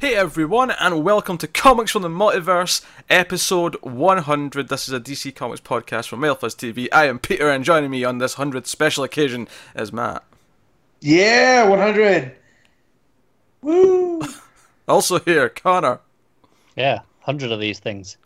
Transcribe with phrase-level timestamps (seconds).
[0.00, 4.70] Hey everyone, and welcome to Comics from the Multiverse, episode 100.
[4.70, 6.88] This is a DC Comics podcast from Mailfuzz TV.
[6.90, 10.24] I am Peter, and joining me on this 100th special occasion is Matt.
[11.02, 12.34] Yeah, 100.
[13.60, 14.22] Woo!
[14.88, 16.00] Also here, Connor.
[16.76, 18.16] Yeah, hundred of these things.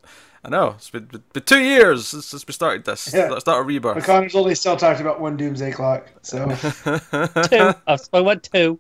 [0.45, 3.13] I know, it's been, been two years since we started this.
[3.13, 3.31] Yeah.
[3.31, 4.05] Let's start a rebirth.
[4.05, 6.47] Connor's only still talked about one Doomsday Clock, so
[7.51, 7.75] Two.
[7.89, 8.79] I've spoken about two.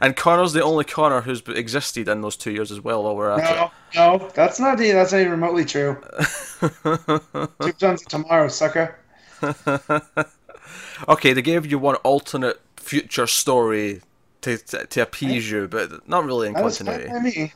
[0.00, 3.30] And Connor's the only Connor who's existed in those two years as well while we're
[3.30, 5.98] at no, no, that's not even, that's not even remotely true.
[6.18, 7.52] it.
[7.62, 8.98] Two tons tomorrow, sucker.
[11.08, 14.00] okay, they gave you one alternate future story
[14.42, 17.12] to, to, to appease you, but not really in That was fine continuity.
[17.12, 17.52] by me.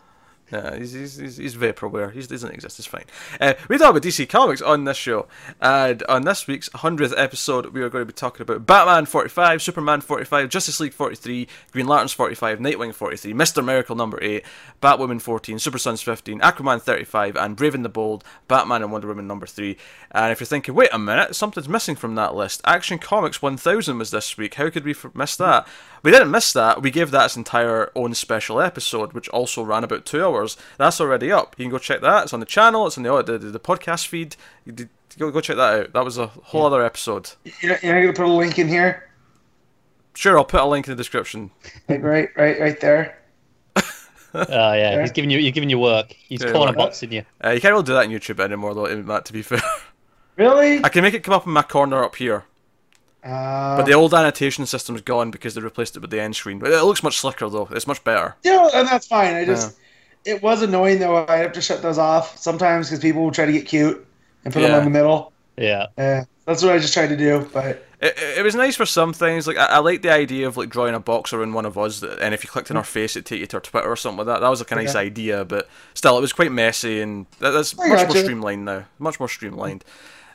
[0.52, 2.12] Yeah, he's, he's, he's, vaporware.
[2.12, 2.78] He doesn't exist.
[2.78, 3.04] It's fine.
[3.40, 5.26] Uh, we talk about DC Comics on this show,
[5.60, 9.28] and on this week's hundredth episode, we are going to be talking about Batman forty
[9.28, 13.32] five, Superman forty five, Justice League forty three, Green Lanterns forty five, Nightwing forty three,
[13.32, 14.44] Mister Miracle number eight,
[14.80, 18.92] Batwoman fourteen, Super Sons fifteen, Aquaman thirty five, and Brave and the Bold, Batman and
[18.92, 19.76] Wonder Woman number three.
[20.12, 22.60] And if you're thinking, wait a minute, something's missing from that list.
[22.64, 24.54] Action Comics one thousand was this week.
[24.54, 25.66] How could we miss that?
[26.06, 26.82] We didn't miss that.
[26.82, 30.56] We gave that its entire own special episode, which also ran about two hours.
[30.78, 31.56] That's already up.
[31.58, 32.22] You can go check that.
[32.22, 32.86] It's on the channel.
[32.86, 34.36] It's on the the, the, the podcast feed.
[34.64, 35.92] You did, go go check that out.
[35.94, 37.32] That was a whole other episode.
[37.60, 39.10] You're, you're gonna put a link in here,
[40.14, 41.50] Sure, I'll put a link in the description.
[41.88, 43.18] right, right, right there.
[44.32, 46.12] Oh yeah, he's giving you he's giving you work.
[46.12, 47.24] He's Yeah, corner boxing you.
[47.44, 49.02] Uh, you can't really do that on YouTube anymore, though.
[49.02, 49.60] Matt, to be fair,
[50.36, 50.84] Really?
[50.84, 52.44] I can make it come up in my corner up here,
[53.26, 56.58] Uh, but the old annotation system's gone because they replaced it with the end screen.
[56.58, 57.68] But it looks much slicker, though.
[57.72, 58.36] It's much better.
[58.44, 59.34] yeah, and that's fine.
[59.34, 59.76] I just
[60.24, 61.26] it was annoying though.
[61.28, 64.06] I have to shut those off sometimes because people will try to get cute
[64.44, 64.68] and put Yeah.
[64.70, 65.32] them in the middle.
[65.56, 65.86] Yeah.
[65.96, 67.48] Yeah, that's what I just tried to do.
[67.52, 67.86] But It,
[68.18, 69.46] it, it was nice for some things.
[69.46, 72.00] Like I, I like the idea of like drawing a box around one of us,
[72.00, 73.96] that, and if you clicked on her face, it'd take you to her Twitter or
[73.96, 74.40] something like that.
[74.40, 75.06] That was like a nice Okay.
[75.06, 78.22] idea, but still, it was quite messy, and that, that's I much more gotcha.
[78.22, 78.84] streamlined now.
[78.98, 79.84] Much more streamlined.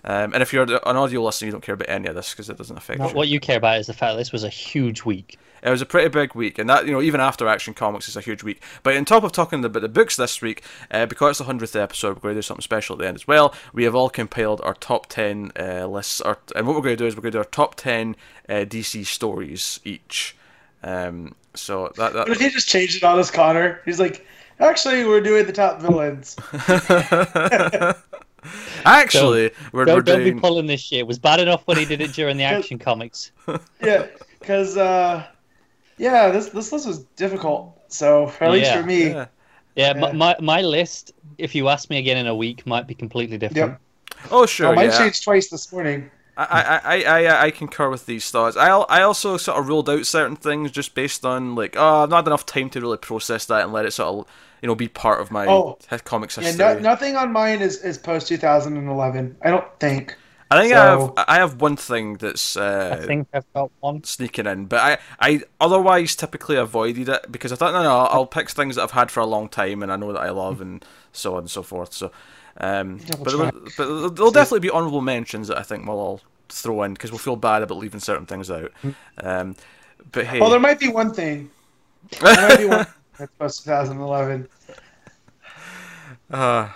[0.03, 2.49] Um, and if you're an audio listener, you don't care about any of this because
[2.49, 3.15] it doesn't affect What, you.
[3.15, 5.37] what you care about is the fact that this was a huge week.
[5.63, 8.17] It was a pretty big week, and that you know even after Action Comics is
[8.17, 8.63] a huge week.
[8.81, 11.75] But on top of talking about the books this week, uh, because it's the hundredth
[11.75, 13.53] episode, we're going to do something special at the end as well.
[13.71, 17.03] We have all compiled our top ten uh, lists, our, and what we're going to
[17.03, 18.15] do is we're going to do our top ten
[18.49, 20.35] uh, DC stories each.
[20.81, 23.81] Um, so that, what if that he just changed it on us, Connor?
[23.85, 24.25] He's like,
[24.59, 26.37] actually, we're doing the top villains.
[28.85, 30.99] actually we're, Don't, we're don't be pulling this shit.
[30.99, 33.31] It was bad enough when he did it during the action comics.
[33.83, 34.07] yeah,
[34.39, 35.25] because uh,
[35.97, 37.79] yeah, this this list was difficult.
[37.87, 38.81] So at least Yeah.
[38.81, 39.25] for me, yeah.
[39.75, 39.99] Yeah, Yeah.
[39.99, 43.37] My, my my list, if you ask me again in a week, might be completely
[43.37, 43.71] different.
[43.71, 43.81] Yep.
[44.31, 44.97] Oh sure, oh, mine yeah.
[44.97, 46.09] changed twice this morning.
[46.37, 48.55] I, I, I, I, I concur with these thoughts.
[48.55, 52.09] I, I also sort of ruled out certain things just based on like, oh, I've
[52.09, 54.75] not had enough time to really process that and let it sort of, you know,
[54.75, 55.77] be part of my Oh.
[55.89, 59.37] hi- comics Yeah, no, nothing on mine is, is post 2011.
[59.41, 60.15] I don't think.
[60.49, 64.03] I think I have, I have one thing that's uh, I think I've got one.
[64.03, 68.25] sneaking in, but I, I otherwise typically avoided it because I thought, no, no, I'll
[68.25, 70.59] pick things that I've had for a long time and I know that I love
[70.59, 70.83] and
[71.13, 71.93] so on and so forth.
[71.93, 72.11] So,
[72.57, 75.97] um, Double but there, but there'll, there'll definitely be honourable mentions that I think we'll
[75.99, 78.73] all throw in because we'll feel bad about leaving certain things out.
[79.23, 79.55] Um,
[80.11, 81.49] but hey, Well, there might be one thing.
[82.19, 82.87] There might be one
[83.21, 84.47] that's post 2011.
[86.31, 86.69] Uh,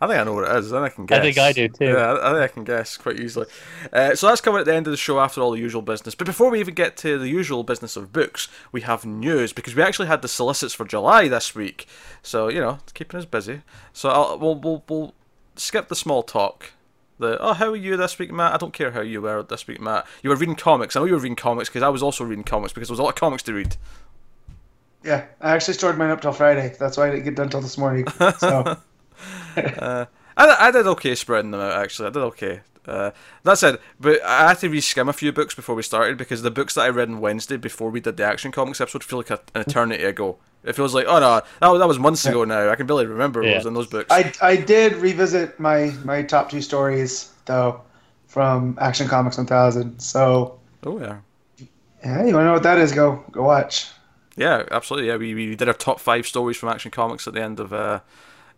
[0.00, 0.72] I think I know what it is.
[0.72, 1.18] I think I can guess.
[1.18, 1.84] I think I do too.
[1.86, 3.46] Yeah, I I think I can guess quite easily.
[3.92, 6.14] Uh, so that's coming at the end of the show after all the usual business.
[6.14, 9.74] But before we even get to the usual business of books, we have news because
[9.74, 11.86] we actually had the solicits for July this week.
[12.22, 13.62] So you know, it's keeping us busy.
[13.92, 15.14] So I'll, we'll, we'll we'll
[15.56, 16.72] skip the small talk.
[17.18, 18.54] The oh, how are you this week, Matt?
[18.54, 20.06] I don't care how you were this week, Matt.
[20.22, 20.94] You were reading comics.
[20.94, 23.00] I know you were reading comics because I was also reading comics because there was
[23.00, 23.76] a lot of comics to read.
[25.08, 26.74] Yeah, I actually stored mine up till Friday.
[26.78, 28.06] That's why I didn't get done till this morning.
[28.38, 28.76] So
[29.56, 31.72] Uh, I, I did okay spreading them out.
[31.72, 32.60] Actually, I did okay.
[32.86, 33.10] Uh,
[33.42, 36.50] that said, but I had to reskim a few books before we started because the
[36.50, 39.30] books that I read on Wednesday before we did the Action Comics episode feel like
[39.30, 40.38] a, an eternity ago.
[40.64, 42.70] It feels like oh no, that, was- that was months ago now.
[42.70, 44.06] I can barely remember what was in those books.
[44.10, 47.80] I, I did revisit my, my top two stories, though,
[48.26, 49.98] from Action Comics 1000.
[50.00, 51.18] So, oh yeah,
[52.04, 52.92] yeah, you want to know what that is?
[52.92, 53.88] Go go watch.
[54.38, 55.08] Yeah, absolutely.
[55.08, 57.72] Yeah, we, we did our top five stories from Action Comics at the end of
[57.72, 58.00] uh,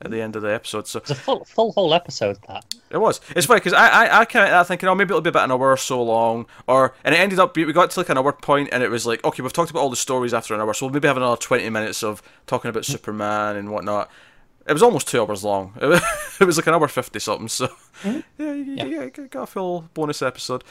[0.03, 0.87] at the end of the episode.
[0.87, 2.39] So It's a full full whole episode.
[2.49, 3.21] That It was.
[3.35, 5.53] It's funny because I, I, I kind of thinking, oh, maybe it'll be about an
[5.53, 8.33] hour or so long, or and it ended up we got to like an hour
[8.33, 10.75] point, and it was like, okay, we've talked about all the stories after an hour,
[10.75, 14.11] so we'll maybe have another twenty minutes of talking about Superman and whatnot.
[14.69, 15.73] It was almost two hours long.
[15.81, 16.03] It was,
[16.41, 17.49] it was like an hour fifty something.
[17.49, 17.69] So
[18.03, 18.21] Mm-hmm.
[18.43, 18.85] yeah, you, Yeah.
[19.05, 20.65] you got- got a full bonus episode.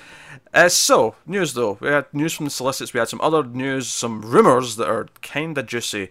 [0.53, 2.93] Uh, so news though, we had news from the solicits.
[2.93, 6.09] We had some other news, some rumors that are kind of juicy,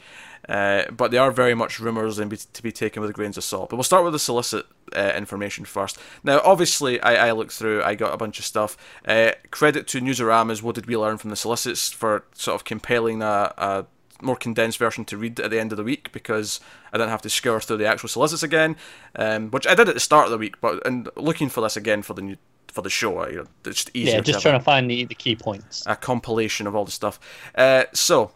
[0.49, 3.43] uh, but they are very much rumors and be, to be taken with grains of
[3.45, 3.71] salt.
[3.71, 5.99] But we'll start with the solicit uh, information first.
[6.23, 7.83] Now, obviously, I, I looked through.
[7.83, 8.77] I got a bunch of stuff.
[9.05, 12.65] Uh, credit to Newsarama is What did we learn from the solicits for sort of
[12.65, 13.87] compiling a, a
[14.21, 16.61] more condensed version to read at the end of the week because
[16.93, 18.77] I didn't have to scour through the actual solicits again,
[19.17, 20.61] um, which I did at the start of the week.
[20.61, 22.37] But and looking for this again for the new
[22.69, 24.15] for the show, you know, it's just easier.
[24.15, 25.83] Yeah, to just have trying to find the, the key points.
[25.87, 27.19] a compilation of all the stuff.
[27.55, 28.33] Uh, so,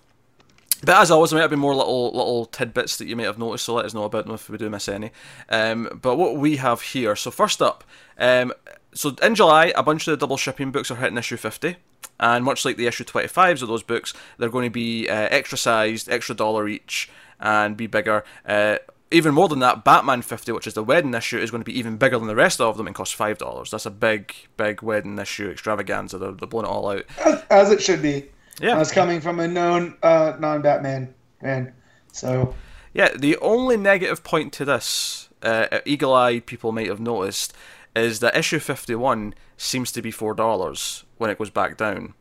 [0.83, 3.39] but as always, there might have been more little little tidbits that you may have
[3.39, 3.65] noticed.
[3.65, 5.11] So let us know about them if we do miss any.
[5.49, 7.15] Um, but what we have here.
[7.15, 7.85] So first up,
[8.19, 8.53] um,
[8.95, 11.77] so in July, a bunch of the double shipping books are hitting issue fifty.
[12.21, 15.59] And much like the issue 25s of those books, they're going to be uh, extra
[15.59, 17.11] sized, extra dollar each,
[17.41, 18.25] and be bigger.
[18.47, 18.79] Uh,
[19.11, 21.79] even more than that, Batman 50, which is the wedding issue, is going to be
[21.79, 23.71] even bigger than the rest of them and cost $5.
[23.71, 26.19] That's a big, big wedding issue extravaganza.
[26.19, 27.05] They're, they're blowing it all out.
[27.25, 28.31] as, as it should be.
[28.61, 28.77] Yeah.
[28.77, 31.75] That's coming from a known uh, non-Batman man.
[32.13, 32.55] So
[32.93, 37.55] Yeah, the only negative point to this, uh, eagle eye people might have noticed,
[37.95, 42.15] is that issue 51 seems to be $4 when it goes back down.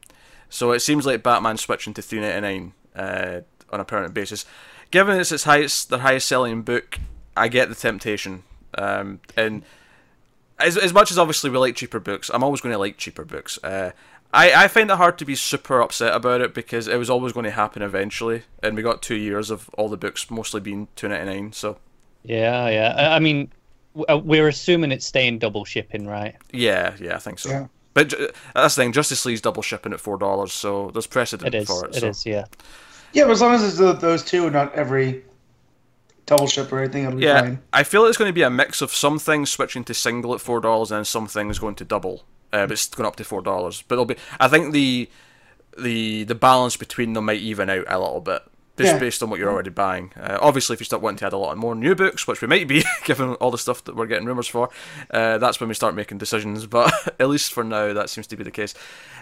[0.50, 4.46] So it seems like Batman switching to 3.99 uh, on a permanent basis.
[4.92, 7.00] Given it's its highest, their highest selling book,
[7.38, 8.44] I get the temptation.
[8.78, 9.64] Um, and
[10.60, 13.24] as, as much as obviously we like cheaper books, I'm always going to like cheaper
[13.24, 13.58] books.
[13.64, 13.92] Uh,
[14.34, 17.34] I, I find it hard to be super upset about it because it was always
[17.34, 20.88] going to happen eventually, and we got two years of all the books mostly being
[20.96, 21.52] two ninety nine.
[21.52, 21.78] So
[22.24, 22.94] Yeah, yeah.
[22.98, 23.52] I I mean,
[23.94, 26.36] we're assuming it's staying double shipping, right?
[26.52, 27.50] yeah, yeah, I think so.
[27.50, 27.68] Yeah.
[27.94, 28.94] But ju- that's the thing.
[28.94, 31.68] Justice League's double shipping at four dollars, so there's precedent It is.
[31.68, 31.96] for it.
[31.98, 32.08] It so.
[32.08, 32.26] is.
[32.26, 32.46] Yeah.
[33.14, 35.24] yeah, but as long as it's tho- those two, and not every
[36.26, 37.60] double ship or anything, it'll be Yeah, fine.
[37.74, 40.40] I feel it's going to be a mix of some things switching to single at
[40.42, 42.24] four dollars and some things going to double.
[42.54, 43.84] Uh, but it's going up to four dollars.
[43.88, 44.16] But it'll be.
[44.40, 45.10] I think the
[45.78, 48.42] the the balance between them might even out a little bit.
[48.78, 49.00] Just Yeah.
[49.00, 50.12] based on what you're already buying.
[50.20, 52.48] Uh, obviously, if you start wanting to add a lot more new books, which we
[52.48, 54.70] might be, given all the stuff that we're getting rumours for,
[55.12, 56.66] uh, that's when we start making decisions.
[56.66, 58.74] But at least for now, that seems to be the case.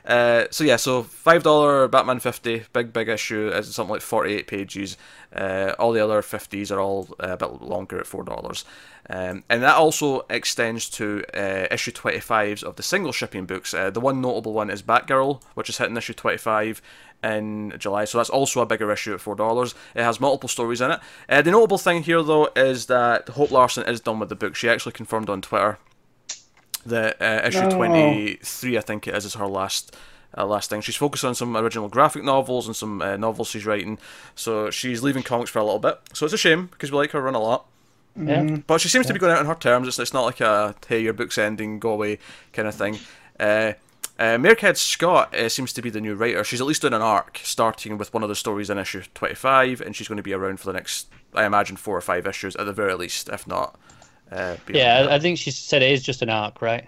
[0.06, 4.34] Uh, so yeah, so five dollar Batman fifty, big big issue, is something like forty
[4.34, 4.98] eight pages.
[5.36, 8.64] Uh, all the other fifties are all uh, a bit longer at four dollars,
[9.10, 13.74] um, and that also extends to uh, issue twenty fives of the single shipping books.
[13.74, 16.82] Uh, the one notable one is Batgirl, which is hitting issue twenty five
[17.24, 19.76] in July, so that's also a bigger issue at four dollars.
[19.96, 21.00] It has multiple stories in it.
[21.28, 24.56] Uh, the notable thing here, though, is that Hope Larson is done with the book.
[24.56, 25.78] She actually confirmed on Twitter
[26.86, 27.70] that uh, issue No.
[27.70, 29.96] twenty three, I think it is, is her last.
[30.38, 33.66] Uh, last thing, she's focused on some original graphic novels and some uh, novels she's
[33.66, 33.98] writing.
[34.36, 36.00] So she's leaving comics for a little bit.
[36.14, 37.66] So it's a shame because we like her run a lot.
[38.16, 38.58] Yeah.
[38.68, 39.88] But she seems to be going out on her terms.
[39.88, 42.20] It's, it's not like a hey, your book's ending, go away
[42.54, 43.00] kind of thing.
[43.40, 43.74] Uh,
[44.20, 46.44] uh, Scott uh, seems to be the new writer.
[46.44, 49.82] She's at least doing an arc, starting with one of the stories in issue 25,
[49.82, 52.56] and she's going to be around for the next, I imagine, four or five issues
[52.58, 53.80] at the very least, if not.
[54.32, 55.12] Uh, Yeah, that.
[55.12, 56.88] I, think she said it is just an arc, right?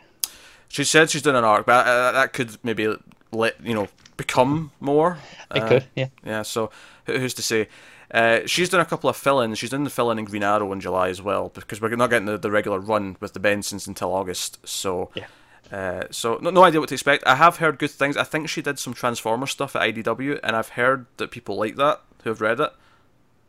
[0.68, 2.96] She said she's doing an arc, but uh, that could maybe
[3.32, 3.88] let you know
[4.18, 5.18] become more.
[5.56, 5.86] It Uh, could.
[5.96, 6.08] Yeah.
[6.26, 6.70] Yeah, so
[7.06, 7.68] who's to say?
[8.14, 9.58] Uh, she's done a couple of fill-ins.
[9.58, 12.26] She's done the fill-in in Green Arrow in July as well, because we're not getting
[12.26, 14.60] the, the regular run with the Bensons until August.
[14.68, 15.28] So, Yeah.
[15.72, 17.26] Uh, so no, no idea what to expect.
[17.26, 18.18] I have heard good things.
[18.18, 21.78] I think she did some Transformer stuff at IDW, and I've heard that people like
[21.78, 22.72] that who have read it.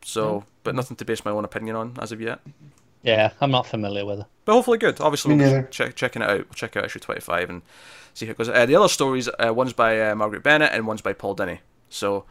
[0.03, 2.39] So, but nothing to base my own opinion on as of yet.
[3.03, 4.25] Yeah, I'm not familiar with her.
[4.45, 4.99] But hopefully good.
[5.01, 6.37] Obviously, we'll be check, checking it out.
[6.37, 7.61] We'll check out issue 25 and
[8.13, 8.49] see how it goes.
[8.49, 11.59] Uh, the other stories, uh, one's by uh, Marguerite Bennett and one's by Paul Dini.
[11.89, 12.23] So,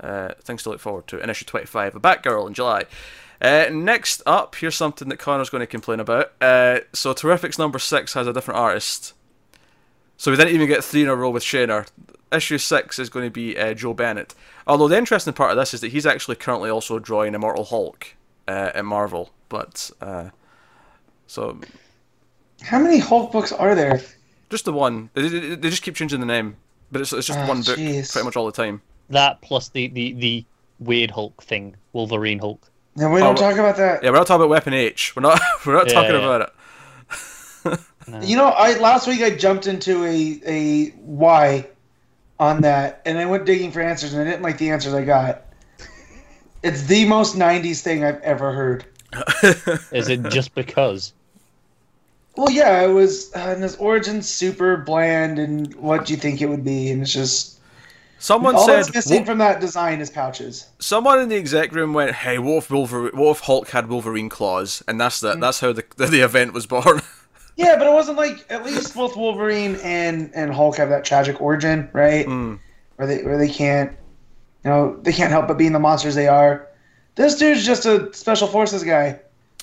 [0.00, 1.18] uh, things to look forward to.
[1.18, 2.84] In issue 25, A Batgirl in July.
[3.40, 6.32] Uh, next up, here's something that Connor's going to complain about.
[6.40, 9.12] Uh, so, Terrifics number 6 has a different artist.
[10.16, 11.86] So, we didn't even get three in a row with Shaner.
[12.32, 14.34] Issue 6 is going to be uh, Joe Bennett.
[14.66, 18.14] Although, the interesting part of this is that he's actually currently also drawing Immortal Hulk
[18.48, 19.30] uh, at Marvel.
[19.48, 20.30] But, uh,
[21.26, 21.60] so
[22.62, 24.00] How many Hulk books are there?
[24.50, 25.10] Just the one.
[25.14, 26.56] They, they, they just keep changing the name,
[26.92, 28.12] but it's, it's just Ah, one book jeez.
[28.12, 28.80] pretty much all the time.
[29.10, 30.44] That plus the the the
[30.78, 32.70] weird Hulk thing, Wolverine Hulk.
[32.96, 34.02] No, we don't Oh, talk about that.
[34.02, 35.14] Yeah, we're not talking about Weapon H.
[35.16, 35.40] We're not.
[35.66, 36.24] We're not Yeah, talking yeah.
[36.36, 36.52] about
[37.72, 37.80] it.
[38.06, 38.20] No.
[38.20, 41.66] You know, I last week I jumped into a a why
[42.38, 45.04] on that, and I went digging for answers, and I didn't like the answers I
[45.04, 45.42] got.
[46.62, 48.84] It's the most '90s thing I've ever heard.
[49.92, 51.12] Is it just because?
[52.36, 56.42] Well, yeah, it was, uh, and his origin's super bland, and what do you think
[56.42, 56.90] it would be?
[56.90, 57.52] And it's just
[58.18, 60.66] Someone All said that's missing "What- from that design is pouches.
[60.78, 64.28] someone in the exec room went, "Hey, what if Wolverine, what if Hulk had Wolverine
[64.30, 65.34] claws?" And that's Mm.
[65.34, 67.02] the, that's how the the event was born.
[67.56, 71.40] Yeah, but it wasn't like at least both Wolverine and and Hulk have that tragic
[71.40, 72.26] origin, right?
[72.26, 72.58] Mm.
[72.96, 73.92] Where they where they can't,
[74.64, 76.66] you know, they can't help but being the monsters they are.
[77.14, 79.20] This dude's just a special forces guy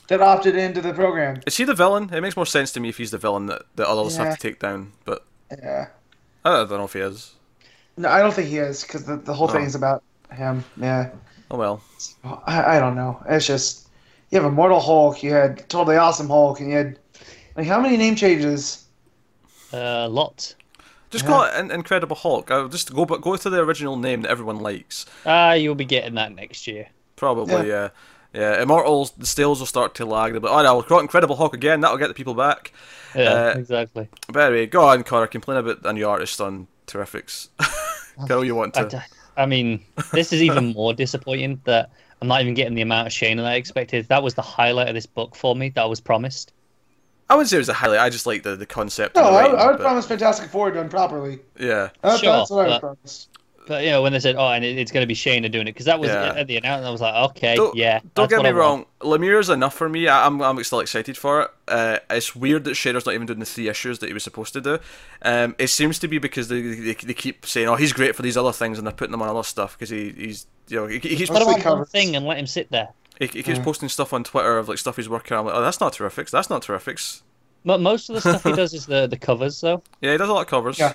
[0.07, 1.41] that opted into the program.
[1.45, 2.10] Is he the villain?
[2.13, 4.25] It makes more sense to me if he's the villain that, that others Yeah.
[4.25, 4.93] have to take down.
[5.05, 5.25] But
[5.62, 5.88] Yeah.
[6.45, 7.33] I don't know if he is.
[7.98, 9.53] No, I don't think he is because the, the whole Oh.
[9.53, 10.63] thing is about him.
[10.77, 11.10] Yeah.
[11.50, 11.81] Oh well.
[12.24, 13.21] I, I don't know.
[13.27, 13.89] It's just
[14.29, 16.98] you have Immortal Hulk, you had Totally Awesome Hulk, and you had
[17.55, 18.86] like how many name changes?
[19.74, 20.55] A lot.
[21.10, 21.29] Just Yeah.
[21.29, 22.50] call it an Incredible Hulk.
[22.51, 25.05] I'll just go but go to the original name that everyone likes.
[25.25, 26.88] Ah, you'll be getting that next year.
[27.15, 27.89] Probably, yeah.
[28.34, 30.41] Yeah, Immortals, the sales will start to lag.
[30.41, 31.81] But oh, no, we'll call Incredible Hulk again.
[31.81, 32.72] That'll get the people back.
[33.13, 34.08] Yeah, Uh, exactly.
[34.29, 35.27] But anyway, go on, Connor.
[35.27, 37.50] Complain about a new artist on Terrifics.
[38.27, 38.89] Get all you want I, to.
[38.89, 38.98] d-
[39.36, 41.89] I mean, this is even more disappointing that
[42.22, 44.08] I'm not even getting the amount of Shaner that I expected.
[44.08, 45.70] That was the highlight of this book for me.
[45.70, 46.53] That was promised.
[47.31, 48.00] I wouldn't say it was a highlight.
[48.00, 49.15] I just like the, the concept.
[49.15, 51.39] No, and the I, writing, I would but- promise Fantastic Four done properly.
[51.57, 51.89] Yeah.
[52.01, 53.27] That, Sure, that's what I would but- promise.
[53.67, 55.67] But you know, when they said, "Oh, and it, it's going to be Shaner doing
[55.67, 56.33] it," because that was Yeah.
[56.35, 58.53] at the announcement, I was like, "Okay, Don't, yeah." don't that's get what me I
[58.53, 58.88] want.
[59.01, 59.11] wrong.
[59.19, 60.07] Lemire's enough for me.
[60.07, 61.51] I, I'm I'm still excited for it.
[61.67, 64.53] Uh, it's weird that Shaner's not even doing the three issues that he was supposed
[64.53, 64.79] to do.
[65.21, 68.23] Um, it seems to be because they, they, they keep saying, "Oh, he's great for
[68.23, 70.88] these other things," and they're putting him on other stuff because he, he's you know
[70.88, 72.89] he, he keeps Put him Mostly on one thing and let him sit there.
[73.22, 73.63] He, he keeps Yeah.
[73.63, 75.42] posting stuff on Twitter of like stuff he's working on.
[75.42, 76.30] I'm like, oh, that's not terrific.
[76.30, 77.00] That's not terrific.
[77.63, 79.84] But most of the stuff he does is the the covers, though.
[80.01, 80.80] Yeah, he does a lot of covers.
[80.80, 80.94] Yeah.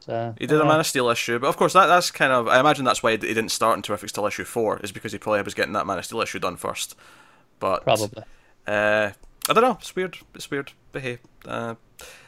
[0.00, 0.68] So, He did a yeah.
[0.68, 3.12] Man of Steel issue, but of course that that's kind of I imagine that's why
[3.12, 5.86] he didn't start in Terrifics till issue four is because he probably was getting that
[5.86, 6.94] Man of Steel issue done first.
[7.58, 8.22] But Probably.
[8.66, 9.10] Uh,
[9.48, 9.78] I don't know.
[9.80, 10.18] It's weird.
[10.34, 10.72] It's weird.
[10.92, 11.18] But hey.
[11.46, 11.76] Uh,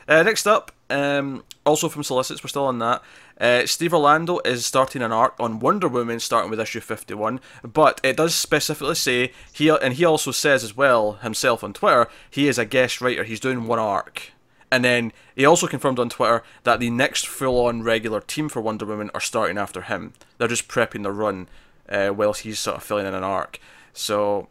[0.09, 3.03] uh, next up, um, also from Solicits, we're still on that.
[3.39, 7.41] Uh, Steve Orlando is starting an arc on Wonder Woman, starting with issue fifty-one.
[7.63, 12.09] But it does specifically say he, and he also says as well himself on Twitter,
[12.31, 13.25] he is a guest writer.
[13.25, 14.33] He's doing one arc,
[14.71, 18.87] and then he also confirmed on Twitter that the next full-on regular team for Wonder
[18.87, 20.15] Woman are starting after him.
[20.39, 21.49] They're just prepping the run,
[21.89, 23.61] uh, whilst he's sort of filling in an arc.
[23.93, 24.49] So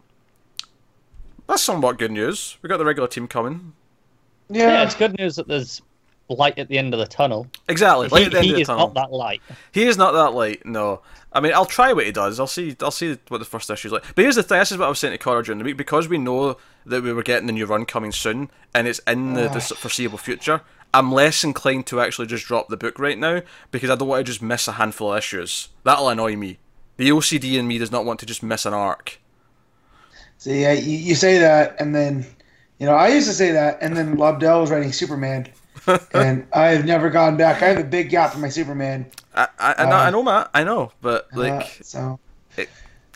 [1.48, 2.58] that's somewhat good news.
[2.62, 3.74] We got the regular team coming.
[4.50, 5.82] Yeah, Yeah, it's good news that there's
[6.30, 7.48] light at the end of the tunnel.
[7.70, 8.10] Exactly.
[8.10, 8.88] He, at the end he of the is tunnel.
[8.88, 9.42] not that light.
[9.72, 10.66] He is not that light.
[10.66, 11.02] No.
[11.32, 12.40] I mean, I'll try what he does.
[12.40, 12.76] I'll see.
[12.82, 14.04] I'll see what the first issue's like.
[14.16, 14.60] But here's the thing.
[14.60, 17.04] This is what I was saying to Connor during the week because we know that
[17.04, 20.62] we were getting the new run coming soon, and it's in the, the foreseeable future.
[20.94, 24.26] I'm less inclined to actually just drop the book right now because I don't want
[24.26, 25.68] to just miss a handful of issues.
[25.84, 26.58] That'll annoy me.
[26.96, 29.20] The OCD in me does not want to just miss an arc.
[30.38, 32.26] See, yeah, you, you say that, and then,
[32.80, 35.50] you know, I used to say that, and then Lobdell was writing Superman,
[36.14, 37.62] and I've never gone back.
[37.62, 39.06] I have a big gap for my Superman.
[39.36, 40.50] I, I, I, know, I know, Matt.
[40.54, 42.20] I know, but uh, like, so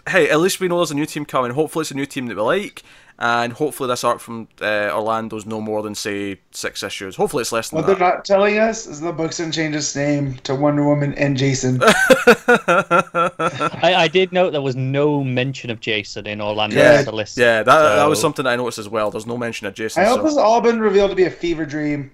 [0.10, 1.51] hey, at least we know there's a new team coming.
[1.51, 2.84] Hopefully, it's a new team that we like,
[3.18, 7.16] and hopefully, this arc from uh, Orlando's no more than say six issues.
[7.16, 9.96] Hopefully, it's less than what they're not telling us is the book's gonna change its
[9.96, 11.80] name to Wonder Woman and Jason.
[11.84, 17.38] I, I did note there was no mention of Jason in Orlando Yeah, list.
[17.38, 19.12] yeah, that that was So- something I noticed as well.
[19.12, 20.04] There's no mention of Jason.
[20.04, 22.12] I hope so, this has all been revealed to be a fever dream.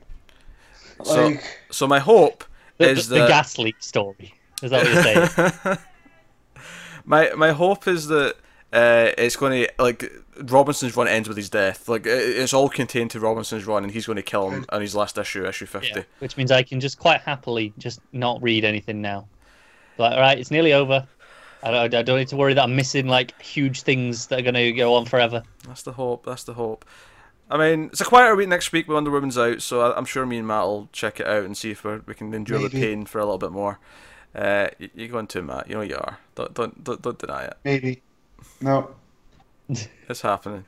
[1.04, 2.44] So- Like, so my hope
[2.78, 4.34] The, is the, the gas leak story.
[4.64, 5.78] Is that what you're saying?
[7.06, 8.36] my my hope is that
[8.74, 10.12] uh, it's going to like
[10.44, 11.88] Robinson's run ends with his death.
[11.88, 14.96] Like it's all contained to Robinson's run, and he's going to kill him on his
[14.96, 15.92] last issue, issue fifty.
[16.00, 16.04] yeah.
[16.20, 19.28] Which means I can just quite happily just not read anything now.
[19.98, 21.08] Like, all right, it's nearly over.
[21.64, 24.44] I don't, I don't need to worry that I'm missing like huge things that are
[24.44, 25.42] going to go on forever.
[25.66, 26.26] That's the hope.
[26.26, 26.86] That's the hope.
[27.50, 30.26] I mean, it's a quieter week next week when Wonder Woman's out, so I'm sure
[30.26, 32.70] me and Matt will check it out and see if we're, we can endure the
[32.70, 33.80] pain for a little bit more.
[34.34, 35.70] Uh, you're going to Matt.
[35.70, 36.20] You know you are.
[36.36, 37.58] Don't don't don't, don't deny it.
[37.64, 38.02] maybe.
[38.62, 38.96] No.
[40.08, 40.66] It's happening.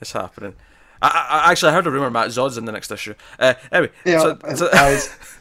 [0.00, 0.54] It's happening.
[1.00, 3.14] I, I, actually, I heard a rumor Matt Zod's in the next issue.
[3.38, 4.98] Uh, anyway, Yeah, so, so,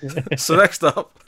[0.37, 1.19] so next up,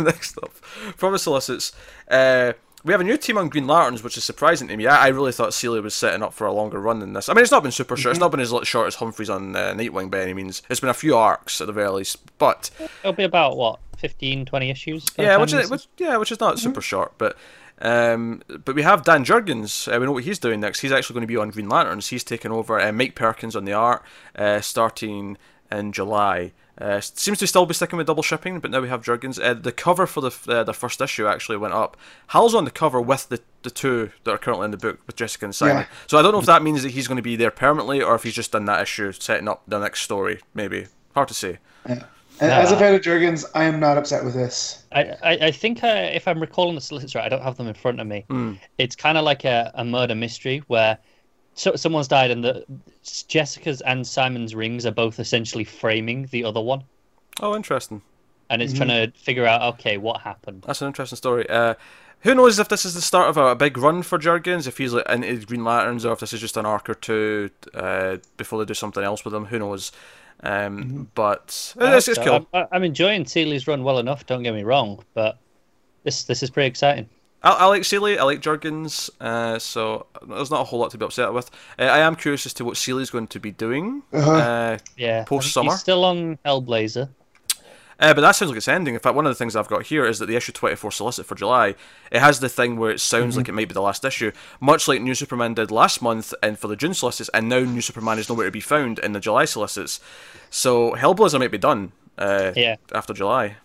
[0.00, 0.52] next up,
[0.96, 1.72] from the solicits,
[2.08, 2.52] uh,
[2.86, 4.86] we have a new team on Green Lanterns, which is surprising to me.
[4.86, 7.28] I, I really thought Seeley was setting up for a longer run than this.
[7.28, 8.12] I mean, it's not been super short.
[8.12, 10.62] It's not been as short as Humphries on uh, Nightwing by any means.
[10.70, 12.70] It's been a few arcs at the very least, but
[13.02, 15.06] It'll be about what 15, 20 issues.
[15.18, 17.36] yeah, which is which, yeah, which is not super short, but.
[17.78, 19.86] Um, but we have Dan Jurgens.
[19.86, 20.80] Uh, we know what he's doing next.
[20.80, 22.08] He's actually going to be on Green Lanterns.
[22.08, 24.02] He's taking over uh, Mike Perkins on the art,
[24.34, 25.36] uh, starting
[25.70, 26.52] in July.
[26.78, 29.42] Uh, seems to still be sticking with double shipping, but now we have Jurgens.
[29.42, 31.96] Uh, the cover for the uh, the first issue actually went up.
[32.28, 35.16] Hal's on the cover with the the two that are currently in the book with
[35.16, 35.78] Jessica and Simon.
[35.78, 35.86] Yeah.
[36.06, 38.14] So I don't know if that means that he's going to be there permanently or
[38.14, 40.40] if he's just done that issue, setting up the next story.
[40.54, 41.58] Maybe hard to say.
[41.88, 42.04] Yeah.
[42.38, 44.84] And As a fan of Jurgens, I am not upset with this.
[44.92, 47.66] I, I, I think uh, if I'm recalling the solicits right, I don't have them
[47.66, 48.26] in front of me.
[48.28, 48.54] Hmm.
[48.76, 50.98] It's kind of like a, a murder mystery where
[51.56, 52.64] so, someone's died and the
[53.28, 56.84] Jessica's and Simon's rings are both essentially framing the other one,
[57.40, 58.02] Oh, interesting.
[58.50, 58.84] and it's Mm-hmm.
[58.84, 60.62] trying to figure out okay what happened.
[60.66, 61.48] That's an interesting story.
[61.50, 61.74] Uh,
[62.20, 64.78] who knows if this is the start of a, a big run for Jurgens, if
[64.78, 68.16] he's like into Green Lanterns, or if this is just an arc or two uh,
[68.36, 69.46] before they do something else with him.
[69.46, 69.92] Who knows?
[70.42, 71.02] Um, Mm-hmm.
[71.14, 72.24] But I it's, hope it's so.
[72.24, 72.48] cool.
[72.52, 74.26] I'm, I'm enjoying Seeley's run well enough.
[74.26, 75.38] Don't get me wrong, but
[76.04, 77.08] this this is pretty exciting.
[77.46, 80.98] I, I like Seeley, I like Jurgens, uh, so there's not a whole lot to
[80.98, 81.50] be upset with.
[81.78, 84.02] Uh, I am curious as to what Seeley's going to be doing.
[84.12, 84.32] Uh-huh.
[84.32, 85.70] Uh, Yeah, Post-summer?
[85.70, 87.08] He's still on Hellblazer.
[87.98, 88.92] Uh, but that sounds like it's ending.
[88.94, 91.24] In fact, one of the things I've got here is that the issue 24 solicit
[91.24, 91.74] for July,
[92.10, 94.86] it has the thing where it sounds like it might be the last issue, much
[94.86, 98.18] like New Superman did last month and for the June solicits, and now New Superman
[98.18, 100.00] is nowhere to be found in the July solicits.
[100.50, 102.76] So Hellblazer might be done uh, Yeah.
[102.92, 103.56] after July.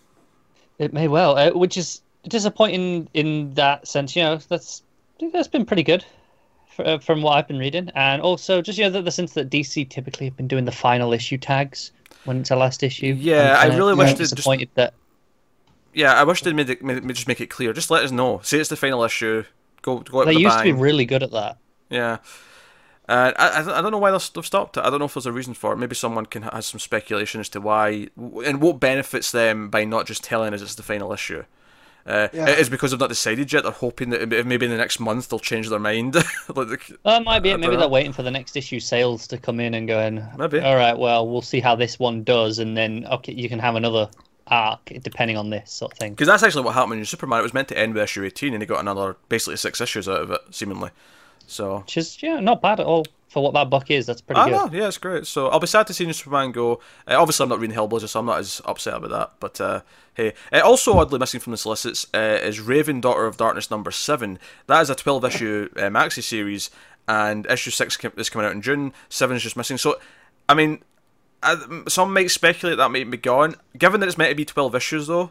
[0.79, 4.15] It may well, uh, which is disappointing in that sense.
[4.15, 4.83] You know, that's
[5.33, 6.03] that's been pretty good
[6.69, 9.33] fr- uh, from what I've been reading, and also just you know the, the sense
[9.33, 11.91] that DC typically have been doing the final issue tags
[12.25, 13.15] when it's a last issue.
[13.19, 14.93] Yeah, I really wish they'd just- disappointed that.
[15.93, 17.73] Yeah, I wish they'd made it, made, just make it clear.
[17.73, 18.39] Just let us know.
[18.43, 19.43] Say it's the final issue.
[19.81, 21.57] Go, go They used to be really good at that.
[21.89, 22.19] Yeah.
[23.09, 24.85] Uh, I, I don't- know why they've they've stopped it.
[24.85, 25.77] I don't know if there's a reason for it.
[25.77, 28.07] Maybe someone can has some speculation as to why
[28.45, 31.43] and what benefits them by not just telling us it's the final issue.
[32.05, 32.49] Uh, Yeah.
[32.49, 33.63] It is because they've not decided yet.
[33.63, 36.15] They're hoping that maybe maybe in the next month they'll change their mind.
[36.55, 37.57] like, That might be I it.
[37.59, 37.79] Maybe dunno.
[37.81, 40.23] they're waiting for the next issue sales to come in and going.
[40.37, 40.59] Maybe.
[40.59, 43.75] All right, well, we'll see how this one does, and then okay, you can have
[43.75, 44.09] another
[44.47, 46.13] arc depending on this sort of thing.
[46.13, 47.39] Because that's actually what happened in Superman.
[47.39, 50.09] It was meant to end with issue 18, and he got another basically six issues
[50.09, 50.89] out of it, seemingly.
[51.47, 54.05] So Which is yeah, not bad at all for what that book is.
[54.05, 54.73] That's pretty I good.
[54.73, 55.25] know, yeah, it's great.
[55.25, 56.81] So I'll be sad to see New Superman go.
[57.07, 59.31] Uh, obviously, I'm not reading Hellblazer, so I'm not as upset about that.
[59.39, 59.81] But uh,
[60.15, 63.89] hey, uh, also oddly missing from the solicits uh, is Raven, Daughter of Darkness, number
[63.89, 64.37] seven.
[64.67, 66.71] That is a 12 issue uh, maxi series,
[67.07, 68.91] and issue six is coming out in June.
[69.07, 69.77] Seven is just missing.
[69.77, 69.97] So,
[70.49, 70.83] I mean,
[71.41, 73.55] I, some might speculate that might be gone.
[73.77, 75.29] Given that it's meant to be 12 issues, though,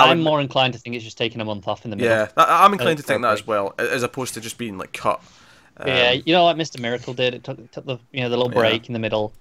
[0.00, 2.10] I'm more inclined to think it's just taking a month off in the middle.
[2.10, 5.22] yeah, I'm inclined to think that as well, as opposed to just being like cut.
[5.86, 6.80] Yeah, you know, like Mr.
[6.80, 7.34] Miracle did.
[7.34, 9.32] It took, took the you know the little break in the middle.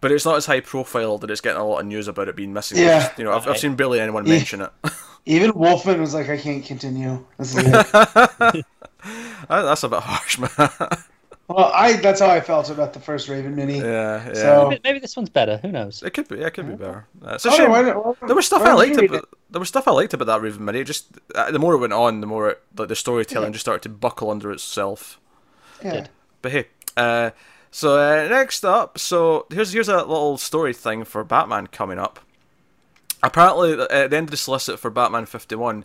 [0.00, 2.36] But it's not as high profile that it's getting a lot of news about it
[2.36, 2.76] being missing.
[2.78, 3.00] Yeah.
[3.00, 4.34] Just, you know, I've, I've seen barely anyone Yeah.
[4.36, 4.70] mention it.
[5.26, 7.24] Even Wolfman was like, I can't continue.
[7.38, 8.66] This is it.
[9.48, 10.50] That's a bit harsh, man.
[11.48, 13.78] well, I that's how I felt about the first Raven mini.
[13.78, 14.34] yeah, yeah.
[14.34, 15.58] So- Maybe, maybe this one's better.
[15.58, 16.02] Who knows?
[16.02, 16.36] it could be.
[16.38, 17.06] Yeah, it could be better.
[17.24, 17.70] Uh, it's a Oh, shame.
[17.70, 19.28] why why there was stuff I liked about.
[19.50, 20.80] There was stuff I liked about that Raven mini.
[20.80, 23.64] It Just uh, the more it went on, the more it, like the storytelling just
[23.64, 25.20] started to buckle under itself.
[25.82, 25.92] Yeah.
[25.92, 26.08] Good.
[26.42, 27.30] But hey, uh,
[27.70, 32.20] so uh, next up, so here's here's a little story thing for Batman coming up.
[33.22, 35.84] Apparently, at the end of the solicit for Batman 51,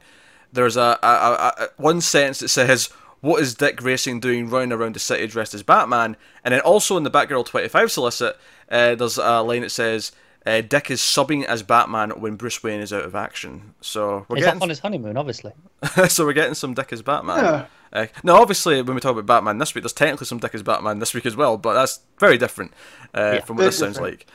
[0.52, 2.90] there's a, a, a, a one sentence that says,
[3.22, 6.98] "What is Dick Grayson doing running around the city dressed as Batman?" And then also
[6.98, 8.38] in the Batgirl 25 solicit,
[8.70, 10.12] uh, there's a line that says.
[10.46, 13.74] Uh, Dick is subbing as Batman when Bruce Wayne is out of action.
[13.82, 15.52] So we're He's getting on his honeymoon, obviously.
[16.08, 17.44] so we're getting some Dick as Batman.
[17.44, 17.66] Yeah.
[17.92, 20.64] Uh, now, obviously, when we talk about Batman this week, there's technically some Dick as
[20.64, 22.74] Batman this week as well, but that's very different
[23.14, 23.42] uh, Yeah.
[23.42, 24.28] from what Very this sounds like.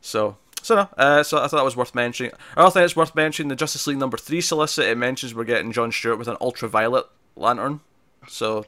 [0.00, 2.32] So, so no, uh, so I thought that was worth mentioning.
[2.56, 4.86] I also think it's worth mentioning the Justice League number three solicit.
[4.86, 7.80] It mentions we're getting John Stewart with an ultraviolet lantern.
[8.28, 8.64] So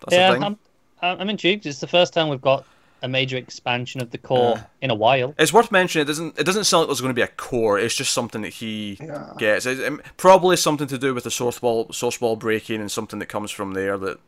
[0.00, 0.42] that's yeah, a thing.
[0.42, 0.58] I'm,
[1.02, 1.66] I'm I'm intrigued.
[1.66, 2.64] It's the first time we've got
[3.02, 5.34] a major expansion of the core in a while.
[5.38, 6.02] It's worth mentioning.
[6.02, 6.38] It doesn't.
[6.38, 7.78] It doesn't sound like there's going to be a core.
[7.78, 9.32] It's just something that he Yeah.
[9.38, 9.66] gets.
[9.66, 13.18] It's, um, probably something to do with the source ball, source wall breaking, and something
[13.20, 14.18] that comes from there that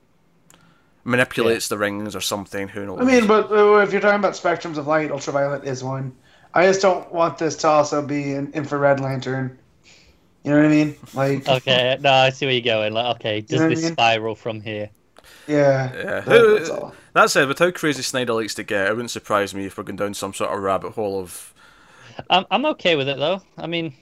[1.05, 2.69] manipulates the rings or something.
[2.69, 3.01] Who knows?
[3.01, 6.15] I mean, but uh, if you're talking about spectrums of light, ultraviolet is one.
[6.53, 9.59] I just don't want this to also be an infrared lantern.
[10.45, 10.97] You know what I mean?
[11.15, 12.93] Like, Okay, no, I see where you're going.
[12.93, 13.93] Like, okay, does know what I this mean?
[13.93, 14.91] spiral from here?
[15.47, 15.93] yeah.
[15.95, 16.21] Yeah.
[16.21, 16.25] that-
[16.59, 16.95] that's all.
[17.13, 19.85] That said, with how crazy Snyder likes to get, it wouldn't surprise me if we're
[19.85, 21.55] going down some sort of rabbit hole of.
[22.29, 23.43] I'm I'm okay with it though.
[23.57, 23.95] I mean,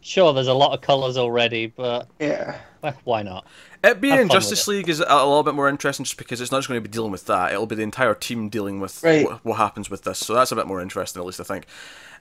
[0.00, 2.58] sure, there's a lot of colors already, but Yeah.
[2.82, 3.46] eh, why not?
[3.82, 4.68] It being Have in fun with Justice.
[4.68, 6.88] League is a a little bit more interesting just because it's not just going to
[6.88, 7.52] be dealing with that.
[7.52, 9.24] It'll be the entire team dealing with Right.
[9.24, 10.18] what, what happens with this.
[10.18, 11.66] So that's a bit more interesting, at least I think.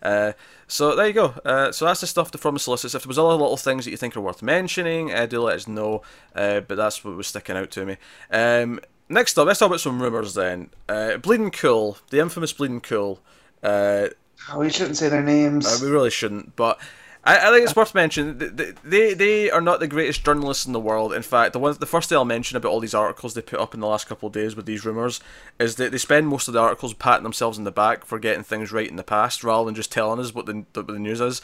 [0.01, 0.33] Uh,
[0.67, 1.33] so there you go.
[1.43, 2.93] Uh, so that's the stuff from the solicits.
[2.93, 5.55] If there was other little things that you think are worth mentioning, uh, do let
[5.55, 6.03] us know.
[6.35, 7.97] Uh, but that's what was sticking out to me.
[8.31, 10.69] Um, next up, let's talk about some rumors then.
[10.89, 13.19] Uh, Bleeding Cool, the infamous Bleeding Cool.
[13.63, 14.07] Uh,
[14.51, 15.65] Oh, we shouldn't say their names.
[15.65, 16.79] uh, we really shouldn't, but
[17.23, 20.65] I, I think it's worth mentioning th- th- they they are not the greatest journalists
[20.67, 21.11] in the world.
[21.11, 23.59] In fact, the one the first thing I'll mention about all these articles they put
[23.59, 25.19] up in the last couple of days with these rumors
[25.59, 28.43] is that they spend most of the articles patting themselves in the back for getting
[28.43, 31.19] things right in the past, rather than just telling us what the what the news
[31.19, 31.41] is.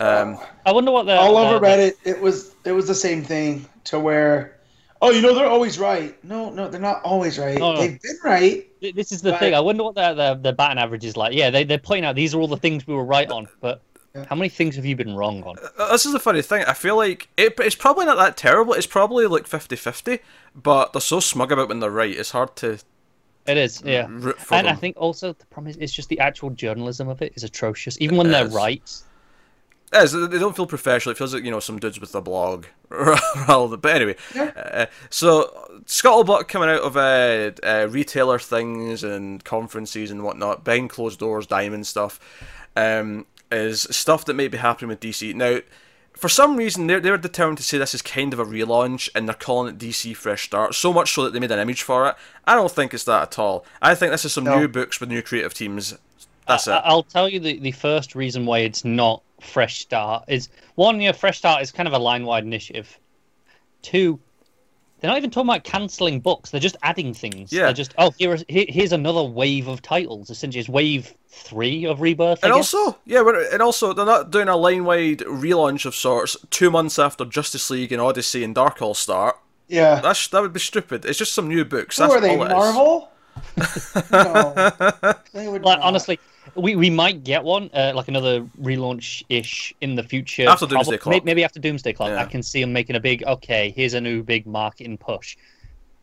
[0.00, 3.22] Um, I wonder what they're all over uh, Reddit, it was it was the same
[3.22, 4.55] thing to where,
[5.06, 6.22] oh, you know, they're always right.
[6.24, 7.58] No, no, they're not always right.
[7.58, 7.80] No, no.
[7.80, 8.66] They've been right.
[8.94, 9.40] This is the Right.
[9.40, 9.54] thing.
[9.54, 11.34] I wonder what their, their their batting average is like.
[11.34, 13.82] Yeah, they they're pointing out these are all the things we were right on, but
[14.28, 15.56] how many things have you been wrong on?
[15.78, 16.64] Uh, this is the funny thing.
[16.66, 18.72] I feel like it, it's probably not that terrible.
[18.72, 20.20] It's probably like 50-50,
[20.54, 22.16] but they're so smug about when they're right.
[22.16, 22.78] It's hard to
[23.46, 24.06] It is, yeah.
[24.08, 24.74] root for And them.
[24.74, 27.98] I think also the problem is it's just the actual journalism of it is atrocious.
[28.00, 28.54] Even when It they're is.
[28.54, 28.90] right,
[30.02, 31.12] Is, they don't feel professional.
[31.12, 32.66] It feels like you know some dudes with a blog.
[32.88, 34.50] but anyway, Yeah.
[34.56, 40.90] uh, so scuttlebutt coming out of uh, uh, retailer things and conferences and whatnot, behind
[40.90, 42.18] closed doors, diamond stuff,
[42.76, 45.60] um, is stuff that may be happening with DC now.
[46.16, 49.28] For some reason, they're they're determined to say this is kind of a relaunch, and
[49.28, 50.74] they're calling it DC Fresh Start.
[50.74, 52.16] So much so that they made an image for it.
[52.46, 53.66] I don't think it's that at all.
[53.82, 54.58] I think this is some No.
[54.60, 55.94] new books with new creative teams.
[56.46, 56.82] That's I, it.
[56.84, 61.08] I'll tell you the, the first reason why it's not Fresh Start is one, you
[61.08, 62.98] know, Fresh Start is kind of a line wide initiative.
[63.82, 64.20] Two,
[65.00, 66.50] they're not even talking about cancelling books.
[66.50, 67.52] They're just adding things.
[67.52, 67.66] Yeah.
[67.66, 70.30] They're just oh here is here, here's another wave of titles.
[70.30, 72.44] Essentially, it's wave three of Rebirth.
[72.44, 72.74] I And guess.
[72.74, 76.98] also, yeah, we're, and also they're not doing a line-wide relaunch of sorts two months
[76.98, 79.36] after Justice League and Odyssey and Dark All start.
[79.68, 80.00] Yeah.
[80.00, 81.04] That's that would be stupid.
[81.04, 81.98] It's just some new books.
[81.98, 82.36] Who That's are they?
[82.36, 82.74] all it is.
[82.74, 83.10] Marvel?
[84.10, 84.60] no,
[85.32, 85.80] they would Like, not.
[85.80, 86.20] honestly,
[86.54, 90.48] we, we might get one, uh, like another relaunch ish in the future.
[90.48, 91.24] After Doomsday Probab- Clock.
[91.24, 92.10] Maybe after Doomsday Clock.
[92.10, 92.22] Yeah.
[92.22, 95.36] I can see them making a big, okay, here's a new big marketing push.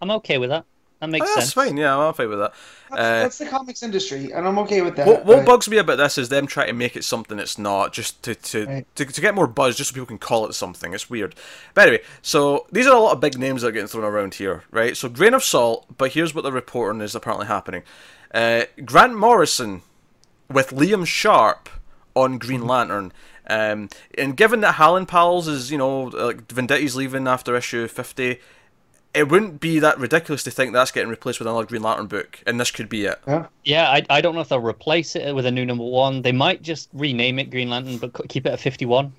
[0.01, 0.65] I'm okay with that.
[0.99, 1.53] That makes Oh, that's sense.
[1.53, 1.75] fine.
[1.75, 2.53] Yeah, I'm fine with that.
[2.89, 5.05] That's, Uh, that's the comics industry, and I'm okay with that.
[5.05, 7.57] what, what but- bugs me about this is them trying to make it something it's
[7.57, 8.95] not, just to to, Right.
[8.95, 10.93] to to get more buzz, just so people can call it something.
[10.93, 11.35] It's weird.
[11.73, 14.35] But anyway, so these are a lot of big names that are getting thrown around
[14.35, 14.95] here, right?
[14.95, 17.83] So grain of salt, but here's what the reporting is apparently happening.
[18.33, 19.81] Uh, Grant Morrison
[20.49, 21.69] with Liam Sharp
[22.15, 23.11] on Green Lantern.
[23.47, 27.87] Um, and given that Hal and Pals is, you know, like Venditti's leaving after issue
[27.87, 28.39] 50,
[29.13, 32.39] it wouldn't be that ridiculous to think that's getting replaced with another Green Lantern book,
[32.47, 33.19] and this could be it.
[33.27, 33.47] Yeah.
[33.63, 36.21] Yeah, I, I don't know if they'll replace it with a new number one.
[36.21, 39.13] They might just rename it Green Lantern, but keep it at 51.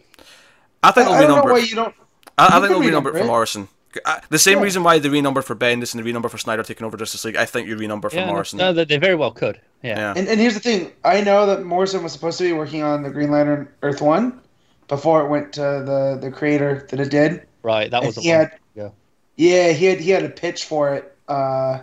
[0.83, 1.95] I think I, they'll I don't know renumber why it.
[2.37, 3.25] I, I think can they'll renumber renumber it for.
[3.27, 3.69] Morrison.
[4.05, 4.65] Uh, The same Yeah.
[4.65, 7.37] reason why they renumbered for Bendis and the renumber for Snyder taking over Justice League.
[7.37, 8.59] I think you renumber for Yeah, Morrison.
[8.59, 9.61] no, they, they very well could.
[9.83, 9.99] Yeah.
[9.99, 10.15] yeah.
[10.17, 13.03] And, and here's the thing: I know that Morrison was supposed to be working on
[13.03, 14.41] the Green Lantern Earth One
[14.89, 17.43] before it went to the the creator that it did.
[17.63, 18.39] Right, that was a he one.
[18.41, 18.89] had- Yeah.
[19.37, 21.15] Yeah, he had he had a pitch for it.
[21.29, 21.79] Uh,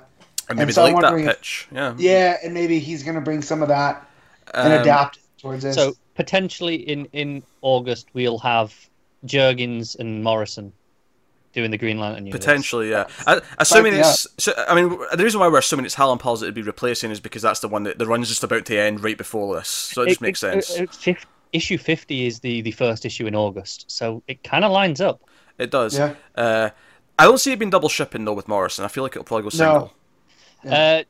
[0.49, 1.67] and maybe and so they like that wondering if- pitch.
[1.71, 1.93] Yeah.
[1.97, 4.05] yeah, and maybe he's gonna bring some of that
[4.53, 5.75] and Um, adapt towards this.
[5.75, 8.73] So potentially in in August we'll have
[9.25, 10.73] Jurgens and Morrison
[11.53, 12.45] doing the Green Lantern universe.
[12.45, 13.07] Potentially, yeah.
[13.27, 14.27] I, assuming it's.
[14.37, 16.61] So, I mean, the reason why we're assuming it's Hal and Pals that it'd be
[16.61, 19.55] replacing is because that's the one that the run's just about to end right before
[19.55, 19.67] this.
[19.67, 20.75] So it just makes sense.
[20.75, 24.63] It, it- fif- issue fifty is the the first issue in August, so it kind
[24.63, 25.21] of lines up.
[25.57, 25.97] It does.
[25.97, 26.15] Yeah.
[26.33, 26.69] Uh,
[27.19, 28.85] I don't see it being double shipping though with Morrison.
[28.85, 29.93] I feel like it'll probably go single.
[30.63, 30.73] Yeah.
[31.01, 31.03] Uh,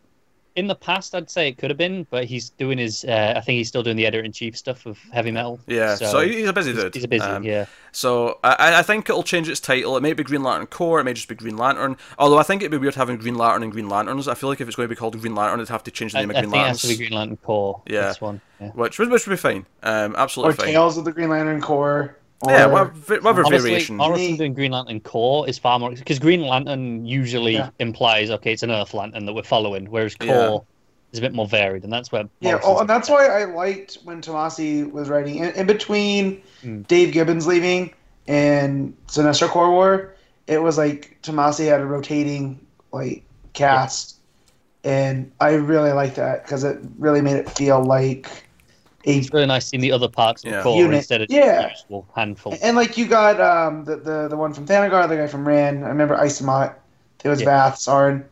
[0.55, 3.05] in the past, I'd say it could have been, but he's doing his.
[3.05, 5.59] Uh, I think he's still doing the editor in chief stuff of heavy metal.
[5.67, 5.95] Yeah.
[5.95, 6.93] So, he's a busy he's, dude.
[6.93, 7.23] he's a busy.
[7.23, 7.65] Um, yeah.
[7.93, 9.97] So I, I think it'll change its title.
[9.97, 10.99] It may be Green Lantern Corps.
[10.99, 11.97] It may just be Green Lantern.
[12.17, 14.27] Although I think it'd be weird having Green Lantern and Green Lanterns.
[14.27, 16.13] I feel like if it's going to be called Green Lantern, it'd have to change
[16.13, 17.81] the name I of Green I think it has Lanterns, to be Green Lantern Corps.
[17.87, 18.07] Yeah.
[18.07, 18.41] This one.
[18.59, 18.69] Yeah.
[18.71, 19.65] which would which would be fine.
[19.83, 20.67] Um, or absolutely fine.
[20.67, 22.17] Tales of the Green Lantern Corps.
[22.41, 23.97] Or, Yeah, whatever, whatever Honestly, variation.
[23.97, 27.69] Morrison doing Green Lantern Corps is far more because Green Lantern usually Yeah.
[27.79, 30.57] implies okay, it's an Earth Lantern that we're following, whereas Corps Yeah.
[31.13, 33.99] is a bit more varied, and that's where Yeah, oh, and that's why I liked
[34.03, 36.87] when Tomasi was writing in, in between Mm.
[36.87, 37.93] Dave Gibbons leaving
[38.27, 40.15] and Sinestro Corps War.
[40.47, 42.59] It was like Tomasi had a rotating
[42.91, 43.23] like
[43.53, 44.15] cast,
[44.83, 48.31] and I really liked that because it really made it feel like a
[49.03, 50.57] It's really nice seeing the other parts of Yeah.
[50.57, 50.95] the core Unit.
[50.97, 51.63] instead of Yeah.
[51.63, 52.55] the usual handful.
[52.61, 55.83] and like you got um the the, the one from Thanagar, the guy from Rann.
[55.83, 56.75] I remember Isamot.
[57.23, 57.69] It was Yeah.
[57.71, 58.25] Vath Sarn.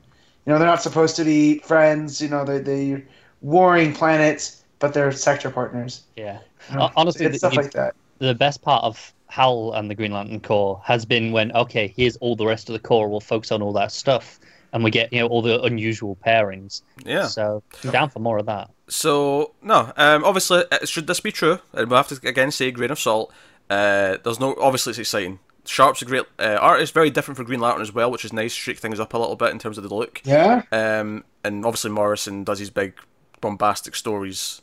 [0.45, 2.21] You know they're not supposed to be friends.
[2.21, 3.03] You know they they
[3.41, 6.03] warring planets, but they're sector partners.
[6.15, 6.39] Yeah.
[6.69, 7.95] You know, Honestly, it's the- stuff the- like that.
[8.19, 12.17] The best part of Hal and the Green Lantern Corps has been when okay, here's
[12.17, 13.07] all the rest of the core.
[13.07, 14.39] We'll focus on all that stuff,
[14.73, 16.81] and we get you know all the unusual pairings.
[17.05, 17.27] yeah.
[17.27, 18.69] So I'm down for more of that.
[18.87, 22.71] So no, um, obviously, uh, should this be true, and we have to again say
[22.71, 23.31] grain of salt.
[23.69, 25.39] Uh, there's no obviously it's exciting.
[25.65, 28.53] Sharp's a great uh, artist, very different for Green Lantern as well, which is nice.
[28.53, 30.21] Shake things up a little bit in terms of the look.
[30.25, 30.63] Yeah.
[30.71, 32.93] Um, and obviously Morrison does his big
[33.39, 34.61] bombastic stories.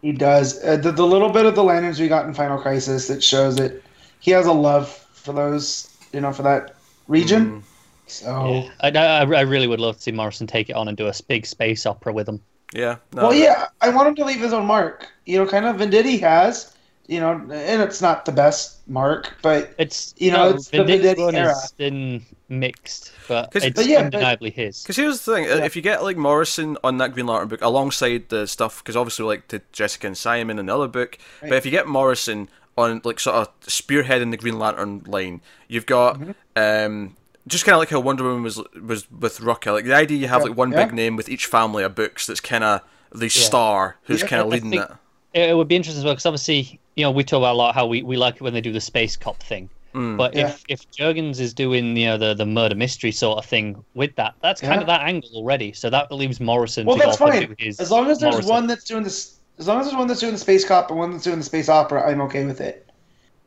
[0.00, 0.62] He does.
[0.64, 3.56] Uh, the, the little bit of the lanterns we got in Final Crisis that shows
[3.56, 3.82] that
[4.18, 6.74] he has a love for those, you know, for that
[7.06, 7.46] region.
[7.46, 7.62] Mm.
[8.12, 9.00] So, Yeah.
[9.00, 11.12] I, I, I really would love to see Morrison take it on and do a
[11.28, 12.40] big space opera with him.
[12.74, 12.96] Yeah.
[13.12, 15.06] No, well, yeah, I want him to leave his own mark.
[15.26, 16.74] You know, kind of Venditti has,
[17.06, 21.04] you know, and it's not the best mark, but It's You know, it's the Venditti's
[21.18, 21.48] Venditti run era.
[21.54, 24.82] has been mixed, but 'Cause- it's But yeah, but- undeniably his.
[24.82, 25.64] Because here's the thing: Yeah.
[25.64, 29.26] if you get like Morrison on that Green Lantern book alongside the stuff, because obviously
[29.26, 32.48] like to Jessica and Simon in the other book, but if you get Morrison
[32.78, 36.32] on like sort of spearheading the Green Lantern line, you've got Mm-hmm.
[36.56, 37.16] um,
[37.46, 39.72] just kind of like how Wonder Woman was was with Rucka.
[39.72, 40.48] Like the idea you have Yeah.
[40.48, 40.84] like one Yeah.
[40.84, 42.80] big name with each family of books that's kind of
[43.12, 43.30] the Yeah.
[43.30, 44.88] star who's Yeah, kind of leading it.
[45.34, 47.58] It, it would be interesting as well because obviously, you know, we talk about a
[47.58, 49.68] lot how we, we like it when they do the space cop thing.
[49.94, 50.16] Mm.
[50.16, 50.48] But Yeah.
[50.48, 54.14] if if Jurgens is doing you know the, the murder mystery sort of thing with
[54.16, 54.80] that, that's kind Yeah.
[54.82, 55.72] of that angle already.
[55.72, 57.56] So that leaves Morrison well, to that's go off and fine.
[57.58, 58.50] his As long as there's Morrison.
[58.52, 60.98] one that's doing this, as long as there's one that's doing the space cop and
[60.98, 62.88] one that's doing the space opera, I'm okay with it.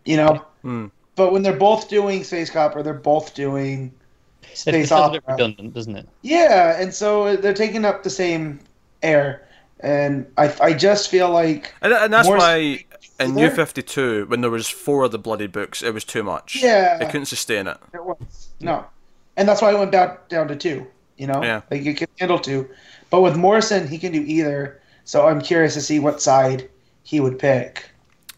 [0.05, 0.91] You know, Mm.
[1.15, 3.91] But when they're both doing space cop or they're both doing
[4.53, 6.07] space it feels a bit redundant, doesn't it?
[6.21, 8.59] yeah, and so they're taking up the same
[9.03, 9.47] air,
[9.79, 12.85] and I, I just feel like And, and that's why
[13.19, 16.23] in New Fifty Two when there was four of the bloody books, it was too
[16.23, 16.61] much.
[16.61, 16.97] Yeah.
[17.01, 17.77] it couldn't sustain it.
[17.93, 18.85] It was no,
[19.37, 20.87] and that's why it went down down to two.
[21.17, 21.61] You know, Yeah.
[21.71, 22.67] like you can handle two,
[23.09, 24.81] but with Morrison, he can do either.
[25.05, 26.69] So I'm curious to see what side
[27.03, 27.89] he would pick.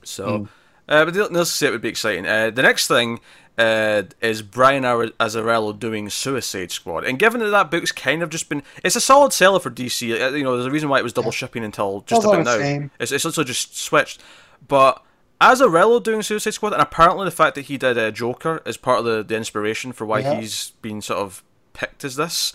[0.03, 0.45] So, hmm.
[0.87, 2.25] Uh, but needless to say, it would be exciting.
[2.25, 3.19] Uh, the next thing
[3.57, 8.29] uh, is Brian Ar- Azzarello doing Suicide Squad, and given that that book's kind of
[8.29, 10.11] just been, it's a solid seller for DC.
[10.11, 12.57] Uh, You know, there's a reason why it was double shipping until just about now.
[12.57, 12.91] same.
[12.99, 14.21] It's it's also just switched,
[14.67, 15.03] but.
[15.39, 18.97] Azzarello doing Suicide Squad, and apparently the fact that he did uh, Joker is part
[18.97, 20.39] of the, the inspiration for why Yeah.
[20.41, 22.53] he's been sort of picked as this.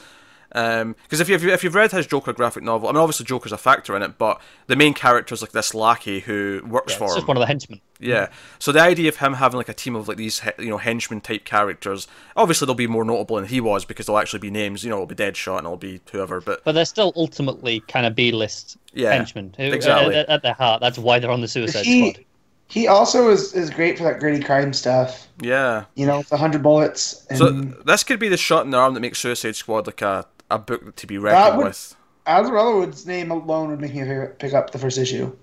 [0.55, 3.01] Um, because if, you, if, you, if you've read his Joker graphic novel, I mean,
[3.01, 6.61] obviously Joker's a factor in it, but the main character is like this lackey who
[6.67, 7.19] works Yeah, for it's him.
[7.21, 7.81] just one of the henchmen.
[7.99, 8.29] Yeah.
[8.59, 11.21] So the idea of him having like a team of like these you know henchmen
[11.21, 14.83] type characters, obviously they'll be more notable than he was because they'll actually be names.
[14.85, 16.41] You know, it'll be Deadshot and it'll be whoever.
[16.41, 19.55] But But they're still ultimately kind of B-list Yeah, henchmen.
[19.57, 20.17] who- exactly.
[20.17, 22.25] At, at their heart, that's why they're on the Suicide He Squad.
[22.69, 25.29] he also is is great for that gritty crime stuff.
[25.41, 25.85] yeah.
[25.95, 27.25] You know, it's a hundred bullets.
[27.31, 30.03] And So this could be the shot in the arm that makes Suicide Squad like
[30.03, 31.97] a, a book to be That reckoned would- with.
[32.27, 35.35] Azzarello's name alone would make me pick- pick up the first issue.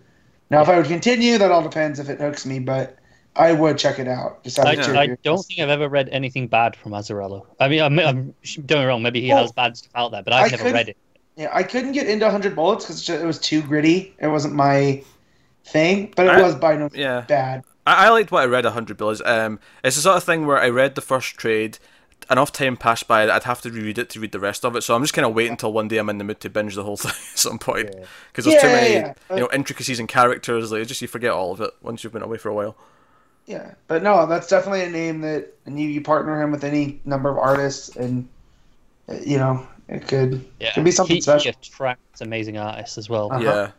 [0.50, 2.98] Now, if I would continue, that all depends if it hooks me, but
[3.36, 4.44] I would check it out.
[4.44, 7.46] Just out I, of I don't think I've ever read anything bad from Azzarello.
[7.60, 9.04] I mean, I'm, I'm don't get me wrong.
[9.04, 10.98] Maybe he Well, has bad stuff out there, but I've I never could- read it.
[11.36, 14.14] Yeah, I couldn't get into 100 bullets because it was too gritty.
[14.20, 15.04] It wasn't my
[15.66, 17.22] thing, but it I- was by no means yeah.
[17.22, 17.64] bad.
[17.88, 18.66] I, I liked what I read.
[18.66, 19.22] hundred Bullets.
[19.26, 21.78] Um, it's the sort of thing where I read the first trade.
[22.30, 24.76] Enough time passed by that I'd have to reread it to read the rest of
[24.76, 24.82] it.
[24.84, 26.76] So I'm just kind of waiting until one day I'm in the mood to binge
[26.76, 27.96] the whole thing at some point
[28.32, 29.36] because there's too many yeah, yeah.
[29.36, 30.72] you know intricacies and characters.
[30.72, 32.76] Like just you forget all of it once you've been away for a while.
[33.46, 37.02] Yeah, but no, that's definitely a name that, and you, you partner him with any
[37.04, 38.30] number of artists, and
[39.26, 41.52] you know it could Yeah, could be something he, special.
[41.52, 43.34] He attracts amazing artists as well.
[43.34, 43.44] Uh-huh.
[43.44, 43.72] Yeah.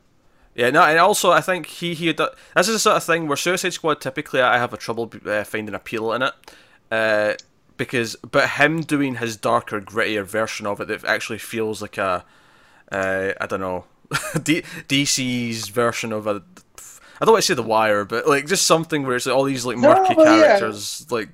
[0.56, 3.28] Yeah, no, and also I think he he had, this is the sort of thing
[3.28, 6.32] where Suicide Squad typically I have a trouble uh, finding appeal in it,
[6.90, 7.34] uh,
[7.80, 12.24] because but him doing his darker, grittier version of it that actually feels like a,
[12.92, 13.86] uh, I don't know,
[14.42, 16.42] D- DC's version of a,
[17.20, 19.44] I don't want to say the Wire, but like just something where it's like all
[19.44, 20.24] these like No, murky yeah.
[20.58, 21.30] characters, like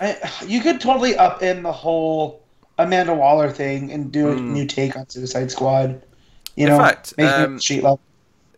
[0.00, 2.42] I, you could totally up in the whole
[2.78, 4.54] Amanda Waller thing and do a Hmm.
[4.54, 6.02] new take on Suicide Squad.
[6.56, 8.00] You In know, fact, make um, it street level.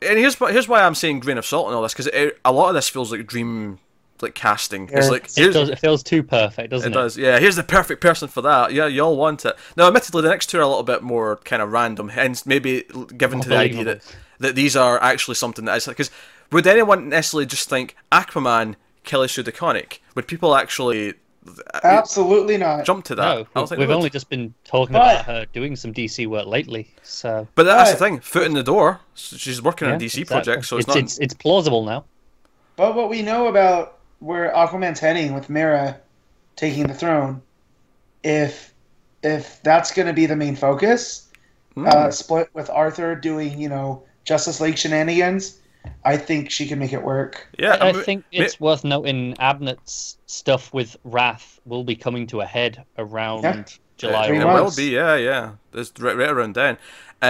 [0.03, 2.09] and here's why- here's why I'm saying grain of salt and all this because
[2.45, 3.81] a lot of this feels like a dream
[4.23, 4.89] like casting.
[4.93, 7.01] It's like It, does, it feels too perfect, doesn't It it?
[7.01, 7.39] does, yeah.
[7.39, 8.73] Here's the perfect person for that.
[8.73, 9.57] Yeah, you all want it.
[9.77, 12.85] Now, admittedly, the next two are a little bit more kind of random, hence maybe
[13.17, 16.11] given to the idea that, that these are actually something that is because
[16.53, 19.99] would anyone necessarily just think Aquaman, Kelly Sue DeConnick?
[20.15, 21.15] Would people actually
[21.47, 22.85] uh, Absolutely not.
[22.87, 23.23] jump to that?
[23.23, 23.97] No, I don't we've, think we've would.
[23.97, 27.91] only just been talking But- about her doing some DC work lately, so But that's
[27.93, 28.21] the thing.
[28.21, 29.01] Foot in the door.
[29.15, 30.25] She's working on a DC exactly.
[30.27, 31.03] project, so it's, it's, not.
[31.05, 32.05] it's it's plausible now.
[32.77, 35.99] But what we know about where Aquaman's heading with Mera
[36.57, 37.43] taking the throne,
[38.23, 38.73] if
[39.23, 41.29] if that's going to be the main focus,
[41.75, 41.87] Hmm.
[41.89, 45.59] uh, split with Arthur doing you know Justice League shenanigans,
[46.05, 47.49] I think she can make it work.
[47.59, 52.27] yeah, I, I think ma- it's worth noting Abnett's stuff with Rath will be coming
[52.29, 53.65] to a head around Yeah.
[53.97, 54.27] July.
[54.29, 55.53] Three it will be, yeah, yeah.
[55.73, 56.79] It's right, right around then.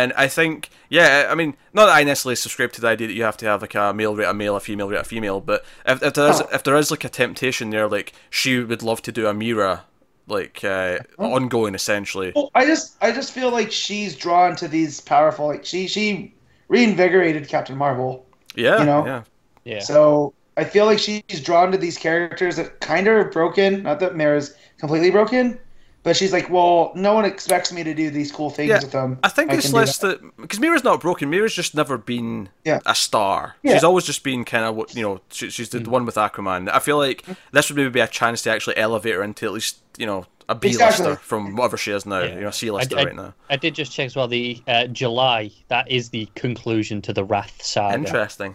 [0.02, 3.14] And I think, yeah, I mean, not that I necessarily subscribe to the idea that
[3.14, 5.40] you have to have like a male rate a male, a female rate a female,
[5.40, 6.48] but if, if there is Oh.
[6.52, 9.85] if there is like a temptation there, like she would love to do a Mera,
[10.26, 11.35] like uh, Oh.
[11.35, 12.33] ongoing essentially.
[12.35, 16.35] Well, I just I just feel like she's drawn to these powerful like she she
[16.68, 18.26] reinvigorated Captain Marvel.
[18.57, 19.07] Yeah, You know?
[19.07, 19.22] yeah.
[19.64, 19.80] Yeah.
[19.80, 23.83] So I feel like she's drawn to these characters that kind of are broken.
[23.83, 25.59] Not that Mera's completely broken,
[26.05, 28.93] but she's like, well, no one expects me to do these cool things Yeah, with
[28.93, 29.19] them.
[29.25, 30.21] I think it's less that.
[30.23, 31.29] that because Mera's not broken.
[31.31, 32.79] Mera's just never been Yeah.
[32.87, 33.57] a star.
[33.64, 33.73] Yeah.
[33.75, 35.21] She's always just been kind of what you know.
[35.33, 36.71] She, she's the one with Aquaman.
[36.73, 39.53] I feel like this would maybe be a chance to actually elevate her into at
[39.53, 41.17] least you know a B lister Exactly.
[41.17, 42.21] from whatever she is now.
[42.21, 42.35] Yeah.
[42.35, 43.35] You know, C lister I- I- right now.
[43.49, 44.29] I did just check as well.
[44.29, 47.95] The uh, July that is the conclusion to the Rath saga.
[47.97, 48.55] Interesting.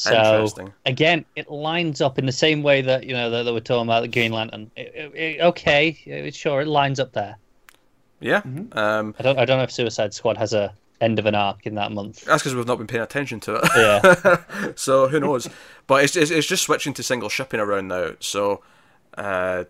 [0.00, 0.72] So Interesting.
[0.86, 3.86] again, it lines up in the same way that you know that, that we're talking
[3.86, 4.70] about the Green Lantern.
[4.74, 7.36] It- it- it- okay, it- sure, it lines up there.
[8.18, 8.40] Yeah.
[8.40, 8.78] Mm-hmm.
[8.78, 9.38] Um, I don't.
[9.38, 12.24] I don't know if Suicide Squad has a end of an arc in that month.
[12.24, 13.64] that's because we've not been paying attention to it.
[13.76, 14.72] Yeah.
[14.74, 15.48] so who knows?
[15.86, 18.12] but it's, it's it's just switching to single shipping around now.
[18.20, 18.62] So
[19.18, 19.64] uh,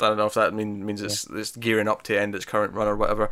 [0.00, 2.72] I don't know if that mean, means it's it's gearing up to end its current
[2.74, 3.30] run or whatever.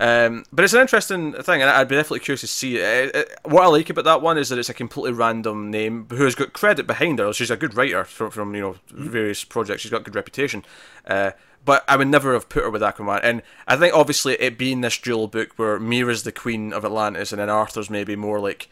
[0.00, 3.14] Um, but it's an interesting thing, and I'd be definitely curious to see it.
[3.14, 6.06] Uh, uh, What I like about that one is that it's a completely random name
[6.08, 7.32] who has got credit behind her.
[7.32, 9.82] She's a good writer from, from you know various projects.
[9.82, 10.64] She's got good reputation.
[11.04, 11.32] Uh,
[11.64, 13.20] but I would never have put her with Aquaman.
[13.22, 17.32] And I think obviously it being this dual book where Mera's the queen of Atlantis
[17.32, 18.68] and then Arthur's maybe more like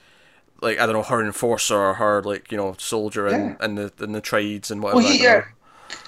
[0.63, 3.93] like I don't know her enforcer or her like you know soldier and, and the
[3.99, 5.03] and the trades and whatever.
[5.03, 5.45] Well, he, yeah,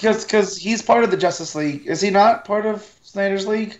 [0.01, 1.87] because he's part of the Justice League.
[1.87, 3.79] Is he not part of Snyder's League?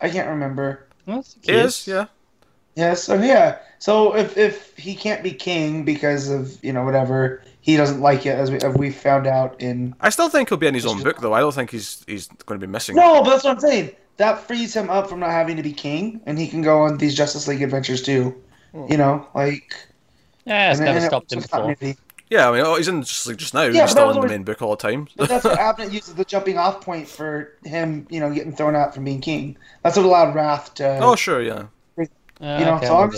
[0.00, 0.86] I can't remember.
[1.06, 2.06] Well, I think He is, yeah.
[2.76, 3.58] Yes, so yeah.
[3.78, 8.24] So if if he can't be king because of you know whatever he doesn't like
[8.26, 10.86] it, as we as we found out in I still think he'll be in his
[10.86, 11.32] own book though.
[11.34, 12.96] I don't think he's he's going to be missing.
[12.96, 13.90] no, but that's what I'm saying.
[14.18, 16.98] That frees him up from not having to be king, and he can go on
[16.98, 18.34] these Justice League adventures too.
[18.72, 18.86] Hmm.
[18.88, 19.74] You know, like
[20.44, 21.74] Yeah, it's and- never it stopped him was before.
[22.30, 22.36] Continuity.
[22.36, 23.62] Yeah, I mean, oh, he's in just like just now.
[23.62, 25.08] Yeah, he's still that was in the main book all the time.
[25.16, 28.76] But that's what Abnett uses the jumping off point for him, you know, getting thrown
[28.76, 29.56] out from being king.
[29.82, 30.98] That's what allowed Rath to.
[30.98, 31.66] oh, sure, yeah.
[31.98, 32.04] Uh,
[32.40, 33.16] you know, okay, so I'm I'm.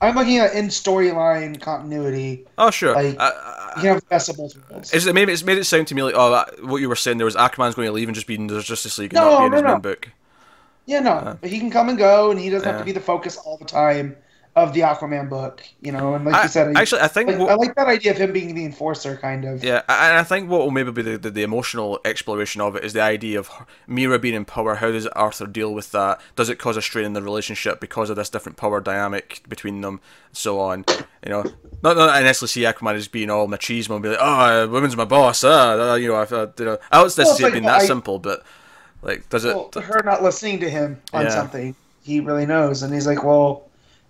[0.00, 2.44] I'm looking at in storyline continuity.
[2.58, 2.94] Oh, sure.
[2.94, 4.92] Like, I- I- You can have the best of both worlds.
[4.92, 6.96] It's, it made, it's made it sound to me like, oh, that, what you were
[6.96, 9.24] saying, there was Aquaman's going to leave and just be in the Justice League and
[9.24, 9.72] No, not be in no, his no.
[9.72, 10.10] main book.
[10.86, 13.00] Yeah, no, but he can come and go, and he doesn't have to be the
[13.00, 14.14] focus all the time
[14.56, 15.62] of the Aquaman book.
[15.80, 17.74] You know, and like I, you said, I, actually, I think like, what, I like
[17.74, 19.64] that idea of him being the enforcer, kind of.
[19.64, 22.84] Yeah, and I think what will maybe be the, the, the emotional exploration of it
[22.84, 23.50] is the idea of
[23.86, 24.76] Mera being in power.
[24.76, 26.20] How does Arthur deal with that?
[26.36, 29.80] Does it cause a strain in the relationship because of this different power dynamic between
[29.80, 30.84] them, and so on?
[31.24, 31.42] You know,
[31.82, 34.96] not not necessarily see Aquaman as being all machismo and be like, oh, uh, women's
[34.96, 35.42] my boss.
[35.42, 37.86] Uh, you know, I, I, you know, I don't necessarily it like, being that I-
[37.86, 38.44] simple, but
[39.02, 39.54] like, does it?
[39.54, 41.30] Well, her not listening to him on Yeah.
[41.30, 43.63] something, he really knows, and he's like, "Well,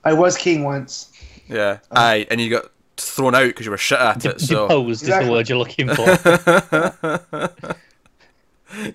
[0.04, 1.10] I was king once."
[1.48, 4.40] yeah, aye, and you got thrown out because you were shit at it.
[4.40, 7.64] So Deposed is the word you're looking for.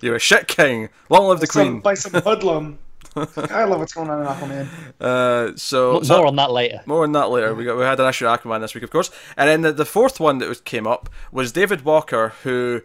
[0.02, 0.88] you're a shit king.
[1.08, 1.80] Long live the Some, queen.
[1.80, 2.78] by some hoodlum.
[3.16, 4.68] I love what's going on in Aquaman.
[5.00, 6.80] Uh, so More so- on that later.
[6.86, 7.54] More on that later.
[7.54, 9.72] We got we had an issue of Aquaman this week, of course, and then the,
[9.72, 12.82] the fourth one that was, came up was David Walker, who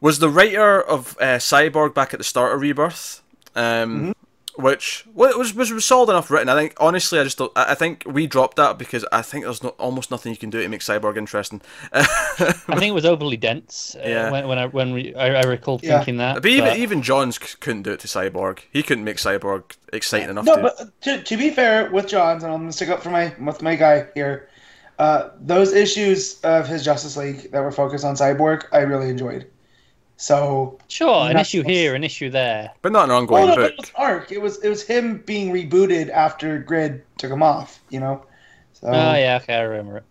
[0.00, 3.22] was the writer of uh, Cyborg back at the start of Rebirth,
[3.54, 4.14] um,
[4.58, 6.48] which was, was was solid enough written.
[6.48, 9.44] I think honestly, I just don't, I I think we dropped that because I think
[9.44, 11.60] there's no, almost nothing you can do to make Cyborg interesting.
[11.92, 12.02] I
[12.42, 14.30] think it was overly dense uh, Yeah.
[14.32, 15.98] when, when I when we, I, I recall Yeah.
[15.98, 16.34] thinking that.
[16.42, 18.60] but even but- even Johns couldn't do it to Cyborg.
[18.72, 20.62] He couldn't make Cyborg exciting enough No, to.
[20.62, 23.62] but to, to be fair with Johns, and I'm gonna stick up for my with
[23.62, 24.48] my guy here.
[24.98, 29.46] Uh, those issues of his Justice League that were focused on Cyborg, I really enjoyed.
[30.20, 32.72] So, sure, an Not- issue here, an issue there.
[32.82, 33.70] but not an well, ongoing no, book.
[33.72, 34.32] it was arc.
[34.32, 37.80] It was it was him being rebooted after Grid took him off.
[37.88, 38.24] You know.
[38.72, 40.04] So, oh yeah, okay, I remember it.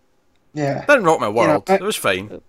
[0.54, 0.86] yeah.
[0.86, 1.70] Didn't rock my world.
[1.70, 2.42] I- it was fine.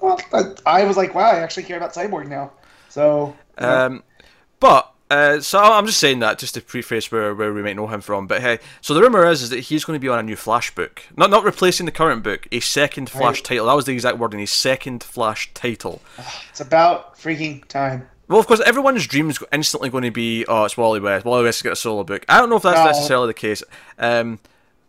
[0.00, 2.52] Well, I, I was like, wow, I actually care about Cyborg now.
[2.88, 4.02] So, you know, Um,
[4.60, 7.86] but uh, so I'm just saying that just to preface where, where we might know
[7.86, 8.26] him from.
[8.26, 10.36] But hey, so the rumor is is that he's going to be on a new
[10.36, 13.44] Flash book, not not replacing the current book, a second Flash Right.
[13.44, 13.66] title.
[13.66, 14.40] That was the exact wording.
[14.40, 16.02] A second Flash title.
[16.50, 18.08] it's about freaking time.
[18.28, 21.24] Well, of course, everyone's dreams instantly going to be, oh, it's Wally West.
[21.24, 22.24] Wally West has got a solo book.
[22.28, 22.86] I don't know if that's No.
[22.86, 23.62] necessarily the case.
[24.00, 24.40] Um,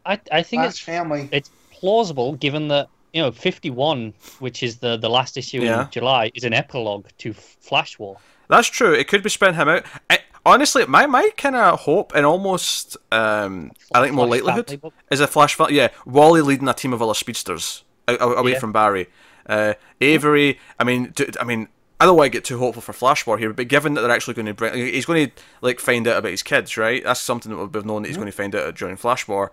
[0.08, 1.30] I I think Flash it's family.
[1.32, 5.84] it's plausible given that you know 51, which is the the last issue Yeah.
[5.84, 8.17] in July, is an epilogue to Flash War.
[8.49, 8.93] That's true.
[8.93, 9.83] It could be spin him out.
[10.10, 14.81] I, honestly, my my kind of hope and almost um, I think more likelihood
[15.12, 15.57] is a flash.
[15.69, 18.60] Yeah, Wally leading a team of other speedsters away Yeah.
[18.60, 19.07] from Barry.
[19.45, 20.60] Uh, Avery.
[20.79, 21.67] I mean, d- I mean.
[21.99, 24.12] I don't want to get too hopeful for Flash War here, but given that they're
[24.12, 27.03] actually going to bring, he's going to like find out about his kids, right?
[27.03, 29.52] That's something that we've known that he's going to find out during Flash War.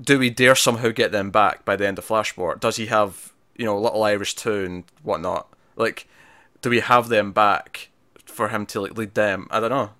[0.00, 2.56] Do we dare somehow get them back by the end of Flash War?
[2.56, 5.46] Does he have, you know, Little Iris too and whatnot?
[5.76, 6.08] Like,
[6.62, 7.90] do we have them back
[8.38, 9.48] for him to like lead them?
[9.50, 9.90] I don't know.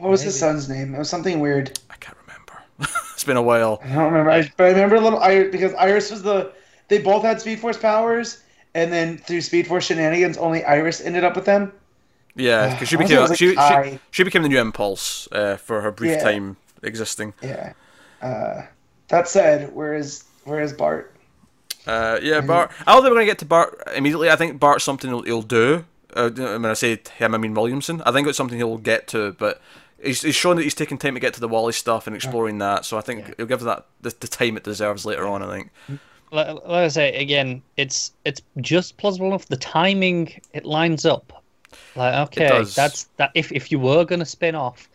[0.00, 0.94] What was his son's name?
[0.94, 1.78] It was something weird.
[1.90, 2.62] I can't remember.
[3.14, 3.80] it's been a while.
[3.82, 6.52] I don't remember, I, but I remember a little Iris because Iris was the.
[6.88, 8.42] They both had Speed Force powers,
[8.74, 11.72] and then through Speed Force shenanigans, only Iris ended up with them.
[12.36, 15.80] Yeah, because she I became like she, she, she became the new Impulse uh, for
[15.80, 16.22] her brief Yeah.
[16.22, 17.32] time existing.
[17.42, 17.72] Yeah.
[18.20, 18.62] Uh,
[19.08, 21.14] that said, where is where is Bart?
[21.86, 22.70] Uh, yeah, Bart.
[22.86, 24.28] I don't think we're gonna get to Bart immediately.
[24.28, 25.86] I think Bart's something he'll, he'll do.
[26.18, 28.02] Uh, when I say him, I mean Williamson.
[28.04, 29.60] I think it's something he'll get to, but
[30.02, 32.58] he's, he's shown that he's taking time to get to the Wally stuff and exploring
[32.58, 32.84] that.
[32.84, 35.42] So I think he'll give that the, the time it deserves later on.
[35.42, 35.70] I think.
[36.32, 39.46] like, like I say again, it's it's just plausible enough.
[39.46, 41.42] The timing it lines up.
[41.94, 43.30] Like okay, that's that.
[43.34, 44.88] If if you were gonna spin off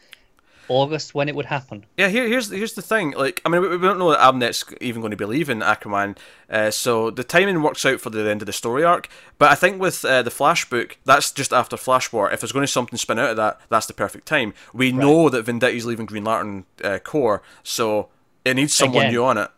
[0.67, 3.11] August when it would happen, Yeah, here, here's here's the thing.
[3.11, 6.17] Like, I mean, we, we don't know that Abnett's even going to be leaving Aquaman,
[6.49, 9.07] uh, so the timing works out for the end of the story arc.
[9.37, 12.31] But I think with uh, the Flash book, that's just after Flash War.
[12.31, 14.53] If there's going to be something spin out of that, that's the perfect time.
[14.73, 18.09] We know that Venditti's leaving Green Lantern uh, Corps, so
[18.45, 19.13] it needs someone Again.
[19.13, 19.49] new on it.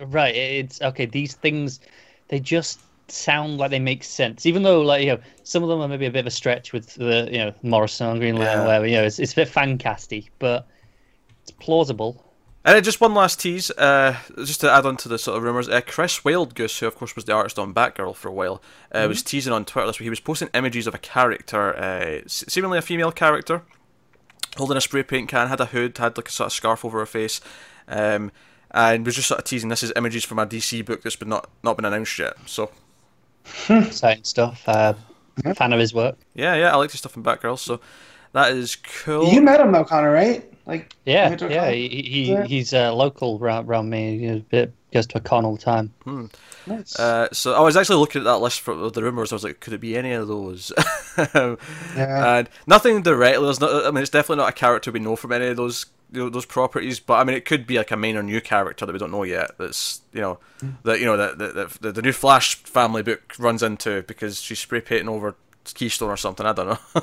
[0.00, 0.34] right?
[0.34, 1.06] It's okay.
[1.06, 1.80] These things,
[2.28, 5.80] they just sound like they make sense, even though like you know some of them
[5.80, 8.60] are maybe a bit of a stretch with the you know Morrison on Green Lantern,
[8.60, 8.66] Yeah.
[8.66, 8.86] whatever.
[8.86, 10.66] You know, it's it's a bit fan casty, but
[11.42, 12.20] it's plausible.
[12.66, 15.42] And uh, just one last tease, uh, just to add on to the sort of
[15.42, 15.68] rumours.
[15.68, 19.04] Uh, Chris Wildgoose, who of course was the artist on Batgirl for a while, uh,
[19.06, 20.04] was teasing on Twitter this week.
[20.04, 23.62] He was posting images of a character, uh, seemingly a female character,
[24.56, 27.00] holding a spray paint can, had a hood, had like a sort of scarf over
[27.00, 27.42] her face,
[27.86, 28.32] um,
[28.70, 29.68] and was just sort of teasing.
[29.68, 32.32] This is images from a DC book that's been not not been announced yet.
[32.46, 32.70] So
[33.68, 34.62] Exciting stuff.
[34.68, 34.94] Uh,
[35.56, 36.16] Fan of his work.
[36.34, 37.58] yeah, yeah, I like the stuff in Batgirl.
[37.58, 37.80] So
[38.32, 39.32] that is cool.
[39.32, 40.44] You met him though, Connor, right?
[40.66, 41.70] Like Yeah, went to a yeah.
[41.70, 44.44] He, he he's uh, local round, around me.
[44.50, 45.92] He goes to a con all the time.
[46.66, 46.98] Nice.
[46.98, 49.32] Uh, so I was actually looking at that list for the rumors.
[49.32, 50.72] I was like, could it be any of those?
[51.34, 51.58] Um,
[51.96, 52.38] Yeah.
[52.38, 53.44] And nothing directly.
[53.44, 53.86] There's not.
[53.86, 56.30] I mean, it's definitely not a character we know from any of those you know,
[56.30, 57.00] those properties.
[57.00, 59.24] But I mean, it could be like a minor new character that we don't know
[59.24, 59.52] yet.
[59.58, 60.38] That's you know
[60.84, 64.58] that you know that that the, the new Flash family book runs into because she's
[64.60, 65.34] spray painting over
[65.74, 66.46] Keystone or something.
[66.46, 66.78] I don't know.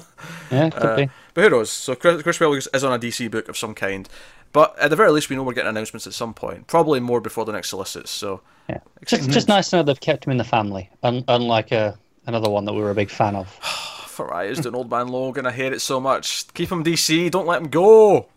[0.52, 1.10] Yeah, could Uh, be.
[1.34, 1.72] But who knows?
[1.72, 4.08] So Chris, Chris is on a DC book of some kind.
[4.54, 6.68] But at the very least, we know we're getting announcements at some point.
[6.68, 8.12] Probably more before the next solicits.
[8.12, 11.72] So Yeah, just just nice to know they've kept him in the family, un- unlike
[11.72, 11.98] a
[12.28, 13.48] another one that we were a big fan of.
[14.08, 15.46] Fariah's doing Old Man Logan.
[15.46, 16.54] I hate it so much.
[16.54, 17.32] Keep him DC.
[17.32, 18.28] Don't let him go.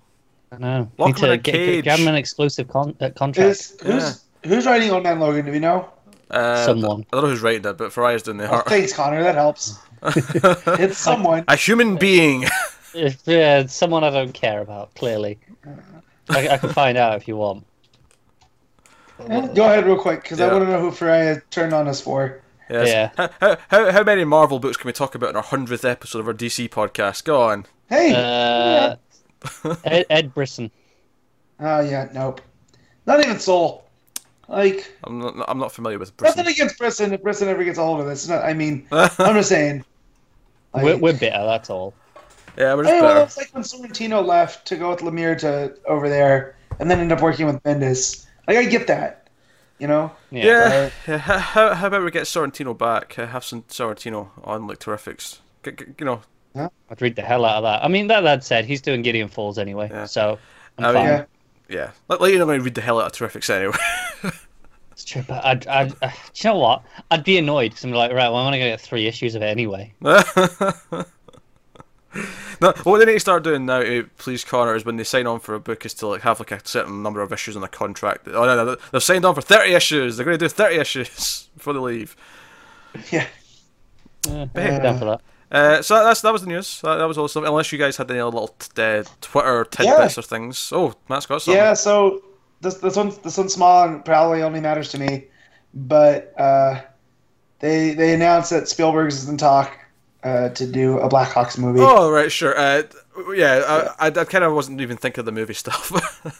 [0.52, 0.90] I know.
[0.98, 1.84] Lock Need him in a get, cage.
[1.84, 3.48] get him an exclusive con- uh, contract.
[3.50, 5.44] Is, who's who's writing Old Man Logan?
[5.46, 5.90] Do we know?
[6.30, 7.04] Uh, Someone.
[7.12, 8.68] I don't know who's writing it, but Fariah's doing the Oh, art.
[8.68, 9.22] thanks, Connor.
[9.22, 9.78] That helps.
[10.04, 11.44] it's someone.
[11.48, 12.44] A human being.
[12.96, 14.94] Yeah, it's someone I don't care about.
[14.94, 15.36] Clearly,
[16.28, 17.66] I, I can find out if you want.
[19.18, 22.42] Go ahead, real quick, because I want to know who Freya turned on us for.
[22.68, 22.88] Yes.
[22.88, 23.10] Yeah.
[23.16, 26.20] How, how, how, how many Marvel books can we talk about in our hundredth episode
[26.20, 27.24] of our DC podcast?
[27.24, 27.66] Go on.
[27.88, 28.12] Hey.
[28.14, 28.96] Uh,
[29.84, 30.70] Ed, Ed Brisson.
[31.60, 32.40] Oh yeah, nope.
[33.06, 33.84] Not even Soul.
[34.48, 35.44] Like I'm not.
[35.48, 36.38] I'm not familiar with Brisson.
[36.38, 37.12] nothing against Brisson.
[37.12, 39.84] If Brisson ever gets a hold of this, not, I mean, I'm just saying.
[40.72, 41.44] Like, We're, we're bitter.
[41.44, 41.94] That's all.
[42.56, 45.76] Yeah, we're Hey, just well, it's like when Sorrentino left to go with Lemire to
[45.86, 48.26] over there, and then end up working with Bendis.
[48.46, 49.28] Like I get that,
[49.78, 50.10] you know.
[50.30, 50.44] Yeah.
[50.44, 50.90] Yeah.
[51.08, 51.18] yeah.
[51.18, 53.18] How, how, how about we get Sorrentino back?
[53.18, 55.38] Uh, have some Sorrentino on like Terrifics.
[55.64, 56.22] G- g- you know.
[56.56, 57.82] I'd read the hell out of that.
[57.84, 60.04] I mean, that that said, he's doing Gideon Falls anyway, Yeah.
[60.04, 60.38] so
[60.78, 61.06] I'm I mean, fine.
[61.08, 61.24] Yeah.
[61.68, 61.90] Yeah.
[62.08, 63.76] Like, like you're not going to read the hell out of Terrifics anyway.
[64.92, 66.84] It's true, but I'd, I'd, uh, do you know what?
[67.10, 69.42] I'd be annoyed because I'm like, right, well, I'm only gonna get three issues of
[69.42, 69.92] it anyway.
[72.60, 75.26] No, what they need to start doing now, uh, please, Connor, is when they sign
[75.26, 77.64] on for a book, is to like have like a certain number of issues on
[77.64, 78.28] a contract.
[78.28, 80.16] Oh no, no, they've signed on for thirty issues.
[80.16, 82.16] They're going to do thirty issues before they leave.
[83.10, 83.26] Yeah.
[84.26, 85.20] Yeah, I'd down for that.
[85.50, 86.80] Uh, so that's that was the news.
[86.80, 87.44] That, that was all stuff.
[87.44, 90.72] Unless you guys had any other little t- uh, Twitter tidbits or things.
[90.72, 91.58] Oh, Matt's got something.
[91.58, 91.74] Yeah.
[91.74, 92.22] So
[92.60, 95.26] this this one's this one's small and probably only matters to me,
[95.74, 96.80] but uh,
[97.60, 99.78] they they announced that Spielberg's is in talk
[100.24, 101.80] uh, to do a Black Hawks movie.
[101.82, 102.56] Oh right, sure.
[102.58, 102.82] Uh,
[103.34, 105.90] yeah, I, I, I kind of wasn't even thinking of the movie stuff,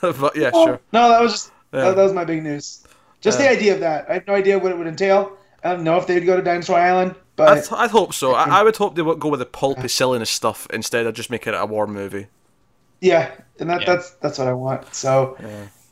[0.01, 0.81] but yeah, Oh, sure.
[0.93, 1.85] No, that was just Yeah.
[1.85, 2.85] that, that was my big news.
[3.21, 4.07] Just the idea of that.
[4.11, 5.37] I have no idea what it would entail.
[5.63, 8.35] I don't know if they'd go to Dinosaur Island, but I'd, I'd hope so.
[8.35, 11.31] I, I would hope they would go with the pulpy silliness stuff instead of just
[11.31, 12.27] making it a war movie.
[13.01, 13.95] yeah, and that Yeah.
[13.95, 14.95] that's that's what I want.
[14.95, 15.39] So,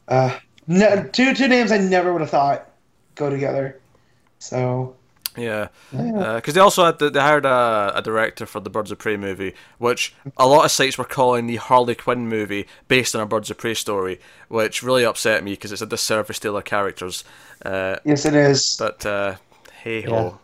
[0.08, 2.70] uh, no, two two names I never would have thought
[3.14, 3.80] go together.
[4.38, 4.96] So
[5.36, 6.36] Yeah, yeah.
[6.36, 9.16] because they also had the, they hired a, a director for the Birds of Prey
[9.16, 13.26] movie, which a lot of sites were calling the Harley Quinn movie based on a
[13.26, 17.24] Birds of Prey story, which really upset me because it's a disservice to their characters.
[17.64, 18.76] Uh, yes, it is.
[18.76, 19.36] but uh,
[19.82, 20.38] hey ho,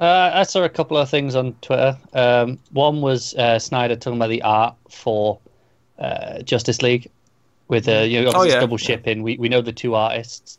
[0.00, 1.98] Uh, I saw a couple of things on Twitter.
[2.12, 5.40] Um, one was uh, Snyder talking about the art for
[5.98, 7.10] uh, Justice League,
[7.68, 8.96] with uh, you know obviously Oh, yeah, double yeah.
[8.96, 9.22] shipping.
[9.22, 10.58] We we know the two artists.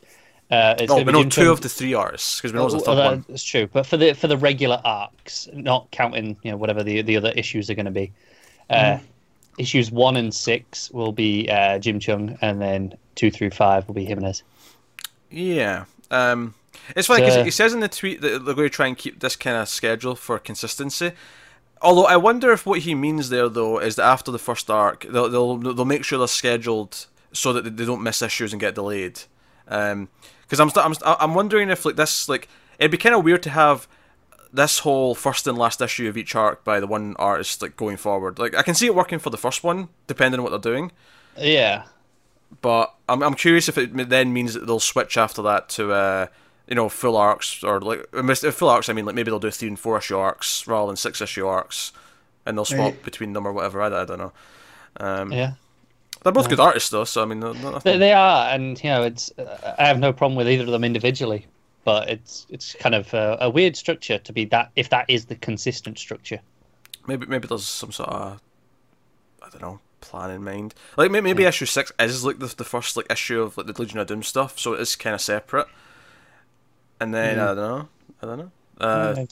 [0.51, 2.85] Uh, it's Oh, we know two of the three artists because we know there's a
[2.85, 3.25] Well, third one.
[3.29, 7.01] That's true, but for the for the regular arcs, not counting you know whatever the
[7.03, 8.11] the other issues are going to be,
[8.69, 9.05] uh, Mm-hmm.
[9.59, 13.93] issues one and six will be uh, Jim Cheung, and then two through five will
[13.95, 14.41] be Jimenez.
[15.29, 15.85] Yeah.
[16.09, 16.55] Um,
[16.95, 18.97] it's funny because So- he says in the tweet that they're going to try and
[18.97, 21.11] keep this kind of schedule for consistency.
[21.81, 25.03] Although I wonder if what he means there though is that after the first arc,
[25.03, 28.73] they'll they'll, they'll make sure they're scheduled so that they don't miss issues and get
[28.75, 29.19] delayed.
[30.49, 32.47] Because I'm, st- I'm I'm wondering if like this like
[32.79, 33.87] it'd be kind of weird to have
[34.51, 37.97] this whole first and last issue of each arc by the one artist like going
[37.97, 38.39] forward.
[38.39, 40.91] Like I can see it working for the first one, depending on what they're doing
[41.37, 41.83] Yeah,
[42.61, 46.25] but I'm I'm curious if it then means that they'll switch after that to uh
[46.67, 49.67] you know full arcs or like full arcs I mean like maybe they'll do three
[49.67, 51.91] and four issue arcs rather than six issue arcs
[52.45, 53.03] and they'll swap Right.
[53.03, 54.33] between them or whatever I, I don't know.
[54.99, 55.53] Um, yeah,
[56.23, 57.39] They're both good artists though, so I mean
[57.83, 60.69] they, they are, and you know it's uh, I have no problem with either of
[60.71, 61.47] them individually,
[61.85, 65.25] but it's it's kind of uh, a weird structure to be that if that is
[65.25, 66.39] the consistent structure.
[67.07, 68.41] maybe maybe there's some sort of
[69.41, 70.73] I don't know plan in mind.
[70.97, 73.81] Like maybe, maybe issue six is like the the first like issue of like the
[73.81, 75.67] Legion of Doom stuff, so it is kind of separate.
[76.99, 77.51] And then Yeah.
[77.51, 77.87] I don't know,
[78.21, 78.51] I don't know.
[78.79, 79.25] Uh, Yeah.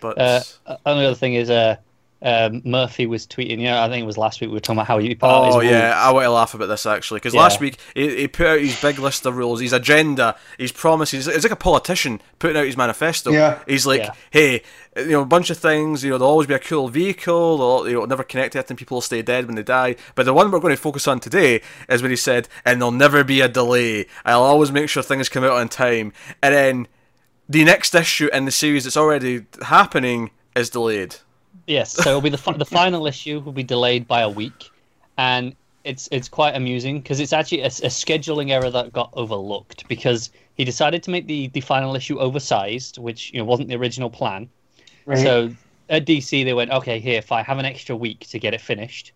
[0.00, 0.40] but Uh,
[0.86, 1.76] only other thing is, uh,
[2.22, 3.58] um, Murphy was tweeting.
[3.58, 5.26] You know, I think it was last week we were talking about how he put
[5.26, 5.70] out his Oh rules.
[5.70, 7.40] yeah, I want to laugh about this actually because Yeah.
[7.40, 11.26] last week he, he put out his big list of rules, his agenda, his promises.
[11.28, 13.30] It's like a politician putting out his manifesto.
[13.32, 13.58] Yeah.
[13.66, 14.12] he's like, Yeah.
[14.30, 14.62] hey,
[14.96, 16.04] you know, a bunch of things.
[16.04, 17.58] You know, there'll always be a cool vehicle.
[17.58, 19.96] They'll, you know, never connect to it, and people will stay dead when they die.
[20.14, 22.92] But the one we're going to focus on today is when he said, and there'll
[22.92, 24.06] never be a delay.
[24.24, 26.12] I'll always make sure things come out on time.
[26.42, 26.88] And then
[27.48, 31.16] the next issue in the series that's already happening is delayed.
[31.66, 34.70] Yes, so it'll be the fi- the final issue will be delayed by a week,
[35.16, 35.54] and
[35.84, 40.30] it's it's quite amusing because it's actually a, a scheduling error that got overlooked because
[40.54, 44.10] he decided to make the the final issue oversized, which you know wasn't the original
[44.10, 44.48] plan.
[45.06, 45.18] Right.
[45.18, 45.54] So
[45.88, 48.60] at DC they went, okay, here if I have an extra week to get it
[48.60, 49.12] finished,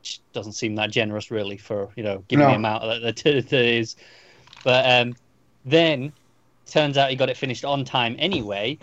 [0.00, 3.52] which doesn't seem that generous really for you know given the amount that that it
[3.52, 3.96] is,
[4.64, 5.14] but um,
[5.64, 6.12] then
[6.66, 8.78] turns out he got it finished on time anyway,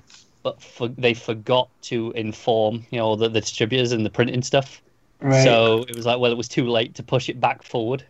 [0.45, 4.79] but for, they forgot to inform you know the, the distributors and the printing stuff.
[5.19, 5.43] right.
[5.43, 8.05] So it was like, well, it was too late to push it back forward.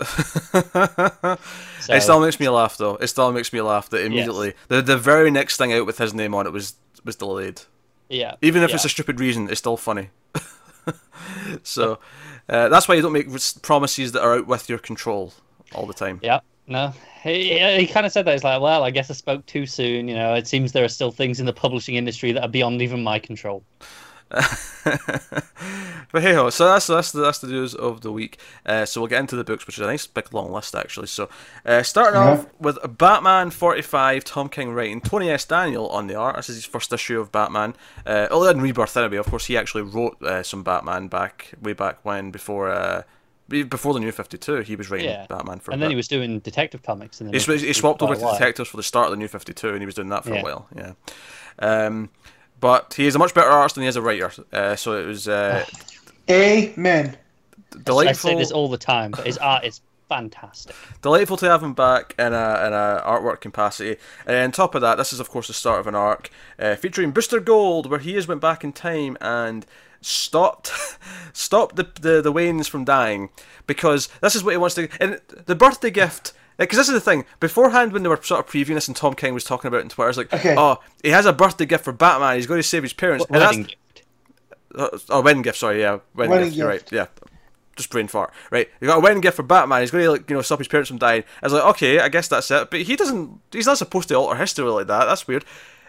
[1.80, 2.96] So, It still makes me laugh though.
[2.96, 6.14] It still makes me laugh that immediately the the very next thing out with his
[6.14, 7.60] name on it was was delayed.
[8.08, 8.76] yeah, Even if yeah.
[8.76, 10.08] it's a stupid reason, it's still funny.
[11.62, 11.98] so
[12.48, 13.28] uh, that's why you don't make
[13.60, 15.34] promises that are out with your control
[15.74, 16.20] all the time.
[16.22, 16.92] Yeah, no.
[17.22, 18.32] He, he kind of said that.
[18.32, 20.08] He's like, well, I guess I spoke too soon.
[20.08, 22.82] You know, it seems there are still things in the publishing industry that are beyond
[22.82, 23.64] even my control.
[24.30, 28.38] but hey ho, so that's that's the, that's the news of the week.
[28.66, 31.06] Uh, so we'll get into the books, which is a nice big long list actually.
[31.06, 31.28] So
[31.64, 32.30] uh, starting Yeah.
[32.30, 36.36] off with Batman forty five, Tom King writing, Tony S Daniel on the art.
[36.36, 37.74] This is his first issue of Batman.
[38.06, 41.72] Uh, other than Rebirth anyway, of course he actually wrote uh, some Batman back way
[41.74, 43.04] back when before.
[43.48, 45.26] Be- before the new 52 he was writing Yeah.
[45.28, 45.92] batman for a And then bit.
[45.92, 47.20] he was doing detective comics.
[47.20, 49.68] And He, sw- he swapped over to Detectives for the start of the New 52,
[49.70, 50.66] and he was doing that for a while.
[50.74, 50.92] Yeah.
[51.58, 52.08] Um,
[52.60, 54.32] but he is a much better artist than he is a writer.
[54.52, 55.64] Uh, so it was uh,
[56.30, 57.16] Amen.
[57.70, 59.80] Delightful I delightful, say this all the time, but his art is
[60.14, 60.74] fantastic.
[61.02, 63.96] delightful to have him back in a in a artwork capacity.
[64.26, 66.76] And on top of that, this is of course the start of an arc uh,
[66.76, 69.66] featuring Booster Gold, where he has went back in time and
[70.00, 70.70] stopped
[71.32, 73.30] stopped the, the the Waynes from dying
[73.66, 74.88] because this is what he wants to.
[75.00, 76.32] And the birthday gift.
[76.56, 77.24] Because this is the thing.
[77.40, 79.82] Beforehand, when they were sort of previewing this, and Tom King was talking about it
[79.82, 80.54] on Twitter, it's like, Okay.
[80.56, 82.36] "Oh, he has a birthday gift for Batman.
[82.36, 84.02] He's going to save his parents." And that's- Wedding gift.
[84.76, 85.58] Uh, oh, wedding gift.
[85.58, 86.56] Sorry, yeah, wedding, Wedding gift.
[86.56, 86.92] You're right.
[86.92, 87.06] Yeah,
[87.76, 88.32] just brain fart.
[88.50, 89.80] Right, you got a wedding gift for Batman.
[89.80, 91.24] He's going to like you know stop his parents from dying.
[91.42, 92.70] I was like, okay, I guess that's it.
[92.70, 93.40] But he doesn't.
[93.52, 95.04] He's not supposed to alter history like that.
[95.06, 95.44] That's weird.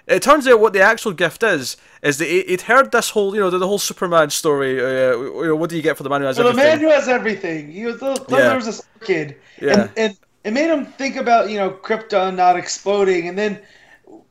[0.08, 3.34] It turns out what the actual gift is is that he- he'd heard this whole
[3.34, 4.80] you know the, the whole Superman story.
[4.80, 6.70] Uh, you know, what do you get for the man who has So the everything?
[6.70, 7.72] man who has everything.
[7.72, 8.38] He was the, Yeah.
[8.38, 9.72] there was this kid, Yeah.
[9.82, 13.60] and, and it made him think about you know Krypton not exploding, and then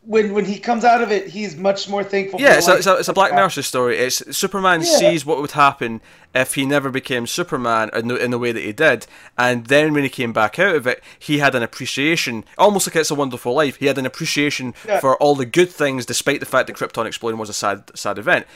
[0.06, 2.40] when when he comes out of it, he's much more thankful.
[2.40, 3.96] Yeah, for it's a, it's a, it's a Black Mercy story.
[3.98, 4.96] It's Superman Yeah.
[4.98, 6.00] sees what would happen
[6.34, 9.06] if he never became Superman in the, in the way that he did,
[9.38, 12.96] and then when he came back out of it, he had an appreciation, almost like
[12.96, 13.76] It's a Wonderful Life.
[13.76, 15.00] He had an appreciation Yeah.
[15.00, 18.18] for all the good things, despite the fact that Krypton exploding was a sad sad
[18.18, 18.46] event.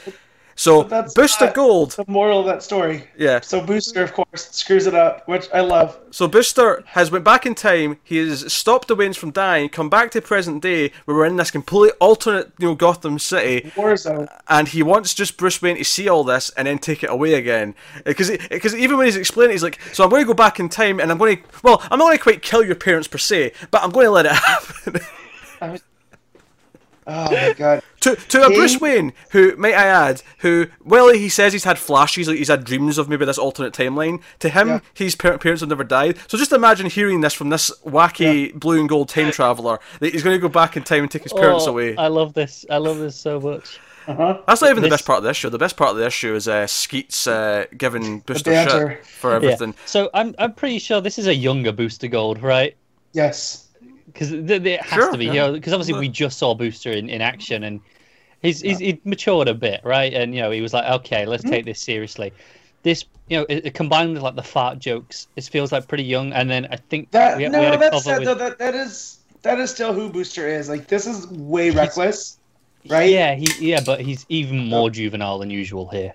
[0.59, 3.05] So that's Booster Gold, The moral of that story.
[3.17, 3.39] yeah.
[3.41, 5.97] So Booster, of course, screws it up, which I love.
[6.11, 7.99] So Booster has went back in time.
[8.03, 11.37] He has stopped the Waynes from dying, come back to present day, where we're in
[11.37, 14.27] this completely alternate, you know, Gotham City, Warzone.
[14.49, 17.35] and he wants just Bruce Wayne to see all this and then take it away
[17.35, 17.77] again.
[18.05, 20.69] Because because even when he's explaining, he's like, "So I'm going to go back in
[20.69, 23.19] time, and I'm going to, well, I'm not going to quite kill your parents per
[23.19, 25.01] se, but I'm going to let it happen."
[25.61, 25.81] I
[27.11, 27.83] Oh my god.
[28.01, 31.65] to to a King- Bruce Wayne who, may I add, who well he says he's
[31.65, 34.21] had flashes, like he's had dreams of maybe this alternate timeline.
[34.41, 34.81] To him, Yeah.
[34.95, 36.19] his par- parents have never died.
[36.29, 40.23] So just imagine hearing this from this wacky blue and gold time traveler that he's
[40.23, 41.97] going to go back in time and take his parents Oh, away.
[41.97, 42.67] I love this.
[42.71, 43.79] I love this so much.
[44.07, 44.41] Uh-huh.
[44.47, 45.51] That's not even the best part of this show.
[45.51, 49.71] The best part of this show is uh, Skeets uh, giving Booster shit for everything.
[49.71, 49.85] Yeah.
[49.87, 52.75] So I'm I'm pretty sure this is a younger Booster Gold, right?
[53.13, 53.68] Yes.
[54.09, 55.35] Because it has Sure, to be, yeah.
[55.35, 57.83] you know, because obviously we just saw Booster in, in action and
[58.43, 60.13] he's, he's he matured a bit, right?
[60.15, 61.59] And you know, he was like, okay, let's Mm-hmm.
[61.59, 62.35] take this seriously.
[62.85, 66.05] This, you know, it, it combined with like the fart jokes, it feels like pretty
[66.05, 66.33] young.
[66.33, 68.35] And then I think That we, we no, had a that's cover that, with, though,
[68.35, 70.69] that that is that is still who Booster is.
[70.69, 72.39] Like this is way reckless,
[72.89, 73.23] right?
[73.23, 76.15] yeah, he yeah, but he's even more juvenile than usual here.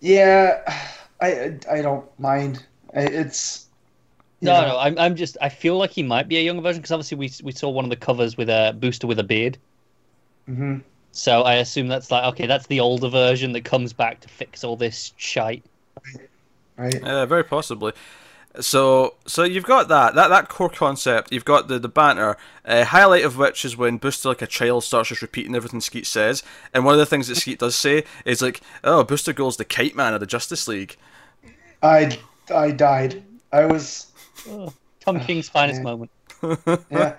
[0.00, 0.62] Yeah,
[1.20, 2.66] I I don't mind.
[2.92, 3.63] It's
[4.44, 5.36] No, know, no, I'm, I'm just.
[5.40, 7.84] I feel like he might be a younger version because obviously we we saw one
[7.84, 9.58] of the covers with a booster with a beard.
[10.48, 10.82] mhm.
[11.12, 14.64] So I assume that's like okay, that's the older version that comes back to fix
[14.64, 15.64] all this shite.
[16.76, 17.02] right.
[17.02, 17.92] Yeah, very possibly.
[18.60, 21.32] So, so you've got that that that core concept.
[21.32, 22.36] You've got the the banter.
[22.64, 26.06] Uh, highlight of which is when Booster, like a child, starts just repeating everything Skeet
[26.06, 26.42] says.
[26.74, 29.64] And one of the things that Skeet does say is like, "Oh, Booster Gold's the
[29.64, 30.96] Kite Man of the Justice League."
[31.82, 32.18] I
[32.52, 33.22] I died.
[33.52, 34.10] I was
[35.00, 35.84] Tom King's finest man.
[35.84, 36.10] moment.
[36.90, 37.14] yeah.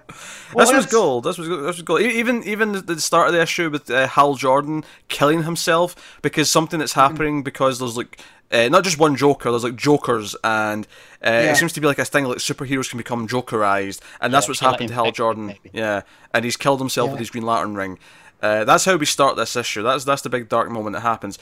[0.55, 1.23] this was gold.
[1.23, 2.01] This was this was gold.
[2.01, 6.49] Even even the- the start of the issue with uh, Hal Jordan killing himself because
[6.49, 8.19] something that's happening because there's like
[8.51, 9.49] uh, not just one Joker.
[9.49, 10.85] There's like Jokers, and
[11.25, 11.51] uh, Yeah.
[11.51, 14.51] it seems to be like a thing like superheroes can become Jokerized, and that's Yeah,
[14.51, 15.47] what's happened to Hal Jordan.
[15.47, 15.71] maybe.
[15.73, 16.01] Yeah,
[16.33, 17.97] and he's killed himself with his Green Lantern ring.
[18.43, 19.81] Uh, that's how we start this issue.
[19.81, 21.39] That's that's the big dark moment that happens.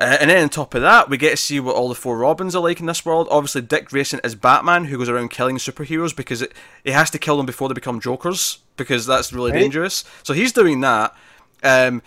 [0.00, 2.18] Uh, and then on top of that, we get to see what all the four
[2.18, 3.26] Robins are like in this world.
[3.30, 6.52] Obviously, Dick Grayson is Batman, who goes around killing superheroes because it,
[6.84, 9.58] he has to kill them before they become Jokers, because that's really Right.
[9.60, 10.04] dangerous.
[10.22, 11.14] So he's doing that.
[11.62, 12.02] Um,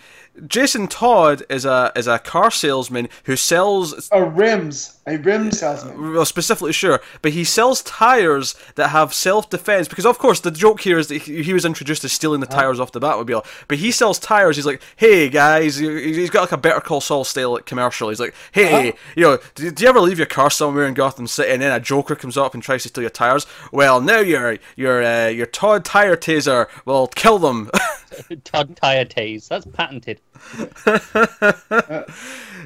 [0.46, 6.14] Jason Todd is a is a car salesman who sells A rims, a rim salesman.
[6.14, 10.50] well, specifically sure, but he sells tires that have self defense because, of course, the
[10.50, 13.44] joke here is that he, he was introduced as stealing the tires off the Batmobile.
[13.68, 14.56] But he sells tires.
[14.56, 18.08] He's like, "Hey guys," he- he's got like a Better Call Saul style commercial.
[18.08, 21.26] He's like, "Hey, you know, do, do you ever leave your car somewhere in Gotham
[21.26, 23.46] City and then a Joker comes up and tries to steal your tires?
[23.70, 27.70] Well, now your your uh, your Todd tire taser will kill them."
[28.44, 29.48] Todd Tire Tase.
[29.48, 30.20] That's patented.
[30.58, 30.64] you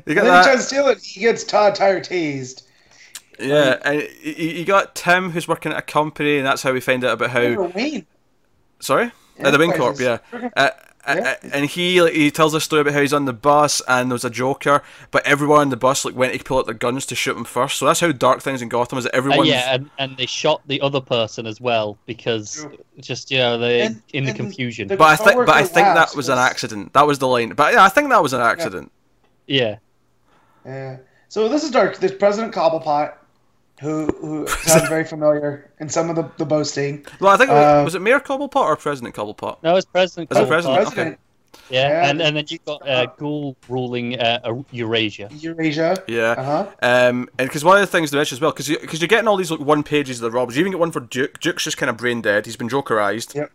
[0.07, 0.44] And got then he that?
[0.44, 1.03] tries to steal it.
[1.03, 2.62] He gets Todd Tire tased.
[3.38, 6.80] Yeah, and you you got Tim who's working at a company, and that's how we
[6.80, 7.42] find out about how.
[7.42, 8.07] Or Wayne.
[8.80, 10.18] Sorry, uh, the Wing Corp, yeah.
[10.57, 10.70] Uh,
[11.09, 11.36] Yeah.
[11.42, 14.11] uh, and he like, he tells a story about how he's on the bus and
[14.11, 16.74] there was a Joker, but everyone on the bus like went to pull out their
[16.74, 17.76] guns to shoot him first.
[17.78, 19.04] So that's how dark things in Gotham is.
[19.04, 22.78] That Uh, everyone, yeah, and, and they shot the other person as well because True.
[23.00, 24.88] just you know they And- in the confusion.
[24.88, 26.92] the- but I think but I think that laughs was an accident.
[26.94, 27.50] That was the line.
[27.50, 28.90] But yeah, I think that was an accident.
[29.46, 29.76] yeah,
[30.64, 30.96] Yeah.
[31.28, 31.98] So this is dark.
[31.98, 33.12] There's President Cobblepot,
[33.80, 37.04] who who sounds very familiar in some of the, the boasting.
[37.20, 39.58] Well, I think Uh, was it Mayor Cobblepot or President Cobblepot?
[39.62, 40.30] no, it's President.
[40.32, 40.48] Is it Cobblepot.
[40.48, 40.78] President?
[40.78, 40.94] Okay.
[40.94, 41.18] President
[41.70, 42.08] Yeah, Yeah.
[42.10, 45.28] and and then you've got uh, Ghul ruling uh, Eurasia.
[45.32, 46.02] Eurasia.
[46.06, 46.30] Yeah.
[46.38, 46.66] Uh-huh.
[46.82, 49.08] Um, and because one of the things to mention as well, because you, cause you're
[49.08, 50.56] getting all these like one pages of the Robs.
[50.56, 51.40] You even get one for Duke.
[51.40, 52.46] Duke's just kind of brain dead.
[52.46, 53.34] He's been Jokerized.
[53.34, 53.50] Yep.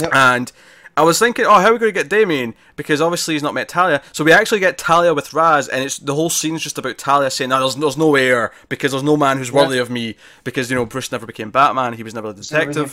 [0.00, 0.10] Yep.
[0.14, 0.52] And
[0.96, 2.54] I was thinking, oh, how are we going to get Damian?
[2.74, 4.00] Because obviously he's not met Talia.
[4.12, 7.30] So we actually get Talia with Ra's, and it's the whole scene's just about Talia
[7.30, 9.56] saying, no, there's, there's no heir, because there's no man who's Yeah.
[9.56, 10.16] worthy of me.
[10.42, 12.90] Because, you know, Bruce never became Batman, he was never a detective,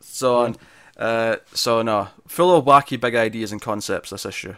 [0.00, 0.56] so on.
[0.96, 2.08] Uh, so, no.
[2.26, 4.54] Full of wacky big ideas and concepts, this issue.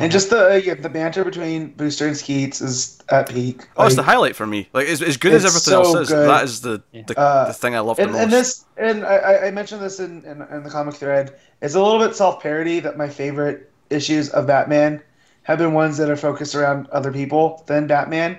[0.00, 3.68] And just the uh, yeah, the banter between Booster and Skeets is at peak.
[3.76, 4.68] Oh, it's the highlight for me.
[4.72, 6.28] Like, as, as good as everything so else is, good.
[6.28, 8.22] that is the, the, Uh, the thing I love the and, most.
[8.22, 11.34] and this and I- I, I mentioned this in, in, in the comic thread.
[11.60, 15.02] It's a little bit self parody that my favorite issues of Batman
[15.42, 18.38] have been ones that are focused around other people than Batman.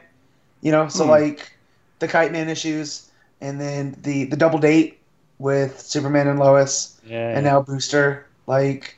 [0.62, 1.10] You know, so Hmm.
[1.12, 1.52] like
[2.00, 5.00] the Kite Man issues, and then the the double date
[5.40, 8.26] with Superman and Lois, Yeah, and now Booster.
[8.48, 8.98] Like,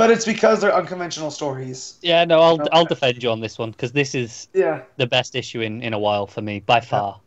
[0.00, 1.98] but it's because they're unconventional stories.
[2.00, 2.24] yeah.
[2.24, 2.68] No, I'll Okay.
[2.72, 4.80] I'll defend you on this one because this is Yeah.
[4.96, 7.20] the best issue in, in a while for me by far.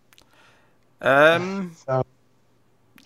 [1.01, 2.03] Um, So-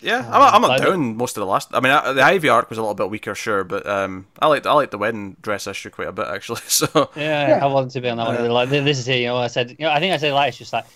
[0.00, 1.68] Yeah, I'm, not- I'm not I- down most of the last.
[1.74, 4.46] I mean, I, the Ivy arc was a little bit weaker, sure, but um, I
[4.46, 6.60] like I like the wedding dress issue quite a bit actually.
[6.68, 7.64] So Yeah, Yeah.
[7.64, 8.48] I wanted to be on that one.
[8.50, 9.36] Like this is here, you know.
[9.36, 10.86] I said, you know, I think I said like it's just like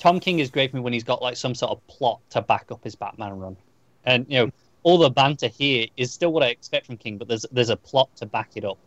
[0.00, 2.42] Tom King is great for me when he's got like some sort of plot to
[2.42, 3.56] back up his Batman run,
[4.04, 4.50] and you know
[4.88, 7.76] all the banter here is still what I expect from King, but there's there's a
[7.76, 8.78] plot to back it up,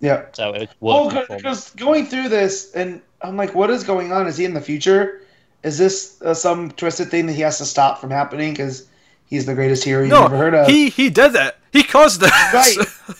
[0.00, 0.24] Yeah.
[0.32, 1.26] so it Well, works.
[1.28, 4.26] for because going through this, and I'm like, what is going on?
[4.26, 5.22] Is he in the future?
[5.62, 8.88] Is this uh, some twisted thing that he has to stop from happening because
[9.26, 10.66] he's the greatest hero you've no, ever heard of?
[10.66, 11.58] he he did that.
[11.72, 12.50] He caused that.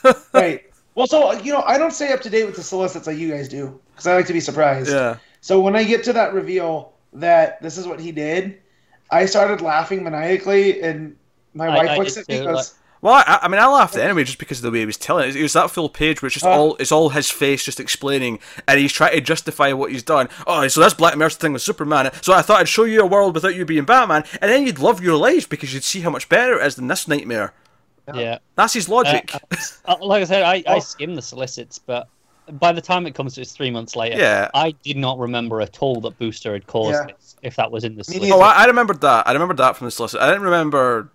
[0.04, 0.16] Right.
[0.32, 0.64] right.
[0.96, 3.30] Well, so you know, I don't stay up to date with the solicits like you
[3.30, 4.90] guys do because I like to be surprised.
[4.90, 5.16] yeah.
[5.42, 8.58] So when I get to that reveal that this is what he did,
[9.10, 11.16] I started laughing maniacally, and
[11.54, 13.66] my I- wife I looks did at me and goes, Well, I, I mean, I
[13.66, 15.34] laughed anyway just because of the way he was telling it.
[15.36, 16.50] It was that full page where it's just Uh.
[16.50, 18.38] all it's all his face just explaining,
[18.68, 20.28] and he's trying to justify what he's done.
[20.46, 22.10] Oh, so that's Black Mirror thing with Superman.
[22.22, 24.78] So I thought I'd show you a world without you being Batman, and then you'd
[24.78, 27.54] love your life because you'd see how much better it is than this nightmare.
[28.14, 28.38] yeah.
[28.56, 29.32] That's his logic.
[29.34, 30.80] Uh, uh, like I said, I, I Oh.
[30.80, 32.08] skimmed the solicits, but
[32.58, 34.50] by the time it comes to it's three months later, Yeah.
[34.52, 37.14] I did not remember at all that Booster had caused Yeah.
[37.14, 37.36] this.
[37.42, 39.26] If that was in the Me solicit, oh, I, I remembered that.
[39.28, 40.20] I remembered that from the solicit.
[40.20, 41.10] I didn't remember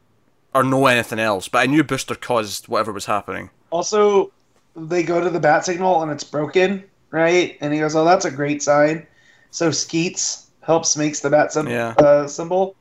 [0.55, 3.49] or know anything else, but I knew Booster caused whatever was happening.
[3.71, 4.31] Also,
[4.75, 7.57] they go to the bat signal and it's broken, right?
[7.61, 9.05] And he goes, "Oh, that's a great sign."
[9.51, 11.89] So Skeets helps makes the bat sim- Yeah.
[11.99, 12.75] uh, symbol.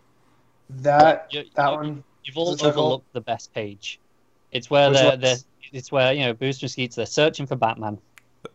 [0.70, 2.04] That You- that you- one.
[2.24, 4.00] You've all Is overlooked the best page.
[4.50, 5.36] It's where Which they're, they're
[5.72, 7.98] it's where you know Booster and Skeets they're searching for Batman.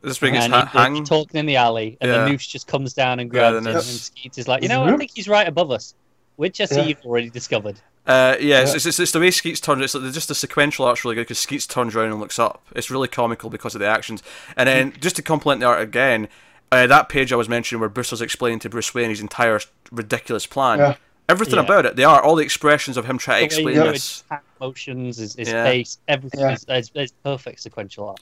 [0.02, 1.04] This big is ha- they're hang.
[1.04, 2.24] talking in the alley, and Yeah.
[2.24, 3.84] the noose just comes down and grabs the him, and.
[3.86, 4.86] Skeets is like, you know.
[4.86, 5.94] I think he's right above us,
[6.38, 6.84] which I see Yeah.
[6.88, 7.80] you've already discovered.
[8.10, 8.76] Uh, yeah, it's, Yeah.
[8.78, 9.82] it's, it's, it's the way Skeets turns.
[9.84, 12.62] It's like, just the sequential art's really good because Skeets turns around and looks up.
[12.76, 14.24] It's really comical because of the actions.
[14.58, 16.28] And then just to compliment the art again,
[16.72, 19.60] uh, that page I was mentioning where Bristol's explaining to Bruce Wayne his entire
[19.92, 20.80] ridiculous plan.
[20.80, 20.96] Yeah.
[21.30, 21.62] Everything Yeah.
[21.66, 23.92] about it, they are all the expressions of him trying to The way explain he
[23.94, 24.04] this.
[24.04, 25.64] his hand motions, his, his Yeah.
[25.64, 26.54] face, everything Yeah.
[26.54, 28.22] is, is, is perfect sequential art.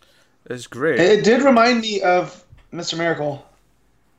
[0.50, 1.00] It's great.
[1.00, 2.98] It did remind me of Mr.
[2.98, 3.46] Miracle.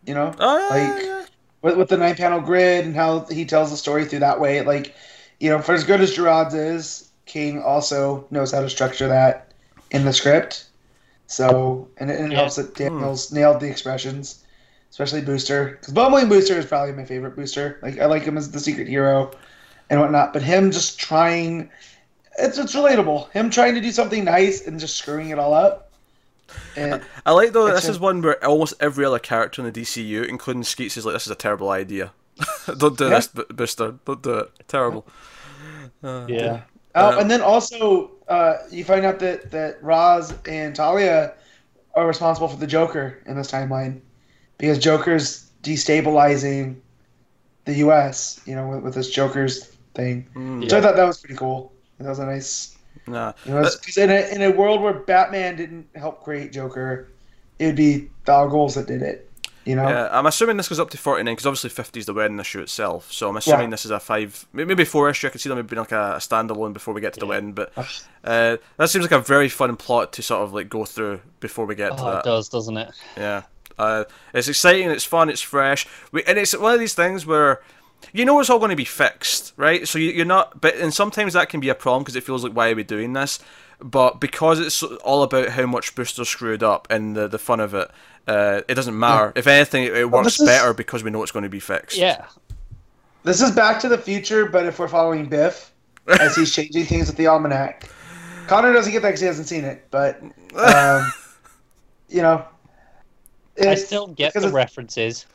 [0.06, 1.24] You know, oh, yeah, like- yeah, yeah.
[1.60, 4.62] with, with the nine panel grid and how he tells the story through that way.
[4.62, 4.94] Like,
[5.40, 9.52] you know, for as good as Gerads is, King also knows how to structure that
[9.90, 10.66] in the script.
[11.26, 12.40] So, and it, and it Yeah.
[12.40, 14.42] helps that Daniels nailed the expressions,
[14.90, 15.76] especially Booster.
[15.78, 17.78] Because Bumbling Booster is probably my favorite Booster.
[17.82, 19.30] Like, I like him as the secret hero
[19.90, 20.32] and whatnot.
[20.32, 21.70] But him just trying,
[22.38, 23.30] it's, it's relatable.
[23.32, 25.90] Him trying to do something nice and just screwing it all up.
[26.76, 27.70] And I like though.
[27.70, 31.04] This a- is one where almost every other character in the DCU, including Skeets, is
[31.04, 32.12] like, "This is a terrible idea.
[32.78, 33.10] Don't do Yeah.
[33.10, 33.94] this, B- Booster.
[34.04, 34.50] Don't do it.
[34.68, 35.06] Terrible."
[36.02, 36.60] Uh, Yeah.
[36.94, 41.34] Oh, Um, and then also, uh, you find out that that Ra's and Talia
[41.94, 44.00] are responsible for the Joker in this timeline
[44.58, 46.76] because Joker's destabilizing
[47.64, 48.40] the U.S.
[48.46, 49.64] You know, with, with this Joker's
[49.94, 50.28] thing.
[50.34, 51.72] mm, So I thought that was pretty cool.
[51.98, 52.76] That was a nice.
[53.06, 53.32] Nah.
[53.44, 57.08] You know, because in a in a world where Batman didn't help create Joker,
[57.58, 59.27] it would be the Argos that did it.
[59.68, 59.88] You know.
[59.88, 62.60] Yeah, I'm assuming this goes up to 49 because obviously 50 is the wedding issue
[62.60, 63.12] itself.
[63.12, 63.70] So I'm assuming Yeah.
[63.70, 65.26] this is a five, maybe four issue.
[65.26, 67.30] I could see them being like a, a standalone before we get to the Yeah.
[67.30, 67.52] wedding.
[67.52, 67.72] But
[68.24, 71.66] uh, that seems like a very fun plot to sort of like go through before
[71.66, 72.24] we get to Oh, it that.
[72.24, 72.90] does, doesn't it?
[73.16, 73.42] Yeah,
[73.78, 77.60] uh, it's exciting, it's fun, it's fresh, we, and it's one of these things where
[78.12, 79.86] you know it's all going to be fixed, right?
[79.86, 82.52] So you're not, but and sometimes that can be a problem because it feels like
[82.54, 83.38] why are we doing this?
[83.80, 87.74] But because it's all about how much Booster screwed up and the the fun of
[87.74, 87.90] it,
[88.26, 89.32] uh, it doesn't matter.
[89.36, 91.60] If anything, it, it Well, works is- better because we know it's going to be
[91.60, 91.96] fixed.
[91.96, 92.26] Yeah.
[93.22, 95.72] This is Back to the Future, but if we're following Biff
[96.08, 97.88] as he's changing things with the almanac.
[98.46, 100.20] Connor doesn't get that because he hasn't seen it, but
[100.56, 101.12] um,
[102.08, 102.44] you know,
[103.60, 105.26] I still get the it's- references.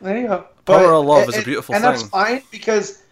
[0.00, 0.46] There you go.
[0.64, 3.02] Power of love is a and- beautiful and that's fine because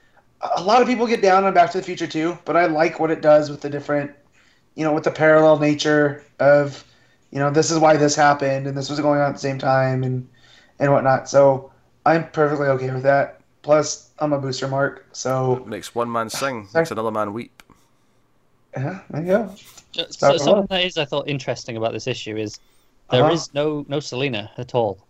[0.56, 2.38] a lot of people get down on Back to the Future too.
[2.44, 4.10] But I like what it does with the different,
[4.74, 6.84] you know, with the parallel nature of,
[7.30, 9.58] you know, this is why this happened and this was going on at the same
[9.58, 10.28] time and
[10.78, 11.28] and whatnot.
[11.28, 11.70] So
[12.06, 13.40] I'm perfectly okay with that.
[13.62, 16.82] Plus, I'm a booster mark, so Makes one man sing, Sorry.
[16.82, 17.62] makes another man weep.
[18.76, 19.54] yeah, there you go.
[20.08, 22.58] So something that is I thought interesting about this issue is
[23.10, 23.52] there is Uh-huh.
[23.54, 25.06] no no Selina at all.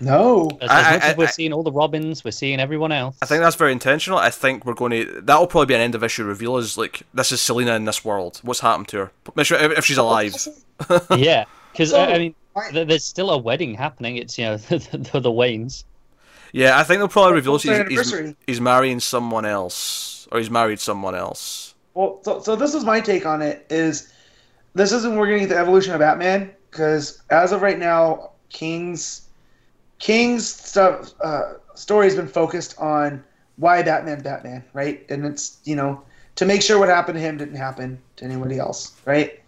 [0.00, 2.60] No, As, I- as much I- as we're I- seeing all the Robins, we're seeing
[2.60, 3.16] everyone else.
[3.22, 4.18] I think that's very intentional.
[4.18, 5.20] I think we're going to.
[5.22, 6.56] That'll probably be an end of issue reveal.
[6.58, 8.40] Is like this is Selina in this world.
[8.42, 9.12] What's happened to her?
[9.34, 10.34] Make sure- If if she's alive.
[11.16, 14.16] yeah, because So, uh, I mean, why- there's still a wedding happening.
[14.18, 14.78] It's you know the,
[15.12, 15.84] the, the Waynes.
[16.52, 20.38] Yeah, I think they'll probably reveal What's their he's, he's, he's marrying someone else, or
[20.38, 21.74] he's married someone else.
[21.94, 23.66] Well, so, so this is my take on it.
[23.70, 24.12] Is
[24.74, 29.22] this isn't we're getting the evolution of Batman because as of right now, King's
[29.98, 33.22] King's stuff uh, story has been focused on
[33.56, 35.04] why Batman, Batman, right?
[35.08, 36.02] And it's you know
[36.36, 39.40] to make sure what happened to him didn't happen to anybody else, right?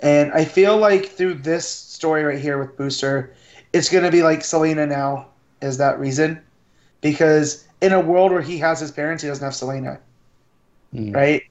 [0.00, 3.32] And I feel like through this story right here with Booster,
[3.72, 5.28] it's going to be like Selina now
[5.62, 6.42] is that reason,
[7.00, 10.00] because in a world where he has his parents, he doesn't have Selina,
[10.94, 11.14] Mm.
[11.14, 11.42] right?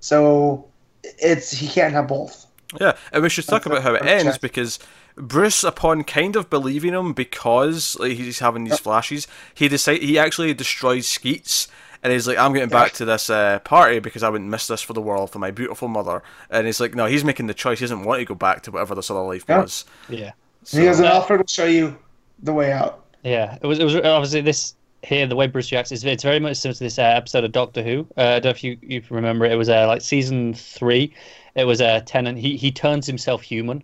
[0.00, 0.66] So
[1.02, 2.46] it's he can't have both.
[2.80, 4.78] Yeah, and we should talk about how it ends because
[5.20, 10.18] Bruce, upon kind of believing him because like, he's having these flashes, he decide he
[10.18, 11.68] actually destroys Skeets.
[12.02, 14.80] And he's like, I'm getting back to this uh, party because I wouldn't miss this
[14.80, 16.22] for the world for my beautiful mother.
[16.48, 17.78] And he's like, no, he's making the choice.
[17.80, 19.58] He doesn't want to go back to whatever this other life Yeah.
[19.60, 19.84] was.
[20.08, 20.32] Yeah.
[20.66, 21.98] he goes, and Uh, Alfred will show you
[22.42, 23.04] the way out.
[23.22, 23.78] Yeah, it was.
[23.78, 25.26] It was obviously this here.
[25.26, 27.82] The way Bruce reacts is it's very much similar to this uh, episode of Doctor
[27.82, 28.06] Who.
[28.16, 29.52] Uh, I don't know if you, you remember it.
[29.52, 31.12] It was uh, like season three.
[31.54, 32.38] It was a uh, Tennant.
[32.38, 33.82] He he turns himself human,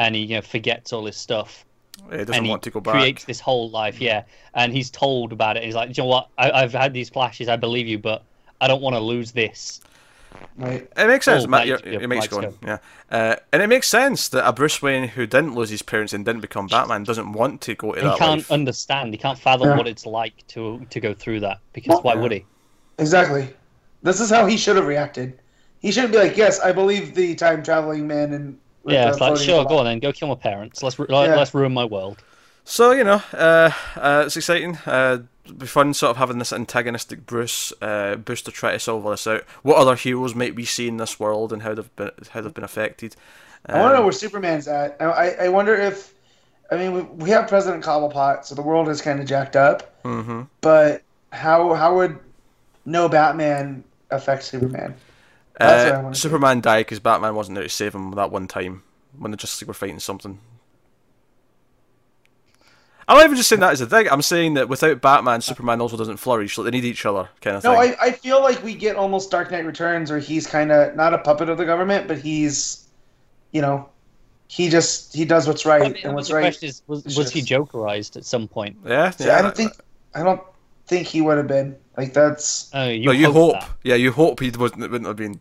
[0.00, 1.64] and he you know forgets all his stuff,
[2.10, 2.94] He doesn't and he want to go back.
[2.94, 4.00] creates this whole life.
[4.00, 4.22] Yeah,
[4.54, 5.62] and he's told about it.
[5.64, 6.28] He's like, you know what?
[6.38, 7.48] I, I've had these flashes.
[7.48, 8.24] I believe you, but
[8.60, 9.80] I don't want to lose this.
[10.56, 10.88] Right.
[10.96, 11.44] It makes sense.
[11.44, 12.54] Oh, Matt, Mike, your, yeah, your mate's Mike's going.
[12.64, 12.78] Yeah,
[13.10, 16.24] uh, and it makes sense that a Bruce Wayne who didn't lose his parents and
[16.24, 18.50] didn't become Batman doesn't want to go to he that can't life.
[18.52, 19.12] understand.
[19.12, 19.76] He can't fathom Yeah.
[19.76, 22.20] what it's like to to go through that because Well, why yeah.
[22.22, 22.44] would he?
[22.98, 23.48] Exactly.
[24.02, 25.38] This is how he should have reacted.
[25.80, 29.20] He shouldn't be like, "Yes, I believe the time traveling man." And with Yeah, it's
[29.20, 30.82] like sure, block." go on then, go kill my parents.
[30.82, 31.36] Let's ru- let, Yeah.
[31.36, 32.18] let's ruin my world.
[32.64, 34.76] So you know, uh, uh, it's exciting.
[34.86, 39.04] Uh, it'll be fun, sort of having this antagonistic Bruce uh, Booster try to solve
[39.04, 39.44] all this out.
[39.62, 42.54] What other heroes might we see in this world and how they've been how they've
[42.54, 43.16] been affected?
[43.66, 44.96] I want to know Um, where Superman's at.
[45.00, 46.14] I, I, I wonder if,
[46.70, 50.02] I mean, we, we have President Cobblepot, so the world is kind of jacked up.
[50.02, 50.46] mhm.
[50.62, 51.02] But
[51.32, 52.18] how how would
[52.86, 54.94] no Batman affect Superman?
[55.66, 56.28] That's Uh, wanna see.
[56.28, 58.82] Superman died because Batman wasn't there to save him that one time
[59.18, 60.40] when the Justice League were fighting something.
[63.08, 64.06] I'm not even just saying that as a dig.
[64.06, 66.56] I'm saying that without Batman, Superman also doesn't flourish.
[66.56, 67.96] Like they need each other, kind of No, thing.
[68.00, 71.12] I, I feel like we get almost Dark Knight Returns, where he's kind of not
[71.12, 72.88] a puppet of the government, but he's,
[73.50, 73.88] you know,
[74.46, 76.42] he just he does what's right, I mean, and what's the right.
[76.44, 78.76] question is, was, was he Jokerized at some point?
[78.84, 79.38] yeah, See, yeah.
[79.38, 79.72] I don't think
[80.14, 80.42] I don't
[80.86, 82.70] think he would have been like that's.
[82.74, 83.56] Oh, you, no, you hope.
[83.56, 83.64] hope.
[83.82, 84.84] Yeah, you hope he wasn't.
[84.84, 85.40] It wouldn't have been.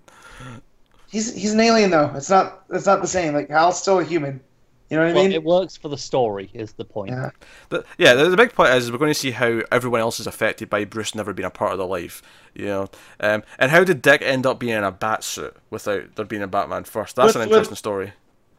[1.09, 2.11] He's he's an alien though.
[2.15, 3.33] It's not it's not the same.
[3.33, 4.41] Like Hal's still a human.
[4.89, 5.31] You know what I mean?
[5.31, 7.11] it works for the story, is the point.
[7.11, 7.29] Yeah.
[7.69, 10.25] But yeah, the, the big point is we're going to see how everyone else is
[10.25, 12.23] affected by Bruce never being a part of their life,
[12.55, 12.87] you know.
[13.19, 16.41] Um, and how did Dick end up being in a bat suit without there being
[16.41, 17.15] a Batman first?
[17.15, 18.13] That's With- an with- interesting story.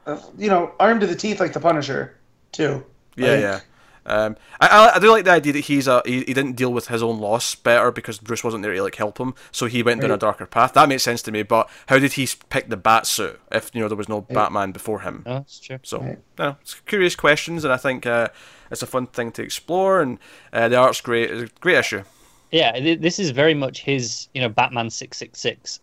[0.06, 2.16] Uh, you know, armed to the teeth like the Punisher,
[2.52, 2.84] too.
[3.16, 3.60] Yeah, Like, yeah.
[4.06, 6.88] Um, I, I do like the idea that he's a he, he didn't deal with
[6.88, 10.00] his own loss better because Bruce wasn't there to like help him, so he went
[10.00, 10.72] down a darker path.
[10.72, 11.42] That makes sense to me.
[11.42, 14.72] But how did he pick the bat suit if you know there was no Batman
[14.72, 15.22] before him?
[15.26, 15.78] Oh, that's true.
[15.82, 16.18] So, Right.
[16.38, 18.28] no, it's curious questions, and I think uh,
[18.70, 20.00] it's a fun thing to explore.
[20.00, 20.18] And
[20.52, 21.30] uh, the art's great.
[21.30, 22.02] It's a great issue.
[22.50, 25.80] Yeah, this is very much his, you know, Batman six six six.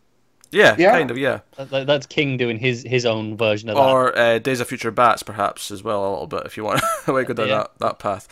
[0.51, 0.91] Yeah, Yeah.
[0.91, 1.39] kind of, yeah.
[1.57, 3.81] That's King doing his his own version of that.
[3.81, 6.81] Or uh, Days of Future Bats, perhaps as well, a little bit if you want
[7.05, 7.57] to go down Yeah.
[7.57, 8.27] that, that path.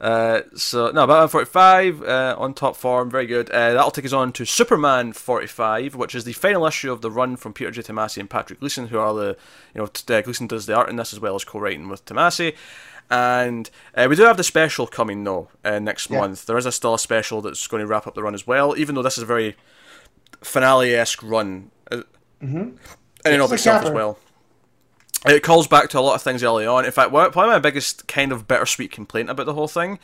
[0.00, 3.48] Uh, so no, Batman forty five uh, on top form, very good.
[3.50, 7.00] Uh, that'll take us on to Superman forty five, which is the final issue of
[7.00, 7.82] the run from Peter J.
[7.82, 9.36] Tomasi and Patrick Gleason, who are the
[9.74, 12.04] you know t- uh, Gleason does the art in this as well as co-writing with
[12.04, 12.54] Tomasi.
[13.10, 16.20] And uh, we do have the special coming though uh, next Yeah.
[16.20, 16.46] month.
[16.46, 18.76] There is a still a special that's going to wrap up the run as well,
[18.76, 19.56] even though this is a very
[20.44, 21.70] finale esque run.
[21.90, 22.02] Uh,
[22.42, 22.58] Mm-hmm.
[22.58, 22.78] in
[23.24, 24.18] and of itself as well.
[25.24, 26.84] It calls back to a lot of things early on.
[26.84, 29.98] In fact, probably my biggest kind of bittersweet complaint about the whole thing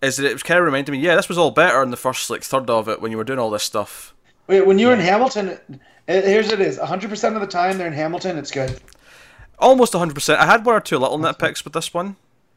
[0.00, 1.96] is that it was kind of reminded me, yeah, this was all better in the
[1.96, 4.14] first like third of it when you were doing all this stuff.
[4.46, 7.88] Wait, when you're in Hamilton, uh, here's it is: 100 percent of the time they're
[7.88, 8.80] in Hamilton, it's good.
[9.58, 10.36] Almost 100%.
[10.36, 12.14] I had one or two little nitpicks with this one.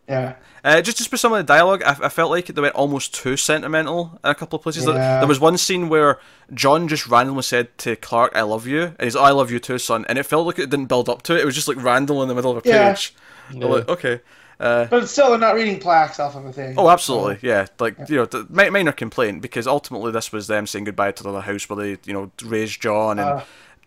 [0.07, 0.35] Yeah.
[0.65, 3.13] Uh, just just with some of the dialogue, I, I felt like they went almost
[3.13, 4.85] too sentimental in a couple of places.
[4.85, 5.19] There- Yeah.
[5.19, 6.19] There was one scene where
[6.53, 9.77] John just randomly said to Clark, "I love you," and he's, "I love you too,
[9.77, 11.41] son," and it felt like it didn't build up to it.
[11.41, 12.89] It was just like random in the middle of a Yeah.
[12.93, 13.13] page.
[13.51, 14.21] I'm like, okay.
[14.59, 16.75] Uh, But still, they're not reading plaques off of a thing.
[16.77, 17.65] Oh, absolutely, yeah.
[17.79, 21.23] Like you know, the, mi- minor complaint because ultimately this was them saying goodbye to
[21.23, 23.41] the house where they, you know, raised John and Uh.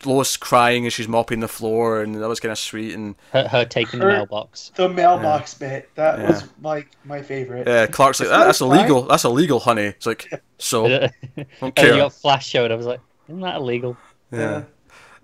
[0.04, 2.94] Lois crying as she's mopping the floor, and that was kind of sweet.
[2.94, 4.70] And her, her taking the mailbox.
[4.74, 6.26] The mailbox bit that Yeah.
[6.28, 7.66] was like my favorite.
[7.66, 9.02] yeah, Clark's like, "That- "That's fine." illegal.
[9.02, 10.28] That's illegal, honey." It's like,
[10.58, 11.12] so and
[11.60, 11.92] don't care.
[11.94, 12.70] you got Flash showed.
[12.70, 13.96] I was like, isn't that illegal?
[14.30, 14.64] Yeah.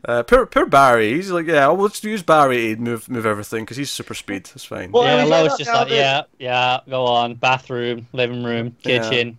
[0.05, 1.13] Uh, poor, poor Barry.
[1.15, 4.47] He's like, yeah, well, let's use Barry to move move everything because he's super speed.
[4.47, 4.91] That's fine.
[4.91, 7.35] Well, yeah, and we Lois just like, that- yeah, yeah, go on.
[7.35, 8.99] Bathroom, living room, Yeah.
[9.09, 9.39] kitchen.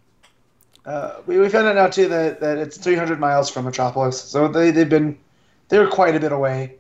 [0.86, 4.48] Uh, we, we found out now too that, that it's 300 miles from Metropolis, so
[4.48, 5.18] they they've been
[5.74, 6.76] they were quite a bit away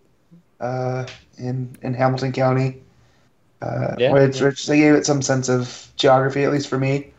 [0.59, 1.03] uh,
[1.39, 2.79] in in Hamilton County,
[3.63, 4.47] uh, Yeah, which yeah.
[4.47, 7.11] which they gave it some sense of geography at least for me.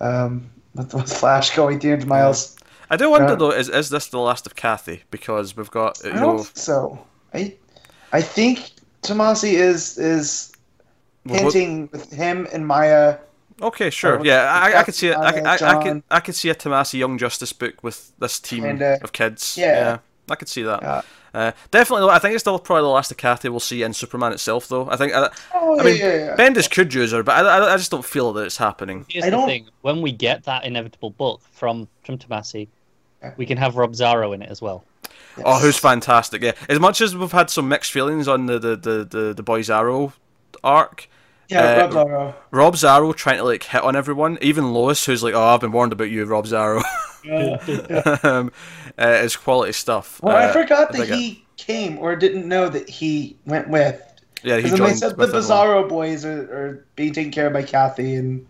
[0.00, 2.54] Um, with, with Flash going through into Miles.
[2.90, 3.34] I do wonder Yeah.
[3.36, 5.02] though, is is this the last of Kathy?
[5.10, 6.98] Because we've got you I don't think so.
[7.34, 7.54] I
[8.12, 8.70] I think
[9.02, 10.52] Tomasi is is
[11.24, 13.16] what- hinting with him and Maya.
[13.60, 14.18] Okay, sure.
[14.20, 15.16] Or Yeah, I, I could see it.
[15.16, 18.12] I, could- uh, I, I could I could see a Tomasi Young Justice book with
[18.20, 18.98] this team Kinda.
[19.02, 19.56] of kids.
[19.58, 19.98] Yeah.
[20.30, 20.82] I could see that.
[20.82, 21.02] Yeah.
[21.36, 23.92] Uh, definitely, though, I think it's still probably the last of Kathy we'll see in
[23.92, 24.88] Superman itself, though.
[24.90, 25.12] I think.
[25.14, 26.36] I, Oh I mean, yeah, yeah.
[26.36, 29.04] Bendis could use her, but I, I, I just don't feel that it's happening.
[29.08, 32.68] Here's I the don't- thing: when we get that inevitable book from from Tomasi,
[33.36, 34.84] we can have Robzarro in it as well.
[35.44, 36.40] Oh, who's fantastic!
[36.42, 39.44] Yeah, as much as we've had some mixed feelings on the the the the, the
[39.44, 40.14] Bizarro
[40.64, 41.08] arc,
[41.50, 42.34] yeah, uh, Robzarro.
[42.50, 45.72] Rob Zarro trying to like hit on everyone, even Lois, who's like, "Oh, I've been
[45.72, 46.82] warned about you, Robzarro,"
[48.22, 48.52] um,
[48.98, 50.20] uh, is quality stuff.
[50.22, 51.16] Well, Uh, I forgot that dig it.
[51.16, 54.02] he came or didn't know that he went with.
[54.42, 55.42] Yeah, he Because when they joined said the with everyone.
[55.84, 58.46] Bizarro boys are, are being taken care of by Kathy and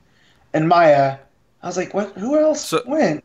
[0.53, 1.19] and Maya,
[1.63, 2.13] I was like, what?
[2.13, 3.23] Who else So- went?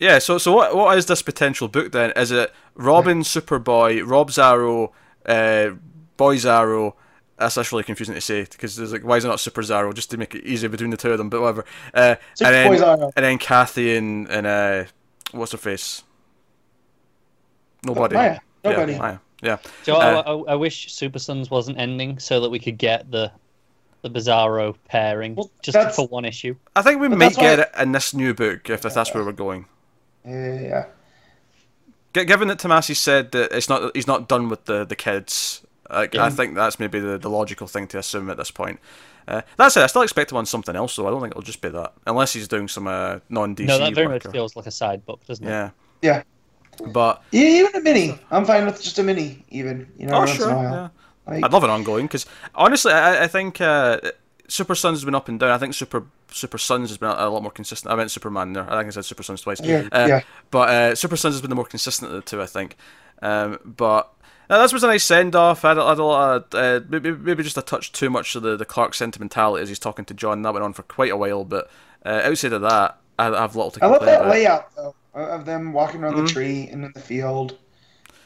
[0.00, 2.12] Yeah, so so what what is this potential book then?
[2.16, 4.90] Is it Robin, Superboy, Robzarro,
[5.26, 5.76] uh,
[6.18, 6.94] Boyzarro?
[7.42, 9.92] That's that's really confusing to say because there's like why is it not Super Zarro
[9.94, 11.28] just to make it easier between the two of them?
[11.30, 11.64] But whatever.
[11.92, 13.12] Uh, Super and then Boyzarro.
[13.16, 14.84] and then Kathy and and uh,
[15.32, 16.02] what's her face?
[17.84, 18.14] Nobody.
[18.14, 18.38] Maya.
[18.64, 18.92] Nobody.
[18.92, 19.18] Yeah, Maya.
[19.42, 19.56] Yeah.
[19.82, 23.10] So Uh, I, I, I wish Super Sons wasn't ending so that we could get
[23.10, 23.32] the
[24.02, 26.56] the Bizarro pairing Well, just that's- for one issue.
[26.74, 28.94] I think we But might that's why- get it in this new book if, if
[28.94, 29.66] that's where we're going.
[30.24, 30.60] Yeah,
[32.14, 32.24] yeah.
[32.24, 36.14] Given that Tomasi said that it's not he's not done with the the kids, like,
[36.16, 38.80] I think that's maybe the, the logical thing to assume at this point.
[39.28, 39.82] Uh, that's it.
[39.82, 41.06] I still expect him on something else, though.
[41.06, 43.78] I don't think it'll just be that, unless he's doing some uh, non DC No,
[43.78, 45.48] that very much or- feels like a side book, doesn't it?
[45.50, 45.70] Yeah,
[46.02, 46.22] Yeah.
[46.88, 48.18] but Yeah, even a mini.
[48.30, 49.86] I'm fine with just a mini, even.
[49.96, 50.72] You know, oh sure, in a while.
[50.72, 50.88] yeah.
[51.34, 52.26] Like, I'd love an ongoing because
[52.56, 54.00] honestly, I, I think uh,
[54.48, 55.50] Super Sons has been up and down.
[55.50, 57.92] I think Super Super Sons has been a, a lot more consistent.
[57.92, 58.64] I meant Superman there.
[58.68, 59.60] I think I said Super Sons twice.
[59.62, 60.20] Yeah, Uh, yeah.
[60.50, 62.76] But uh, Super Sons has been the more consistent of the two, I think.
[63.22, 64.12] Um, but
[64.50, 65.64] uh, this was a nice send off.
[65.64, 68.42] I had, had a lot of, uh, maybe, maybe just a touch too much of
[68.42, 70.42] the, the Clark sentimentality as he's talking to John.
[70.42, 71.70] That went on for quite a while, but
[72.04, 74.30] uh, outside of that, I, I have little to complain I love that about.
[74.30, 76.26] layout though of them walking around Mhm.
[76.26, 77.58] the tree and in the field.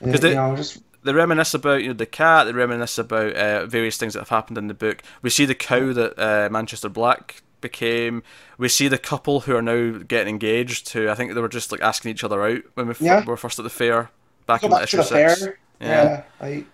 [0.03, 2.47] Uh, 'Cause they- you know, just they reminisce about you know the cat.
[2.47, 5.03] They reminisce about uh, various things that have happened in the book.
[5.23, 8.23] We see the cow that uh, Manchester Black became.
[8.59, 10.91] We see the couple who are now getting engaged.
[10.91, 13.25] Who I think they were just like asking each other out when we f- Yeah.
[13.25, 14.11] were first at the fair
[14.47, 15.43] back go in back issue the six.
[15.43, 15.59] fair.
[15.81, 15.89] Yeah.
[15.89, 16.67] Yeah, like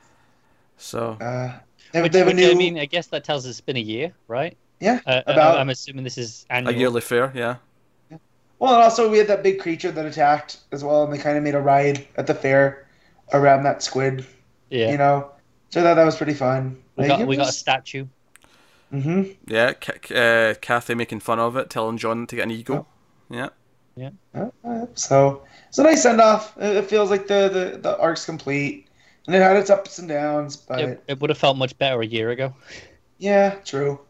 [0.77, 1.59] So uh,
[1.93, 2.51] they, have- Which, they which, new.
[2.51, 4.57] I mean, I guess that tells us it's been a year, right?
[4.81, 6.75] yeah, Uh, about I'm assuming this is annual.
[6.75, 7.57] a yearly fair, yeah.
[8.59, 11.37] Well, and also we had that big creature that attacked as well, and they kind
[11.37, 12.87] of made a ride at the fair
[13.33, 14.25] around that squid.
[14.71, 15.31] yeah, You know,
[15.71, 16.77] so I thought that was pretty fun.
[16.97, 18.07] we got we got a statue.
[18.91, 22.87] hmm Yeah, K- uh, Kathy making fun of it, telling John to get an ego.
[23.31, 23.49] Yeah.
[23.97, 24.11] Yeah.
[24.95, 26.57] So it's a nice send off.
[26.59, 28.89] It it feels like the, the the arc's complete,
[29.27, 32.01] and it had its ups and downs, but It, it would have felt much better
[32.01, 32.55] a year ago.
[33.19, 34.01] yeah, true.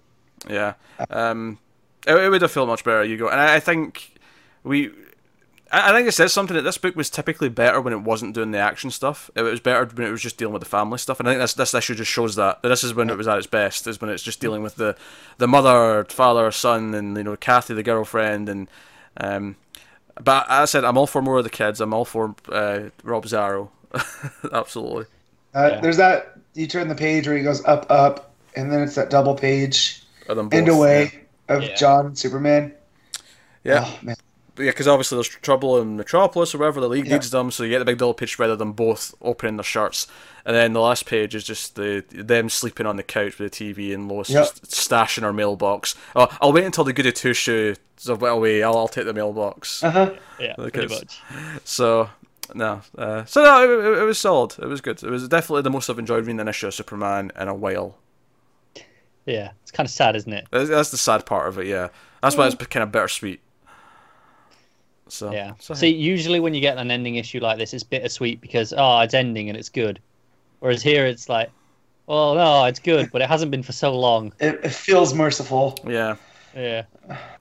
[0.48, 0.74] Yeah.
[1.10, 1.58] Um,
[2.06, 3.28] it, it would have felt much better, you go.
[3.28, 4.14] And I, I think
[4.64, 4.90] we.
[5.70, 8.34] I I think it says something that this book was typically better when it wasn't
[8.34, 9.30] doing the action stuff.
[9.34, 11.40] It was better when it was just dealing with the family stuff, and I think
[11.42, 12.60] this this issue just shows that.
[12.62, 13.86] that this is when it was at its best.
[13.86, 14.96] Is when it's just dealing with the
[15.38, 18.68] the mother, father, son, and you know Kathy, the girlfriend, and
[19.16, 19.56] um.
[20.22, 21.80] But as I said, I'm all for more of the kids.
[21.80, 23.70] I'm all for uh, Robzarro,
[24.52, 25.06] absolutely.
[25.54, 25.80] Uh, Yeah.
[25.80, 29.10] There's that you turn the page where he goes up, up, and then it's that
[29.10, 31.74] double page Of them both, and away of Yeah.
[31.74, 32.72] John Superman.
[33.64, 33.84] Yeah.
[33.86, 34.16] Oh, man.
[34.54, 37.14] But yeah, because obviously there's trouble in Metropolis or wherever the League Yeah.
[37.14, 40.06] needs them, so you get the big double page rather than both opening their shirts,
[40.44, 43.72] and then the last page is just the them sleeping on the couch with the
[43.72, 44.42] TV and Lois Yep.
[44.44, 45.94] just stashing her mailbox.
[46.14, 48.62] Oh, I'll wait until the Goody Two Shoes are well away.
[48.62, 49.82] I'll, I'll take the mailbox.
[49.82, 50.10] Uh huh.
[50.38, 51.18] Yeah, pretty much.
[51.64, 52.10] So
[52.54, 54.58] no, uh, so no, it, it, it was solid.
[54.58, 55.02] It was good.
[55.02, 57.98] It was definitely the most I've enjoyed reading an issue of Superman in a while.
[59.26, 60.46] Yeah, it's kind of sad, isn't it?
[60.50, 61.66] That's, that's the sad part of it.
[61.66, 61.88] Yeah,
[62.22, 63.40] that's why it's kind of bittersweet.
[65.08, 65.52] So Yeah.
[65.58, 69.00] so, See, usually when you get an ending issue like this, it's bittersweet because oh,
[69.00, 70.00] it's ending and it's good.
[70.60, 71.50] Whereas here, it's like,
[72.06, 74.32] well, no, it's good, but it hasn't been for so long.
[74.40, 75.78] It, it feels merciful.
[75.86, 76.16] yeah.
[76.54, 76.84] Yeah.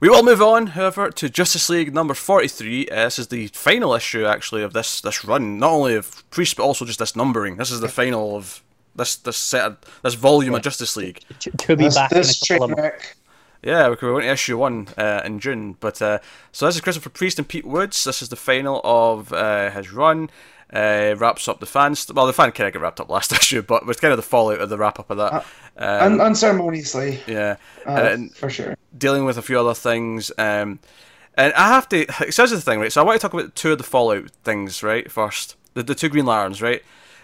[0.00, 2.88] We will move on, however, to Justice League number forty-three.
[2.88, 5.58] Uh, this is the final issue, actually, of this this run.
[5.58, 7.56] Not only of Priest, but also just this numbering.
[7.56, 8.62] This is the final of
[8.96, 11.20] this this set of, this volume of Justice League.
[11.40, 13.14] To, to be This, back this in a couple of months.
[13.62, 15.76] Yeah, we we're going to issue one uh, in June.
[15.78, 16.18] But uh,
[16.50, 18.02] so this is Christopher Priest and Pete Woods.
[18.02, 20.30] This is the final of uh, his run.
[20.72, 22.10] Uh, wraps up the fans.
[22.14, 24.16] Well, the fan kind of got wrapped up last issue, but it was kind of
[24.16, 25.44] the fallout of the wrap up of that.
[25.76, 27.56] Un- Um, unceremoniously, yeah,
[27.86, 28.76] uh, and for sure.
[28.96, 30.32] dealing with a few other things.
[30.38, 30.78] Um,
[31.36, 32.06] And I have to.
[32.32, 32.92] So here's the thing, right?
[32.92, 35.10] So I want to talk about two of the Fallout things, right?
[35.10, 36.82] First, the the two Green Lanterns, right?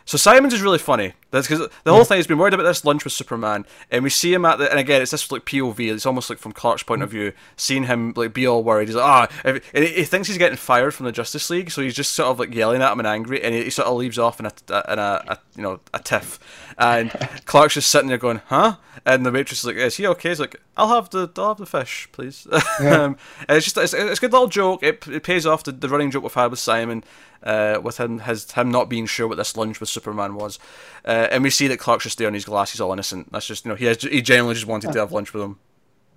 [0.09, 1.13] So Simon's is really funny.
[1.33, 4.09] That's because the whole thing has been worried about this lunch with Superman, and we
[4.09, 4.71] see him at the.
[4.71, 5.93] And again, it's this like POV.
[5.93, 8.89] It's almost like from Clark's point of view, seeing him like be all worried.
[8.89, 11.83] He's like, ah, and he, he thinks he's getting fired from the Justice League, so
[11.83, 13.99] he's just sort of like yelling at him and angry, and he, he sort of
[13.99, 14.53] leaves off in a
[14.91, 16.39] in a, a you know a tiff,
[16.79, 17.11] and
[17.45, 18.77] Clark's just sitting there going, huh?
[19.05, 20.31] And the waitress is like, is he okay?
[20.31, 22.47] He's like, I'll have the I'll have the fish, please.
[22.81, 24.83] um, and it's just it's, it's a good little joke.
[24.83, 27.05] It, it pays off the, the running joke we've had with Simon
[27.43, 30.59] uh, with him his him not being sure what this lunch with Superman was,
[31.05, 32.73] uh, and we see that Clark's just there on his glass.
[32.73, 33.33] He's all innocent.
[33.33, 35.59] That's just you know he has, he genuinely just wanted to have lunch with him.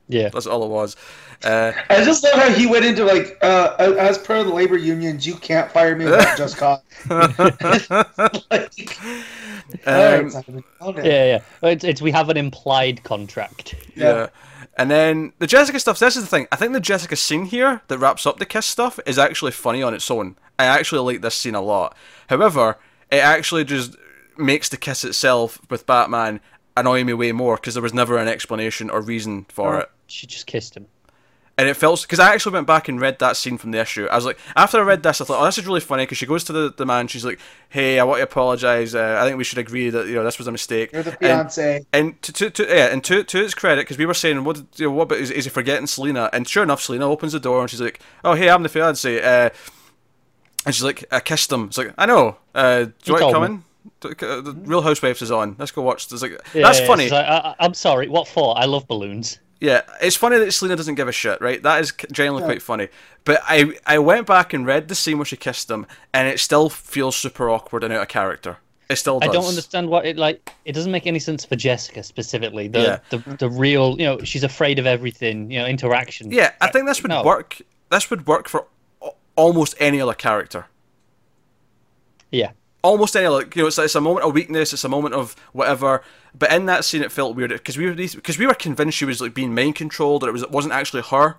[0.08, 0.30] Yeah.
[0.30, 0.98] That's all it was.
[1.44, 5.26] Uh, I just love how he went into like, uh, as per the labor unions,
[5.26, 6.82] you can't fire me without just cause.
[8.52, 9.00] like,
[9.88, 10.64] um, Simon.
[10.98, 11.42] Yeah, yeah.
[11.64, 13.76] It's, it's we have an implied contract.
[13.96, 14.28] yeah.
[14.82, 16.00] And then the Jessica stuff.
[16.00, 16.48] This is the thing.
[16.52, 19.84] I think the Jessica scene here that wraps up the kiss stuff is actually funny
[19.84, 20.38] on its own.
[20.58, 21.96] I actually like this scene a lot.
[22.30, 22.78] However,
[23.12, 23.96] it actually just
[24.38, 26.40] makes the kiss itself with Batman
[26.76, 29.80] annoy me way more because there was never an explanation or reason for Oh.
[29.82, 29.92] it.
[30.08, 30.88] She just kissed him.
[31.62, 34.08] And it felt because I actually went back and read that scene from the issue.
[34.08, 36.18] I was like, after I read this, I thought, oh, this is really funny because
[36.18, 37.08] she goes to the, the man.
[37.08, 37.40] She's like,
[37.70, 38.96] hey, I want to apologize.
[38.96, 40.92] Uh, I think we should agree that you know this was a mistake.
[40.92, 41.20] You're the And-
[41.52, 41.86] fiance.
[41.94, 44.56] and to, to, to yeah, and to, to its credit, because we were saying, what,
[44.56, 46.30] did- you know, what about, is, is he forgetting Selina?
[46.34, 49.22] And sure enough, Selina opens the door and she's like, oh, hey, I'm the fiance.
[49.22, 49.50] Uh,
[50.66, 51.66] and she's like, I kissed him.
[51.66, 52.38] It's like, I know.
[52.54, 53.64] Uh, do you You want to come in?
[54.02, 54.10] The
[54.44, 55.56] the Real Housewives is on.
[55.58, 56.12] Let's go watch.
[56.12, 57.10] It's like, Yeah, that's yeah, funny.
[57.10, 58.08] like, I, I- I'm sorry.
[58.08, 58.58] What for?
[58.58, 59.40] I love balloons.
[59.62, 61.62] Yeah, it's funny that Selina doesn't give a shit, right?
[61.62, 62.88] That is genuinely quite funny.
[63.24, 66.40] But I I went back and read the scene where she kissed him, and it
[66.40, 68.58] still feels super awkward and out of character.
[68.90, 69.30] It still does.
[69.30, 70.52] I don't understand what it like.
[70.66, 72.68] It doesn't make any sense for Jessica specifically.
[72.70, 73.00] The Yeah.
[73.12, 75.52] the, the real, you know, she's afraid of everything.
[75.52, 76.32] You know, interaction.
[76.32, 77.24] Yeah, I think this would No.
[77.24, 77.62] work.
[77.92, 78.66] This would work for
[79.36, 80.66] almost any other character.
[82.32, 82.52] Yeah.
[82.84, 85.36] Almost any like you know it's, it's a moment of weakness it's a moment of
[85.54, 86.02] whatever
[86.34, 89.06] but in that scene it felt weird because we were because we were convinced she
[89.06, 91.36] was like being mind controlled or it was it wasn't actually her.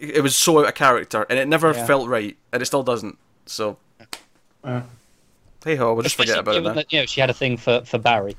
[0.00, 1.86] It was so out of character and it never Yeah.
[1.86, 3.16] felt right and it still doesn't
[3.46, 3.78] so.
[4.62, 4.82] Uh,
[5.64, 7.34] hey ho we'll just forget about it given now that, you know, she had a
[7.34, 8.36] thing for for Barry.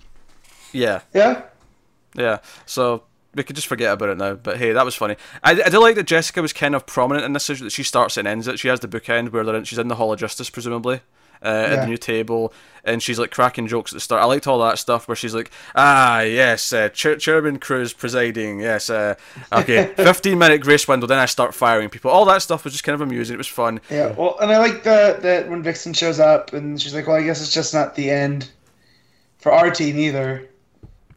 [0.73, 1.01] yeah.
[1.13, 1.43] Yeah.
[2.13, 3.03] yeah so
[3.33, 5.15] we could just forget about it now but hey that was funny.
[5.43, 7.83] I, I do like that Jessica was kind of prominent in this issue that she
[7.83, 8.59] starts and ends it.
[8.59, 10.99] She has the bookend where in, she's in the Hall of Justice presumably
[11.45, 12.51] uh, at the new table,
[12.83, 14.21] and she's like cracking jokes at the start.
[14.21, 18.59] I liked all that stuff where she's like, "Ah, yes, uh, Chair- Chairman Cruz presiding.
[18.59, 19.15] Yes, uh,
[19.53, 21.07] okay, fifteen minute grace window.
[21.07, 22.11] Then I start firing people.
[22.11, 23.35] All that stuff was just kind of amusing.
[23.35, 23.79] It was fun.
[23.89, 27.17] Yeah, well, and I like the that when Vixen shows up and she's like, "Well,
[27.17, 28.49] I guess it's just not the end
[29.39, 30.47] for our team either."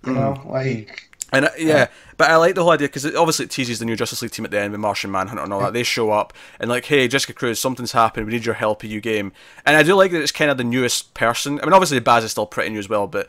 [0.07, 3.51] You know, like And uh, yeah, but I like the whole idea because obviously it
[3.51, 5.75] teases the new Justice League team at the end with Martian Manhunter and all that.
[5.75, 8.27] They show up and like, hey, Jessica Cruz, something's happened.
[8.27, 8.83] We need your help.
[8.83, 9.33] In you game.
[9.67, 11.61] And I do like that it's kind of the newest person.
[11.61, 13.29] I mean, obviously Baz is still pretty new as well, but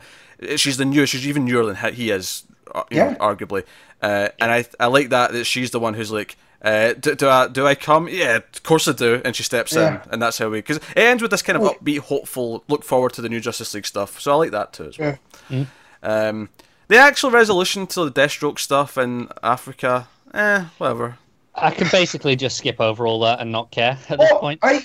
[0.56, 1.12] she's the newest.
[1.12, 2.44] She's even newer than he- he is,
[2.74, 3.14] uh, you know, Yeah.
[3.16, 3.64] arguably.
[4.02, 6.36] Uh, and I I like that that she's the one who's like.
[6.62, 8.06] Uh, do, do I do I come?
[8.08, 9.22] Yeah, of course I do.
[9.24, 10.02] And she steps Yeah.
[10.04, 10.58] in, and that's how we.
[10.58, 13.72] Because it ends with this kind of upbeat, hopeful, look forward to the new Justice
[13.74, 14.20] League stuff.
[14.20, 15.18] So I like that too as well.
[15.48, 15.64] Yeah.
[16.02, 16.50] Um,
[16.90, 21.16] the actual resolution to the Deathstroke stuff in Africa, eh, whatever.
[21.54, 24.58] I can basically just skip over all that and not care at this point.
[24.62, 24.84] I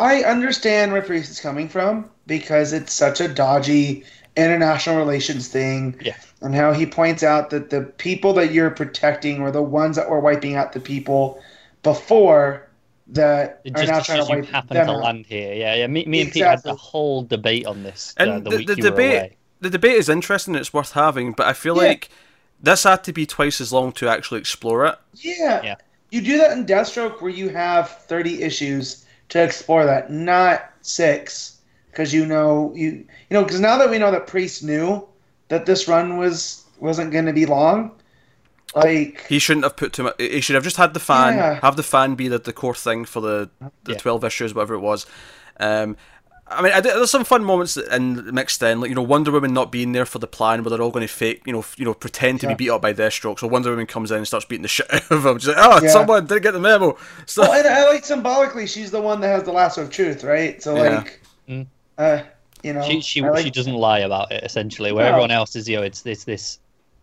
[0.00, 4.04] I understand where Priest is coming from because it's such a dodgy
[4.36, 5.96] international relations thing.
[6.02, 6.16] Yeah.
[6.42, 10.10] And how he points out that the people that you're protecting were the ones that
[10.10, 11.40] were wiping out the people
[11.84, 12.68] before
[13.06, 15.02] that It are just now trying because to you wipe happen them to out.
[15.04, 15.54] land here.
[15.54, 15.86] Yeah, yeah.
[15.86, 18.66] Me, me and Pete had a whole debate on this And uh, the, the, week
[18.66, 19.36] the you were debate, away.
[19.60, 20.54] The debate is interesting.
[20.54, 21.88] It's worth having, but I feel Yeah.
[21.88, 22.08] like
[22.62, 24.96] this had to be twice as long to actually explore it.
[25.14, 25.60] Yeah.
[25.62, 25.74] Yeah.
[26.10, 31.52] You do that in Deathstroke where you have 30 issues to explore that, not six.
[31.90, 35.06] Because you know, you you know, because now that we know that Priest knew
[35.48, 37.90] that this run was wasn't going to be long,
[38.74, 40.14] like He shouldn't have put too much.
[40.18, 41.60] He should have just had the fan, Yeah.
[41.62, 43.48] have the fan be the, the core thing for the
[43.84, 43.98] the Yeah.
[43.98, 45.06] twelve issues, whatever it was.
[45.58, 45.96] Um,
[46.48, 49.32] I mean, I did, there's some fun moments in mixed in, like you know, Wonder
[49.32, 51.58] Woman not being there for the plan, where they're all going to fake, you know,
[51.58, 52.54] f- you know, pretend to Yeah.
[52.54, 53.40] be beat up by Deathstroke.
[53.40, 55.38] So Wonder Woman comes in and starts beating the shit out of him.
[55.40, 55.88] She's like, "Oh, Yeah.
[55.90, 56.96] someone didn't get the memo."
[57.26, 60.22] So well, and I like symbolically, she's the one that has the lasso of truth,
[60.22, 60.62] right?
[60.62, 60.96] So Yeah.
[60.98, 61.66] like, Mm.
[61.98, 62.22] uh,
[62.62, 64.92] you know, She she, like- she doesn't lie about it essentially.
[64.92, 65.08] Where No.
[65.10, 66.58] everyone else is, you know, it's it's this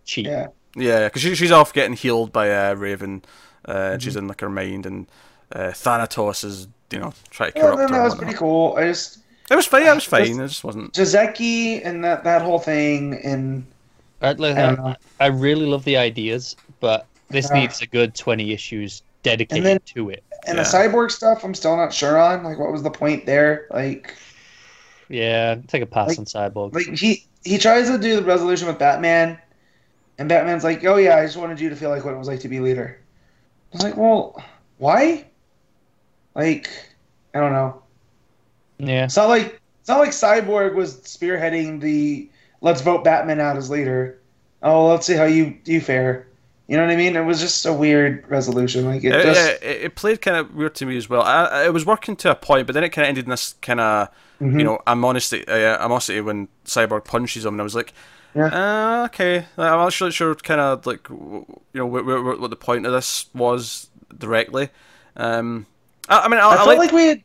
[0.06, 0.26] cheat.
[0.26, 3.24] yeah, Yeah, because she, she's off getting healed by uh, Raven.
[3.66, 3.98] Uh, Mm-hmm.
[4.00, 5.08] She's in like her mind, and
[5.54, 7.96] uh, Thanatos is you know trying to well, corrupt then her.
[7.98, 8.76] that was pretty cool.
[8.78, 9.20] I just
[9.54, 9.84] It was fine.
[9.84, 10.26] Yeah, it was fine.
[10.26, 10.94] Just- It just wasn't.
[10.94, 13.64] Jazeki and that that whole thing, and
[14.20, 14.96] Right, like, I don't know.
[15.20, 17.60] I really love the ideas, but this Yeah.
[17.60, 20.24] needs a good twenty issues dedicated then- to it.
[20.48, 20.64] And Yeah.
[20.64, 22.44] the cyborg stuff, I'm still not sure on.
[22.44, 23.68] Like, what was the point there?
[23.70, 24.16] Like,
[25.10, 26.74] Yeah, take a pass Like- on Cyborg.
[26.74, 29.38] like he he tries to do the resolution with Batman,
[30.18, 32.28] and Batman's like, "Oh yeah, I just wanted you to feel like what it was
[32.28, 32.98] like to be leader."
[33.72, 34.42] I was like, "Well,
[34.80, 35.26] why?"
[36.34, 36.70] Like,
[37.36, 37.83] I don't know.
[38.78, 42.30] Yeah, It's not like it's not like Cyborg was spearheading the
[42.62, 44.20] "Let's vote Batman out as leader."
[44.62, 46.28] Oh, let's see how you you fare.
[46.68, 47.16] You know what I mean?
[47.18, 48.86] It was just a weird resolution.
[48.86, 51.22] Like it Yeah, just it, it played kind of weird to me as well.
[51.22, 53.32] I, I- it was working to a point, but then it kind of ended in
[53.32, 54.10] this kind of
[54.42, 54.58] Mhm.
[54.60, 57.94] you know animosity, uh, animosity when Cyborg punches him, and I was like,
[58.36, 58.46] Yeah.
[59.02, 62.86] uh, okay, I'm not sure, kind of like you know wh- wh- what the point
[62.86, 63.88] of this was
[64.18, 64.70] directly.
[65.18, 65.66] Um,
[66.10, 67.24] I, I mean, I, I I felt like, like we had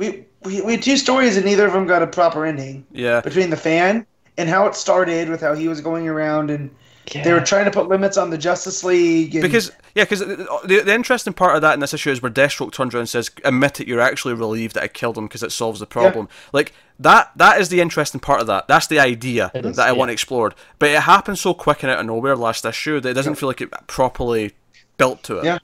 [0.00, 3.20] we, we we had two stories and neither of them got a proper ending yeah,
[3.20, 4.06] between the fan
[4.38, 6.70] and how it started with how he was going around and
[7.12, 7.22] yeah.
[7.22, 10.60] they were trying to put limits on the Justice League and, because yeah, because the,
[10.64, 13.08] the the interesting part of that in this issue is where Deathstroke turns around and
[13.08, 16.28] says, "Admit it, you're actually relieved that I killed him because it solves the problem."
[16.52, 18.68] Like that, that is the interesting part of that.
[18.68, 19.98] That's the idea It is, that I yeah.
[19.98, 20.54] want explored.
[20.78, 23.48] But it happened so quick and out of nowhere last issue that it doesn't feel
[23.48, 24.52] like it properly
[24.96, 25.44] built to it.
[25.44, 25.58] Yeah.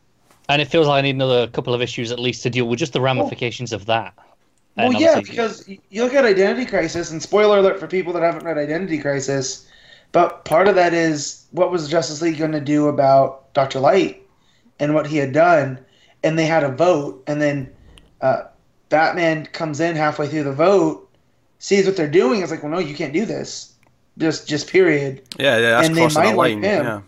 [0.49, 2.79] and it feels like I need another couple of issues at least to deal with
[2.79, 4.15] just the ramifications of that.
[4.77, 8.23] Well yeah obviously- because you look at Identity Crisis and spoiler alert for people that
[8.23, 9.67] haven't read Identity Crisis
[10.13, 13.81] but part of that is what was Justice League going to do about Dr.
[13.81, 14.23] Light
[14.79, 15.79] and what he had done
[16.23, 17.73] and they had a vote and then
[18.21, 18.45] uh,
[18.89, 21.03] Batman comes in halfway through the vote
[21.59, 23.73] sees what they're doing is like well no you can't do this
[24.19, 25.71] just just period yeah, yeah.
[25.71, 26.63] That's And they crossing the might like line.
[26.63, 26.85] him.
[26.85, 27.01] Yeah.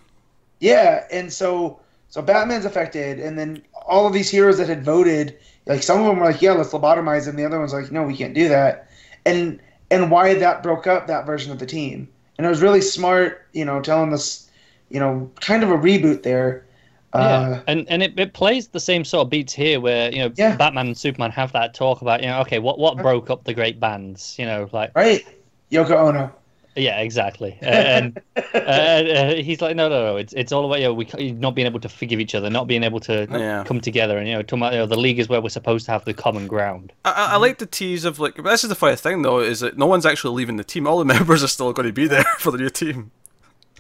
[0.61, 1.79] Yeah, and so
[2.11, 5.39] so Batman's affected, and then all of these heroes that had voted,
[5.69, 8.03] like some of them were like, "Yeah, let's lobotomize him." The other ones like, "No,
[8.05, 8.89] we can't do that,"
[9.27, 12.09] and and why that broke up that version of the team,
[12.39, 14.51] and it was really smart, you know, telling this,
[14.91, 16.67] you know, kind of a reboot there.
[17.15, 20.19] Yeah, Uh, and and it, it plays the same sort of beats here, where you
[20.21, 20.57] know Yeah.
[20.57, 23.55] Batman and Superman have that talk about you know okay what what broke up the
[23.55, 25.25] great bands, you know like right,
[25.71, 26.33] Yoko Ono.
[26.79, 30.85] Yeah exactly, and uh, uh, he's like no no no it's it's all about you
[30.87, 33.65] know we c- not being able to forgive each other, not being able to Yeah.
[33.65, 35.87] come together, and you know, talking about, you know the league is where we're supposed
[35.87, 36.93] to have the common ground.
[37.05, 38.43] I, I- I like the tease of like.
[38.43, 40.87] This is the funny thing though, is that no one's actually leaving the team.
[40.87, 43.11] All the members are still going to be there for the new team,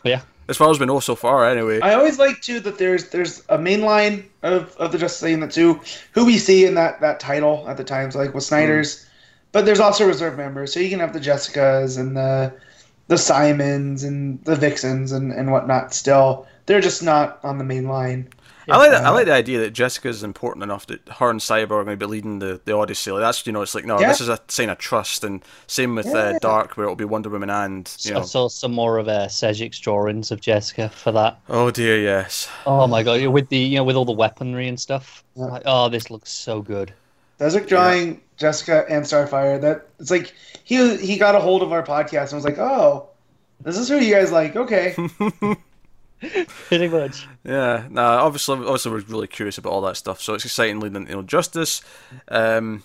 [0.04, 1.46] Yeah, as far as we know so far.
[1.48, 1.80] Anyway.
[1.80, 5.34] I always like too that there's there's a main line of, of the Justice League
[5.34, 5.80] and the two
[6.12, 9.04] who we see in that, that title at the times, like with Snyder's.
[9.50, 12.52] But there's also reserve members, so you can have the Jessicas and the
[13.08, 15.92] the Simons and the Vixens and, and whatnot.
[15.92, 18.28] Still, they're just not on the main line.
[18.70, 19.02] I like that.
[19.02, 21.98] I Uh, like the idea that Jessica's important enough that her and Cyber are going
[21.98, 23.10] to be leading the, the Odyssey.
[23.10, 24.08] Like that's you know, it's like no, Yeah.
[24.08, 27.30] this is a sign of trust, and same with uh, Dark, where it'll be Wonder
[27.30, 28.24] Woman and you I know.
[28.26, 31.40] saw some more of uh, Sejic's drawings of Jessica for that.
[31.48, 32.46] Oh dear, yes.
[32.66, 35.24] Oh my god, with the you know with all the weaponry and stuff.
[35.34, 35.46] Yeah.
[35.46, 36.92] Like, oh, this looks so good.
[37.38, 39.60] Desert drawing Jessica and Starfire.
[39.60, 40.34] That it's like
[40.64, 43.08] he he got a hold of our podcast and was like, oh,
[43.60, 44.56] this is who you guys like.
[44.56, 44.94] Okay,
[46.68, 47.28] Pretty much.
[47.44, 50.96] Yeah, nah, obviously, obviously, we're really curious about all that stuff, so it's exciting leading
[50.96, 51.80] into you know, Justice.
[52.28, 52.82] Um,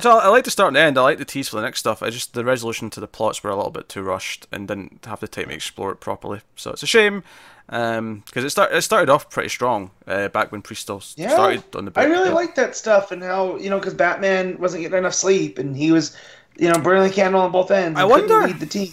[0.00, 0.98] so I, like to start and end.
[0.98, 2.02] I like the tease for the next stuff.
[2.02, 5.04] I just the resolution to the plots were a little bit too rushed and didn't
[5.06, 6.40] have the time to explore it properly.
[6.56, 7.22] So it's a shame
[7.66, 11.30] because it start it started off pretty strong uh, back when Priest still s- Yeah,
[11.30, 11.92] started on the.
[11.96, 12.34] I really yeah.
[12.34, 15.90] like that stuff and how you know because Batman wasn't getting enough sleep and he
[15.92, 16.16] was,
[16.56, 17.98] you know, burning the candle on both ends.
[17.98, 18.92] I wonder- the team.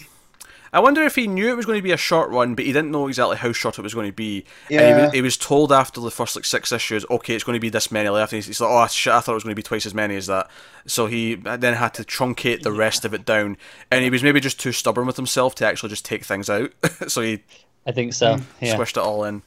[0.73, 2.73] I wonder if he knew it was going to be a short one, but he
[2.73, 4.43] didn't know exactly how short it was going to be.
[4.69, 5.05] And he, Yeah.
[5.05, 7.69] was, he was told after the first like six issues, okay, it's going to be
[7.69, 8.33] this many left.
[8.33, 9.93] And he's, he's like, oh shit, I thought it was going to be twice as
[9.93, 10.49] many as that.
[10.87, 13.55] So he then had to truncate the rest of it down,
[13.91, 16.71] and he was maybe just too stubborn with himself to actually just take things out.
[17.07, 17.43] so he
[17.85, 18.39] I think so.
[18.59, 18.75] Yeah.
[18.75, 19.43] squished it all in.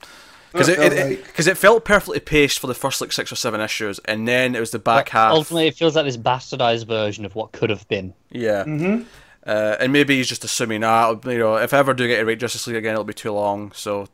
[0.52, 3.30] Because it, it it, felt it, it felt perfectly paced for the first like six
[3.30, 5.32] or seven issues, and then it was the back half.
[5.32, 8.14] Ultimately, it feels like this bastardized version of what could have been.
[8.30, 8.64] Yeah.
[8.64, 9.02] hmm
[9.46, 12.24] Uh, and maybe he's just assuming, ah, you know, if I ever do get to
[12.24, 14.08] rate Justice League again, it'll be too long, so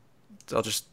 [0.55, 0.85] I'll just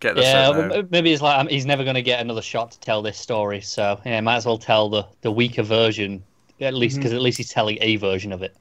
[0.00, 0.82] get this Yeah, out now.
[0.90, 3.60] maybe it's like um, he's never going to get another shot to tell this story,
[3.60, 6.22] so yeah, might as well tell the, the weaker version
[6.60, 8.56] at least because at least he's telling a version of it.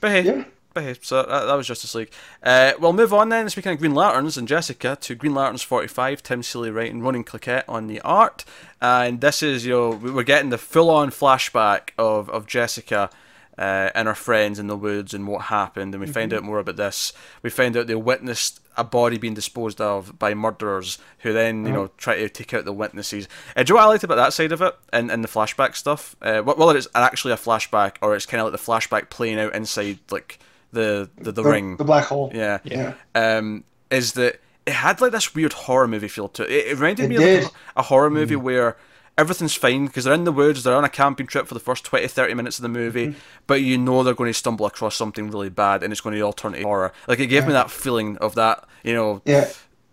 [0.00, 0.44] But hey, Yeah.
[0.74, 2.10] but hey, so that, that was Justice League.
[2.42, 6.22] Uh, we'll move on then, speaking of Green Lanterns and Jessica, to Green Lanterns 45,
[6.22, 8.44] Tim Seeley writing, Ronan Cliquet on the art.
[8.80, 13.10] And this is, you know, we- we're getting the full on flashback of, of Jessica.
[13.58, 16.58] Uh, and her friends in the woods and what happened, and we find out more
[16.58, 17.14] about this.
[17.42, 21.72] We find out they witnessed a body being disposed of by murderers, who then you
[21.72, 23.28] know try to take out the witnesses.
[23.56, 25.28] Uh, do you know what I liked about that side of it, and, and the
[25.28, 26.14] flashback stuff?
[26.20, 29.54] Uh, whether it's actually a flashback or it's kind of like the flashback playing out
[29.54, 30.38] inside like
[30.72, 31.78] the the, the, ring.
[31.78, 32.30] the black hole.
[32.34, 32.58] Yeah.
[32.64, 32.92] Yeah.
[33.14, 36.66] Um, is that it had like this weird horror movie feel to it.
[36.66, 37.38] It, reminded It me did.
[37.38, 38.76] of like a, a horror movie where
[39.18, 41.84] everything's fine because they're in the woods, they're on a camping trip for the first
[41.84, 43.14] 20, 30 minutes of the movie,
[43.46, 46.20] but you know they're going to stumble across something really bad and it's going to
[46.20, 46.92] all turn to horror.
[47.08, 49.48] Like it gave me that feeling of that, you know, Yeah.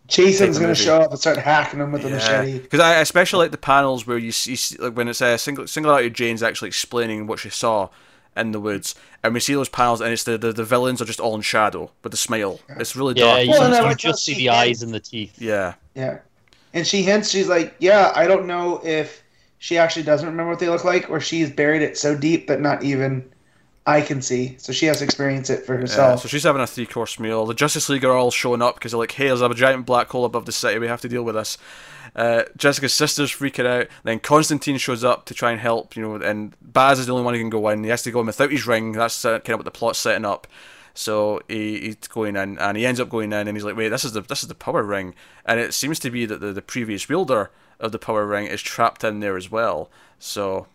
[0.06, 2.60] Jason's the gonna show up and start hacking him with a machete.
[2.60, 5.66] because I especially like the panels where you see like when it's a uh, single
[5.66, 7.88] single out Jane's actually explaining what she saw
[8.36, 11.06] in the woods, and we see those panels, and it's the, the, the villains are
[11.06, 12.60] just all in shadow with a smile.
[12.78, 13.44] It's really Yeah, dark.
[13.46, 15.40] you, Well, and you just see the eyes and the teeth.
[15.42, 16.20] Yeah, Yeah.
[16.74, 19.24] And she hints, she's like, yeah, I don't know if
[19.60, 22.60] she actually doesn't remember what they look like or she's buried it so deep that
[22.60, 23.32] not even
[23.86, 24.56] I can see.
[24.60, 25.82] So she has to experience it for yeah.
[25.82, 26.22] herself.
[26.22, 27.46] So she's having a three course meal.
[27.46, 30.10] The Justice League are all showing up because they're like, "Hey, there's a giant black
[30.10, 30.80] hole above the city.
[30.80, 31.58] We have to deal with this."
[32.16, 33.88] Uh, Jessica's sister's freaking out.
[34.04, 35.96] Then Constantine shows up to try and help.
[35.96, 37.84] You know, and Baz is the only one who can go in.
[37.84, 38.94] He has to go in without his ring.
[38.94, 40.48] That's uh, kind of what the plot's setting up.
[40.94, 43.90] So he, he's going in, and he ends up going in, and he's like, "Wait,
[43.90, 45.16] this is the this is the power ring,"
[45.46, 47.50] and it seems to be that the, the previous wielder
[47.80, 49.90] of the power ring is trapped in there as well.
[50.20, 50.68] So,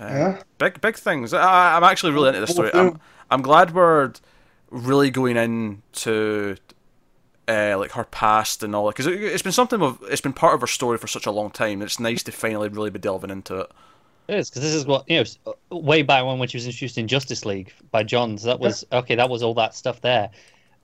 [0.00, 0.42] uh, Yeah.
[0.58, 1.34] big big things.
[1.34, 2.70] I, I'm actually really into this story.
[2.72, 4.12] I'm, I'm glad we're
[4.70, 6.56] really going into
[7.48, 10.32] uh, like her past and all that because it, it's been something of it's been
[10.32, 11.82] part of her story for such a long time.
[11.82, 13.72] It's nice to finally really be delving into it.
[14.28, 15.54] It is because this is what you know.
[15.70, 19.14] Way back when, when she was introduced in Justice League by Johns, that was okay.
[19.14, 20.30] That was all that stuff there,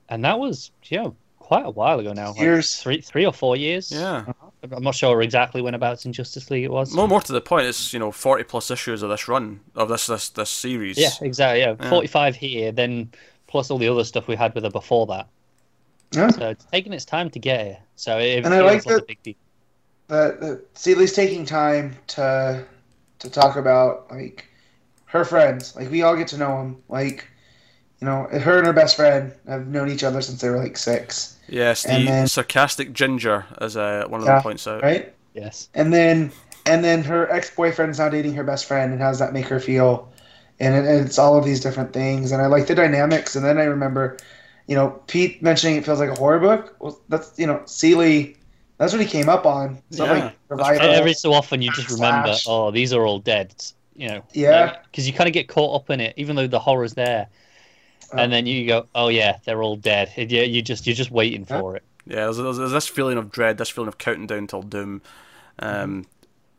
[0.08, 2.28] and that was you know quite a while ago now.
[2.32, 2.76] like Years.
[2.76, 3.90] three, three or four years.
[3.90, 4.24] Yeah.
[4.70, 6.94] I'm not sure exactly when about in Justice League it was.
[6.94, 9.88] More, more to the point, it's you know forty plus issues of this run of
[9.88, 10.98] this this this series.
[10.98, 11.60] Yeah, exactly.
[11.60, 11.88] Yeah, Yeah.
[11.88, 13.10] 45 here, then
[13.46, 15.28] plus all the other stuff we had with her before that.
[16.12, 16.28] Yeah.
[16.28, 17.78] So it's taking its time to get here.
[17.96, 19.34] So it And I like like a that- big deal.
[20.08, 22.64] that that Seeley's taking time to
[23.20, 24.46] to talk about like
[25.06, 25.74] her friends.
[25.76, 26.82] Like we all get to know them.
[26.88, 27.26] Like
[28.00, 30.76] you know, her and her best friend have known each other since they were like
[30.78, 34.82] six, Yes, the then- sarcastic ginger, as uh, one of Yeah, them points out.
[34.82, 35.12] right?
[35.34, 35.68] Yes.
[35.74, 36.32] And then
[36.66, 39.46] and then her ex boyfriend's now dating her best friend, and how does that make
[39.48, 40.08] her feel?
[40.60, 43.34] And it, it's all of these different things, and I like the dynamics.
[43.36, 44.16] And then I remember,
[44.66, 46.76] you know, Pete mentioning it feels like a horror book.
[46.80, 48.36] Well, that's you know, Seeley.
[48.80, 49.82] That's what he came up on.
[49.90, 50.80] Yeah, like.
[50.80, 52.46] Every so often you just remember, Slash.
[52.48, 53.54] oh, these are all dead.
[53.94, 54.22] You know.
[54.32, 54.78] Yeah.
[54.84, 57.28] Because you kind of get caught up in it, even though the horror's there.
[58.10, 58.16] Oh.
[58.16, 60.10] And then you go, oh yeah, they're all dead.
[60.16, 61.60] And Yeah, you just you're just waiting Yeah.
[61.60, 61.82] for it.
[62.06, 65.02] Yeah, there's, there's, there's this feeling of dread, this feeling of counting down till doom,
[65.58, 66.06] um,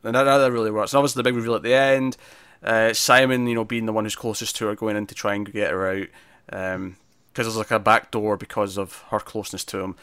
[0.03, 0.93] and that, that really works.
[0.93, 2.17] And obviously, the big reveal at the end,
[2.61, 5.33] uh, Simon, you know, being the one who's closest to her, going in to try
[5.33, 6.07] and get her out,
[6.45, 9.95] because there's like a back door because of her closeness to him.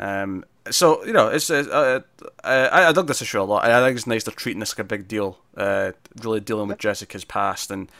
[0.00, 2.00] Um, so you know, it's, uh,
[2.44, 3.64] I, I dug this issue a lot.
[3.64, 5.92] I think it's nice they're treating this like a big deal, uh,
[6.22, 7.90] really dealing with Jessica's past, and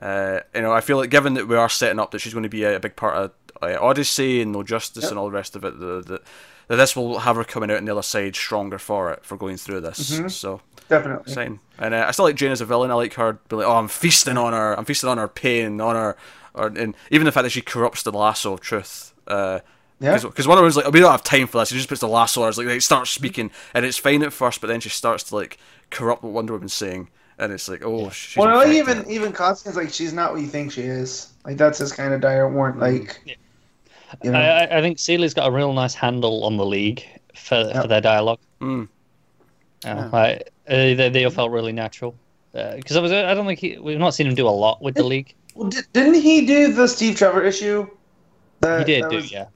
[0.00, 2.42] uh, you know, I feel like given that we are setting up that she's going
[2.42, 3.30] to be a, a big part of
[3.62, 5.10] uh, Odyssey and No Justice Yep.
[5.12, 6.20] and all the rest of it, that
[6.68, 9.56] this will have her coming out on the other side stronger for it for going
[9.56, 10.10] through this.
[10.18, 10.30] Mhm.
[10.30, 11.22] So Definitely.
[11.30, 11.60] exciting.
[11.78, 12.90] And uh, I still like Jane as a villain.
[12.90, 13.34] I like her.
[13.48, 14.74] Be like, oh, I'm feasting on her.
[14.78, 16.16] I'm feasting on her pain, on her,
[16.54, 19.12] or and even the fact that she corrupts the lasso of truth.
[19.26, 19.60] Uh,
[19.98, 20.18] Yeah.
[20.18, 21.70] because Wonder Woman's like, we don't have time for this.
[21.70, 22.48] She just puts the lasso on her.
[22.50, 25.34] It's like, like starts speaking, and it's fine at first, but then she starts to
[25.36, 25.58] like
[25.90, 27.08] corrupt what Wonder Woman's saying,
[27.38, 30.42] and it's like, oh, she's Well, I like even even Constantine's like she's not what
[30.42, 31.32] you think she is.
[31.44, 32.78] Like that's his kind of dire warrant.
[32.78, 33.34] Like, Yeah.
[34.22, 37.02] you know, I, I- I think Seeley's got a real nice handle on the league
[37.34, 37.82] for Yep.
[37.82, 38.40] for their dialogue.
[38.60, 38.88] Mm.
[39.84, 42.14] Uh, I, uh, they, they all felt really natural.
[42.52, 44.94] Because I was, I don't think he, we've not seen him do a lot with
[44.94, 45.34] the league.
[45.54, 47.86] well, di- didn't he do the Steve Trevor issue?
[48.60, 49.46] That, He did that do, was- yeah.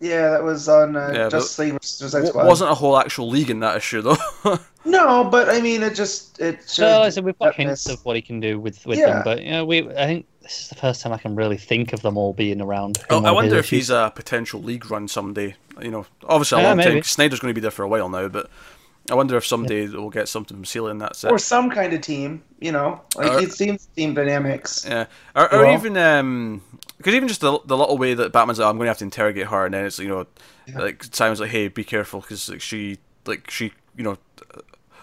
[0.00, 2.46] Yeah, that was on uh, Yeah, Justice League versus Suicide W- Squad.
[2.46, 4.16] wasn't a whole actual league in that issue though.
[4.88, 6.62] No, but I mean, it just it.
[6.68, 8.86] So showed like I said we've got that hints of what he can do with,
[8.86, 9.14] with Yeah.
[9.14, 11.56] them, but you know, we I think this is the first time I can really
[11.56, 12.98] think of them all being around.
[12.98, 15.56] in Oh, one I wonder his if he's a potential league run someday.
[15.82, 17.02] You know, obviously a Yeah, long time.
[17.02, 18.48] Snyder's going to be there for a while now, but
[19.10, 21.30] I wonder if someday we'll get something from Seeley in that set.
[21.30, 22.42] or some kind of team.
[22.60, 24.84] You know, like Or- it seems team dynamics.
[24.88, 26.62] Yeah, or, or Well- even um,
[26.96, 29.04] because even just the, the little way that Batman's like, I'm going to have to
[29.04, 30.26] interrogate her, and then it's you know,
[30.66, 30.78] Yeah.
[30.80, 34.16] like Simon's like, hey, be careful, because like she, like she, you know,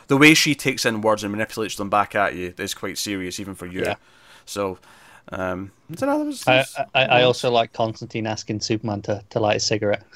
[0.07, 3.39] the way she takes in words and manipulates them back at you is quite serious,
[3.39, 3.81] even for you.
[3.81, 3.95] Yeah.
[4.45, 4.79] So,
[5.31, 9.23] um, I don't know, that was, I, I, I also like Constantine asking Superman to,
[9.29, 10.03] to light a cigarette.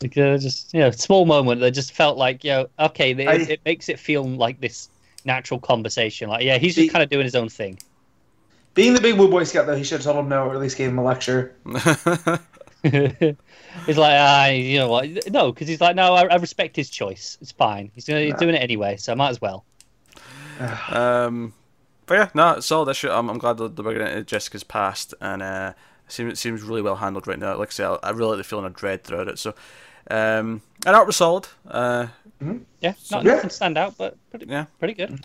[0.00, 3.34] Because just you know, small moment that just felt like you know, okay, it, I-
[3.52, 4.88] it makes it feel like this
[5.24, 6.28] natural conversation.
[6.28, 7.78] Like, yeah, he's just kind of doing his own thing.
[8.74, 10.60] Being the big blue boy scout, though, he should have told him no, or at
[10.60, 11.54] least gave him a lecture.
[12.84, 15.30] he's like, ah, you know what?
[15.30, 17.38] No, because he's like, no, I, I respect his choice.
[17.40, 17.90] It's fine.
[17.94, 19.64] He's, gonna, he's doing it anyway, so I might as well.
[20.90, 21.54] Um,
[22.06, 23.10] but yeah, no, it's all this shit.
[23.10, 25.72] I'm, I'm glad that we're getting into Jessica's past, and uh,
[26.06, 27.56] it seems it seems really well handled right now.
[27.56, 29.38] Like I say, I, I really like the feeling of dread throughout it.
[29.38, 29.54] So,
[30.10, 31.48] Um, and art was solid.
[31.66, 32.08] Uh,
[32.80, 33.34] Yeah, not Yeah.
[33.36, 34.66] nothing stand out, but pretty, Yeah.
[34.78, 35.24] pretty good.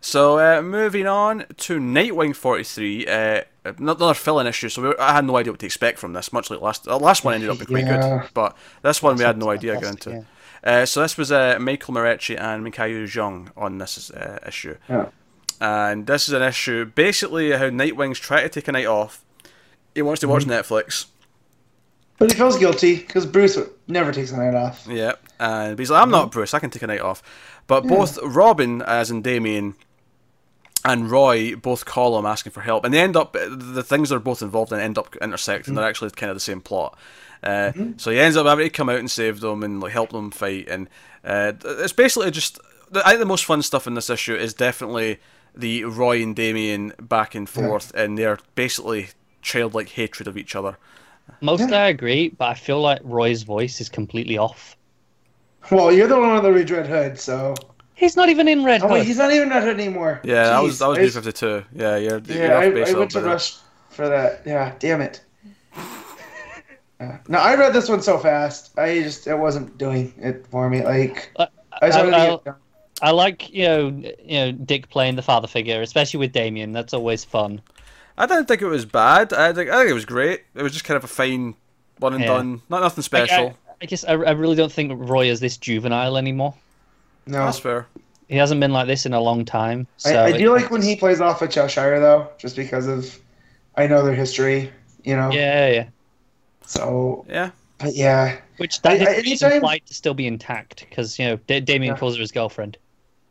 [0.00, 4.68] so uh, moving on to Nightwing 43, uh, another fill-in issue.
[4.68, 6.32] So we, I had no idea what to expect from this.
[6.32, 8.20] Much like last, the last one ended up being quite Yeah.
[8.20, 10.26] good, but this one we had no idea going Fantastic, into.
[10.62, 14.76] Uh, so this was uh, Michael Moreci and Mikhail Zhang on this uh, issue.
[14.88, 15.06] Yeah.
[15.60, 19.24] And this is an issue basically how Nightwing's trying to take a night off.
[19.94, 20.52] He wants to watch Mm-hmm.
[20.74, 21.06] Netflix.
[22.18, 23.58] But he feels guilty because Bruce
[23.88, 24.86] never takes a night off.
[24.86, 26.52] Yeah, and he's like, I'm not Bruce.
[26.52, 27.22] I can take a night off.
[27.66, 29.74] But both Robin, as in Damian,
[30.84, 34.18] and Roy both call him asking for help, and they end up the things they're
[34.18, 35.74] both involved in end up intersecting.
[35.74, 36.98] They're actually kind of the same plot.
[37.42, 40.10] Uh, So he ends up having to come out and save them and like help
[40.10, 40.88] them fight, and
[41.24, 42.58] uh, it's basically just.
[42.92, 45.20] I think the most fun stuff in this issue is definitely
[45.54, 49.08] the Roy and Damian back and forth, and they're basically
[49.42, 50.76] childlike hatred of each other.
[51.40, 51.84] Mostly Yeah.
[51.84, 54.76] I agree, but I feel like Roy's voice is completely off.
[55.70, 57.54] Well, you're the one with the Red Red Hood, so.
[57.94, 58.92] He's not even in Red Oh Hood.
[58.94, 60.20] wait, he's not even Red Hood anymore.
[60.24, 61.64] Yeah, that was Jeez, that was I B just- fifty two.
[61.74, 63.26] Yeah, you're, you're Yeah, off I, base went to little bit.
[63.26, 63.56] rush
[63.90, 64.42] for that.
[64.46, 65.22] Yeah, damn it.
[67.00, 67.18] Yeah.
[67.28, 68.78] No, I read this one so fast.
[68.78, 70.82] I just it wasn't doing it for me.
[70.84, 71.46] Like Uh,
[71.80, 72.54] I I- wanted I'll- get done.
[73.02, 73.86] I like you know
[74.22, 76.72] you know Dick playing the father figure, especially with Damian.
[76.72, 77.62] That's always fun.
[78.22, 79.32] I didn't think it was bad.
[79.32, 80.42] I think I think it was great.
[80.54, 81.54] It was just kind of a fine
[81.98, 82.28] one and Yeah.
[82.28, 82.62] done.
[82.68, 83.56] Not nothing Like, special.
[83.68, 86.54] I, I guess I, I really don't think Roy is this juvenile anymore.
[87.26, 87.86] No, That's fair.
[88.28, 89.86] He hasn't been like this in a long time.
[89.96, 92.86] So I, I do it- like when he plays off of Cheshire though, just because
[92.86, 93.18] of
[93.76, 94.70] I know their history.
[95.04, 95.30] You know.
[95.32, 95.86] Yeah, yeah.
[96.66, 97.50] So, Yeah.
[97.78, 101.24] but yeah, Which that I- I- history is implied to still be intact because you
[101.26, 101.98] know da- Damian Yeah.
[101.98, 102.76] calls her his girlfriend.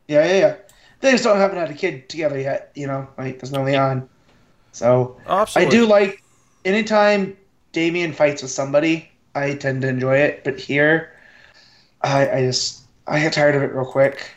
[0.07, 0.55] yeah, yeah, yeah.
[1.01, 2.71] They just don't haven't had a kid together yet.
[2.75, 4.09] You know, like there's no Lian.
[4.79, 6.23] So Oh, I do like
[6.63, 7.35] anytime
[7.73, 10.43] Damian fights with somebody, I tend to enjoy it.
[10.45, 11.11] But here,
[12.01, 14.31] I, I just I get tired of it real quick.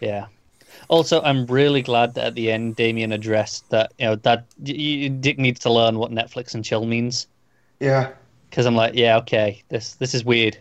[0.00, 0.26] Yeah.
[0.88, 4.74] Also, I'm really glad that at the end Damian addressed that you know that y-
[5.02, 7.26] y- Dick needs to learn what Netflix and chill means
[7.80, 8.10] Yeah.
[8.50, 10.58] because I'm like, yeah, okay, this this is weird.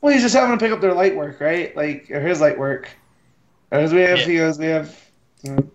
[0.00, 1.76] Well, he's just having to pick up their light work, right?
[1.76, 2.88] Like or his light work.
[3.70, 4.24] As we have, Yeah.
[4.24, 4.96] he goes, we have.
[5.42, 5.70] You know,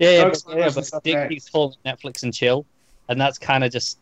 [0.00, 2.64] Yeah, yeah, but, yeah, but Dick like keeps calling Netflix and chill,
[3.08, 3.98] and that's kind of just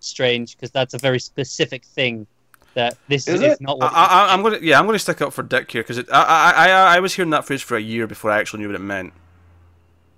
[0.00, 2.26] strange because that's a very specific thing
[2.74, 3.60] that this Is is, it?
[3.60, 3.92] not I, what.
[3.92, 6.96] I, I'm gonna yeah I'm gonna stick up for Dick here because I, I I
[6.96, 9.12] I was hearing that phrase for a year before I actually knew what it meant.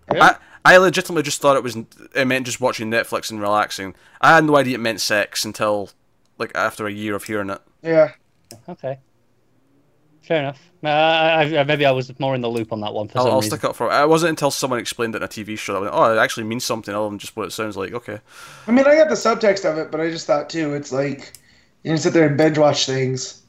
[0.09, 0.21] Really?
[0.21, 1.77] I I legitimately just thought it was
[2.15, 3.95] it meant just watching Netflix and relaxing.
[4.21, 5.91] I had no idea it meant sex until
[6.39, 7.61] like after a year of hearing it.
[7.83, 8.13] yeah.
[8.69, 8.99] Okay.
[10.23, 10.73] Fair enough.
[10.83, 13.25] Uh, I, I, maybe I was more in the loop on that one for I'll,
[13.25, 13.59] some I'll reason.
[13.59, 14.03] stick up for it.
[14.03, 16.19] It wasn't until someone explained it in a TV show that I went, oh, it
[16.21, 17.93] actually means something other than just what it sounds like.
[17.93, 18.21] Okay.
[18.67, 21.33] I mean, I got the subtext of it, but I just thought too, it's like
[21.83, 23.43] you can sit there and binge watch things.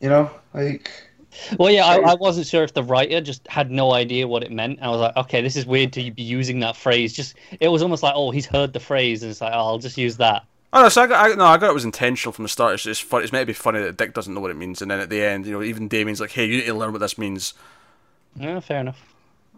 [0.00, 0.90] You know, like
[1.58, 4.50] Well, yeah, I, I wasn't sure if the writer just had no idea what it
[4.50, 4.78] meant.
[4.82, 7.12] I was like, okay, this is weird to be using that phrase.
[7.12, 9.78] Just it was almost like, oh, he's heard the phrase, and it's like, oh, I'll
[9.78, 10.44] just use that.
[10.72, 12.74] Oh no, so I got, I, no, I got it was intentional from the start.
[12.74, 13.22] It's just fun.
[13.22, 15.08] It's meant to be funny that Dick doesn't know what it means, and then at
[15.08, 17.54] the end, you know, even Damian's like, "Hey, you need to learn what this means."
[18.36, 19.00] Yeah, fair enough.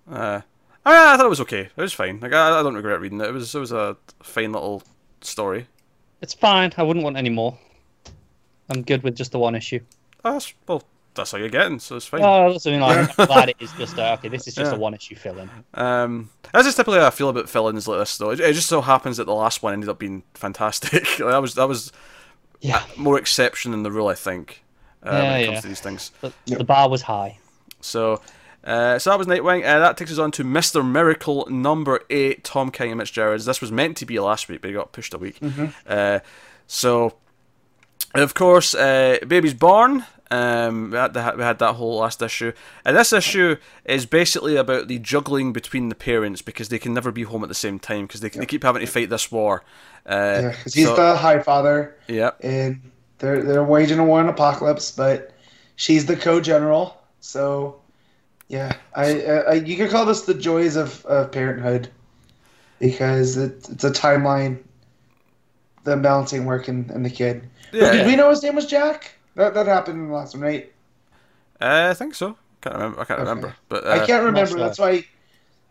[0.08, 0.42] Uh,
[0.84, 1.62] I, I thought it was okay.
[1.62, 2.20] It was fine.
[2.20, 3.28] Like I, I don't regret reading it.
[3.28, 4.82] It was it was a fine little
[5.20, 5.66] story.
[6.20, 6.72] It's fine.
[6.76, 7.58] I wouldn't want any more.
[8.68, 9.80] I'm good with just the one issue.
[10.24, 10.84] Oh, that's, well,
[11.14, 12.22] that's all you're getting, so it's fine.
[12.22, 14.28] Oh, that's, I mean, like, I'm glad it is just uh, okay.
[14.28, 14.76] This is just Yeah.
[14.76, 15.50] a one issue fill in.
[15.74, 18.30] Um, that's just typically how I feel about fill-ins like this, though.
[18.30, 21.18] It, it just so happens that the last one ended up being fantastic.
[21.18, 21.92] Like, that was that was
[22.60, 24.62] Yeah, more exception than the rule, I think,
[25.04, 25.60] uh, Yeah, when it comes yeah.
[25.62, 26.12] to these things.
[26.20, 26.58] the, Yep.
[26.58, 27.38] the bar was high.
[27.80, 28.20] So,
[28.62, 29.60] uh, so that was Nightwing.
[29.64, 33.46] Uh, that takes us on to Mister Miracle number eight, Tom King and Mitch Gerads.
[33.46, 35.40] This was meant to be last week, but it got pushed a week.
[35.88, 36.20] Uh,
[36.66, 37.14] so,
[38.14, 40.04] of course, uh, baby's born.
[40.32, 42.52] Um, we had, the, we had that whole last issue,
[42.84, 47.10] and this issue is basically about the juggling between the parents because they can never
[47.10, 49.64] be home at the same time because they, they keep having to fight this war.
[50.06, 52.80] Uh, yeah, because he's so- the Highfather, yeah, and
[53.18, 55.32] they're they're waging a war in Apokolips, but
[55.74, 56.96] she's the co-general.
[57.18, 57.80] So,
[58.48, 61.88] yeah, I, I, I you could call this the joys of, of parenthood
[62.78, 64.58] because it, it's a timeline,
[65.84, 67.48] the balancing work and, and the kid.
[67.72, 67.92] Yeah.
[67.92, 69.12] did we know his name was Jack?
[69.36, 70.72] That that happened in the last one, right?
[71.60, 72.36] Uh, I think so.
[72.62, 73.00] Can't remember.
[73.00, 73.28] I can't Okay.
[73.28, 74.58] remember, but uh, I can't remember.
[74.58, 75.04] That's why.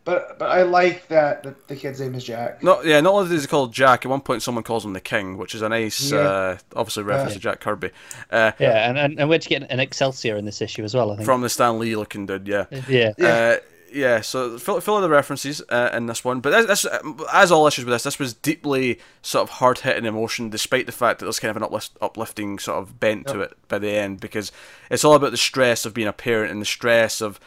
[0.05, 2.63] But but I like that the, the kid's name is Jack.
[2.63, 5.01] No, yeah, not only is he called Jack, at one point someone calls him the
[5.01, 6.19] King, which is a nice, Yeah.
[6.19, 7.35] uh, obviously reference Yeah.
[7.35, 7.91] to Jack Kirby.
[8.31, 11.11] Uh, Yeah, and, and, and we're to get an Excelsior in this issue as well.
[11.11, 11.25] I think.
[11.25, 12.65] from the Stan Lee looking dude, yeah.
[12.87, 13.11] yeah.
[13.17, 13.57] Yeah.
[13.89, 17.01] Uh, yeah, so fill, full of the references uh, in this one, but this, this,
[17.33, 20.91] as all issues with this, this was deeply sort of hard hitting emotion, despite the
[20.91, 23.35] fact that there's kind of an uplift, uplifting sort of bent yep.
[23.35, 24.51] to it by the end, because
[24.89, 27.39] it's all about the stress of being a parent and the stress of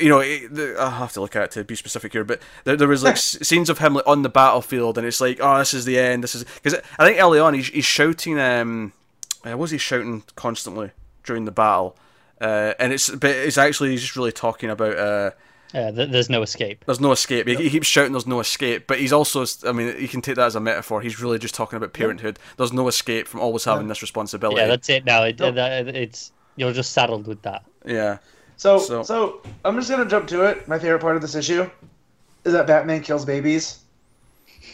[0.00, 2.88] you know, I have to look at it to be specific here, but there, there
[2.88, 5.84] was like scenes of him like on the battlefield, and it's like, oh, this is
[5.84, 6.22] the end.
[6.22, 8.38] This is because I think early on he's, he's shouting.
[8.38, 8.92] Um,
[9.48, 10.90] uh, was he shouting constantly
[11.24, 11.96] during the battle?
[12.40, 14.96] Uh, and it's but it's actually he's just really talking about.
[14.96, 15.30] Uh,
[15.74, 16.84] uh, there's no escape.
[16.86, 17.46] There's no escape.
[17.46, 20.36] He, he, keeps shouting, "There's no escape," but he's also, I mean, you can take
[20.36, 21.00] that as a metaphor.
[21.00, 22.38] He's really just talking about parenthood.
[22.56, 24.60] There's no escape from always having this responsibility.
[24.60, 25.04] Yeah, that's it.
[25.04, 27.64] Now it, it's you're just saddled with that.
[27.84, 28.18] Yeah.
[28.56, 30.68] So, so, so I'm just gonna jump to it.
[30.68, 31.70] My favorite part of this issue
[32.44, 33.80] is that Batman kills babies.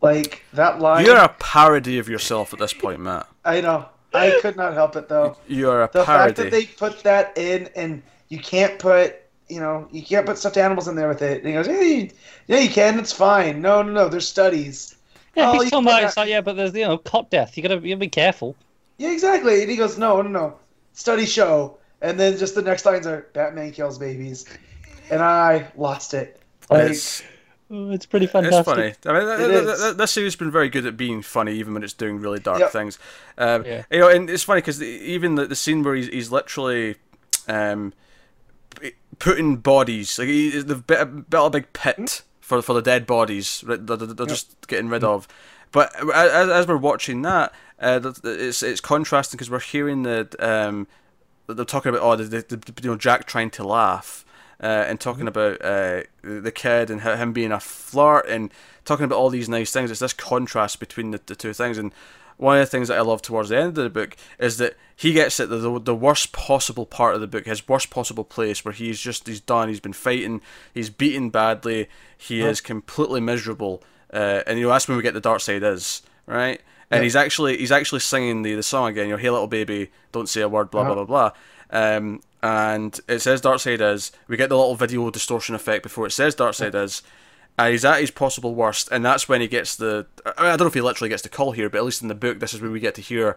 [0.00, 1.04] Like that line.
[1.04, 3.26] You're a parody of yourself at this point, Matt.
[3.44, 3.88] I know.
[4.14, 5.36] I could not help it though.
[5.48, 6.34] You're a the parody.
[6.34, 9.16] The fact that they put that in, and you can't put,
[9.48, 11.38] you know, you can't put stuffed animals in there with it.
[11.38, 12.10] And he goes, "Yeah, you,
[12.46, 12.98] yeah, you can.
[12.98, 13.62] It's fine.
[13.62, 14.08] No, no, no.
[14.08, 14.96] There's studies."
[15.34, 17.56] Yeah, oh, he's talking about it's like, yeah, but there's you know cop death.
[17.56, 18.56] You gotta, you gotta be careful.
[18.98, 19.62] Yeah, exactly.
[19.62, 20.56] And he goes, "No, no, no.
[20.92, 24.44] Study show." and then just the next lines are Batman kills babies,
[25.10, 26.40] and I lost it.
[26.70, 27.22] Like, it's,
[27.70, 28.58] oh, it's pretty fantastic.
[28.78, 29.18] It's funny.
[29.18, 31.74] I mean, th- th- th- this series has been very good at being funny, even
[31.74, 32.70] when it's doing really dark yep.
[32.70, 32.98] things.
[33.36, 33.84] Um, yeah.
[33.90, 36.96] You know, and it's funny because even the, the scene where he's, he's literally.
[37.48, 37.94] Um,
[39.18, 43.86] putting bodies like he, they've built a big pit for for the dead bodies that
[43.86, 44.28] they're, they're yep.
[44.28, 45.28] just getting rid of.
[45.70, 50.86] But as, as we're watching that, uh, it's it's contrasting because we're hearing the um,
[51.46, 54.24] they're talking about oh the, the, the, you know Jack trying to laugh
[54.62, 55.28] uh, and talking mm-hmm.
[55.28, 58.50] about uh, the kid and him being a flirt and
[58.84, 59.90] talking about all these nice things.
[59.90, 61.92] It's this contrast between the, the two things and.
[62.38, 64.76] One of the things that I love towards the end of the book is that
[64.96, 68.24] he gets at the, the, the worst possible part of the book, his worst possible
[68.24, 70.40] place, where he's just he's done, he's been fighting,
[70.72, 73.82] he's beaten badly, he is completely miserable,
[74.12, 76.60] uh, and you know that's when we get the Darkseid is right
[76.90, 79.06] and he's actually he's actually singing the, the song again.
[79.06, 81.30] You know, "Hey little baby, don't say a word," blah blah blah blah.
[81.70, 84.12] Um, and it says Darkseid is.
[84.26, 87.02] We get the little video distortion effect before it says Darkseid is.
[87.58, 90.06] And he's at his possible worst, and that's when he gets the.
[90.24, 92.02] I, mean, I don't know if he literally gets the call here, but at least
[92.02, 93.36] in the book, this is where we get to hear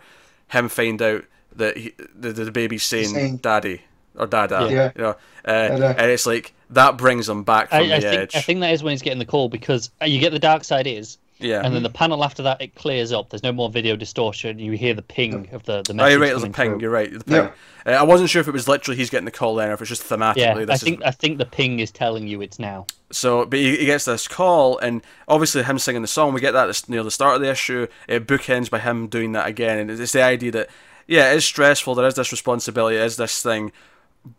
[0.49, 1.25] him find out
[1.55, 3.81] that he, the, the baby's saying, saying "daddy"
[4.15, 4.91] or "dada," yeah.
[4.95, 5.15] you know,
[5.45, 8.35] uh, and it's like that brings him back from I, the I think, edge.
[8.35, 10.85] I think that is when he's getting the call because uh, you get the Darkseid
[10.85, 11.61] is, yeah.
[11.63, 13.29] And then the panel after that, it clears up.
[13.29, 14.59] There's no more video distortion.
[14.59, 16.07] You hear the ping of the the message.
[16.07, 16.29] Oh, you're right.
[16.29, 16.71] There's a ping.
[16.71, 16.81] Through.
[16.81, 17.11] You're right.
[17.11, 17.35] The ping.
[17.35, 17.51] Yeah.
[17.85, 19.81] Uh, I wasn't sure if it was literally he's getting the call then, or if
[19.81, 20.37] it's just thematically.
[20.37, 21.05] Yeah, I think is...
[21.05, 22.85] I think the ping is telling you it's now.
[23.11, 26.33] So, but he, he, gets this call, and obviously him singing the song.
[26.33, 27.87] We get that near the start of the issue.
[28.07, 30.69] It bookends by him doing that again, and it's the idea that
[31.07, 31.95] yeah, it is stressful.
[31.95, 32.97] There is this responsibility.
[32.97, 33.71] It is this thing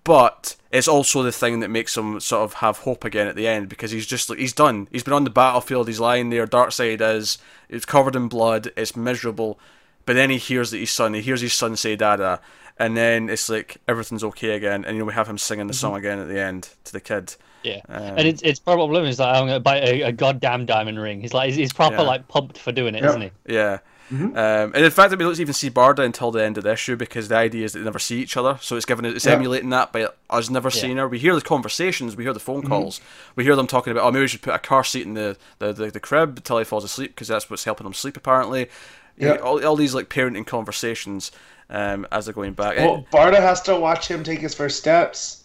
[0.04, 3.46] but it's also the thing that makes him sort of have hope again at the
[3.46, 4.88] end because he's just like he's done.
[4.90, 5.88] He's been on the battlefield.
[5.88, 6.46] He's lying there.
[6.46, 7.38] Darkseid is.
[7.68, 8.70] It's covered in blood.
[8.76, 9.58] It's miserable.
[10.04, 11.14] But then he hears that his son.
[11.14, 12.40] He hears his son say "Dada,"
[12.78, 14.84] and then it's like everything's okay again.
[14.84, 15.80] And you know we have him singing the mm-hmm.
[15.80, 17.36] song again at the end to the kid.
[17.62, 20.98] Yeah, um, and it's it's problem is like I'm gonna buy a, a, goddamn diamond
[20.98, 21.20] ring.
[21.20, 22.02] He's like he's, proper yeah.
[22.02, 23.10] like pumped for doing it, yep.
[23.10, 23.30] isn't he?
[23.46, 23.78] Yeah.
[24.10, 24.36] Mm-hmm.
[24.36, 26.96] Um, and in fact, we don't even see Barda until the end of the issue
[26.96, 28.58] because the idea is that they never see each other.
[28.60, 29.32] So it's given it's yeah.
[29.32, 30.80] emulating that by us never yeah.
[30.80, 31.08] seeing her.
[31.08, 32.68] We hear the conversations, we hear the phone mm-hmm.
[32.68, 33.32] calls, mm-hmm.
[33.36, 35.36] we hear them talking about oh maybe we should put a car seat in the
[35.58, 38.68] the, the, the crib until he falls asleep because that's what's helping him sleep apparently.
[39.16, 41.32] Yeah, all, all these like parenting conversations
[41.70, 42.76] um, as they're going back.
[42.78, 45.44] Well, Barda has to watch him take his first steps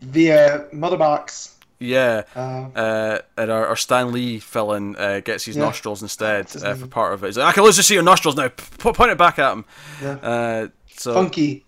[0.00, 1.56] via mother box.
[1.80, 5.62] Yeah, uh, uh, and our, our Stan Lee villain uh, gets his yeah.
[5.62, 7.28] nostrils instead uh, for part of it.
[7.28, 8.48] He's like, I can lose to see your nostrils now.
[8.48, 9.64] P- point it back at him.
[10.02, 10.12] Yeah.
[10.14, 11.64] Uh, so funky.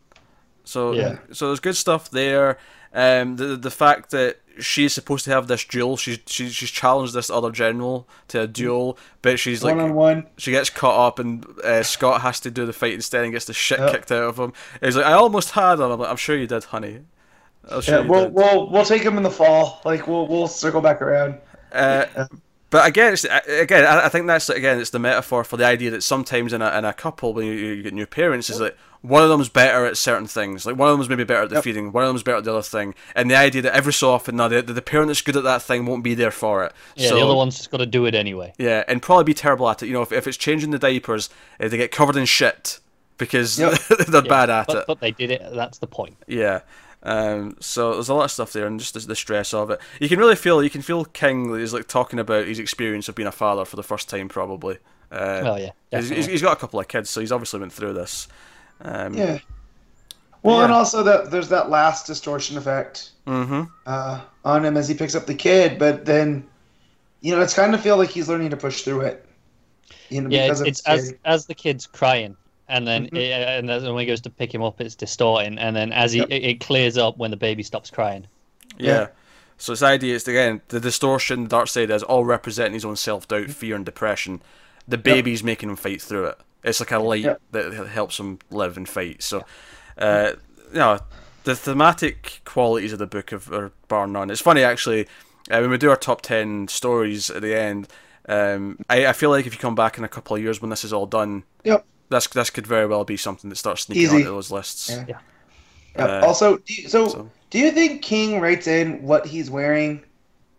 [0.64, 1.18] So yeah.
[1.32, 2.58] so there's good stuff there.
[2.92, 7.14] Um, the the fact that she's supposed to have this duel, she's she's she's challenged
[7.14, 10.26] this other general to a duel, but she's like one on one.
[10.38, 13.44] She gets caught up, and uh, Scott has to do the fight instead and gets
[13.44, 13.92] the shit yep.
[13.92, 14.52] kicked out of him.
[14.80, 15.92] He's like, I almost had him.
[15.92, 17.02] I'm like, I'm sure you did, honey.
[17.68, 18.34] I'll yeah, we'll did.
[18.34, 19.80] we'll we'll take him in the fall.
[19.84, 21.34] Like we'll we'll circle back around.
[21.72, 22.26] Uh, yeah.
[22.70, 26.04] But again, it's, again, I think that's again, it's the metaphor for the idea that
[26.04, 29.24] sometimes in a, in a couple, when you, you get new parents, is that one
[29.24, 30.66] of them's better at certain things.
[30.66, 31.64] Like one of them's maybe better at the yep.
[31.64, 34.10] feeding, one of them's better at the other thing, and the idea that every so
[34.12, 36.72] often, now the, the parent that's good at that thing won't be there for it.
[36.94, 38.52] Yeah, so, the other one's just got to do it anyway.
[38.56, 39.86] Yeah, and probably be terrible at it.
[39.86, 41.28] You know, if, if it's changing the diapers,
[41.58, 42.78] uh, they get covered in shit
[43.18, 43.78] because yep.
[44.08, 44.84] they're yeah, bad at but, it.
[44.86, 45.42] But they did it.
[45.52, 46.16] That's the point.
[46.28, 46.60] Yeah.
[47.02, 49.80] Um, so there's a lot of stuff there, and just the, the, stress of it.
[50.00, 53.14] You can really feel, you can feel King is like talking about his experience of
[53.14, 54.76] being a father for the first time, probably.
[55.10, 57.94] Uh, well, yeah, he's, he's got a couple of kids, so he's obviously been through
[57.94, 58.28] this.
[58.82, 59.38] Um, yeah.
[60.42, 63.62] Well, and also that there's that last distortion effect Mm-hmm.
[63.86, 66.44] uh, on him as he picks up the kid, but then,
[67.20, 69.24] you know, it's kind of feel like he's learning to push through it.
[70.08, 72.36] You know, Yeah, because it's, it's as as the kid's crying,
[72.70, 73.16] and then Mhm.
[73.18, 76.12] it, and then when he goes to pick him up, it's distorting, and then as
[76.12, 76.28] he Yep.
[76.30, 78.26] it, it clears up when the baby stops crying.
[78.78, 78.88] Yeah.
[78.92, 79.06] Yeah.
[79.58, 83.28] So his idea is again the distortion, the Darkseid is all representing his own self
[83.28, 84.40] doubt, fear, and depression.
[84.88, 86.38] The baby's making him fight through it.
[86.64, 87.40] It's like a light Yep.
[87.52, 89.22] that helps him live and fight.
[89.22, 89.44] So,
[89.98, 90.32] uh,
[90.72, 90.98] you know,
[91.44, 94.30] the thematic qualities of the book of, are bar none.
[94.30, 95.06] It's funny actually
[95.50, 97.88] uh, when we do our top ten stories at the end.
[98.28, 100.70] Um, I, I feel like if you come back in a couple of years when
[100.70, 101.84] this is all done, Yep.
[102.10, 104.16] This this could very well be something that starts sneaking Easy.
[104.16, 104.90] onto those lists.
[104.90, 105.04] Yeah.
[105.08, 105.18] Yeah.
[105.96, 106.04] Yeah.
[106.04, 110.02] Uh, also, do you, so, so- do you think King writes in what he's wearing,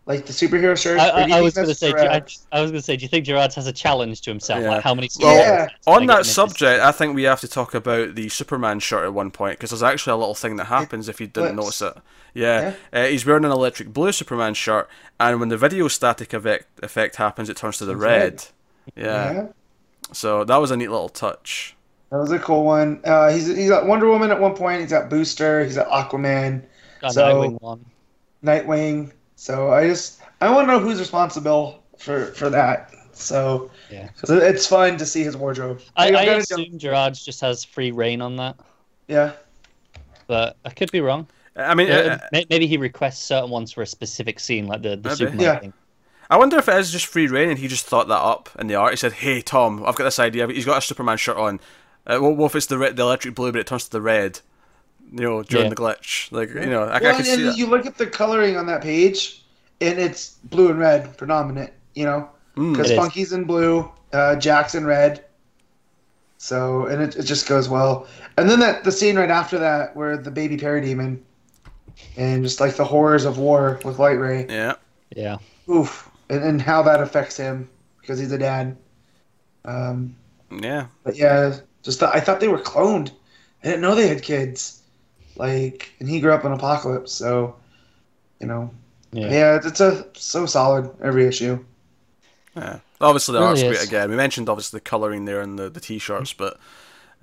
[0.06, 1.00] like the superhero shirt?
[1.00, 2.22] I, or I, I was going to say, I,
[2.52, 4.62] I was going to say, do you think Gerads has a challenge to himself?
[4.62, 4.72] Yeah.
[4.72, 5.08] Like how many?
[5.22, 5.68] Well, Yeah.
[5.88, 9.32] On that subject, I think we have to talk about the Superman shirt at one
[9.32, 11.80] point because there's actually a little thing that happens if you didn't flips.
[11.82, 12.04] notice it.
[12.34, 16.66] Yeah, Uh, he's wearing an electric blue Superman shirt, and when the video static effect,
[16.84, 18.22] effect happens, it turns to the It's red.
[18.34, 18.46] red.
[18.96, 19.48] Yeah.
[20.12, 20.14] Yeah.
[20.14, 21.76] so that was a neat little touch.
[22.12, 23.00] That was a cool one.
[23.06, 24.82] Uh, he's he's got Wonder Woman at one point.
[24.82, 25.64] He's got Booster.
[25.64, 26.64] He's got Aquaman,
[27.02, 27.86] Got so- Nightwing one.
[28.44, 29.12] Nightwing.
[29.36, 32.92] So I just I want to know who's responsible for for that.
[33.14, 35.82] So yeah, it- it's fun to see his wardrobe.
[35.96, 38.58] I, I I'm gonna assume Gerads's just has free reign on that,
[39.08, 39.34] yeah.
[40.28, 41.28] but I could be wrong.
[41.56, 44.96] I mean, Yeah, uh, maybe he requests certain ones for a specific scene, like the,
[44.96, 45.16] the Maybe.
[45.16, 45.60] Superman Yeah.
[45.60, 45.74] thing.
[46.32, 48.68] I wonder if it is just free reign and he just thought that up in
[48.68, 48.92] the art.
[48.94, 50.48] He said, "Hey Tom, I've got this idea.
[50.48, 51.60] He's got a Superman shirt on.
[52.08, 54.02] Uh, what, what if it's the red, the electric blue, but it turns to the
[54.02, 54.40] red?
[55.12, 55.70] You know, during Yeah.
[55.70, 56.32] the glitch.
[56.32, 57.58] Like, you know, I, I Well, can and see that.
[57.58, 59.44] you look at the coloring on that page,
[59.82, 61.74] and it's blue and red predominant.
[61.96, 62.72] You know, Mm.
[62.74, 63.00] because It is.
[63.00, 65.26] Funky's in blue, uh, Jack's in red.
[66.38, 68.08] So and it, it just goes well.
[68.38, 71.20] And then that the scene right after that where the baby parademon,
[72.18, 74.48] and just like the horrors of war with Lightray.
[74.50, 74.74] Yeah.
[75.16, 75.38] Yeah.
[75.70, 78.76] Oof, and, and how that affects him because he's a dad.
[79.66, 80.16] Um,
[80.50, 80.88] Yeah.
[81.04, 83.12] but yeah, just th- I thought they were cloned.
[83.64, 84.82] I didn't know they had kids.
[85.36, 87.56] Like, and he grew up in Apokolips, so
[88.40, 88.72] you know,
[89.12, 89.30] Yeah.
[89.32, 91.64] yeah, it's a so solid every issue.
[92.56, 92.80] Yeah.
[93.00, 94.10] Obviously, the Really art's great again.
[94.10, 96.60] We mentioned obviously the colouring there and the, the t shirts, but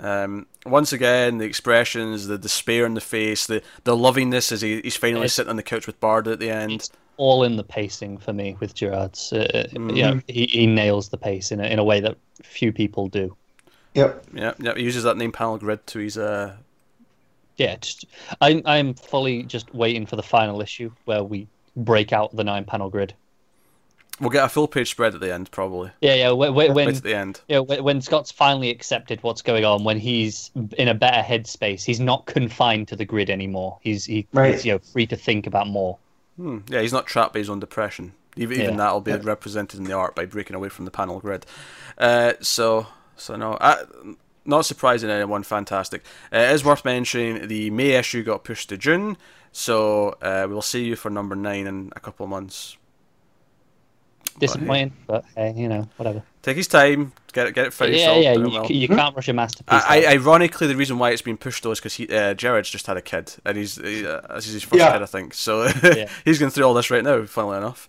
[0.00, 4.80] um, once again, the expressions, the despair in the face, the, the lovingness as he,
[4.80, 6.88] he's finally It's- sitting on the couch with Bard at the end.
[7.18, 9.32] It's all in the pacing for me with Gerads.
[9.32, 9.96] Uh, Mhm.
[9.96, 13.08] You know, he, he nails the pace in a, in a way that few people
[13.08, 13.36] do.
[13.94, 14.24] Yep.
[14.34, 14.74] Yeah, yeah.
[14.76, 16.16] He uses that name panel grid to his.
[16.16, 16.54] Uh,
[17.56, 18.04] Yeah, just
[18.40, 22.64] I'm I'm fully just waiting for the final issue where we break out the nine
[22.64, 23.14] panel grid.
[24.20, 25.90] we'll get a full page spread at the end, probably.
[26.00, 26.30] Yeah, yeah.
[26.30, 27.40] When when, right when at the end.
[27.48, 31.22] you know, when when Scott's finally accepted what's going on, when he's in a better
[31.22, 33.78] headspace, he's not confined to the grid anymore.
[33.80, 34.52] He's he, Right.
[34.54, 35.98] he's you know free to think about more.
[36.38, 36.58] Hmm.
[36.68, 38.14] Yeah, he's not trapped by his own depression.
[38.36, 38.76] Even, even Yeah.
[38.78, 39.18] that will be Yeah.
[39.22, 41.44] represented in the art by breaking away from the panel grid.
[41.98, 42.86] Uh, so,
[43.16, 43.82] so no, I,
[44.44, 45.42] not surprising anyone.
[45.42, 46.02] Fantastic.
[46.32, 49.16] Uh, it is worth mentioning the May issue got pushed to June,
[49.52, 52.77] so uh, we'll see you for number nine in a couple of months.
[54.40, 56.22] Disappointing, but hey, you know, whatever.
[56.42, 58.00] Take his time, get it, get it finished.
[58.00, 58.32] yeah, all, yeah.
[58.34, 58.66] You, well.
[58.70, 59.82] you can't rush a masterpiece.
[59.86, 62.70] I, I, ironically, the reason why it's been pushed though is because he, uh, Gerads
[62.70, 64.92] just had a kid, and he's he, uh, this is his first Yeah.
[64.92, 65.34] kid, I think.
[65.34, 66.08] So Yeah.
[66.24, 67.24] he's going through all this right now.
[67.24, 67.88] Funnily enough.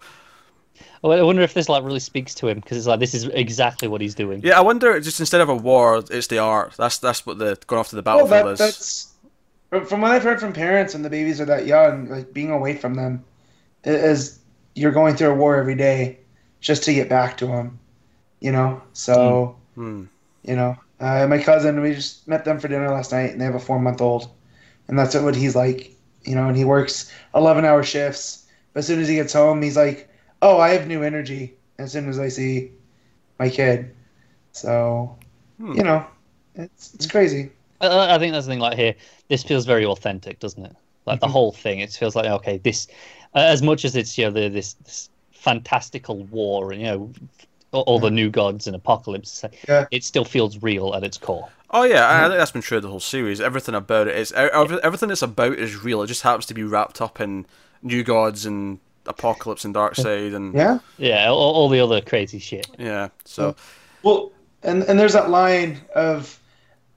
[1.01, 3.88] I wonder if this like really speaks to him because it's like this is exactly
[3.88, 4.41] what he's doing.
[4.43, 4.99] Yeah, I wonder.
[4.99, 6.73] Just instead of a war, it's the art.
[6.77, 8.59] That's that's what the going off to the Well, battlefield that, is.
[8.59, 9.13] that's
[9.69, 12.51] from, from what I've heard from parents when the babies are that young, like being
[12.51, 13.23] away from them,
[13.85, 14.39] is
[14.76, 16.18] you're going through a war every day
[16.61, 17.80] just to get back to him,
[18.41, 20.03] You know, so Hmm.
[20.44, 23.45] you know, uh, my cousin, we just met them for dinner last night, and they
[23.45, 24.30] have a four month old,
[24.88, 25.91] and that's what he's like.
[26.26, 29.61] You know, and he works eleven hour shifts, but as soon as he gets home,
[29.61, 30.10] he's like,
[30.41, 32.72] "Oh, I have new energy." As soon as I see
[33.40, 33.95] my kid,
[34.53, 35.18] so
[35.60, 35.73] Hmm.
[35.73, 36.06] you know,
[36.56, 37.52] it's it's crazy.
[37.81, 38.60] I, I think that's the thing.
[38.60, 38.95] Like here,
[39.30, 40.76] this feels very authentic, doesn't it?
[41.06, 41.30] Like the Mhm.
[41.30, 42.88] whole thing, it feels like okay, this
[43.36, 47.11] uh, as much as it's you know the, this this fantastical war and you know
[47.71, 48.15] all, all the hmm.
[48.15, 49.85] new gods and Apokolips, Yeah.
[49.91, 51.49] it still feels real at its core.
[51.71, 52.29] Oh yeah, I, I hmm.
[52.29, 53.39] think that's been true of the whole series.
[53.39, 56.01] Everything about it is everything it's about is real.
[56.01, 57.45] It just happens to be wrapped up in
[57.81, 60.79] new gods and Apokolips and Darkseid and Yeah.
[60.97, 62.67] Yeah, all, all the other crazy shit.
[62.77, 63.09] yeah.
[63.25, 63.59] So hmm.
[64.03, 64.31] Well,
[64.63, 66.39] and and there's that line of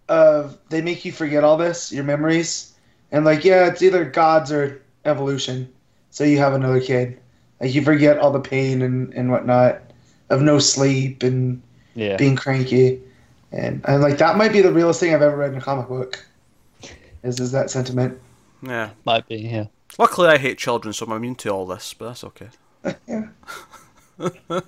[0.09, 2.75] of they make you forget all this, your memories,
[3.13, 5.73] and like yeah, it's either gods or evolution.
[6.11, 7.19] So you have another kid,
[7.63, 9.81] like you forget all the pain and and whatnot
[10.29, 11.63] of no sleep and
[11.95, 13.01] Yeah, being cranky,
[13.53, 15.89] and and like that might be the realest thing I've ever read in a comic
[15.89, 16.23] book.
[17.23, 18.19] Is is that sentiment?
[18.63, 18.91] Yeah.
[19.05, 19.67] Might be, yeah.
[19.99, 22.49] Luckily, I hate children, so I'm immune to all this, but that's okay.
[23.09, 23.27] yeah.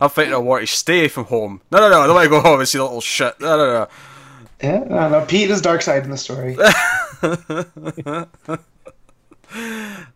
[0.00, 1.60] I'm fighting a war to stay from home.
[1.70, 3.40] No, no, no, I don't want to go home and see the little shit.
[3.40, 3.88] No, no, no.
[4.62, 6.56] Yeah, no, no, Pete is Darkseid in the story.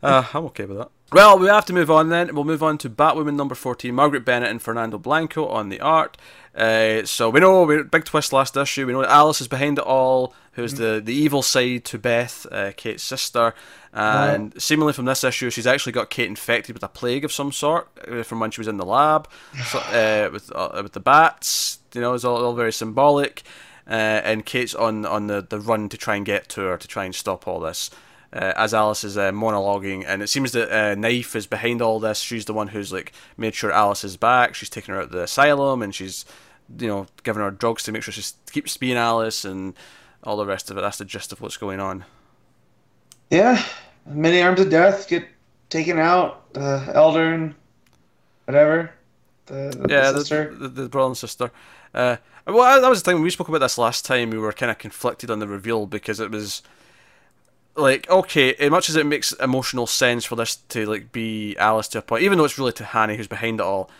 [0.02, 0.90] Uh, I'm okay with that.
[1.12, 2.34] Well, we have to move on then.
[2.34, 6.16] We'll move on to Batwoman number 14, Marguerite Bennett and Fernando Blanco on the art.
[6.52, 9.78] Uh, so we know, we, big twist last issue, we know that Alice is behind
[9.78, 13.54] it all, who's the, the evil side to Beth, uh, Kate's sister.
[13.92, 17.52] And seemingly from this issue, she's actually got Kate infected with a plague of some
[17.52, 19.28] sort uh, from when she was in the lab
[19.66, 21.78] so, uh, with, uh, with the bats.
[21.94, 23.42] You know, it's all, all very symbolic.
[23.88, 26.88] Uh, and Kate's on, on the, the run to try and get to her to
[26.88, 27.90] try and stop all this
[28.36, 31.98] uh, as Alice is uh, monologuing, and it seems that uh, Knife is behind all
[31.98, 32.20] this.
[32.20, 34.54] She's the one who's like made sure Alice is back.
[34.54, 36.26] She's taken her out of the asylum, and she's
[36.78, 39.74] you know giving her drugs to make sure she keeps being Alice, and
[40.22, 40.82] all the rest of it.
[40.82, 42.04] That's the gist of what's going on.
[43.30, 43.62] Yeah,
[44.04, 45.26] many arms of death get
[45.70, 46.44] taken out.
[46.54, 47.54] Uh, Elder and
[48.44, 48.90] whatever.
[49.46, 50.54] The, the yeah, sister.
[50.54, 51.50] The, the, the brother and sister.
[51.94, 54.28] Uh, well, that was the thing when we spoke about this last time.
[54.28, 56.62] We were kind of conflicted on the reveal because it was
[57.76, 61.88] like okay, as much as it makes emotional sense for this to like be Alice
[61.88, 63.90] to a point, even though it's really to Tahani who's behind it all.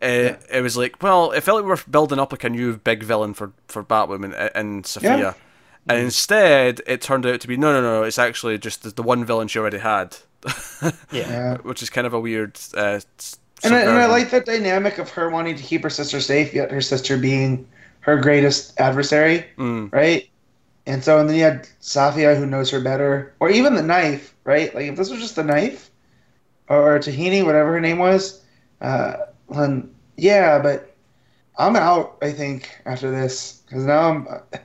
[0.00, 0.36] Uh, yeah.
[0.52, 3.02] It was like, well, it felt like we were building up like a new big
[3.02, 5.34] villain for for Batwoman and Safiyah, yeah.
[5.88, 9.02] and instead it turned out to be no, no, no, it's actually just the, the
[9.02, 10.16] one villain she already had.
[11.10, 12.58] yeah, which is kind of a weird.
[12.76, 13.00] Uh,
[13.64, 16.54] and I, and I like that dynamic of her wanting to keep her sister safe,
[16.54, 17.66] yet her sister being
[18.00, 19.92] her greatest adversary, mm.
[19.92, 20.28] right?
[20.88, 24.34] And so, and then you had Safiyah, who knows her better, or even the knife,
[24.44, 24.74] right?
[24.74, 25.90] Like if this was just the knife,
[26.66, 28.42] or Tahini, whatever her name was,
[28.80, 29.16] uh,
[29.50, 30.58] then yeah.
[30.58, 30.96] But
[31.58, 32.16] I'm out.
[32.22, 34.28] I think after this, because now I'm.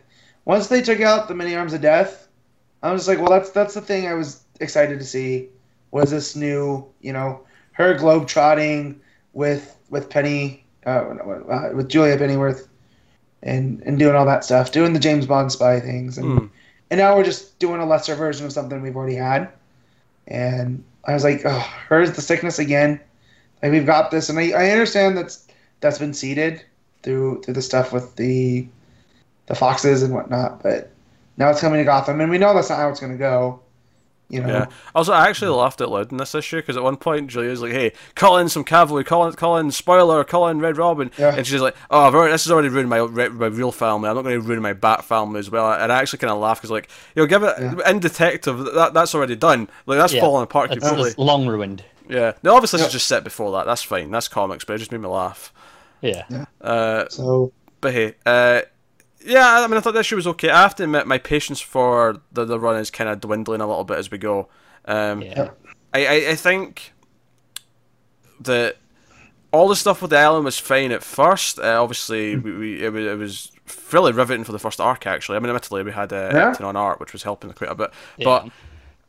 [0.46, 2.30] Once they took out the many arms of death,
[2.82, 5.50] I was like, well, that's that's the thing I was excited to see.
[5.92, 7.42] Was this new, you know,
[7.74, 9.02] her globe trotting
[9.34, 11.04] with with Penny, uh,
[11.74, 12.70] with Julia Pennyworth
[13.44, 16.50] and and doing all that stuff, doing the James Bond spy things, and mm.
[16.90, 19.50] and now we're just doing a lesser version of something we've already had.
[20.28, 23.00] And I was like, oh, hers the sickness again.
[23.62, 25.48] Like we've got this, and I, I understand that's
[25.82, 26.64] that's been seeded
[27.04, 28.68] through through the stuff with the
[29.48, 30.90] the foxes and whatnot, but
[31.38, 33.60] now it's coming to Gotham, and we know that's not how it's going to go.
[34.30, 34.48] You know?
[34.48, 34.66] Yeah.
[34.96, 37.72] Also, I actually laughed out loud in this issue because at one point Julia's like,
[37.72, 41.36] "Hey, call in some cavalry, call in, call in spoiler, call in Red Robin," yeah.
[41.36, 44.10] and she's like, "Oh, I've already, this has already ruined my my real family.
[44.10, 46.40] I'm not going to ruin my Bat family as well." And I actually kind of
[46.40, 47.90] laughed because, like, you know, give it yeah.
[47.90, 49.70] in Detective that that's already done.
[49.86, 50.22] Like that's yeah.
[50.22, 51.10] falling apart That's, completely.
[51.12, 51.84] that's long ruined.
[52.10, 52.34] Yeah.
[52.44, 52.86] No, obviously Yeah.
[52.86, 53.66] it's just set before that.
[53.66, 54.12] That's fine.
[54.12, 55.54] That's comics, but it just made me laugh.
[56.02, 56.26] Yeah.
[56.60, 57.52] Uh, So
[57.82, 58.62] but hey, uh,
[59.26, 60.50] yeah, I mean, I thought the issue was okay.
[60.50, 63.68] I have to admit, my patience for the, the run is kind of dwindling a
[63.68, 64.50] little bit as we go.
[64.86, 65.50] Um, Yeah.
[65.94, 66.94] I, I, I think
[68.40, 68.78] that
[69.52, 71.60] all the stuff with the island was fine at first.
[71.60, 75.36] Uh, obviously, we, we, it, was, it was fairly riveting for the first arc, actually.
[75.38, 76.66] I mean, admittedly, we had uh, Yeah.
[76.66, 77.92] On art, which was helping quite a bit.
[78.18, 78.26] Yeah.
[78.26, 78.50] But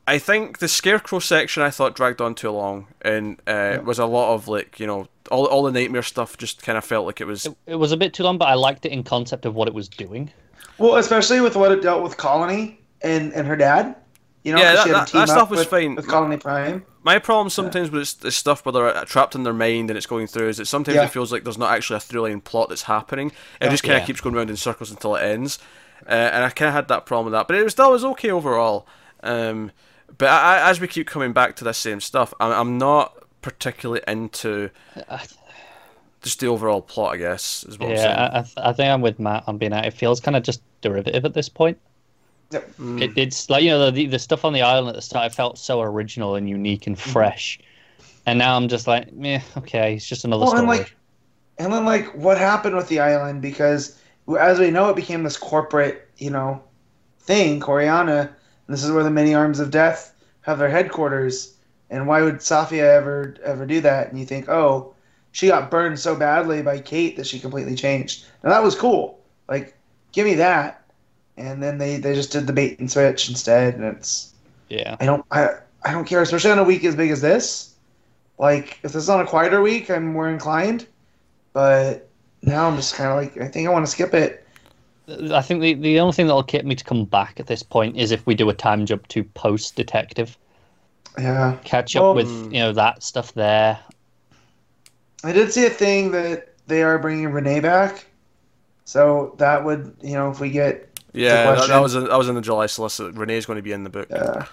[0.06, 4.04] I think the Scarecrow section I thought dragged on too long and uh, was a
[4.06, 7.20] lot of, like, you know, all, all the nightmare stuff just kind of felt like
[7.22, 7.46] it was.
[7.46, 9.66] It, it was a bit too long, but I liked it in concept of what
[9.68, 10.30] it was doing.
[10.78, 13.96] well, especially with what it dealt with Colony and and her dad.
[14.42, 15.68] You know, Yeah, 'cause she that- had that- to team that stuff up was with,
[15.68, 15.94] fine.
[15.94, 16.84] with Colony Prime.
[17.02, 20.04] My problem sometimes with this, this stuff where they're trapped in their mind and it's
[20.06, 21.04] going through is that sometimes Yeah.
[21.04, 23.32] it feels like there's not actually a through line plot that's happening.
[23.62, 24.06] It just kind of Yeah.
[24.06, 25.58] keeps going around in circles until it ends.
[26.06, 28.04] Uh, and I kind of had that problem with that, but it was still was
[28.04, 28.86] okay overall.
[29.22, 29.70] Um,
[30.18, 33.16] but I, I, as we keep coming back to this same stuff, I'm, I'm not
[33.42, 34.70] particularly into
[36.22, 37.14] just the overall plot.
[37.14, 38.08] I guess is what I'm saying.
[38.08, 39.86] Yeah, I, I, think I'm with Matt on being out.
[39.86, 41.78] It feels kind of just derivative at this point.
[42.50, 42.76] Yep.
[42.76, 43.02] Mm.
[43.02, 45.32] It, it's like you know the the stuff on the island at the start.
[45.32, 47.10] It felt so original and unique and mm-hmm.
[47.10, 47.58] fresh,
[48.26, 50.60] and now I'm just like, meh, okay, it's just another Well, story.
[50.60, 50.96] and like,
[51.58, 53.42] and then like, what happened with the island?
[53.42, 53.98] Because
[54.38, 56.62] as we know, it became this corporate, you know,
[57.20, 57.60] thing.
[57.60, 58.30] Coryana, and
[58.68, 61.56] this is where the many arms of death have their headquarters.
[61.90, 64.08] And why would Safiyah ever ever do that?
[64.08, 64.94] And you think, oh,
[65.32, 68.24] she got burned so badly by Kate that she completely changed.
[68.42, 69.20] Now that was cool.
[69.48, 69.76] Like,
[70.12, 70.82] give me that.
[71.36, 74.32] And then they they just did the bait and switch instead, and it's
[74.68, 77.74] yeah, I don't I, I don't care, especially on a week as big as this.
[78.38, 80.86] Like if this is on a quieter week, I'm more inclined.
[81.52, 82.08] But
[82.42, 84.43] now I'm just kind of like I think I want to skip it.
[85.08, 87.96] I think the the only thing that'll get me to come back at this point
[87.96, 90.36] is if we do a time jump to post detective,
[91.18, 93.78] Yeah, catch up Well- with you know that stuff there.
[95.22, 98.06] I did see a thing that they are bringing Renee back,
[98.84, 101.70] so that would you know if we get Yeah, that, question.
[101.74, 103.14] that was in, that was in the July solicit.
[103.14, 104.08] Renee's going to be in the book.
[104.10, 104.46] Yeah.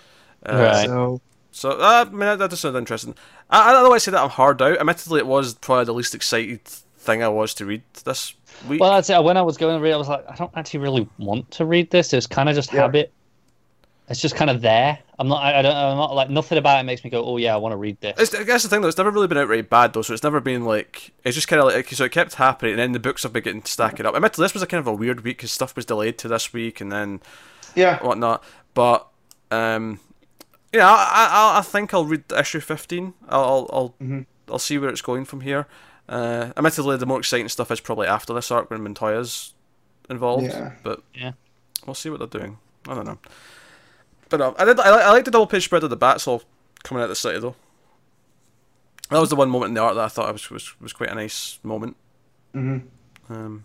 [0.46, 0.86] Uh, Right.
[0.88, 1.22] So
[1.52, 3.16] So uh, I mean that, that does sound interesting.
[3.50, 4.80] I, I don't know why I say that I'm hard out.
[4.80, 8.34] Admittedly, it was probably the least excited thing I was to read this
[8.68, 8.80] week.
[8.82, 9.24] Well, that's it.
[9.24, 11.66] When I was going to read, I was like, I don't actually really want to
[11.66, 12.14] read this.
[12.14, 12.82] It's kind of just Yeah.
[12.82, 13.12] habit.
[14.10, 15.00] It's just kind of there.
[15.20, 15.42] I'm not.
[15.42, 15.74] I, I don't.
[15.76, 18.02] I'm not like nothing about it makes me go, oh yeah, I want to read
[18.02, 18.20] this.
[18.20, 20.24] It's, I guess the thing though, it's never really been outright bad though, so it's
[20.24, 23.00] never been like it's just kind of like so it kept happening, and then the
[23.00, 24.14] books have been getting stacking up.
[24.16, 26.52] Admittedly, this was a kind of a weird week because stuff was delayed to this
[26.52, 27.22] week and then
[27.74, 28.44] yeah, whatnot.
[28.74, 29.08] But
[29.50, 30.00] um,
[30.74, 33.14] yeah, I, I I think I'll read issue fifteen.
[33.30, 34.26] I'll I'll I'll, Mhm.
[34.50, 35.68] I'll see where it's going from here.
[36.12, 39.54] Uh, admittedly, the more exciting stuff is probably after this arc when Montoya's
[40.10, 40.44] involved.
[40.48, 40.74] Yeah.
[40.84, 41.32] But Yeah.
[41.88, 42.58] we'll see what they're doing.
[42.88, 43.18] I don't know.
[44.30, 44.80] But um, I did.
[44.80, 46.44] I, I like the double page spread of the bats all
[46.84, 47.56] coming out of the city though.
[49.10, 51.10] That was the one moment in the art that I thought was was, was quite
[51.10, 51.96] a nice moment.
[52.54, 52.80] hmm
[53.30, 53.64] Um,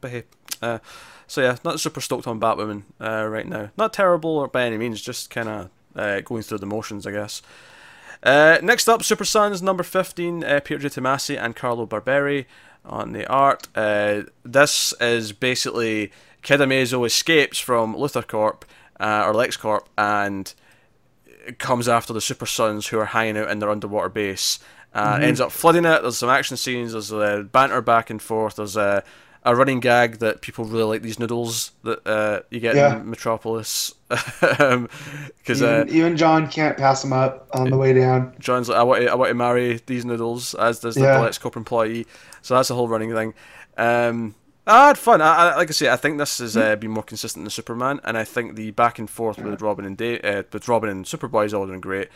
[0.00, 0.24] but hey,
[0.62, 0.78] uh,
[1.26, 3.70] so yeah, not super stoked on Batwoman uh, right now.
[3.76, 7.12] Not terrible or by any means, just kind of uh, going through the motions, I
[7.12, 7.40] guess.
[8.22, 12.46] Uh, next up, Super Sons number fifteen, uh, Pietro Tomasi and Carlo Barberi
[12.84, 13.68] on the art.
[13.74, 18.64] Uh, this is basically Kid Amazo escapes from Luthor Corp
[18.98, 20.52] uh, or LexCorp and
[21.58, 24.58] comes after the Super Sons who are hanging out in their underwater base.
[24.92, 26.02] Uh, Ends up flooding it.
[26.02, 26.92] There's some action scenes.
[26.92, 28.56] There's uh, banter back and forth.
[28.56, 29.02] There's a
[29.44, 33.00] a running gag that people really like these noodles that uh, you get Yeah.
[33.00, 33.94] in Metropolis.
[34.10, 38.34] Because uh, even, even Jon can't pass them up on the way down.
[38.38, 41.30] Jon's like, I want to, I want to marry these noodles, as does the Yeah.
[41.40, 42.06] Corp employee.
[42.42, 43.34] So that's a whole running thing.
[43.76, 44.34] Um,
[44.66, 45.20] I had fun.
[45.22, 48.00] I, I, like I say, I think this has uh, been more consistent than Superman,
[48.04, 51.04] and I think the back and forth with Robin and da- uh, with Robin and
[51.04, 52.08] Superboy is all doing great.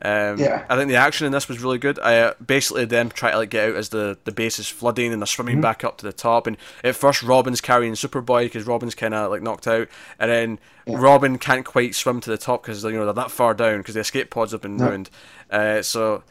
[0.00, 0.64] Um, Yeah.
[0.68, 1.98] I think the action in this was really good.
[1.98, 5.12] I uh, basically them try to like get out as the the base is flooding
[5.12, 5.62] and they're swimming Mm-hmm.
[5.62, 6.46] back up to the top.
[6.46, 9.88] And at first, Robin's carrying Superboy because Robin's kind of like knocked out,
[10.20, 13.54] and then Robin can't quite swim to the top because you know they're that far
[13.54, 14.86] down because the escape pods have been No.
[14.88, 15.10] ruined.
[15.50, 16.22] Uh, so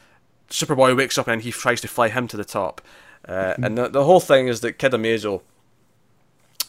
[0.49, 2.81] Superboy wakes up and he tries to fly him to the top.
[3.27, 3.63] Uh, Mm-hmm.
[3.65, 5.41] and the, the whole thing is that Kid Amazo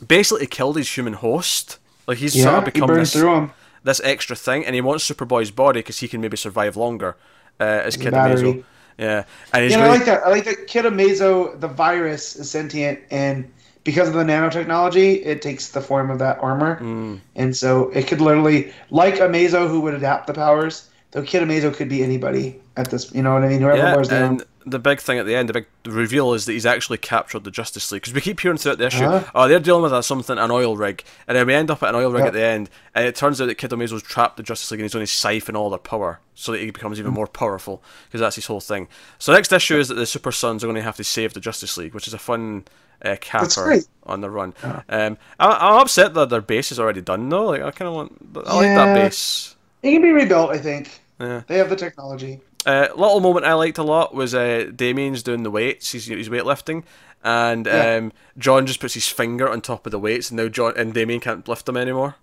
[0.06, 1.78] basically killed his human host.
[2.06, 3.52] Like he's sort Yeah, of he become burns this, through them.
[3.88, 7.16] This extra thing, and he wants Superboy's body because he can maybe survive longer
[7.60, 8.12] uh, as Kid.
[8.12, 8.64] Amazo.
[8.98, 10.22] Yeah, and he's Yeah, and I like that.
[10.24, 13.50] I like that Kid Amazo, the virus, is sentient, and
[13.84, 16.78] because of the nanotechnology, it takes the form of that armor.
[16.80, 17.20] Mm.
[17.36, 21.72] And so it could literally, like Amazo, who would adapt the powers, though Kid Amazo
[21.74, 23.60] could be anybody at this, you know what I mean?
[23.60, 26.44] Whoever yeah, wears the and the big thing at the end, the big reveal is
[26.44, 29.30] that he's actually captured the Justice League because we keep hearing throughout the issue, Uh-huh.
[29.34, 31.88] oh, they're dealing with a, something, an oil rig, and then we end up at
[31.88, 32.26] an oil rig Yeah.
[32.26, 34.84] at the end, and it turns out that Kid Amazo's trapped the Justice League and
[34.84, 37.00] he's only siphon all their power so that he becomes Mm.
[37.00, 38.88] even more powerful because that's his whole thing.
[39.18, 41.40] So next issue is that the Super Sons are going to have to save the
[41.40, 42.64] Justice League, which is a fun
[43.02, 44.52] uh, capper on the run.
[44.88, 47.46] Um, I, I'm upset that their base is already done though.
[47.46, 49.54] Like I kind of want, I like that base.
[49.82, 51.00] It can be rebuilt, I think.
[51.20, 51.42] Yeah.
[51.46, 52.40] They have the technology.
[52.66, 55.92] Uh, little moment I liked a lot was uh, Damian's doing the weights.
[55.92, 56.84] He's he's weightlifting,
[57.24, 57.94] and Yeah.
[57.96, 60.92] um, Jon just puts his finger on top of the weights, and now Jon and
[60.92, 62.16] Damian can't lift them anymore.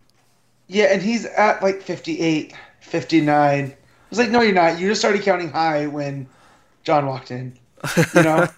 [0.67, 3.65] Yeah, and he's at like 58, 59.
[3.71, 3.75] I
[4.09, 4.79] was like, no, you're not.
[4.79, 6.27] You just started counting high when
[6.83, 7.57] Jon walked in.
[8.15, 8.47] You know?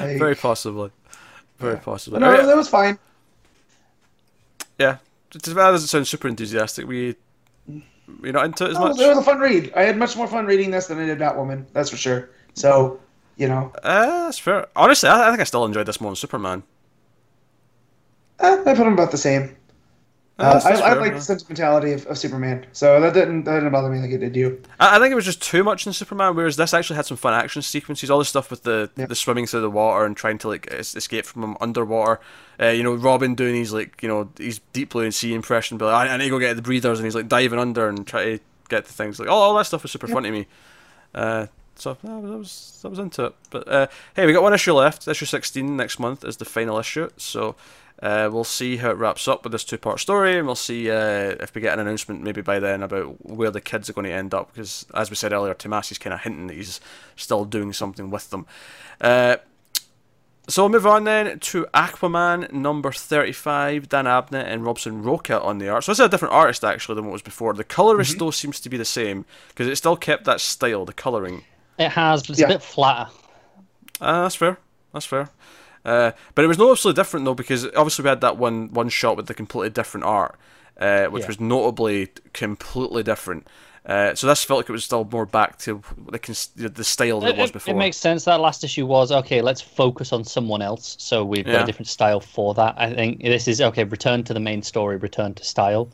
[0.00, 0.90] Like, Very possibly,
[1.60, 1.80] very Yeah.
[1.80, 2.18] possibly.
[2.18, 2.98] no, that was fine.
[4.80, 4.96] yeah.
[5.34, 7.14] As it sounds super enthusiastic, we
[8.20, 8.98] we're not into it as much.
[9.00, 9.72] it was a fun read.
[9.76, 11.66] I had much more fun reading this than I did Batwoman.
[11.72, 12.30] That's for sure.
[12.54, 13.00] So,
[13.36, 14.66] you know, Uh, that's fair.
[14.76, 16.62] Honestly, I, I think I still enjoyed this more than Superman.
[18.40, 19.56] eh, I put them about the same.
[20.38, 23.88] Uh, I, I like the sentimentality of, of Superman, so that didn't that didn't bother
[23.88, 24.62] me like it did you.
[24.78, 27.16] I, I think it was just too much in Superman, whereas this actually had some
[27.16, 28.10] fun action sequences.
[28.10, 29.06] All the stuff with the Yeah.
[29.06, 32.20] the swimming through the water and trying to like es- escape from him underwater.
[32.60, 35.78] Uh, you know, Robin doing his like you know his deep blue and sea impression,
[35.78, 37.88] but like, I, I need to go get the breathers, and he's like diving under
[37.88, 39.18] and try to get the things.
[39.18, 40.46] Like all, all that stuff was super fun to me.
[41.14, 41.46] Uh,
[41.76, 43.34] so yeah, I was, was was into it.
[43.48, 45.08] But uh, hey, we got one issue left.
[45.08, 47.08] Issue sixteen next month is the final issue.
[47.16, 47.56] So.
[48.02, 51.34] Uh, we'll see how it wraps up with this two-part story, and we'll see uh,
[51.40, 54.12] if we get an announcement maybe by then about where the kids are going to
[54.12, 54.52] end up.
[54.52, 56.80] Because as we said earlier, Tomasi's kind of hinting that he's
[57.16, 58.46] still doing something with them.
[59.00, 59.36] Uh,
[60.48, 65.58] so we'll move on then to Aquaman number 35, Dan Abnett and Robson Rocha on
[65.58, 65.82] the art.
[65.84, 67.52] So this is a different artist actually than what was before.
[67.54, 70.92] The colorist though seems to be the same because it still kept that style, the
[70.92, 71.42] coloring.
[71.78, 72.46] It has, but it's Yeah.
[72.46, 73.10] a bit flatter.
[74.00, 74.58] Ah, that's fair.
[74.92, 75.30] That's fair.
[75.86, 79.16] Uh, but it was noticeably different though because obviously we had that one one shot
[79.16, 80.36] with the completely different art,
[80.80, 81.28] uh, which Yeah.
[81.28, 83.46] was notably completely different.
[83.86, 85.80] Uh, so this felt like it was still more back to
[86.10, 87.72] the cons- the style that it, was before.
[87.72, 88.24] It makes sense.
[88.24, 89.40] That last issue was okay.
[89.42, 90.96] Let's focus on someone else.
[90.98, 92.74] So we've got a different style for that.
[92.76, 93.84] I think this is okay.
[93.84, 94.96] Return to the main story.
[94.96, 95.88] Return to style.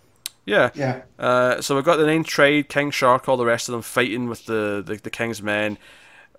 [0.46, 0.70] yeah.
[0.74, 1.02] Yeah.
[1.18, 4.26] Uh, so we've got the Ninth Tride, King Shark, all the rest of them fighting
[4.30, 5.76] with the, the, the King's men.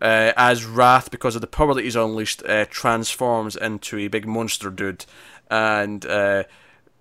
[0.03, 4.27] Uh, as Rath, because of the power that he's unleashed, uh, transforms into a big
[4.27, 5.05] monster dude.
[5.49, 6.43] And uh,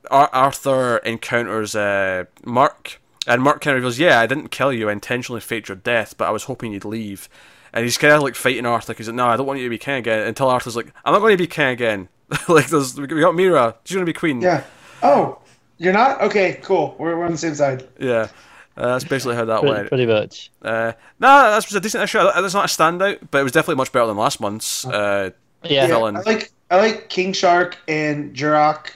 [0.08, 3.00] Ar- Arthur encounters uh, Mark.
[3.26, 4.88] And Mark kind of goes, Yeah, I didn't kill you.
[4.88, 7.28] I intentionally faked your death, but I was hoping you'd leave.
[7.72, 9.78] And he's kind of like fighting Arthur because, No, I don't want you to be
[9.78, 10.24] king again.
[10.24, 12.08] Until Arthur's like, I'm not going to be king again.
[12.48, 13.74] like, there's, we got Mera.
[13.84, 14.40] She's going to be queen.
[14.40, 14.62] Yeah.
[15.02, 15.40] Oh,
[15.78, 16.20] you're not?
[16.22, 16.94] Okay, cool.
[17.00, 17.88] We're, we're on the same side.
[17.98, 18.28] Yeah.
[18.76, 19.88] Uh, that's basically how that Pretty, went.
[19.88, 20.50] pretty much.
[20.62, 22.18] Uh, no, that was a decent issue.
[22.18, 24.86] That's not a standout, but it was definitely much better than last month's.
[24.86, 25.30] Uh,
[25.62, 25.70] Yeah.
[25.70, 26.16] Yeah, Villain.
[26.16, 28.86] I like I like King Shark and Jurok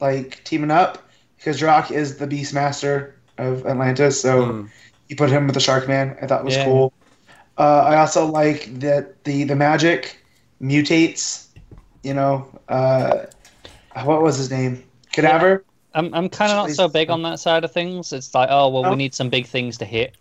[0.00, 1.02] like teaming up
[1.36, 4.70] because Jurok is the Beastmaster of Atlantis, so Mm.
[5.08, 6.16] you put him with the Shark Man.
[6.22, 6.64] I thought was Yeah.
[6.64, 6.92] cool.
[7.58, 10.22] Uh, I also like that the the magic
[10.62, 11.46] mutates.
[12.02, 13.26] You know, uh,
[14.04, 14.82] what was his name?
[15.12, 15.64] Cadaver.
[15.96, 18.12] I'm I'm kind of not so big on that side of things.
[18.12, 18.90] It's like, oh well, Oh.
[18.90, 20.16] we need some big things to hit.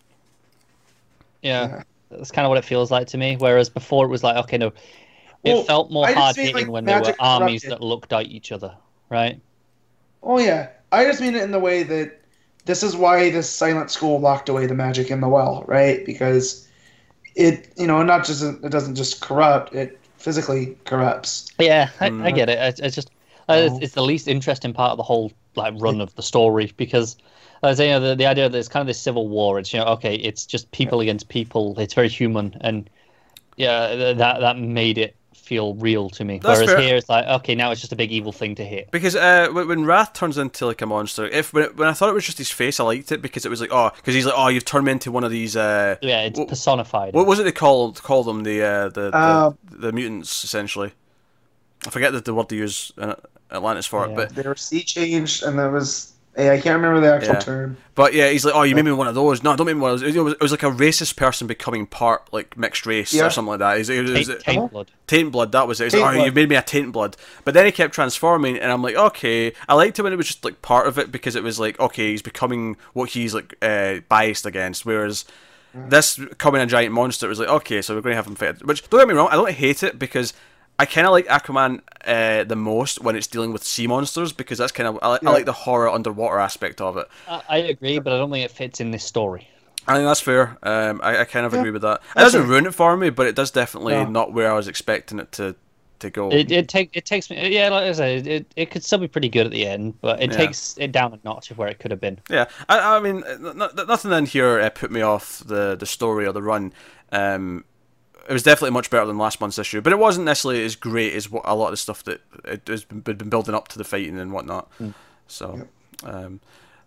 [1.42, 1.84] Yeah, Yeah.
[2.10, 3.36] that's kind of what it feels like to me.
[3.38, 4.74] Whereas before it was like, okay, no, it
[5.44, 7.72] Well, felt more I hard hitting like, when there were armies corrupted.
[7.72, 8.76] that looked at each other,
[9.10, 9.40] right?
[10.24, 12.20] Oh yeah, I just mean it in the way that
[12.66, 16.06] this is why the silent school locked away the magic in the well, right?
[16.06, 16.68] Because
[17.36, 21.52] it, you know, not just it doesn't just corrupt; it physically corrupts.
[21.60, 22.36] Yeah, I, I Mm.
[22.36, 22.60] get it.
[22.60, 23.10] It's, it's just
[23.50, 23.80] uh, it's, Oh.
[23.82, 27.18] it's the least interesting part of the whole like run of the story because.
[27.64, 29.58] As you know, the, the idea that it's kind of this civil war.
[29.58, 31.80] It's you know, okay, it's just people against people.
[31.80, 32.88] It's very human, and
[33.58, 36.38] yeah, th- that that made it feel real to me.
[36.44, 36.82] That's Whereas fair.
[36.82, 38.92] here, it's like, okay, now it's just a big evil thing to hit.
[38.92, 42.10] because uh, when when Rath turns into like a monster, if when, when I thought
[42.10, 44.26] it was just his face, I liked it because it was like, oh, because he's
[44.28, 45.56] like, oh, you've turned me into one of these.
[45.56, 47.14] Uh, Yeah, it's Wh- personified.
[47.16, 48.44] what was it they call call them?
[48.44, 50.92] The uh, the, the, Um, the mutants essentially.
[51.88, 53.16] I forget the, the word they use in
[53.52, 54.16] Atlantis for it, Yeah.
[54.16, 57.40] but They were sea changed, and that was hey, I can't remember the actual Yeah.
[57.40, 57.78] term.
[57.96, 59.42] But yeah, he's like, oh, you made me one of those.
[59.42, 60.14] No, I don't make me one of those.
[60.14, 63.28] It was, it was like a racist person becoming part like mixed race Yeah.
[63.28, 63.78] or something like that.
[63.78, 64.92] He's- It was, Taint, taint blood.
[65.08, 65.86] Taint blood, that was it.
[65.86, 67.16] He's Taint like, oh, you made me a taint blood.
[67.46, 69.54] But then he kept transforming, and I'm like, okay.
[69.70, 71.80] I liked it when it was just like part of it because it was like,
[71.80, 74.86] okay, he's becoming what he's like uh, biased against.
[74.86, 75.24] Whereas
[75.74, 78.62] this coming a giant monster, was like, okay, so we're going to have him fight.
[78.66, 80.34] Which don't get me wrong, I don't hate it because.
[80.78, 84.58] I kind of like Aquaman uh, the most when it's dealing with sea monsters because
[84.58, 85.30] that's kind of I, Yeah.
[85.30, 87.08] I like the horror underwater aspect of it.
[87.28, 89.48] I, I agree, but I don't think it fits in this story.
[89.88, 90.58] I think that's fair.
[90.64, 92.02] Um, I, I kind of Yeah, agree with that.
[92.18, 92.48] It that's doesn't fair.
[92.48, 94.06] ruin it for me, but it does definitely No.
[94.06, 95.56] not where I was expecting it to
[96.00, 96.40] to go.
[96.40, 99.08] It it take it takes me yeah, like I said, it it could still be
[99.08, 100.32] pretty good at the end, but it Yeah.
[100.32, 102.20] takes it down a notch of where it could have been.
[102.30, 105.86] yeah, I, I mean, n- n- nothing in here uh, put me off the the
[105.86, 106.74] story or the run.
[107.12, 107.66] Um,
[108.28, 111.14] it was definitely much better than last month's issue, but it wasn't necessarily as great
[111.14, 113.78] as what a lot of the stuff that it has been, been building up to
[113.78, 114.70] the fighting and whatnot.
[115.28, 115.68] So,
[116.04, 116.40] um,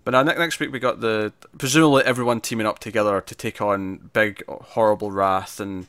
[0.04, 3.60] but now ne- next week we got the presumably everyone teaming up together to take
[3.60, 5.86] on big horrible Rath and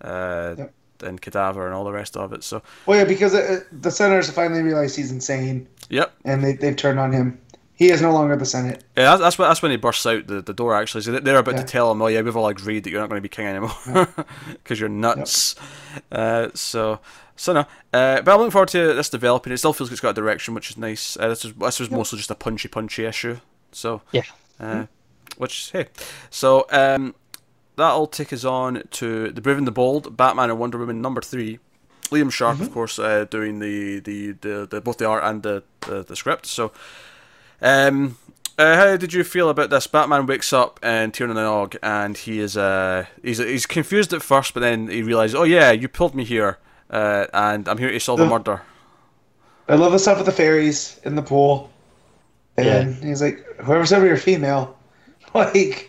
[0.00, 0.72] uh, Yep.
[1.02, 2.42] and cadaver and all the rest of it.
[2.44, 6.12] So, Well, yeah, because uh the senators finally realized he's insane, yep.
[6.24, 7.38] and they they've turned on him.
[7.78, 8.82] He is no longer the Senate.
[8.96, 10.74] Yeah, that's, that's when that's when he bursts out the, the door.
[10.74, 11.60] Actually, so they're about Yeah.
[11.62, 13.46] to tell him, "Oh yeah, we've all agreed that you're not going to be king
[13.46, 14.08] anymore
[14.52, 15.54] because you're nuts."
[16.10, 16.98] Uh, so,
[17.36, 17.60] so no.
[17.92, 19.52] Uh, but I'm looking forward to this developing.
[19.52, 21.16] It still feels like it's got a direction, which is nice.
[21.16, 23.38] Uh, this was this was mostly just a punchy, punchy issue.
[23.70, 24.22] So Yeah.
[24.58, 24.86] uh,
[25.36, 25.86] which hey,
[26.30, 27.14] so um,
[27.76, 31.20] that'll take us on to the Brave and the Bold, Batman and Wonder Woman number
[31.20, 31.60] three.
[32.10, 35.62] Liam Sharp, of course, uh, doing the, the, the, the both the art and the,
[35.82, 36.46] the, the script.
[36.46, 36.72] So,
[37.62, 38.16] um,
[38.58, 39.86] uh, how did you feel about this?
[39.86, 44.22] Batman wakes up and Tír na nÓg, and he is uh, he's he's confused at
[44.22, 46.58] first, but then he realizes, oh yeah, you pulled me here,
[46.90, 48.62] uh, and I'm here to solve a murder.
[49.68, 51.70] I love the stuff with the fairies in the pool,
[52.56, 54.76] and he's like, "Whoever's over your female,"
[55.34, 55.84] like.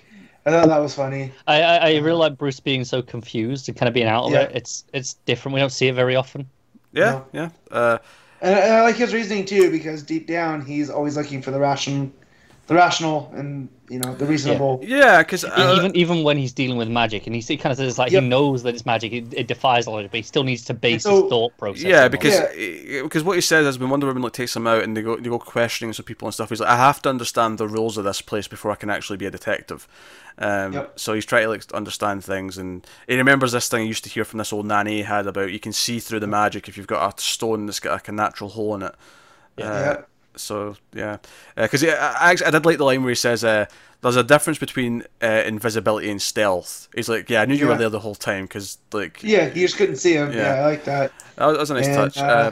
[0.46, 1.32] I thought that was funny.
[1.48, 4.32] I, I, I really like Bruce being so confused and kind of being out of
[4.32, 4.44] Yeah.
[4.44, 4.52] it.
[4.56, 5.54] It's it's different.
[5.54, 6.50] We don't see it very often.
[6.92, 7.26] Yeah, No.
[7.34, 7.50] yeah.
[7.70, 7.98] Uh,
[8.42, 11.60] And, and I like his reasoning too, because deep down he's always looking for the
[11.60, 12.14] ration,
[12.70, 14.80] the rational, and you know the reasonable.
[14.84, 17.72] yeah, because E- uh, even even when he's dealing with magic, and he, he kind
[17.72, 18.24] of says like Yep.
[18.24, 21.04] he knows that it's magic, it, it defies logic, but he still needs to base
[21.04, 21.84] so- his thought process.
[21.84, 23.02] Yeah, because Yeah.
[23.02, 25.18] because what he says is when Wonder Woman like takes him out and they go
[25.18, 26.50] they go questioning some people and stuff.
[26.50, 29.18] He's like, I have to understand the rules of this place before I can actually
[29.18, 29.88] be a detective.
[30.38, 31.00] Um, Yep.
[31.00, 34.10] So he's trying to like understand things, and he remembers this thing he used to
[34.10, 36.78] hear from this old nanny he had about you can see through the magic if
[36.78, 38.94] you've got a stone that's got like a natural hole in it.
[39.58, 40.02] Uh, Yeah.
[40.40, 41.18] So yeah,
[41.56, 43.66] because uh, I actually I did like the line where he says, uh,
[44.02, 47.76] "There's a difference between uh, invisibility and stealth." He's like, "Yeah, I knew you were
[47.76, 50.34] there the whole time because like Yeah, you just couldn't see him.
[50.34, 50.54] Yeah.
[50.56, 51.14] Yeah, I like that.
[51.36, 52.52] that was, that was a nice And, touch." uh, Uh,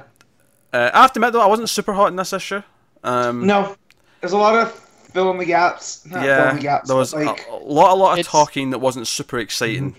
[0.73, 2.61] uh, I have to admit though, I wasn't super hot in this issue.
[3.03, 3.75] Um, No,
[4.21, 4.71] there's a lot of
[5.13, 6.05] fill in the gaps.
[6.05, 6.87] Not fill yeah, in the gaps.
[6.87, 9.95] there was like, a, a lot, a lot of talking that wasn't super exciting.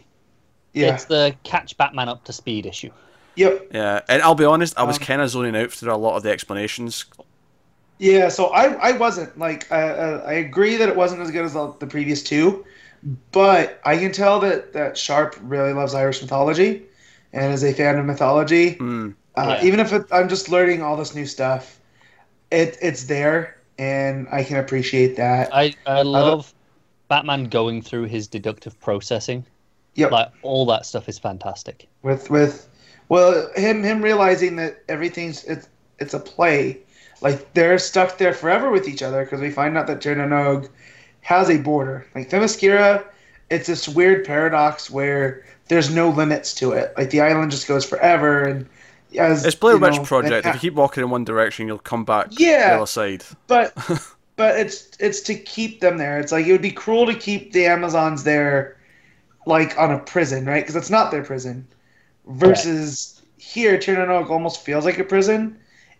[0.72, 2.90] yeah, It's the catch Batman up to speed issue.
[3.36, 5.96] yep, Yeah, and I'll be honest, I was Um, kind of zoning out through a
[5.96, 7.04] lot of the explanations.
[7.98, 8.28] Yeah.
[8.28, 11.52] So I, I wasn't like, uh, uh, I agree that it wasn't as good as
[11.54, 12.64] the, the previous two,
[13.32, 16.84] but I can tell that that Sharp really loves Irish mythology,
[17.32, 18.76] and is a fan of mythology.
[18.76, 19.14] Mm.
[19.36, 19.66] Uh, Yeah.
[19.66, 21.78] Even if it, I'm just learning all this new stuff,
[22.50, 25.54] it it's there, and I can appreciate that.
[25.54, 26.52] I, I love
[27.08, 29.44] Batman going through his deductive processing.
[29.94, 30.10] Yep.
[30.10, 31.88] Like all that stuff is fantastic.
[32.02, 32.68] with with
[33.08, 35.68] well him him realizing that everything's it's
[35.98, 36.78] it's a play
[37.20, 40.24] like they're stuck there forever with each other because we find out that Tír na
[40.24, 40.68] nÓg
[41.22, 43.04] has a border like Themyscira
[43.50, 47.84] it's this weird paradox where there's no limits to it like the island just goes
[47.84, 48.68] forever and
[49.18, 50.46] as It's Blair Witch Project.
[50.46, 52.70] If you keep walking in one direction, you'll come back Yeah.
[52.70, 53.24] the other side.
[53.46, 53.72] but
[54.36, 56.20] but it's it's to keep them there.
[56.20, 58.76] It's like it would be cruel to keep the Amazons there,
[59.46, 60.62] like on a prison, right?
[60.62, 61.66] Because it's not their prison.
[62.26, 65.58] Versus here, Tír na nÓg almost feels like a prison,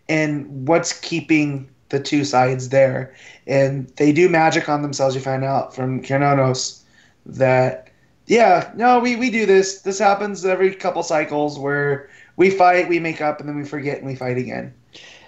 [0.09, 3.15] and what's keeping the two sides there?
[3.47, 5.15] And they do magic on themselves.
[5.15, 6.81] You find out from Cernunnos
[7.25, 7.89] that
[8.27, 9.81] yeah, no, we we do this.
[9.81, 13.97] This happens every couple cycles where we fight, we make up, and then we forget
[13.97, 14.73] and we fight again.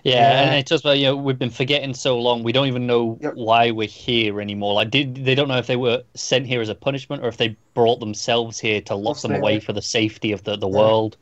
[0.04, 2.44] Yeah, and it's just like you know we've been forgetting so long.
[2.44, 3.34] We don't even know Yep.
[3.36, 4.74] why we're here anymore.
[4.74, 7.38] Like did, they don't know if they were sent here as a punishment or if
[7.38, 11.18] they brought themselves here to lock them away for the safety of the, the world.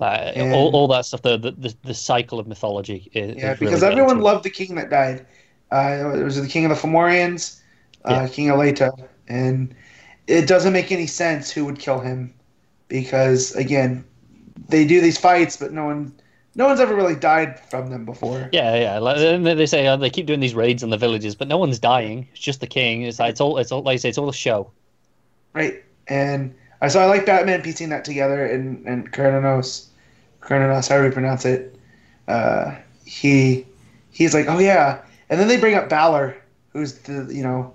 [0.00, 1.22] Uh, And- all, all that stuff.
[1.22, 3.10] The, the the cycle of mythology.
[3.14, 4.32] Is, Yeah, is because really everyone getting to it.
[4.32, 5.26] loved the king that died.
[5.72, 7.60] Uh, it was the king of the Fomorians,
[8.04, 8.28] uh, Yeah.
[8.28, 8.90] King Elatha,
[9.28, 9.74] and
[10.26, 12.32] it doesn't make any sense who would kill him,
[12.88, 14.04] because again,
[14.68, 16.12] they do these fights, but no one,
[16.54, 18.48] no one's ever really died from them before.
[18.52, 18.98] Yeah, yeah.
[18.98, 21.48] Like, and they they say uh, they keep doing these raids on the villages, but
[21.48, 22.28] no one's dying.
[22.32, 23.02] It's just the king.
[23.02, 23.58] It's like it's all.
[23.58, 24.08] It's all like I say.
[24.10, 24.70] It's all a show.
[25.52, 29.86] Right, and I so I like Batman piecing that together, and and Cernunnos,
[30.42, 31.74] Cernunnos, however you pronounce it,
[32.28, 32.74] uh,
[33.04, 33.66] he
[34.10, 35.00] he's like, oh yeah,
[35.30, 36.36] and then they bring up Balor,
[36.72, 37.72] who's the you know,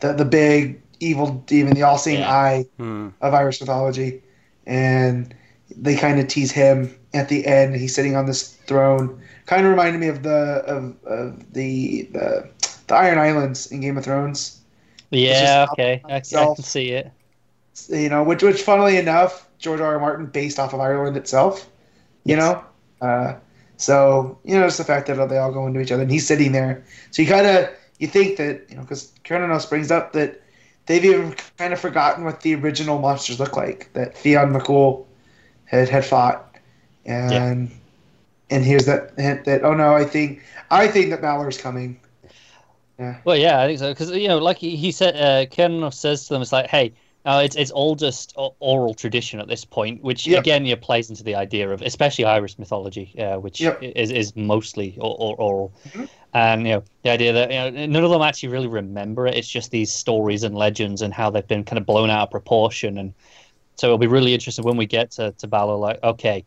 [0.00, 2.32] the the big evil demon, the all-seeing Yeah.
[2.32, 3.08] eye Hmm.
[3.20, 4.22] of Irish mythology,
[4.66, 5.34] and
[5.76, 7.74] they kind of tease him at the end.
[7.76, 12.48] He's sitting on this throne, kind of reminded me of the of, of the, the
[12.86, 14.60] the Iron Islands in Game of Thrones.
[15.10, 15.66] Yeah.
[15.72, 16.00] Okay.
[16.04, 17.10] I, I can see it.
[17.88, 19.94] You know, which which funnily enough, George R.
[19.94, 19.98] R.
[20.00, 21.68] Martin based off of Ireland itself.
[22.24, 22.38] You Yes.
[22.38, 22.64] know,
[23.00, 23.34] uh,
[23.76, 26.26] so you know, just the fact that they all go into each other, and he's
[26.26, 26.84] sitting there.
[27.10, 27.68] So you kind of
[27.98, 30.40] you think that you know, because Cernunnos brings up that
[30.86, 35.04] they've even kind of forgotten what the original monsters look like that Fionn McCool
[35.66, 36.56] had had fought,
[37.04, 37.70] and
[38.50, 41.98] and here's that hint that oh no, I think I think that Balor's coming.
[42.98, 43.18] Yeah.
[43.24, 43.90] Well, yeah, I think so.
[43.90, 46.92] Because you know, like he, he said, uh, says to them, "It's like, hey,
[47.24, 50.40] uh, it's it's all just oral tradition at this point." Which Yep.
[50.40, 53.82] again, yeah, plays into the idea of especially Irish mythology, uh, which Yep.
[53.82, 55.72] is is mostly oral.
[55.88, 56.08] Mhm.
[56.34, 59.34] And you know, the idea that you know none of them actually really remember it.
[59.36, 62.30] It's just these stories and legends and how they've been kind of blown out of
[62.30, 62.98] proportion.
[62.98, 63.14] And
[63.76, 65.76] so it'll be really interesting when we get to to Balor.
[65.76, 66.44] Like, okay,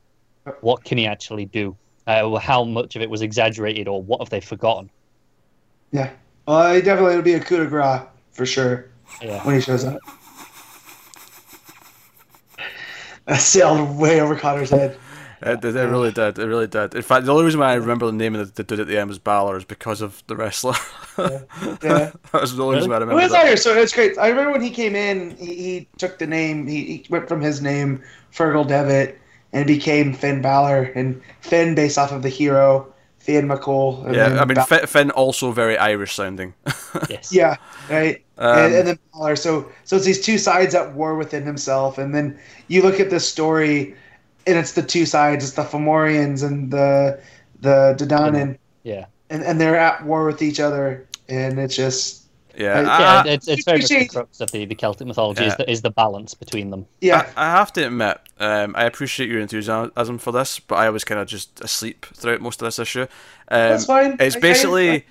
[0.61, 1.75] what can he actually do?
[2.05, 4.89] Uh, how much of it was exaggerated, or what have they forgotten?
[5.91, 6.09] Yeah,
[6.47, 8.01] well, it definitely would be a coup de grace
[8.31, 8.89] for sure.
[9.21, 9.43] Yeah.
[9.45, 9.99] when he shows up.
[13.31, 14.97] That sailed way over Connor's head.
[15.41, 16.39] It, it, it really did.
[16.39, 16.95] It really did.
[16.95, 18.97] In fact, the only reason why I remember the name of the, dude at the
[18.97, 20.75] end was Balor is because of the wrestler.
[21.17, 22.11] Yeah.
[22.31, 23.57] that was the only reason why I It remember was that.
[23.57, 24.19] So it's great.
[24.19, 27.41] I remember when he came in, he, he took the name, he, he went from
[27.41, 29.19] his name, Fergal Devitt,
[29.51, 30.83] and became Finn Balor.
[30.93, 32.93] And Finn, based off of the hero,
[33.27, 34.05] Finn McCool.
[34.05, 36.53] and Yeah, I mean, Bal- Finn also very Irish sounding.
[37.09, 37.31] Yes.
[37.33, 37.57] Yeah,
[37.89, 38.23] right.
[38.37, 39.35] Um, and, and then Balor.
[39.35, 42.39] So so it's these two sides at war within himself, and then
[42.69, 43.93] you look at this story,
[44.47, 45.43] and it's the two sides.
[45.43, 47.19] It's the Fomorians and the
[47.61, 49.05] the Dodanen, Yeah.
[49.29, 52.23] and and they're at war with each other, and it's just
[52.57, 55.45] yeah, Uh, yeah, I- it's, it's very much the crux of the, the Celtic mythology
[55.45, 56.85] is, the, is the balance between them.
[57.01, 57.31] yeah.
[57.37, 61.03] I, I have to admit, um, I appreciate your enthusiasm for this, but I was
[61.03, 63.01] kind of just asleep throughout most of this issue.
[63.03, 63.07] Um,
[63.49, 64.17] That's fine.
[64.19, 65.05] It's I- I- basically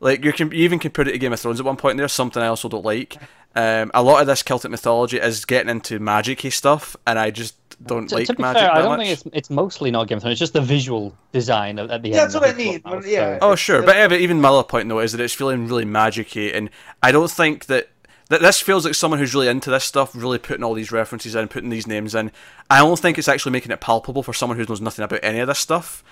[0.00, 1.98] like you can you even compared it to Game of Thrones at one point.
[1.98, 3.16] There's something I also don't like.
[3.54, 7.54] Um, a lot of this Celtic mythology is getting into magic-y stuff, and I just
[7.86, 9.06] don't To, like to be magic fair, that I don't much.
[9.06, 10.32] think it's it's mostly not Game of Thrones.
[10.34, 12.22] It's just the visual design at, at the Yeah, end.
[12.24, 12.80] that's what I mean.
[12.80, 13.38] clubhouse, Yeah.
[13.38, 15.84] so- Oh sure, but yeah, even my other point though is that it's feeling really
[15.84, 16.70] magicy, and
[17.02, 17.88] I don't think that
[18.28, 21.34] that this feels like someone who's really into this stuff, really putting all these references
[21.34, 22.30] in, putting these names in.
[22.70, 25.40] I don't think it's actually making it palpable for someone who knows nothing about any
[25.40, 26.04] of this stuff.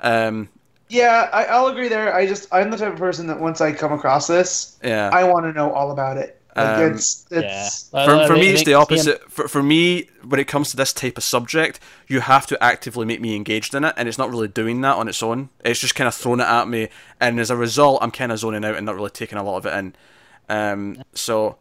[0.00, 0.50] Um,
[0.88, 2.14] Yeah, I, I'll agree there.
[2.14, 5.24] I just I'm the type of person that once I come across this, yeah, I
[5.24, 6.40] want to know all about it.
[6.56, 9.32] Like Um, it's it's Well, for, for me, it's the can see him- opposite.
[9.32, 13.04] For, for me, when it comes to this type of subject, you have to actively
[13.06, 15.48] make me engaged in it, and it's not really doing that on its own.
[15.64, 16.88] It's just kind of thrown it at me,
[17.20, 19.56] and as a result, I'm kind of zoning out and not really taking a lot
[19.56, 19.94] of it in.
[20.48, 21.56] Um, so,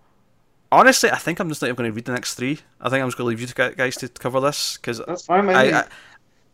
[0.71, 2.59] honestly, I think I'm just not going to read the next three.
[2.79, 5.47] I think I'm just going to leave you guys to cover this because that's fine.
[5.47, 5.79] by I.
[5.79, 5.83] I,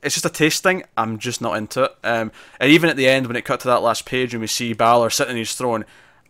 [0.02, 0.84] it's just a taste thing.
[0.96, 1.92] I'm just not into it.
[2.06, 4.48] Um, and even at the end, when it cut to that last page and we
[4.48, 5.84] see Balor sitting in his throne,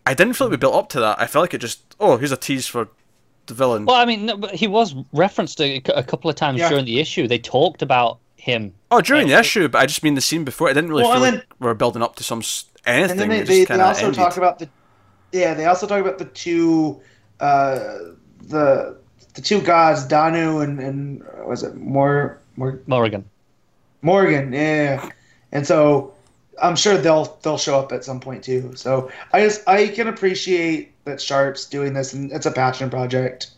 [0.05, 1.19] I didn't feel like we built up to that.
[1.19, 2.87] I felt like it just, oh, here's a tease for
[3.45, 3.85] the villain.
[3.85, 6.69] Well, I mean, no, but he was referenced a, a couple of times Yeah.
[6.69, 7.27] during the issue.
[7.27, 8.73] They talked about him.
[8.91, 10.69] oh, during the issue, but I just mean the scene before.
[10.69, 13.11] I didn't really Well, feel and like we were building up to some s- anything.
[13.11, 14.15] and then they, it they, just they kind of also ended.
[14.19, 14.69] talk about the
[15.33, 16.99] yeah they also talk about the two
[17.41, 17.79] uh,
[18.47, 18.97] the
[19.33, 23.25] the two gods Danu and and uh, was it more more Morrigan.
[24.01, 25.09] Morgan yeah
[25.51, 26.13] and so
[26.61, 30.07] I'm sure they'll they'll show up at some point too so I just I can
[30.07, 33.51] appreciate that Sharp's doing this and it's a passion project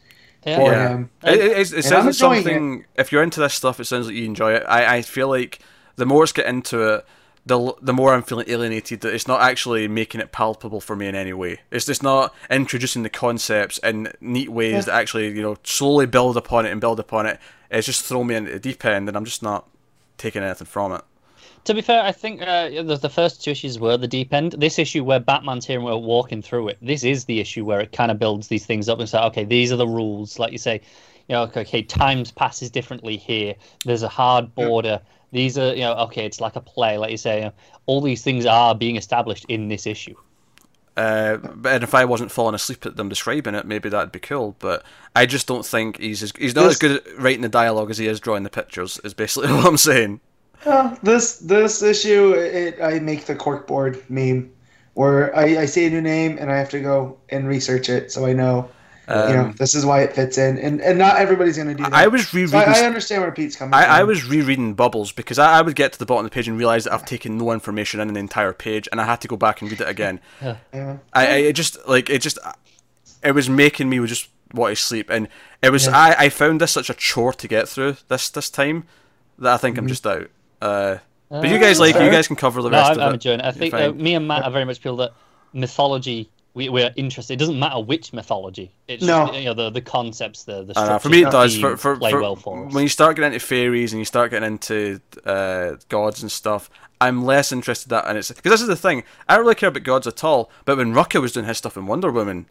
[0.45, 0.56] Yeah.
[0.57, 0.90] for Yeah.
[0.90, 2.86] him It, it, it, it sounds enjoying something.
[2.95, 4.64] If you're into this stuff, it sounds like you enjoy it.
[4.68, 5.60] I, I feel like
[5.98, 7.06] the more it's get into it,
[7.45, 9.02] the the more I'm feeling alienated.
[9.02, 11.60] That it's not actually making it palpable for me in any way.
[11.72, 14.82] It's just not introducing the concepts in neat ways Yeah.
[14.82, 17.40] that actually you know slowly build upon it and build upon it.
[17.72, 19.68] It's just thrown me into the deep end, and I'm just not
[20.18, 21.02] taking anything from it.
[21.66, 24.56] To be fair, I think uh, the, the first two issues were the deep end.
[24.58, 27.80] This issue where Batman's here and we're walking through it, this is the issue where
[27.80, 30.40] it kind of builds these things up and say, okay, these are the rules.
[30.40, 30.82] Like you say,
[31.28, 33.54] you know, okay, okay times passes differently here.
[33.86, 35.02] There's a hard border.
[35.32, 36.98] These are, you know, okay, it's like a play.
[36.98, 37.54] Like you say, you know,
[37.86, 40.16] all these things are being established in this issue.
[40.98, 44.56] Uh, and if I wasn't falling asleep at them describing it, maybe that'd be cool.
[44.60, 44.84] But
[45.16, 47.98] I just don't think he's as, he's not as good at writing the dialogue as
[47.98, 49.00] he is drawing the pictures.
[49.04, 50.22] Is basically what I'm saying.
[50.66, 54.52] Uh, this this issue, it, I make the corkboard meme,
[54.94, 58.12] where I, I say a new name and I have to go and research it
[58.12, 58.70] so I know,
[59.24, 61.90] you know, Um, this is why it fits in, and and not everybody's gonna do
[61.90, 62.04] that.
[62.04, 62.60] I was So rereading.
[62.60, 63.90] I, I understand where Pete's coming from.
[63.90, 66.36] I, I was rereading Bubbles because I, I would get to the bottom of the
[66.36, 69.22] page and realize that I've taken no information in an entire page, and I had
[69.22, 70.20] to go back and read it again.
[70.74, 70.98] Yeah.
[71.14, 72.38] I, I it just like it just
[73.24, 75.28] it was making me just want to sleep, and
[75.62, 75.94] it was Yeah.
[75.94, 78.86] I, I found this such a chore to get through this this time
[79.40, 79.80] that I think Mm-hmm.
[79.80, 80.30] I'm just out.
[80.62, 80.98] Uh,
[81.30, 83.10] but you guys like it, you guys can cover the No, rest I'm, of I'm
[83.12, 83.14] it.
[83.16, 83.46] enjoying it.
[83.46, 85.14] I think uh, me and Matt are very much feel that
[85.54, 86.30] mythology.
[86.54, 87.36] We, we're interested.
[87.36, 88.74] It doesn't matter which mythology.
[88.90, 89.28] It's No.
[89.28, 91.58] just, you know the the concepts, the the know, for me, it does.
[91.58, 92.74] For, for, play for- well for us.
[92.74, 96.70] when you start getting into fairies and you start getting into uh, gods and stuff,
[97.00, 98.06] I'm less interested in that.
[98.08, 99.04] And it's because this is the thing.
[99.30, 100.52] I don't really care about gods at all.
[100.66, 102.48] But when Rucka was doing his stuff in Wonder Woman,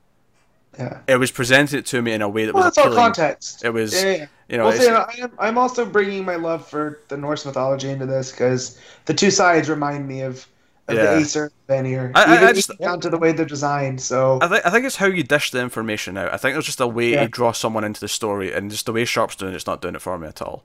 [0.79, 0.99] Yeah.
[1.09, 3.65] it was presented to me in a way that Well, was that's all context.
[3.65, 4.27] It was, Yeah, yeah.
[4.49, 7.91] you know, Well, see, I am, I'm also bringing my love for the Norse mythology
[7.91, 10.47] into this because the two sides remind me of,
[10.89, 11.15] of Yeah.
[11.15, 13.45] the Aesir and Vanir, I- I- even, I just- even down to the way they're
[13.47, 14.01] designed.
[14.01, 16.33] So I think I think it's how you dish the information out.
[16.33, 17.23] I think there's just a way Yeah.
[17.25, 19.95] to draw someone into the story, and just the way Sharp's doing it's not doing
[19.97, 20.63] it for me at all.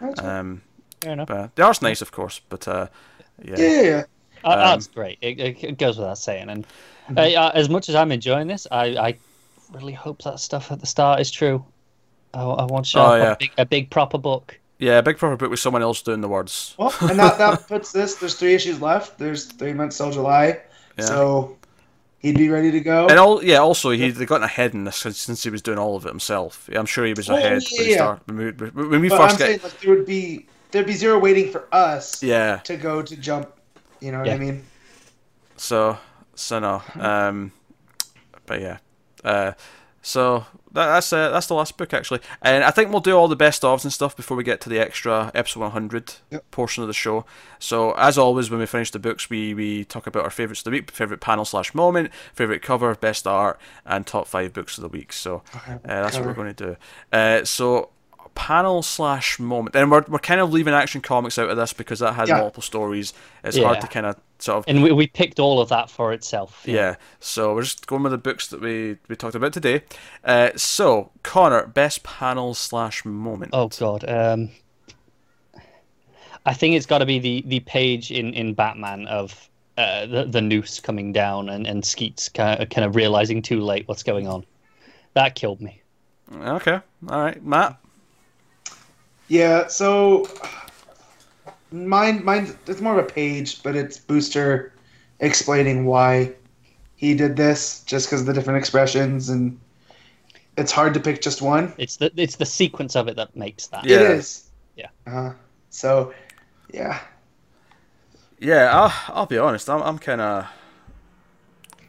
[0.00, 0.30] That's fine.
[0.30, 0.62] Um,
[1.00, 1.28] Fair enough.
[1.28, 2.88] but the art's nice, of course, but uh,
[3.42, 3.54] yeah.
[3.58, 4.02] yeah, yeah, yeah.
[4.44, 5.18] Uh, Um, that's great.
[5.22, 6.48] It, it, it goes without saying.
[6.50, 6.66] And
[7.16, 9.16] uh, uh, as much as I'm enjoying this, I, I
[9.76, 11.64] really hope that stuff at the start is true.
[12.34, 13.32] I, I want Sharp Oh, yeah.
[13.32, 14.58] a, big, a big proper book.
[14.78, 16.74] yeah, a big proper book with someone else doing the words.
[16.78, 18.16] Well, and that, that puts this.
[18.16, 19.18] There's three issues left.
[19.18, 20.60] There's three months till July,
[20.98, 21.04] Yeah.
[21.04, 21.56] so
[22.18, 23.06] he'd be ready to go.
[23.08, 23.58] And all, yeah.
[23.58, 26.68] Also, he'd gotten ahead in this since, since he was doing all of it himself.
[26.74, 28.18] I'm sure he was Oh, ahead yeah, when, he yeah.
[28.26, 29.46] when we, when we but first I'm get.
[29.46, 32.56] saying like there would be there'd be zero waiting for us Yeah.
[32.64, 33.50] to go to jump.
[34.00, 34.62] You know what I mean?
[35.56, 35.96] So
[36.34, 36.82] so no.
[36.98, 37.50] Um,
[38.44, 38.78] but yeah.
[39.26, 39.52] Uh,
[40.02, 43.26] so that, that's uh, that's the last book actually, and I think we'll do all
[43.26, 46.50] the best ofs and stuff before we get to the extra episode 100 Yep.
[46.52, 47.24] portion of the show.
[47.58, 50.64] So as always, when we finish the books, we we talk about our favorites of
[50.66, 54.82] the week, favorite panel slash moment, favorite cover, best art, and top five books of
[54.82, 55.12] the week.
[55.12, 56.76] So uh, that's what we're going to do.
[57.12, 57.88] Uh, so
[58.36, 61.98] panel slash moment, and we're we're kind of leaving Action Comics out of this because
[61.98, 62.38] that has Yeah.
[62.38, 63.12] multiple stories.
[63.42, 66.12] It's hard to kind of sort of And we, we picked all of that for
[66.12, 66.62] itself.
[66.64, 69.82] yeah, so we're just going with the books that we, we talked about today.
[70.22, 73.50] Uh, so, Connor, best panel slash moment.
[73.54, 74.08] Oh god.
[74.08, 74.50] Um,
[76.44, 79.48] I think it's got to be the, the page in, in Batman of
[79.78, 83.60] uh, the the noose coming down and and Skeets kind of, kind of realizing too
[83.60, 84.44] late what's going on.
[85.14, 85.82] That killed me.
[86.34, 87.78] Okay, all right, Matt.
[89.28, 90.28] Yeah, so
[91.72, 94.72] mine, mine, it's more of a page, but it's Booster
[95.20, 96.32] explaining why
[96.96, 99.58] he did this, just because of the different expressions, and
[100.56, 101.72] it's hard to pick just one.
[101.76, 103.84] It's the it's the sequence of it that makes that.
[103.84, 103.96] Yeah.
[103.96, 104.50] It is.
[104.76, 104.88] Yeah.
[105.06, 105.32] Uh,
[105.70, 106.14] so,
[106.72, 107.00] yeah.
[108.38, 109.68] Yeah, I'll, I'll be honest.
[109.68, 110.46] I'm, I'm kind of.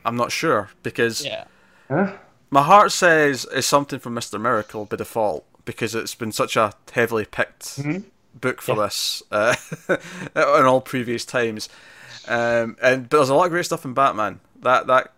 [0.06, 1.44] I'm not sure because Yeah.
[1.90, 2.14] Huh?
[2.50, 6.74] my heart says it's something from Mister Miracle by default because it's been such a
[6.92, 8.06] heavily picked Mhm.
[8.34, 8.84] book for Yeah.
[8.86, 9.56] this uh,
[10.36, 11.70] in all previous times.
[12.28, 15.14] Um, and but there's a lot of great stuff in Batman that that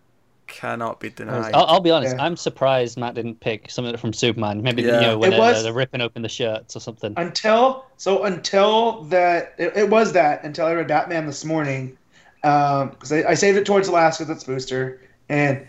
[0.48, 1.54] cannot be denied.
[1.54, 2.16] I'll, I'll be honest.
[2.18, 2.24] Yeah.
[2.24, 4.64] I'm surprised Matt didn't pick something from Superman.
[4.64, 4.96] Maybe Yeah.
[4.96, 7.14] you know when It they're, was- they're ripping open the shirts or something.
[7.18, 11.96] Until so until that it, it was that until I read Batman this morning,
[12.42, 15.00] because I, I saved it towards the last because it's Booster,
[15.30, 15.66] and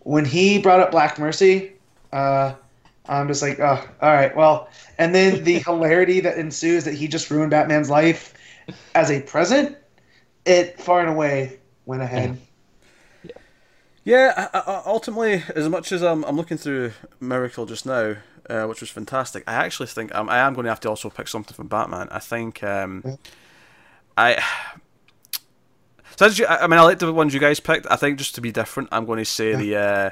[0.00, 1.72] when he brought up Black Mercy,
[2.12, 2.54] uh,
[3.08, 4.68] I'm just like, oh, all right, well,
[4.98, 8.34] and then the hilarity that ensues that he just ruined Batman's life
[8.94, 9.76] as a present,
[10.44, 12.38] it far and away went ahead.
[14.04, 18.16] Yeah, I, I, ultimately, as much as I'm, I'm looking through Miracle just now,
[18.50, 21.08] uh, which was fantastic, I actually think um, I am going to have to also
[21.08, 22.08] pick something from Batman.
[22.10, 23.18] I think um,
[24.16, 24.42] I.
[26.16, 27.86] So as you, I mean, I like the ones you guys picked.
[27.90, 30.10] I think just to be different, I'm going to say the uh,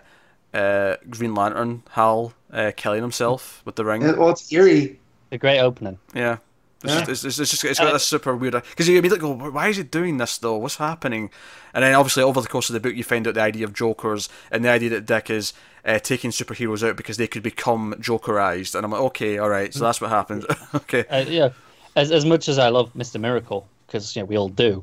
[0.54, 4.02] uh, Green Lantern Hal uh, killing himself with the ring.
[4.02, 4.98] It- well, it's eerie.
[5.30, 5.98] The great opening.
[6.14, 6.38] Yeah.
[6.82, 7.04] It's, Yeah.
[7.04, 9.68] just, it's, it's just it's got Uh, this super weird because you immediately go, why
[9.68, 10.56] is he doing this though?
[10.56, 11.30] What's happening?
[11.74, 13.74] And then obviously over the course of the book, you find out the idea of
[13.74, 15.52] Jokers and the idea that Dick is
[15.84, 18.74] uh, taking superheroes out because they could become Jokerized.
[18.74, 20.44] And I'm like, okay, all right, so that's what happens.
[20.74, 21.50] okay, Uh, yeah,
[21.96, 24.82] as as much as I love Mister Miracle, because you know we all do,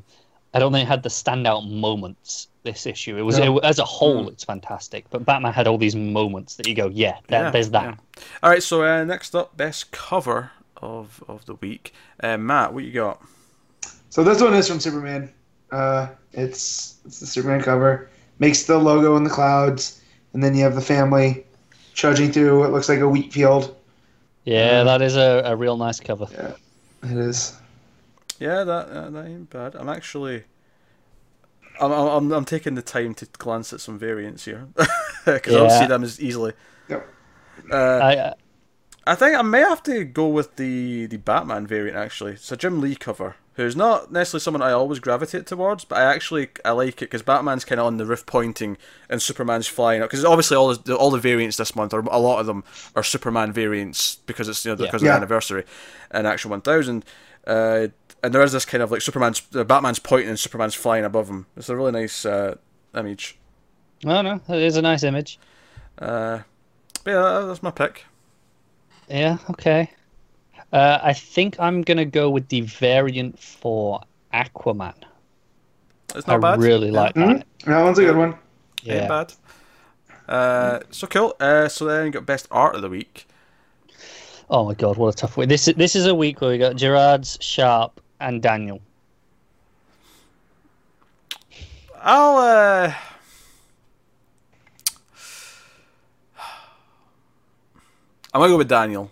[0.54, 2.46] I don't think it had the standout moments.
[2.68, 3.56] This issue, it was No.
[3.56, 5.06] it, as a whole, it's fantastic.
[5.08, 7.84] But Batman had all these moments that you go, yeah, that, Yeah, there's that.
[7.84, 8.22] yeah.
[8.42, 8.62] all right.
[8.62, 13.22] So uh, next up, best cover of of the week, uh, Matt, what you got?
[14.10, 15.32] So this one is from Superman.
[15.72, 18.10] Uh, it's it's the Superman cover.
[18.38, 20.02] Makes the logo in the clouds,
[20.34, 21.46] and then you have the family
[21.94, 23.74] trudging through what looks like a wheat field.
[24.44, 26.26] Yeah, Uh, that is a, a real nice cover.
[26.32, 26.52] Yeah,
[27.10, 27.56] It is.
[28.38, 29.74] Yeah, that uh, that ain't bad.
[29.74, 30.44] I'm actually.
[31.80, 34.68] I'm, I'm, I'm taking the time to glance at some variants here
[35.24, 36.52] because I don't see them as easily.
[36.88, 37.08] Yep.
[37.70, 38.34] Uh, I, uh,
[39.06, 42.32] I think I may have to go with the the Batman variant actually.
[42.32, 46.04] It's a Jim Lee cover, who's not necessarily someone I always gravitate towards, but I
[46.14, 48.76] actually I like it because Batman's kind of on the roof pointing
[49.08, 50.10] and Superman's flying up.
[50.10, 52.64] Because obviously all the all the variants this month, or a lot of them,
[52.94, 54.86] are Superman variants because it's you know Yeah.
[54.86, 55.12] because of Yeah.
[55.12, 55.64] the anniversary
[56.10, 57.04] and Action One Thousand.
[57.46, 57.88] Uh,
[58.22, 61.28] and there is this kind of like Superman's uh, Batman's pointing and Superman's flying above
[61.28, 61.46] him.
[61.56, 62.56] It's a really nice uh,
[62.94, 63.36] image.
[64.04, 65.38] no, no, it is a nice image.
[65.98, 66.40] Uh,
[67.04, 68.04] but yeah, that's my pick.
[69.08, 69.90] Yeah, okay.
[70.72, 74.00] Uh, I think I'm gonna go with the variant for
[74.34, 74.94] Aquaman.
[76.14, 76.58] It's not I bad.
[76.60, 77.38] really like Mhm.
[77.38, 77.46] that.
[77.66, 78.30] That one's a good one.
[78.84, 79.08] Ain't Yeah.
[79.08, 79.32] bad.
[80.28, 81.34] Uh, so cool.
[81.40, 83.26] Uh, so then you got best art of the week.
[84.50, 85.48] Oh my god, what a tough week.
[85.48, 88.80] This is this is a week where we got Gerads, Sharp, and Daniel.
[92.00, 92.36] I'll.
[92.36, 92.94] Uh...
[98.34, 99.10] I'm gonna go with Daniel.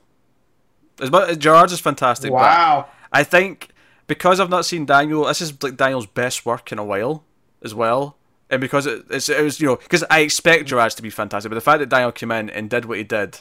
[1.01, 2.33] As much, Gerads is fantastic.
[2.33, 2.87] Wow.
[3.13, 3.71] I think
[4.07, 7.25] because I've not seen Daniel, this is like Daniel's best work in a while
[7.63, 8.17] as well.
[8.49, 11.51] And because it, it's, it was, you know, because I expect Gerads to be fantastic,
[11.51, 13.41] but the fact that Daniel came in and did what he did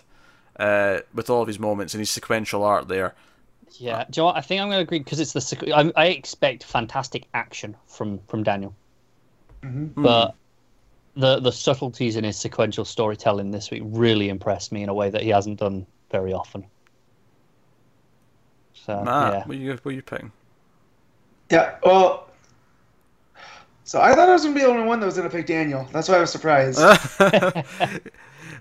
[0.57, 3.13] uh, with all of his moments and his sequential art there,
[3.79, 4.37] Yeah, do you know what?
[4.37, 5.39] I think I'm going to agree because it's the.
[5.39, 8.75] sequ- I, I expect fantastic action from from Daniel,
[9.61, 9.91] Mhm.
[9.95, 10.35] but
[11.15, 15.09] the the subtleties in his sequential storytelling this week really impressed me in a way
[15.09, 16.65] that he hasn't done very often.
[18.73, 20.31] So Matt, yeah, what are you what are you picking?
[21.49, 21.75] Yeah.
[21.83, 22.21] Well.
[23.83, 25.87] So I thought I was gonna be the only one that was gonna pick Daniel.
[25.91, 26.79] That's why I was surprised.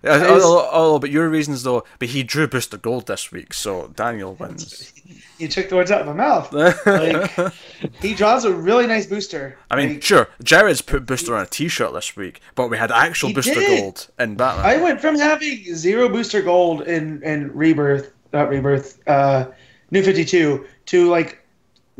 [0.04, 1.84] Yeah, Is- oh, oh, but your reasons though.
[1.98, 4.92] But he drew Booster Gold this week, so Daniel wins.
[5.38, 6.52] you took the words out of my mouth.
[6.52, 7.52] Like,
[8.02, 9.58] he draws a really nice booster.
[9.70, 12.90] I mean, Like, sure, Gerads put Booster on a T-shirt this week, but we had
[12.92, 13.80] actual Booster did.
[13.80, 14.66] Gold in Batman.
[14.66, 19.46] I went from having zero booster gold in in rebirth, not rebirth, uh,
[19.90, 21.40] New Fifty Two to like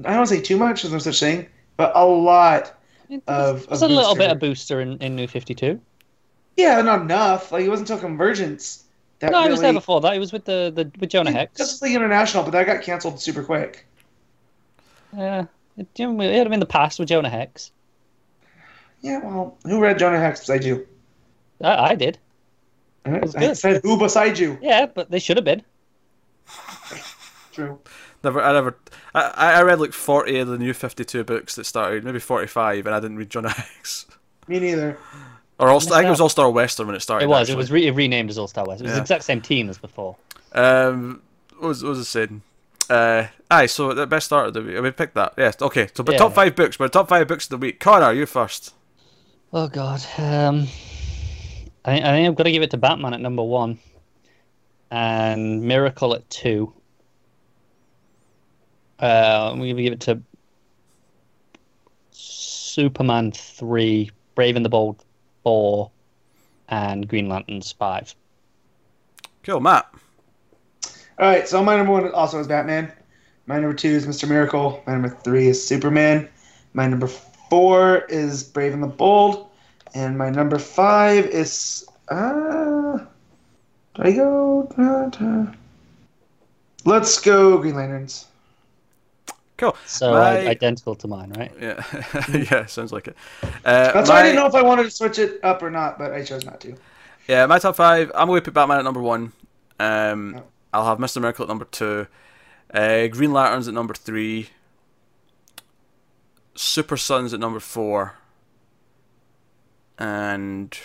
[0.05, 0.83] I don't want to say too much.
[0.83, 2.75] There's no such thing, but a lot.
[3.29, 5.81] of- there's of a little bit of booster in, in New Fifty Two.
[6.57, 7.51] Yeah, not enough.
[7.53, 8.85] Like it wasn't until Convergence
[9.21, 9.49] that No, really.
[9.49, 10.13] he was there before that.
[10.13, 11.57] He was with the, the with Jonah Hex.
[11.59, 13.87] Justice League International, but that got canceled super quick.
[15.17, 17.71] Yeah, it, you know, it had him in the past with Jonah Hex.
[19.01, 20.87] Yeah, well, who read Jonah Hex beside you?
[21.63, 22.19] I, I did.
[23.05, 23.57] I was I good.
[23.59, 24.59] said who beside you?
[24.63, 25.63] Yeah, but they should have been.
[27.53, 27.79] True.
[28.23, 28.77] Never, I never,
[29.15, 32.95] I, I read like forty of the new fifty-two books that started, maybe forty-five, and
[32.95, 34.07] I didn't read Jonah Hex.
[34.49, 34.99] Me neither.
[35.59, 37.25] Or All, I think it was All Star Western when it started.
[37.25, 37.43] It was.
[37.49, 37.55] actually.
[37.55, 38.81] It was re- renamed as All Star West.
[38.81, 38.97] It was Yeah.
[38.97, 40.17] the exact same team as before.
[40.53, 41.23] Um,
[41.59, 42.43] what was what was it saying?
[42.91, 44.81] Uh, aye, so the best start of the week.
[44.83, 45.35] We picked that.
[45.39, 45.89] Yes, okay.
[45.95, 46.19] So, but Yeah.
[46.19, 46.77] top five books.
[46.77, 47.81] But top five books of the week.
[47.81, 48.75] Connor, you first.
[49.53, 50.05] Oh God.
[50.19, 50.67] Um,
[51.85, 53.79] I, I think I've got to give it to Batman at number one,
[54.91, 56.73] and Miracle at two.
[59.01, 60.21] Uh, I'm going to give it to
[62.11, 65.05] Superman three, Brave and the Bold
[65.45, 65.93] four,
[66.69, 68.15] and Green Lanterns five.
[69.45, 69.87] Cool, Matt.
[71.19, 72.91] All right, so my number one also is Batman.
[73.47, 74.29] My number two is Mr.
[74.29, 74.83] Miracle.
[74.87, 76.29] My number three is Superman.
[76.73, 79.49] My number four is Brave and the Bold.
[79.95, 81.87] And my number five is.
[82.09, 82.99] Uh,
[83.95, 84.69] do I go?
[84.77, 85.53] uh,
[86.85, 88.27] let's go Green Lanterns.
[89.57, 89.77] Cool.
[89.87, 91.53] So My- uh, identical to mine, right?
[91.61, 91.83] Yeah,
[92.51, 93.17] yeah, sounds like it.
[93.43, 95.97] Uh, That's why I didn't know if I wanted to switch it up or not,
[95.99, 96.75] but I chose not to.
[97.29, 98.11] Yeah, my top five.
[98.15, 99.33] I'm going to put Batman at number one.
[99.79, 100.43] Um, Oh.
[100.73, 101.21] I'll have Mr.
[101.21, 102.09] Miracle at number two.
[102.73, 104.49] Uh, Green Lanterns at number three.
[106.57, 108.15] Super Sons at number four.
[109.99, 110.77] And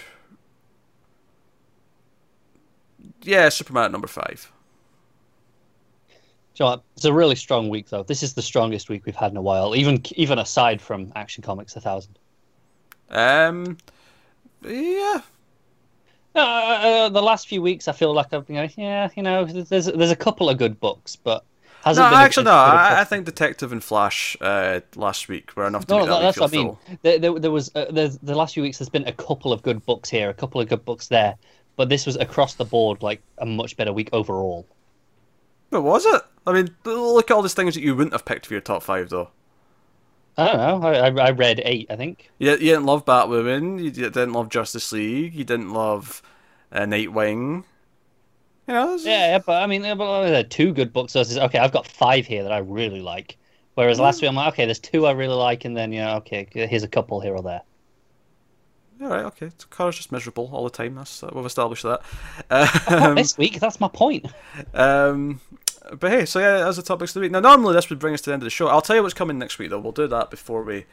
[3.24, 4.52] yeah, Superman at number five.
[6.60, 8.04] So it's a really strong week, though.
[8.04, 11.42] This is the strongest week we've had in a while, even even aside from Action
[11.42, 12.20] Comics a 1000.
[13.12, 13.78] Um,
[14.68, 15.22] yeah,
[16.36, 19.46] Uh, uh, the last few weeks, I feel like I've been going, yeah, you know,
[19.46, 22.20] there's there's a couple of good books, but no, hasn't been.
[22.20, 22.52] a- actually, no.
[22.52, 25.94] as good a I, I think Detective and Flash uh, last week were enough to
[25.94, 26.78] No, make that that- that's what I mean.
[27.04, 28.80] There, there, there was uh, the last few weeks.
[28.80, 31.38] There's been a couple of good books here, a couple of good books there,
[31.78, 34.68] but this was across the board like a much better week overall.
[35.70, 36.22] But was it?
[36.48, 38.84] I mean, look at all these things that you wouldn't have picked for your top
[38.84, 39.30] five, though.
[40.38, 40.88] I don't know.
[40.88, 42.32] I, I, read eight, I think.
[42.38, 43.84] You, you didn't love Batwoman.
[43.84, 45.34] You didn't love Justice League.
[45.34, 46.22] You didn't love
[46.72, 47.66] uh, Nightwing.
[48.68, 51.72] You know, Yeah, yeah, but I mean, there are two good books versus okay, I've
[51.72, 53.38] got five here that I really like.
[53.74, 56.18] Whereas last week I'm like, okay, there's two I really like, and then you know,
[56.18, 57.62] okay, here's a couple here or there.
[59.02, 59.50] all right, okay.
[59.58, 60.96] So Connor's just miserable all the time.
[60.96, 62.02] That's uh, we've established that.
[62.88, 63.60] Um, this week.
[63.60, 64.28] That's my point.
[64.74, 65.42] um,
[66.00, 67.32] but hey, so yeah, that's the topics of the week.
[67.32, 68.68] Now, normally this would bring us to the end of the show.
[68.68, 69.80] I'll tell you what's coming next week, though.
[69.80, 70.86] We'll do that before we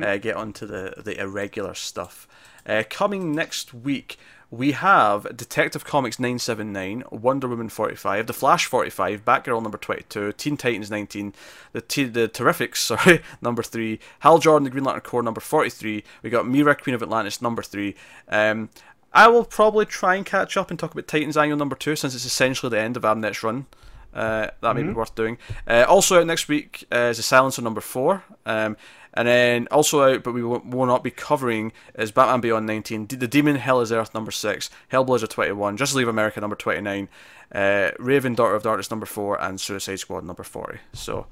[0.00, 2.26] uh, get on to the the irregular stuff.
[2.64, 4.18] Uh, coming next week,
[4.52, 10.56] we have Detective Comics 979, Wonder Woman 45, The Flash 45, Batgirl number 22, Teen
[10.58, 11.32] Titans 19,
[11.72, 16.04] The T- the Terrifics, sorry, number 3, Hal Jordan, The Green Lantern Corps number 43,
[16.22, 17.94] we got Mera, Queen of Atlantis number 3.
[18.28, 18.68] Um,
[19.14, 22.14] I will probably try and catch up and talk about Titans Annual number 2 since
[22.14, 23.66] it's essentially the end of Abnett's run.
[24.14, 25.38] Uh, that may be worth doing.
[25.66, 28.22] Uh, also out next week uh, is The Silencer number 4.
[28.44, 28.76] Um,
[29.14, 33.06] and then also out, but we will, will not be covering, is Batman Beyond 19,
[33.06, 37.08] D- The Demon Hell is Earth number 6, Hellblazer 21, Justice League America number 29,
[37.54, 40.78] uh, Raven Daughter of Darkness number 4, and Suicide Squad number 40.
[40.94, 41.26] So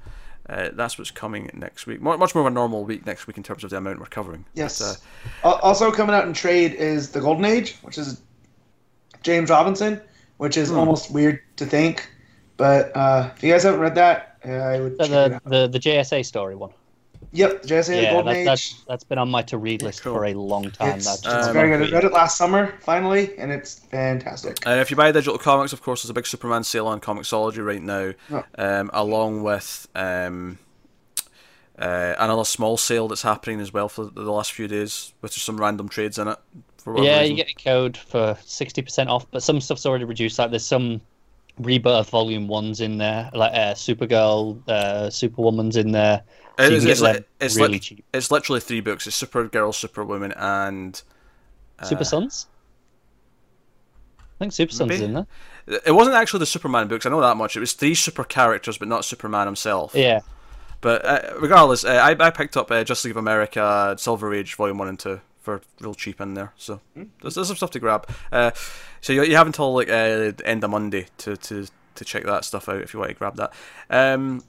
[0.47, 2.01] uh, that's what's coming next week.
[2.01, 4.05] More, much more of a normal week next week in terms of the amount we're
[4.05, 4.45] covering.
[4.53, 5.01] Yes.
[5.41, 8.21] But, uh, also coming out in trade is the Golden Age, which is
[9.23, 9.99] James Robinson,
[10.37, 12.10] which is almost weird to think,
[12.61, 14.97] but uh, if you guys haven't read that, uh, I would.
[14.99, 15.43] The it the, out.
[15.45, 16.69] the, the JSA story one.
[17.33, 18.45] Yep, JSA Yeah, Golden that, Age.
[18.45, 20.13] that's that's been on my to read list cool.
[20.13, 20.97] for a long time.
[20.97, 21.89] It's, That's it's Um, very good.
[21.89, 24.57] I read it last summer, finally, and it's fantastic.
[24.65, 27.65] And if you buy digital comics, of course, there's a big Superman sale on Comixology
[27.65, 28.43] right now, Oh.
[28.57, 30.59] um, along with um,
[31.79, 35.45] uh, another small sale that's happening as well for the last few days, with just
[35.45, 36.37] some random trades in it.
[36.77, 37.37] For yeah, reason.
[37.37, 40.37] you get a code for sixty percent off, but some stuff's already reduced.
[40.37, 40.99] Like there's some
[41.61, 46.23] Rebirth Volume Ones in there, like uh, Supergirl, uh, Superwoman's in there.
[46.59, 48.05] So you It's, it's, get li- them it's, really li- cheap.
[48.13, 49.07] it's literally three books.
[49.07, 51.01] It's Supergirl, Superwoman, and
[51.83, 52.47] Super Sons.
[54.19, 55.27] I think Super Sons is in there.
[55.85, 57.05] it wasn't actually the Superman books.
[57.05, 57.55] I know that much.
[57.55, 59.93] It was three super characters, but not Superman himself.
[59.95, 60.21] Yeah,
[60.81, 64.55] But uh, regardless, uh, I, I picked up uh, Justice League of America, Silver Age,
[64.55, 66.53] Volume 1 and 2 for real cheap in there.
[66.55, 68.07] So there's, there's some stuff to grab.
[68.31, 68.51] Uh,
[69.01, 72.45] so you, you have until like uh, end of Monday to, to, to check that
[72.45, 73.53] stuff out if you want to grab that.
[73.89, 74.43] Um,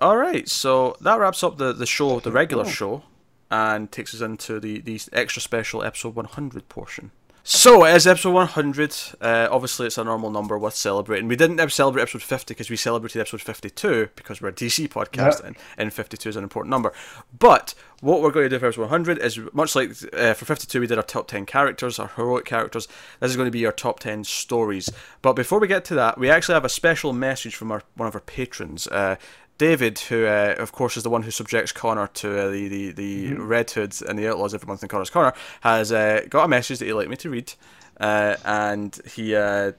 [0.00, 3.02] all right, so that wraps up the, the show, the regular show,
[3.50, 7.10] and takes us into the, the extra special episode 100 portion.
[7.52, 8.96] So it is episode 100.
[9.20, 11.26] Uh, obviously, it's a normal number worth celebrating.
[11.26, 15.16] We didn't celebrate episode 50 because we celebrated episode 52 because we're a DC podcast
[15.40, 15.44] Yep.
[15.44, 16.92] and, and 52 is an important number.
[17.36, 20.78] But what we're going to do for episode 100 is much like uh, for 52,
[20.80, 22.86] we did our top 10 characters, our heroic characters.
[23.18, 24.88] This is going to be our top 10 stories.
[25.20, 28.06] But before we get to that, we actually have a special message from our one
[28.06, 28.86] of our patrons.
[28.86, 29.16] Uh,
[29.60, 32.92] David, who uh, of course is the one who subjects Connor to uh, the the,
[32.92, 36.48] the Red Hoods and the Outlaws every month in Connor's Corner, has uh, got a
[36.48, 37.52] message that he'd like me to read,
[38.00, 39.72] uh, and he, uh,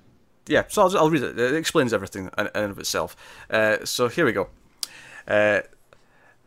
[0.45, 1.39] yeah, so I'll, I'll read it.
[1.39, 3.15] It explains everything in, in and of itself.
[3.49, 4.49] Uh, so here we go.
[5.27, 5.61] Uh,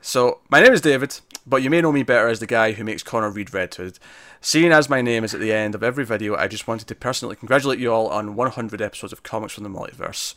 [0.00, 2.84] so, my name is David, but you may know me better as the guy who
[2.84, 3.98] makes Connor read Red Hood.
[4.42, 6.94] Seeing as my name is at the end of every video, I just wanted to
[6.94, 10.36] personally congratulate you all on 100 episodes of Comics from the Multiverse.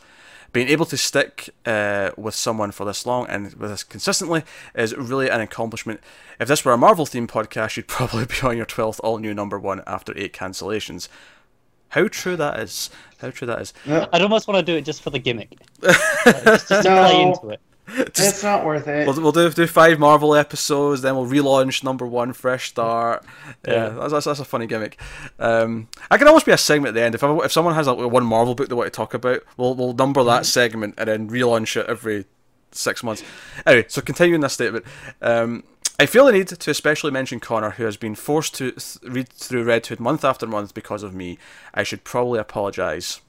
[0.53, 4.43] Being able to stick uh, with someone for this long and with this consistently
[4.75, 5.99] is really an accomplishment.
[6.39, 9.33] If this were a Marvel themed podcast, you'd probably be on your 12th all new
[9.33, 11.07] number one after eight cancellations.
[11.89, 12.89] How true that is.
[13.19, 13.73] How true that is.
[13.87, 15.57] I'd almost want to do it just for the gimmick.
[16.27, 17.61] Uh, just, just to play into it.
[17.97, 19.07] it's not worth it.
[19.07, 23.23] We'll, we'll do, do five Marvel episodes, then we'll relaunch number one, fresh start.
[23.65, 23.89] Yeah, Yeah.
[23.89, 24.99] That's, that's, that's a funny gimmick.
[25.39, 27.15] Um, I can almost be a segment at the end.
[27.15, 29.75] If I, if someone has like one Marvel book they want to talk about, we'll
[29.75, 32.25] we'll number that segment and then relaunch it every
[32.71, 33.23] six months.
[33.65, 34.85] Anyway, so continuing this statement.
[35.21, 35.63] Um,
[35.99, 39.29] I feel the need to especially mention Connor, who has been forced to th- read
[39.29, 41.39] through Red Hood month after month because of me.
[41.73, 43.19] I should probably apologise.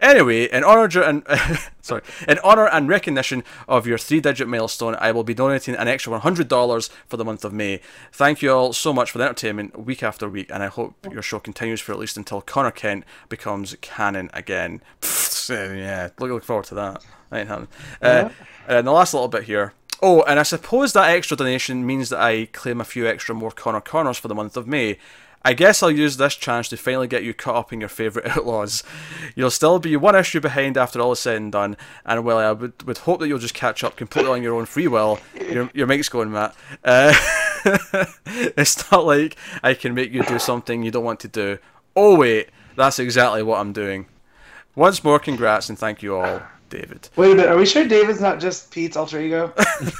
[0.00, 1.22] Anyway, in honor and
[1.80, 6.12] sorry, in honor and recognition of your three-digit milestone, I will be donating an extra
[6.12, 7.80] one hundred dollars for the month of May.
[8.12, 11.22] Thank you all so much for the entertainment week after week, and I hope your
[11.22, 14.82] show continues for at least until Connor Kent becomes canon again.
[15.00, 17.04] Pfft, yeah, look, look forward to that.
[17.30, 17.68] That ain't happening.
[18.00, 18.28] Uh,
[18.68, 19.72] and the last little bit here.
[20.02, 23.50] Oh, and I suppose that extra donation means that I claim a few extra more
[23.50, 24.98] Connor Corners for the month of May.
[25.44, 28.28] I guess I'll use this chance to finally get you caught up in your favourite
[28.36, 28.82] outlaws.
[29.34, 31.76] You'll still be one issue behind after all is said and done,
[32.06, 34.66] and well, I would, would hope that you'll just catch up completely on your own
[34.66, 35.18] free will.
[35.50, 36.54] Your, your mic's going, Matt.
[36.82, 37.12] Uh,
[38.26, 41.58] it's not like I can make you do something you don't want to do.
[41.94, 44.06] Oh, wait, that's exactly what I'm doing.
[44.74, 47.08] Once more, congrats and thank you all, David.
[47.16, 47.50] Wait a minute.
[47.50, 49.52] Are we sure David's not just Pete's alter ego?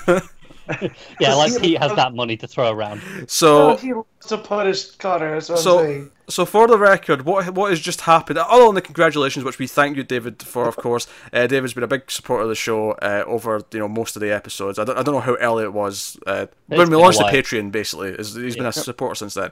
[1.21, 3.03] Yeah, like he- Pete has that money to throw around.
[3.29, 3.73] So.
[3.73, 5.33] oh, he loves to punish Connor.
[5.35, 6.11] That's what I'm So, saying.
[6.29, 8.39] so for the record, what what has just happened?
[8.39, 11.07] Other than the congratulations, which we thank you, David, for, of course.
[11.33, 14.21] Uh, David's been a big supporter of the show uh, over you know most of
[14.21, 14.79] the episodes.
[14.79, 17.25] I don't, I don't know how early it was uh, when we launched the.
[17.25, 17.71] Patreon.
[17.71, 19.51] Basically, is he's been a supporter since then.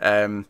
[0.00, 0.46] Um,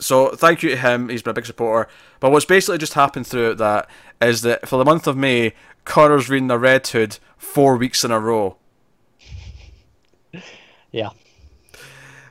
[0.00, 1.08] so thank you to him.
[1.08, 1.90] He's been a big supporter.
[2.20, 3.88] But what's basically just happened throughout that
[4.20, 5.54] is that for the month of May,
[5.84, 8.56] Connor's reading the Red Hood four weeks in a row.
[10.92, 11.10] Yeah.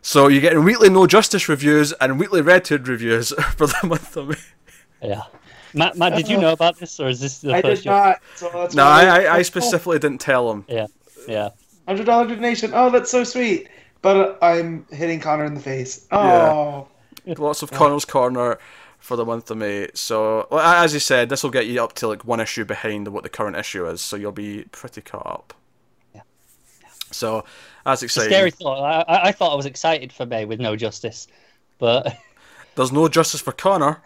[0.02, 4.16] So you're getting weekly No Justice reviews and weekly Red Hood reviews for the month
[4.16, 4.36] of May.
[5.02, 5.24] Yeah.
[5.74, 7.84] Matt, Matt, did you know about this, or is this the I first?
[7.84, 7.94] did year?
[7.94, 8.22] not.
[8.36, 9.44] So No, I, I, I oh.
[9.44, 10.66] specifically didn't tell him.
[10.68, 10.88] Yeah.
[11.28, 11.50] Yeah.
[11.88, 12.72] Hundred dollar donation.
[12.74, 13.70] Oh, that's so sweet.
[14.02, 16.08] But I'm hitting Connor in the face.
[16.12, 16.88] Oh,
[17.26, 18.58] Lots of Connor's Corner
[19.00, 19.90] for the month of May.
[19.94, 23.08] So, well, as you said, this will get you up to like one issue behind
[23.10, 24.02] what the current issue is.
[24.02, 25.54] So you'll be pretty caught up.
[27.24, 27.42] Yeah.
[27.42, 27.46] So
[27.86, 28.32] that's It's a exciting.
[28.32, 28.82] scary thought.
[28.84, 31.28] I, I- I thought I was excited for May with no justice,
[31.80, 32.18] but
[32.76, 34.02] There's no justice for Connor.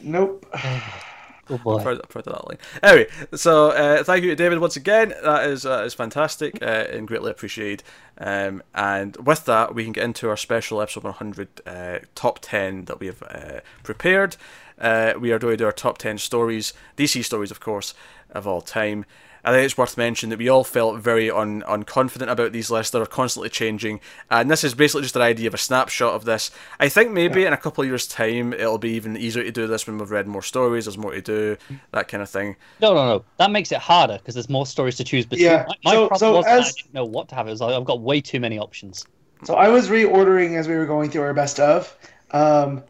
[0.00, 0.46] nope.
[0.54, 1.82] oh boy.
[1.82, 2.58] Proud, proud of that line.
[2.82, 5.14] Anyway, so uh, thank you to David once again.
[5.22, 7.82] That is uh, is fantastic uh, and greatly appreciated.
[8.18, 12.86] Um, and with that, we can get into our special episode 100 uh, top 10
[12.86, 14.36] that we have uh, prepared.
[14.78, 17.94] Uh, we are going to do our top 10 stories, DC stories, of course,
[18.30, 19.04] of all time.
[19.46, 22.90] I think it's worth mentioning that we all felt very un- unconfident about these lists
[22.90, 26.24] that are constantly changing, and this is basically just an idea of a snapshot of
[26.24, 26.50] this.
[26.80, 29.68] I think maybe in a couple of years' time it'll be even easier to do
[29.68, 31.56] this when we've read more stories, there's more to do,
[31.92, 32.56] that kind of thing.
[32.82, 33.24] No, no, no.
[33.38, 35.46] That makes it harder because there's more stories to choose between.
[35.46, 37.46] Yeah, My, my so- problem so was that I as- didn't know what to have.
[37.46, 39.04] It was like I've got way too many options.
[39.44, 41.96] So I was reordering as we were going through our best of,
[42.32, 42.82] um,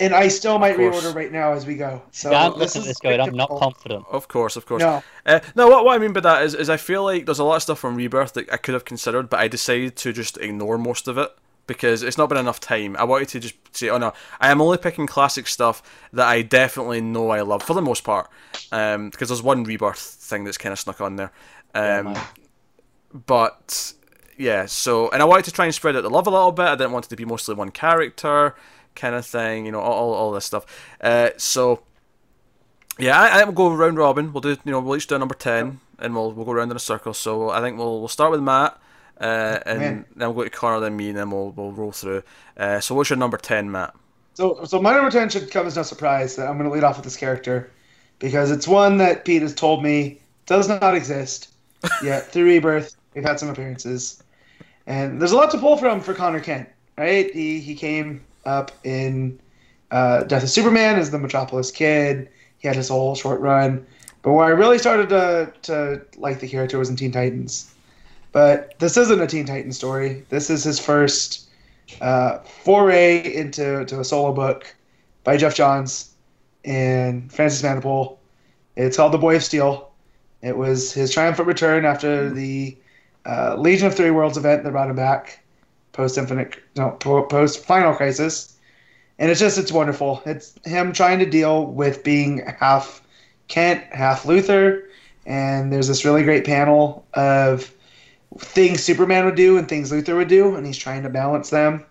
[0.00, 2.02] and I still might reorder right now as we go.
[2.10, 3.20] So Yeah, I'm this looking is this going.
[3.20, 4.04] I'm not confident.
[4.10, 4.80] Of course, of course.
[4.82, 7.38] No, Uh, no, what, what I mean by that is, is I feel like there's
[7.38, 10.12] a lot of stuff from Rebirth that I could have considered, but I decided to
[10.12, 11.30] just ignore most of it
[11.66, 12.96] because it's not been enough time.
[12.96, 15.82] I wanted to just say, oh no, I am only picking classic stuff
[16.12, 18.28] that I definitely know I love for the most part.
[18.72, 21.32] Um, because there's one Rebirth thing that's kind of snuck on there.
[21.74, 22.26] Um, man.
[23.26, 23.92] but
[24.36, 26.66] yeah, so and I wanted to try and spread out the love a little bit.
[26.66, 28.54] I didn't want it to be mostly one character
[28.94, 30.66] kind of thing, you know, all, all, all this stuff.
[31.00, 31.82] Uh, so
[32.98, 34.32] yeah, I, I think we'll go round robin.
[34.32, 36.70] We'll do, you know, we'll each do a number ten, and we'll we'll go around
[36.70, 37.14] in a circle.
[37.14, 38.78] So I think we'll we'll start with Matt,
[39.20, 42.22] uh, and then we'll go to Connor, then me, and then we'll we'll roll through.
[42.56, 43.94] Uh, so what's your number ten, Matt?
[44.34, 46.84] So, so my number ten should come as no surprise that I'm going to lead
[46.84, 47.70] off with this character
[48.18, 51.50] because it's one that Pete has told me does not exist
[52.02, 52.26] yet.
[52.26, 54.22] Through Rebirth, we've had some appearances,
[54.86, 56.68] and there's a lot to pull from for Connor Kent.
[56.98, 57.32] Right?
[57.32, 59.38] He he came up in
[59.90, 62.28] uh, Death of Superman as the Metropolis kid.
[62.58, 63.86] He had his whole short run,
[64.22, 67.74] but where I really started to to like the character was in Teen Titans.
[68.32, 70.24] But this isn't a Teen Titans story.
[70.30, 71.48] This is his first
[72.00, 74.74] uh, foray into to a solo book
[75.24, 76.14] by Geoff Johns
[76.64, 78.16] and Francis Manapul.
[78.76, 79.90] It's called The Boy of Steel.
[80.40, 82.76] It was his triumphant return after the
[83.26, 85.41] uh, Legion of Three Worlds event that brought him back
[85.92, 88.56] post Infinite, no, post Final Crisis,
[89.18, 90.22] and it's just it's wonderful.
[90.26, 93.02] It's him trying to deal with being half
[93.48, 94.84] Kent, half Luthor,
[95.26, 97.72] and there's this really great panel of
[98.38, 101.84] things Superman would do and things Luthor would do, and he's trying to balance them.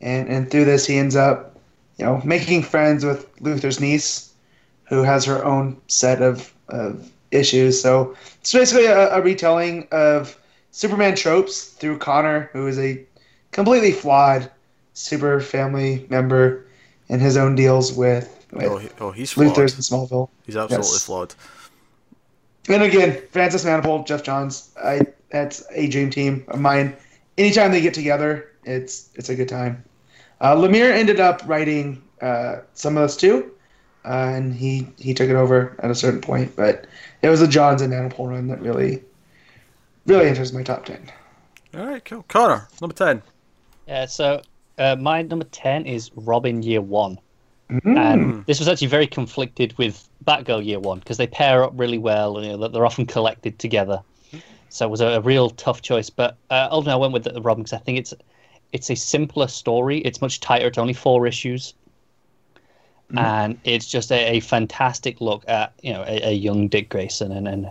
[0.00, 1.58] And and through this, he ends up,
[1.98, 4.32] you know, making friends with Luthor's niece,
[4.84, 7.80] who has her own set of, of issues.
[7.80, 10.36] So it's basically a, a retelling of
[10.70, 13.04] Superman tropes through Connor, who is a
[13.52, 14.50] completely flawed
[14.94, 16.66] super family member,
[17.08, 19.54] and his own deals with, with Oh, he, oh he's flawed.
[19.54, 20.28] Luthor's in Smallville.
[20.44, 21.06] He's absolutely Yes.
[21.06, 21.34] flawed.
[22.68, 26.94] And again, Francis Manapul, Geoff Johns, I that's a dream team of mine.
[27.38, 29.82] Anytime they get together, it's it's a good time.
[30.40, 33.50] Uh, Lemire ended up writing uh, some of this too,
[34.04, 36.54] uh, and he he took it over at a certain point.
[36.54, 36.86] But
[37.22, 39.02] it was the Johns and Manapul run that really
[40.06, 41.10] really enters my top ten.
[41.74, 42.24] All right, cool.
[42.28, 43.22] Connor, number ten.
[43.92, 44.40] Yeah, so
[44.78, 47.18] uh, my number 10 is Robin Year One.
[47.70, 47.98] Mm.
[47.98, 51.98] And this was actually very conflicted with Batgirl Year One because they pair up really
[51.98, 54.02] well and you know, they're often collected together.
[54.70, 56.08] So it was a, a real tough choice.
[56.08, 58.14] But uh, ultimately, I went with the Robin because I think it's
[58.72, 59.98] it's a simpler story.
[59.98, 60.68] It's much tighter.
[60.68, 61.74] It's only four issues.
[63.14, 67.30] And it's just a, a fantastic look at you know a, a young Dick Grayson,
[67.30, 67.70] and, and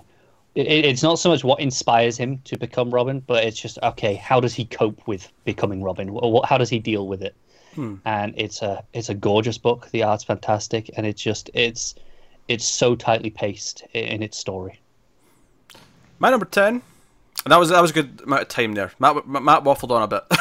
[0.55, 4.15] it, it's not so much what inspires him to become Robin, but it's just okay.
[4.15, 6.09] How does he cope with becoming Robin?
[6.09, 7.35] Or what, how does he deal with it?
[8.03, 9.89] and it's a it's a gorgeous book.
[9.91, 11.95] The art's fantastic, and it's just it's
[12.49, 14.77] it's so tightly paced i- in its story.
[16.19, 16.81] My number ten.
[17.45, 18.91] And that was that was a good amount of time there.
[18.99, 20.23] Matt Matt waffled on a bit.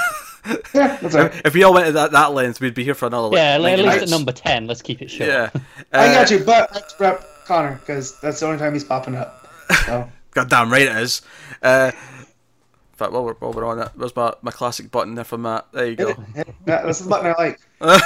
[0.73, 1.43] Yeah, that's all right.
[1.45, 3.27] if we all went at that, that length, we'd be here for another.
[3.29, 4.67] Like, Yeah, at 90 least at number ten.
[4.67, 5.29] Let's keep it short.
[5.29, 5.51] Yeah.
[5.93, 8.73] I Uh, got you, but I have to rep Connor because that's the only time
[8.73, 9.40] he's popping up.
[9.87, 11.23] So God damn right it is.
[11.63, 15.25] Uh, in fact, while we're, while we're on it, there's my, my classic button there
[15.25, 15.67] for Matt.
[15.73, 16.15] There you go.
[16.35, 17.61] this is the button I like.
[17.81, 17.99] I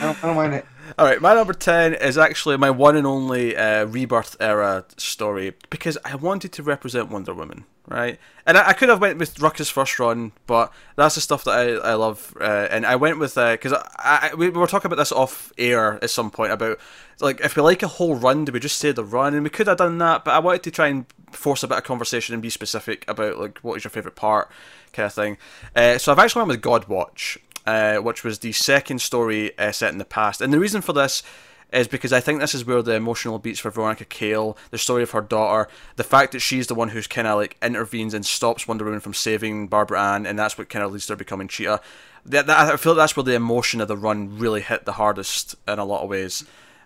[0.00, 0.66] don't, I don't mind it.
[0.98, 5.54] All right, my number ten is actually my one and only uh, rebirth era story
[5.70, 8.18] because I wanted to represent Wonder Woman, right?
[8.44, 11.52] And I, I could have went with Rucka's first run, but that's the stuff that
[11.52, 14.96] I, I love, uh, and I went with because I, I, we were talking about
[14.96, 16.78] this off air at some point about
[17.20, 19.34] like if we like a whole run, do we just say the run?
[19.34, 21.78] And we could have done that, but I wanted to try and force a bit
[21.78, 24.50] of conversation and be specific about like what is your favorite part,
[24.92, 25.38] kind of thing.
[25.74, 29.92] Uh, so I've actually went with Godwatch uh, which was the second story uh, set
[29.92, 30.40] in the past.
[30.40, 31.22] And the reason for this
[31.72, 35.02] is because I think this is where the emotional beats for Veronica Cale, the story
[35.02, 38.26] of her daughter, the fact that she's the one who's kind of like intervenes and
[38.26, 41.16] stops Wonder Woman from saving Barbara Ann, and that's what kind of leads to her
[41.16, 41.80] becoming Cheetah.
[42.26, 45.56] That, that, I feel that's where the emotion of the run really hit the hardest
[45.66, 46.44] in a lot of ways.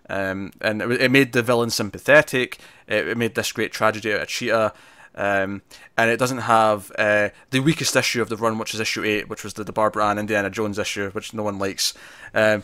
[0.09, 2.59] Um, and it, it made the villain sympathetic.
[2.87, 4.73] It, it made this great tragedy out of Cheetah.
[5.17, 5.63] Um,
[5.97, 9.29] and it doesn't have uh, the weakest issue of the run, which is issue eight,
[9.29, 11.95] which was the, the Barbara Ann Indiana Jones issue, which no one likes.
[12.35, 12.63] Um,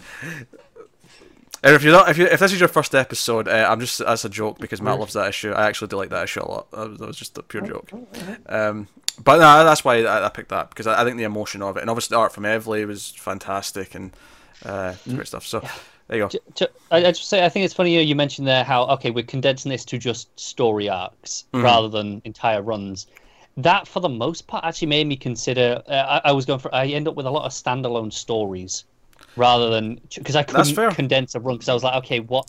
[1.64, 3.98] and if you're not, if you if this is your first episode, uh, I'm just
[3.98, 5.52] that's a joke because Matt loves that issue.
[5.52, 6.70] I actually do like that issue a lot.
[6.72, 7.90] That was, just a pure joke.
[8.46, 8.88] Um,
[9.22, 11.76] but no, that's why I, I picked that because I, I think the emotion of
[11.76, 14.10] it, and obviously the art from Evely was fantastic and
[14.64, 15.46] uh, great stuff.
[15.46, 15.64] So
[16.08, 16.66] there you go.
[16.90, 19.70] I, I just say I think it's funny you, mentioned there how okay we're condensing
[19.70, 23.06] this to just story arcs rather than entire runs.
[23.56, 25.82] That for the most part actually made me consider.
[25.86, 26.74] Uh, I, I was going for.
[26.74, 28.84] I end up with a lot of standalone stories
[29.36, 32.48] rather than because I couldn't condense a run because I was like okay what.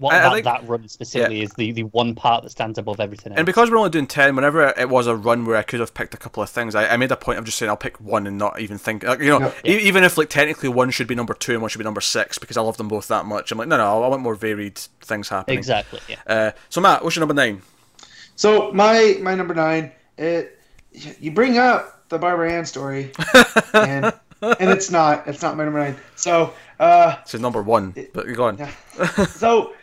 [0.00, 2.98] What I- I think- that run specifically is the, the one part that stands above
[3.00, 3.38] everything else?
[3.38, 5.92] And because we're only doing 10, whenever it was a run where I could have
[5.94, 8.00] picked a couple of things, I, I made a point of just saying I'll pick
[8.00, 9.02] one and not even think.
[9.04, 9.72] Like, you know, Yeah.
[9.72, 12.00] e- even if like technically one should be number two and one should be number
[12.00, 13.52] six because I love them both that much.
[13.52, 15.58] I'm like, no, no, I want more varied things happening.
[15.58, 16.00] exactly.
[16.08, 16.16] Yeah.
[16.26, 17.60] Uh, so, Matt, what's your number nine?
[18.36, 20.58] So my my number nine, it
[20.92, 23.12] you bring up the Barbara Ann story,
[23.74, 24.06] and
[24.40, 25.96] and it's not it's not my number nine.
[26.16, 28.56] So uh, It's his number one, but go on.
[28.56, 28.70] yeah.
[29.26, 29.74] so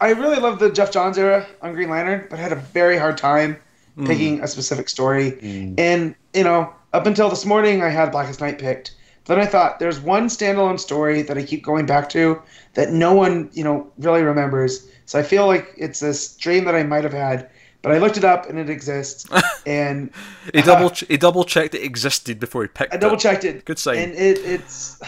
[0.00, 2.98] I really love the Geoff Johns era on Green Lantern, but I had a very
[2.98, 3.56] hard time
[4.04, 5.74] picking a specific story.
[5.78, 9.46] And you know, up until this morning, I had Blackest Night picked, But Then I
[9.46, 12.40] thought there's one standalone story that I keep going back to
[12.74, 14.88] that no one, you know, really remembers.
[15.06, 17.50] So I feel like it's this dream that I might have had,
[17.82, 19.26] but I looked it up and it exists.
[19.66, 20.10] and
[20.52, 22.96] He double he double checked it existed before he picked it.
[22.96, 23.20] I double it.
[23.20, 23.64] checked it.
[23.64, 23.98] Good sign.
[23.98, 25.06] And it it's uh,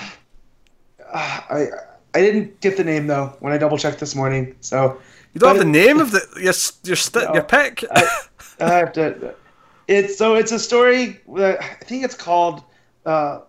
[1.51, 1.69] I
[2.17, 4.57] I didn't get the name though when I double checked this morning.
[4.63, 4.99] So
[5.35, 6.55] You don't have the name of the your
[6.85, 7.35] your st- No.
[7.35, 7.85] your pick.
[7.91, 8.09] I,
[8.59, 9.35] I have to.
[9.87, 11.21] It's so it's a story.
[11.37, 12.63] That, I think it's called
[13.05, 13.41] uh,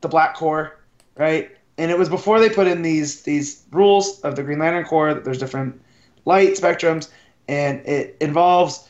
[0.00, 0.78] the Black Core,
[1.16, 1.48] right?
[1.78, 5.14] And it was before they put in these these rules of the Green Lantern Corps
[5.14, 5.80] that there's different
[6.24, 7.10] light spectrums,
[7.46, 8.88] and it involves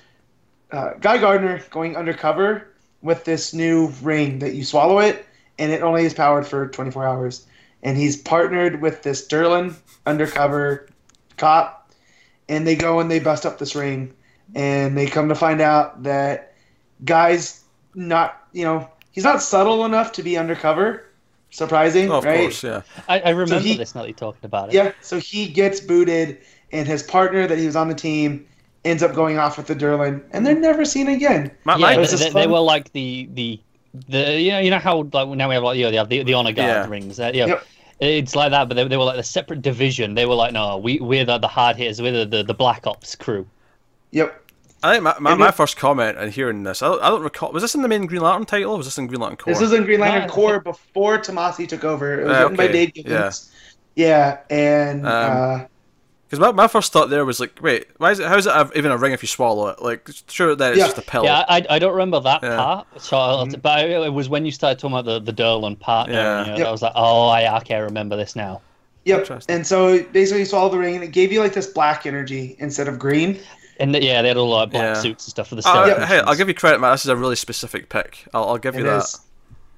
[0.73, 2.69] uh, Guy Gardner going undercover
[3.03, 5.27] with this new ring that you swallow it,
[5.59, 7.47] and it only is powered for 24 hours.
[7.83, 9.75] And he's partnered with this Durlan
[10.05, 10.89] undercover
[11.37, 11.93] cop,
[12.49, 14.13] and they go and they bust up this ring,
[14.55, 16.55] and they come to find out that
[17.05, 17.63] Guy's
[17.95, 21.05] not, you know, he's not subtle enough to be undercover.
[21.51, 22.41] Surprising, Oh, of right?
[22.41, 22.83] course, yeah.
[23.09, 24.75] I, I remember he- this now that you're talking about it.
[24.75, 26.39] Yeah, so he gets booted,
[26.73, 28.47] and his partner that he was on the team
[28.85, 31.51] ends up going off with the Durlan, and they're never seen again.
[31.65, 33.61] My, yeah, my, was they, just they, they were like the the
[34.09, 36.09] the you know you know how like now we have like you know, they have
[36.09, 36.89] the, the honor guard Yeah.
[36.89, 37.19] rings.
[37.21, 37.67] Uh, yeah, Yep.
[38.01, 40.15] it's like that, but they, they were like a separate division.
[40.15, 42.87] They were like, no, we we're the, the hard hitters, we're the, the the black
[42.87, 43.47] ops crew.
[44.13, 44.45] Yep.
[44.81, 47.51] I think my, my, my first comment and hearing this, I don't, I don't recall.
[47.51, 48.75] Was this in the main Green Lantern title?
[48.75, 49.53] or Was this in Green Lantern Corps?
[49.55, 52.21] This is in Green Lantern No, I Corps before Tomasi took over.
[52.21, 53.51] It was Ah, written by okay, Dave Gibbons.
[53.97, 55.65] Yeah, and Um, uh,
[56.29, 58.27] Because my, my first thought there was like, wait, why is it?
[58.29, 59.81] How is it even a ring if you swallow it?
[59.81, 60.85] Like, sure that it's Yeah.
[60.87, 61.25] just a pill.
[61.25, 62.57] Yeah, I, I don't remember that Yeah.
[62.57, 66.15] part, so I'll, but it was when you started talking about the the Durlan partner.
[66.15, 66.41] Yeah.
[66.45, 66.67] You know, Yep.
[66.67, 68.61] I was like, oh, I okay, I remember this now.
[69.07, 69.21] yep.
[69.21, 69.55] Interesting.
[69.57, 72.57] And so basically, you swallow the ring, and it gave you like this black energy
[72.59, 73.41] instead of green.
[73.81, 75.01] And the, yeah, they had all like black Yeah.
[75.01, 76.91] suits and stuff for the Uh, stealth hey, I'll give you credit, man.
[76.93, 78.27] This is a really specific pick.
[78.35, 79.05] I'll, I'll give you It that.
[79.05, 79.21] is.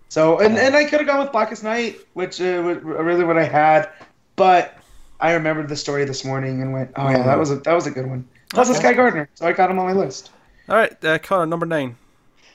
[0.08, 3.38] So, and, and I could have gone with Blackest Night, which uh, was really what
[3.38, 3.88] I had,
[4.34, 4.74] but
[5.20, 7.86] I remembered the story this morning and went, oh yeah, that was a that was
[7.86, 8.26] a good one.
[8.50, 8.90] Plus, it's Okay.
[8.90, 10.31] Guy Gardner, so I got him on my list.
[10.68, 11.97] All right, uh, Connor, number nine.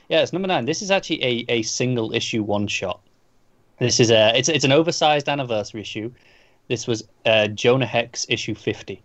[0.09, 0.65] Yeah, it's number nine.
[0.65, 2.99] This is actually a, a single issue one shot.
[3.79, 6.11] This is a it's it's an oversized anniversary issue.
[6.67, 9.01] This was uh, Jonah Hex issue fifty.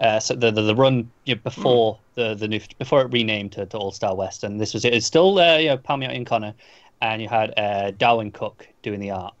[0.00, 3.52] Uh, so the, the the run you know, before the the new before it renamed
[3.52, 4.92] to, to All Star West, and this was it.
[4.92, 6.54] It's still uh, you know Palmiotti and Connor,
[7.00, 9.34] and you had uh, Darwyn Cooke doing the art.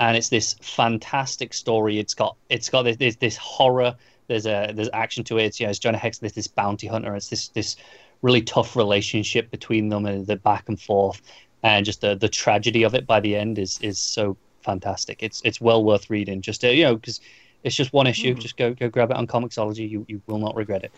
[0.00, 1.98] And it's this fantastic story.
[1.98, 3.94] It's got it's got this this, this horror.
[4.26, 5.44] There's a there's action to it.
[5.44, 6.18] It's, you know, it's Jonah Hex.
[6.18, 7.14] There's this bounty hunter.
[7.14, 7.76] It's this this
[8.22, 11.22] really tough relationship between them and the back and forth
[11.62, 15.40] and just the the tragedy of it by the end is is so fantastic it's
[15.44, 17.20] it's well worth reading just uh, you know because
[17.64, 20.54] it's just one issue just go go grab it on Comixology you you will not
[20.54, 20.92] regret it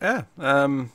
[0.00, 0.22] Yeah.
[0.38, 0.90] Um.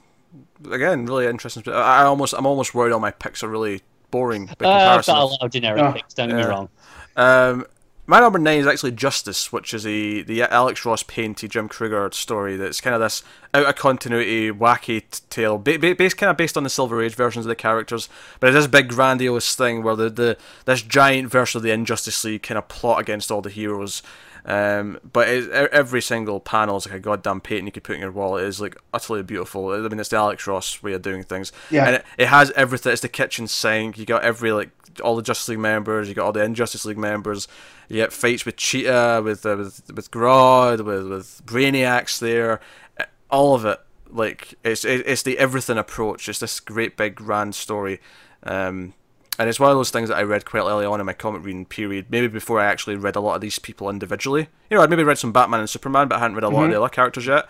[0.70, 1.64] Again, really interesting.
[1.68, 3.82] I I almost, I'm almost worried all my picks are really
[4.12, 6.68] boring by uh, i've got a lot of generic Oh, picks don't get me wrong
[7.16, 7.66] Um,
[8.08, 12.10] my number nine is actually Justice, which is a the Alex Ross painted Jim Krueger
[12.12, 12.58] story.
[12.58, 13.24] That's kind of this
[13.54, 17.16] out of continuity, wacky tale, ba- ba- based kind of based on the Silver Age
[17.16, 18.10] versions of the characters.
[18.40, 22.24] But it's this big grandiose thing where the, the this giant version of the Injustice
[22.24, 24.02] League kind of plot against all the heroes.
[24.46, 28.02] Um, but it, every single panel is like a goddamn painting you could put in
[28.02, 28.38] your wall.
[28.38, 29.70] It is like utterly beautiful.
[29.70, 31.52] I mean, it's the Alex Ross way of doing things.
[31.70, 31.86] Yeah.
[31.86, 32.92] And it, it has everything.
[32.92, 33.98] It's the kitchen sink.
[33.98, 34.72] You got every like
[35.04, 36.10] all the Justice League members.
[36.10, 37.48] You got all the Injustice League members.
[37.88, 42.60] You get fights with Cheetah, with uh, with with Grodd, with with Brainiacs there.
[43.30, 43.80] All of it.
[44.10, 46.28] Like it's it, it's the everything approach.
[46.28, 48.02] It's this great big grand story.
[48.44, 48.94] Um,
[49.40, 51.44] and it's one of those things that I read quite early on in my comic
[51.44, 54.50] reading period, maybe before I actually read a lot of these people individually.
[54.70, 56.66] You know, I'd maybe read some Batman and Superman, but I hadn't read a lot
[56.66, 57.48] of the other characters yet.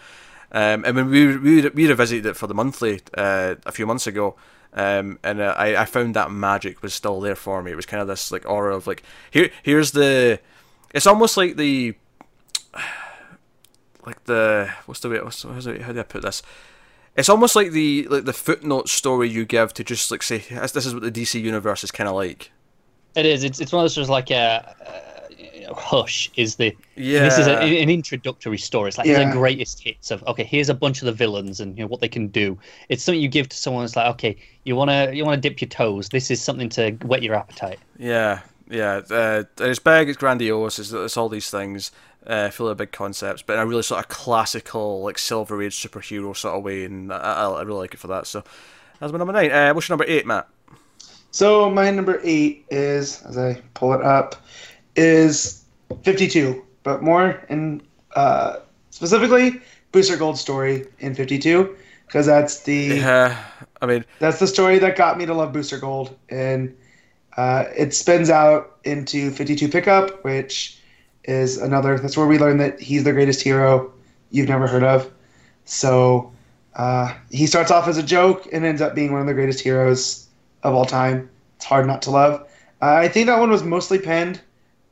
[0.51, 4.05] Um, and when we we we revisited it for the monthly uh, a few months
[4.05, 4.35] ago,
[4.73, 7.71] um, and uh, I I found that magic was still there for me.
[7.71, 10.39] It was kind of this like aura of like here here's the,
[10.93, 11.95] it's almost like the,
[14.05, 16.43] like the what's the way what's, how do I put this?
[17.15, 20.85] It's almost like the like the footnote story you give to just like say this
[20.85, 22.51] is what the DC universe is kind of like.
[23.15, 26.75] it is it's, it's one of those sort of like a uh, hush is the
[26.95, 28.87] Yeah, this is a, an introductory story.
[28.89, 29.25] It's like Yeah.
[29.25, 30.43] the greatest hits of okay.
[30.43, 32.57] Here's a bunch of the villains and you know what they can do.
[32.89, 33.83] It's something you give to someone.
[33.85, 36.09] It's like okay, you wanna you wanna dip your toes.
[36.09, 37.79] This is something to whet your appetite.
[37.97, 38.41] Yeah,
[38.71, 39.01] yeah.
[39.09, 41.91] Uh, it's big, it's grandiose, it's, it's all these things,
[42.25, 45.75] uh, full of big concepts, but in a really sort of classical, like Silver Age
[45.75, 48.27] superhero sort of way, and I, I, I really like it for that.
[48.27, 48.43] So
[48.99, 49.51] that's my number nine.
[49.51, 50.47] Uh, what's your number eight, Matt?
[51.31, 54.35] So my number eight is, as I pull it up,
[54.95, 55.63] is
[56.03, 57.81] 52, but more in
[58.15, 58.57] uh,
[58.89, 61.75] specifically Booster Gold story in 52
[62.11, 63.41] because that's the Yeah,
[63.81, 66.75] I mean, that's the story that got me to love Booster Gold, and
[67.37, 70.79] Uh, it spins out into 52 pickup, which
[71.23, 71.97] is another.
[71.97, 73.91] That's where we learn that he's the greatest hero
[74.31, 75.11] you've never heard of.
[75.65, 76.31] So
[76.75, 79.59] uh, he starts off as a joke and ends up being one of the greatest
[79.59, 80.27] heroes
[80.63, 81.29] of all time.
[81.57, 82.41] It's hard not to love.
[82.81, 84.41] Uh, I think that one was mostly penned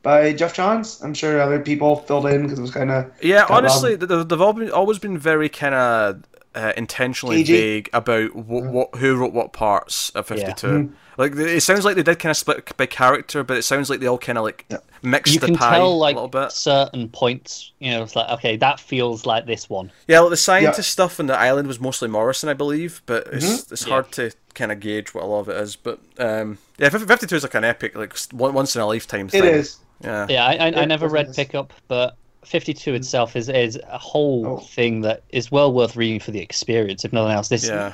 [0.02, 1.02] by Geoff Johns.
[1.02, 3.46] I'm sure other people filled in because it was kind of yeah.
[3.48, 6.22] Honestly, they've, they've all been, always been very kind of
[6.54, 7.52] uh, intentionally Cagey.
[7.52, 10.66] vague about what, what who wrote what parts of Fifty Two.
[10.66, 10.92] Mhm.
[11.16, 14.00] Like it sounds like they did kind of split by character, but it sounds like
[14.00, 14.78] they all kind of like Yeah.
[15.02, 16.50] mixed You the can pie tell a like little bit.
[16.52, 17.72] certain points.
[17.78, 19.92] You know, it's like okay, that feels like this one.
[20.08, 23.44] Yeah, like the scientist stuff on the island was mostly Morrison, I believe, but it's
[23.46, 23.72] Mm-hmm.
[23.74, 23.92] it's Yeah.
[23.92, 25.76] hard to kind of gauge what a lot of it is.
[25.76, 29.44] But um, yeah, Fifty Two is like an epic, like once in a lifetime thing.
[29.44, 29.76] It is.
[30.02, 30.26] Yeah.
[30.30, 31.36] Yeah, I, I, I never read is.
[31.36, 34.58] Pickup, but 52 itself is is a whole Oh.
[34.58, 37.48] thing that is well worth reading for the experience, if nothing else.
[37.48, 37.92] This Yeah.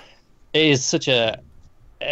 [0.52, 1.38] it is such a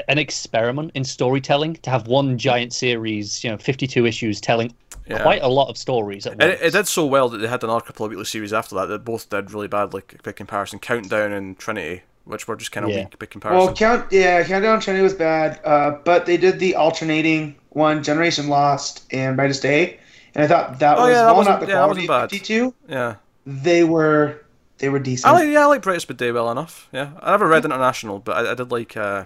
[0.08, 4.72] an experiment in storytelling to have one giant series, you know, 52 issues telling
[5.06, 5.20] Yeah.
[5.22, 6.54] quite a lot of stories at once.
[6.54, 8.86] it, it did so well that they had another couple of weekly series after that
[8.86, 12.86] that both did really bad, like by comparison, Countdown and Trinity, which were just kind
[12.86, 13.00] of Yeah.
[13.00, 13.66] weak by comparison.
[13.66, 18.02] Well, count yeah, Countdown and Trinity was bad, uh, but they did the alternating one,
[18.02, 19.98] Generation Lost and Brightest Day,
[20.34, 22.30] and I thought that Oh, was yeah, that while wasn't- the yeah, quality wasn't of
[22.30, 22.74] 52.
[22.88, 23.14] yeah,
[23.46, 24.40] They were
[24.78, 25.26] they were decent.
[25.32, 26.88] I like yeah, I like Brightest Bid Day well enough.
[26.92, 29.24] Yeah, I never read International, but I, I did like uh,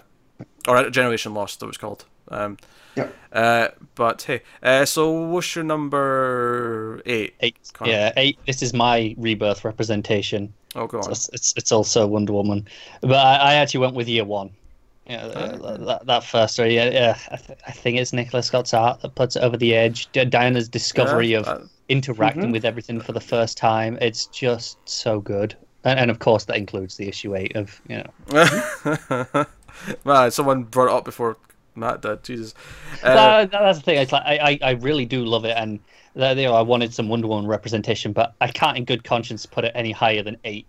[0.67, 2.05] or Generation Lost, that was called.
[2.29, 2.57] Um,
[2.95, 3.15] Yep.
[3.33, 7.33] uh, but hey, uh, so what's your number eight?
[7.39, 7.91] Eight, Connor.
[7.91, 8.37] yeah, eight.
[8.45, 10.53] This is my rebirth representation.
[10.75, 11.09] Oh, god.
[11.09, 12.67] It's, it's, it's also Wonder Woman,
[13.01, 14.51] but I, I actually went with year one.
[15.09, 16.75] Yeah, uh, that, that first story.
[16.75, 19.73] Yeah, yeah I, th- I think it's Nicola Scott's art that puts it over the
[19.73, 20.07] edge.
[20.11, 22.51] D- Diana's discovery Yeah, of uh, interacting Mhm.
[22.51, 23.97] with everything for the first time.
[24.01, 28.03] It's just so good, and, and of course that includes the issue eight of you
[28.03, 29.45] know.
[30.05, 31.37] Man, someone brought it up before
[31.75, 32.23] Matt did.
[32.23, 32.53] Jesus.
[33.01, 33.97] Uh, That- that's the thing.
[33.97, 35.79] It's like I, I, I really do love it, and
[36.19, 39.45] uh, you know, I wanted some Wonder Woman representation, but I can't, in good conscience,
[39.47, 40.67] put it any higher than eight.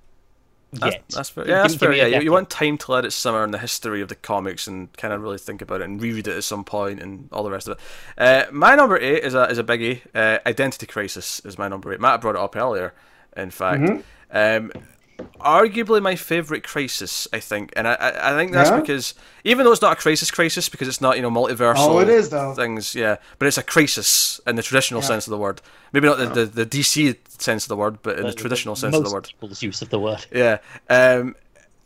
[0.72, 1.04] That's, Yet.
[1.10, 1.48] that's fair.
[1.48, 1.92] Yeah, that's give fair.
[1.92, 4.68] Yeah, you, you want time to let it simmer in the history of the comics
[4.68, 7.42] and kind of really think about it and reread it at some point and all
[7.42, 7.80] the rest of it.
[8.16, 10.00] Uh, my number eight is a is a biggie.
[10.14, 12.00] Uh, Identity Crisis is my number eight.
[12.00, 12.94] Matt brought it up earlier.
[13.36, 14.04] In fact, Mm-hmm.
[14.36, 14.72] um,
[15.40, 17.26] arguably my favorite crisis.
[17.32, 18.80] I think, and I I, I think that's Yeah?
[18.80, 21.74] because even though it's not a crisis crisis because it's not you know multiversal.
[21.78, 22.54] Oh, it is, though.
[22.54, 25.06] Things, yeah, but it's a crisis in the traditional Yeah.
[25.08, 25.60] sense of the word.
[25.92, 28.76] Maybe not the, the, the DC sense of the word, but in the Uh, traditional
[28.76, 29.24] sense of the word.
[29.26, 30.24] people's use of the word.
[30.32, 30.58] Yeah.
[30.88, 31.36] Um,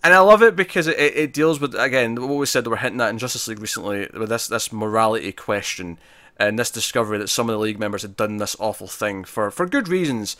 [0.02, 2.76] and I love it because it, it deals with again what we said that we're
[2.76, 5.98] hinting at in Justice League recently with this this morality question
[6.36, 9.50] and this discovery that some of the league members had done this awful thing for
[9.50, 10.36] for good reasons.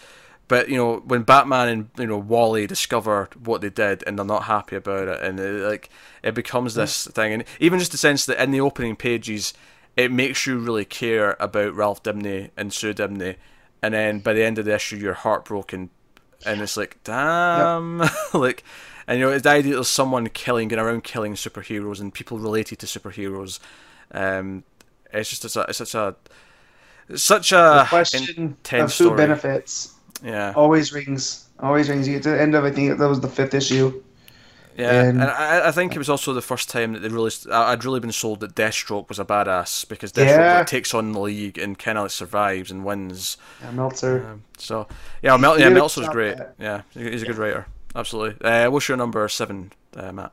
[0.49, 4.27] But you know when Batman and you know Wally discover what they did and they're
[4.27, 5.89] not happy about it and it, like
[6.23, 9.55] it becomes this thing and even just the sense that in the opening pages
[9.97, 13.37] it makes you really care about Ralph Dibny and Sue Dibny
[13.85, 15.91] and then by the end of the issue you're heartbroken
[16.47, 17.99] and it's like damn
[18.35, 18.65] like
[19.07, 22.39] and you know it's the idea there's someone killing going around killing superheroes and people
[22.39, 23.59] related to superheroes
[24.13, 24.65] um
[25.13, 26.17] it's just it's, a, it's such a
[27.17, 29.17] such the a question intense of who story.
[29.17, 31.49] benefits yeah always rings.
[31.61, 32.09] Always rings.
[32.09, 34.03] You get to the end of I think that was the fifth issue.
[34.77, 37.31] Yeah and, and- I, I think it was also the first time that they really
[37.51, 40.59] I'd really been sold that Deathstroke was a badass because Deathstroke Yeah.
[40.59, 44.27] like, takes on the league and kind of survives and wins Yeah, Meltzer.
[44.33, 44.87] um, so
[45.23, 49.29] yeah Mel- yeah Meltzer's great yeah he's a good writer absolutely uh, what's your number
[49.29, 50.33] seven uh, Matt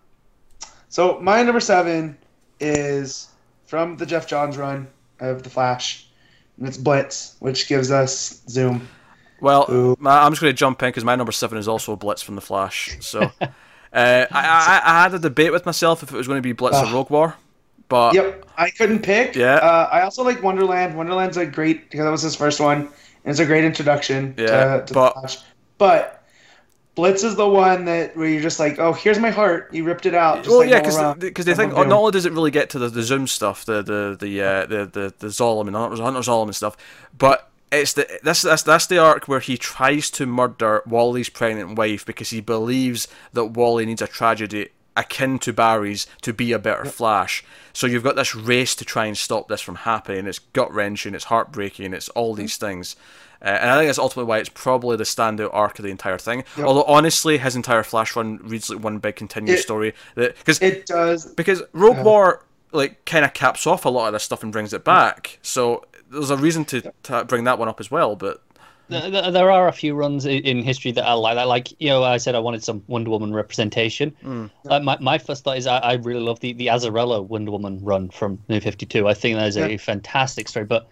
[0.90, 2.18] So my number seven
[2.60, 3.28] is
[3.66, 4.88] from the Geoff Johns run
[5.20, 6.08] of the Flash,
[6.58, 8.88] and it's Blitz, which gives us Zoom.
[9.40, 9.95] Well, Ooh.
[10.06, 12.42] I'm just going to jump in because my number seven is also Blitz from the
[12.42, 12.98] Flash.
[13.00, 13.32] So,
[13.94, 16.53] uh, I, I I had a debate with myself if it was going to be
[16.53, 17.36] Blitz or Rogue War,
[17.90, 19.36] but Yep, I couldn't pick.
[19.36, 19.56] Yeah.
[19.56, 20.95] Uh, I also like Wonderland.
[20.95, 22.92] Wonderland's a great because that was his first one, and
[23.26, 25.44] it's a great introduction Yeah, to, to but-.
[25.78, 26.22] But
[26.95, 29.74] Blitz is the one that where you're just like, oh, here's my heart.
[29.74, 30.38] You ripped it out.
[30.38, 32.70] Just well, like yeah, because because they think oh, not only does it really get
[32.72, 36.20] to the, the Zoom stuff, the the the uh, the the the Zolomon and Hunter
[36.20, 36.78] Zolomon stuff,
[37.18, 41.77] but it's the that's that's that's the arc where he tries to murder Wally's pregnant
[41.77, 46.59] wife because he believes that Wally needs a tragedy akin to Barry's to be a
[46.59, 47.43] better Flash.
[47.74, 50.27] So you've got this race to try and stop this from happening.
[50.27, 52.98] It's gut wrenching, it's heartbreaking, it's all these things.
[53.41, 56.17] Uh, and I think that's ultimately why it's probably the standout arc of the entire
[56.17, 56.43] thing.
[56.58, 56.66] Yep.
[56.67, 59.93] Although honestly, his entire Flash run reads like one big continuous It- story.
[60.16, 61.25] That because It does.
[61.25, 62.03] because Rogue Yeah.
[62.03, 65.40] War like kind of caps off a lot of this stuff and brings it back.
[65.41, 68.15] So there's a reason to, to bring that one up as well.
[68.15, 68.41] But
[68.90, 71.35] th- th- there are a few runs in history that I like.
[71.35, 71.48] that.
[71.48, 74.14] Like you know, I said I wanted some Wonder Woman representation.
[74.64, 77.80] Like my, my first thought is I, I really love the the Azzarello Wonder Woman
[77.83, 79.07] run from New Fifty Two.
[79.07, 80.88] I think that is a fantastic story, but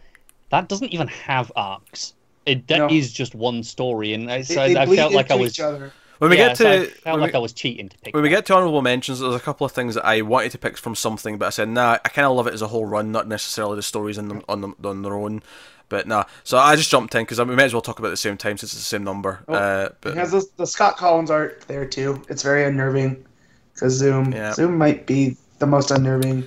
[0.50, 2.14] that doesn't even have arcs.
[2.46, 2.90] It that No.
[2.90, 5.60] is just one story, and I, so they I bleed felt like I was each
[5.60, 5.92] other.
[6.20, 8.14] When we yeah, get so to I felt like we, I was cheating to pick.
[8.14, 10.58] when we get to honorable mentions, there's a couple of things that I wanted to
[10.58, 11.98] pick from something, but I said nah.
[12.06, 14.44] I kind of love it as a whole run, not necessarily the stories in them,
[14.48, 15.42] on them on their own.
[15.88, 18.12] But nah, so I just jumped in because we may as well talk about it
[18.12, 19.44] at the same time since it's the same number.
[19.48, 22.22] Oh, uh, but has the, the Scott Kolins art there too.
[22.30, 23.26] It's very unnerving
[23.74, 24.54] because Zoom Yeah.
[24.54, 26.44] Zoom might be the most unnerving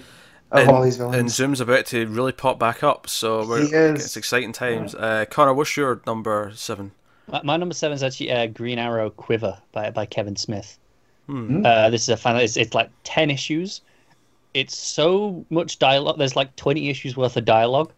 [0.52, 1.16] of and, all these villains.
[1.16, 1.30] and.
[1.30, 4.04] Zoom's about to really pop back up, so we're, He is.
[4.04, 4.94] it's exciting times.
[4.94, 6.92] Uh, Connor, what's your number seven?
[7.28, 10.78] My, my number seven is actually uh, Green Arrow Quiver by by Kevin Smith.
[11.26, 11.64] Hmm.
[11.64, 12.36] Uh, this is a fan.
[12.36, 13.80] It's, it's like ten issues.
[14.54, 16.18] It's so much dialogue.
[16.18, 17.92] There's like twenty issues worth of dialogue,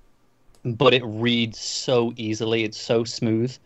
[0.64, 2.64] but it reads so easily.
[2.64, 3.56] It's so smooth.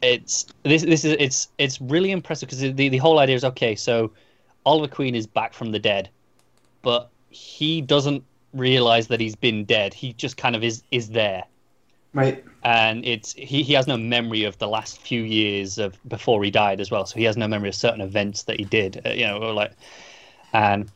[0.00, 0.82] It's this.
[0.82, 3.74] This is it's it's really impressive because the the whole idea is okay.
[3.74, 4.12] So
[4.64, 6.08] Oliver Queen is back from the dead,
[6.82, 8.24] but he doesn't
[8.54, 9.92] realize that he's been dead.
[9.92, 11.44] He just kind of is is there
[12.12, 12.44] Right.
[12.62, 16.50] and it's he, he has no memory of the last few years of before he
[16.50, 17.06] died as well.
[17.06, 19.72] So he has no memory of certain events that he did uh, you know like
[20.52, 20.90] and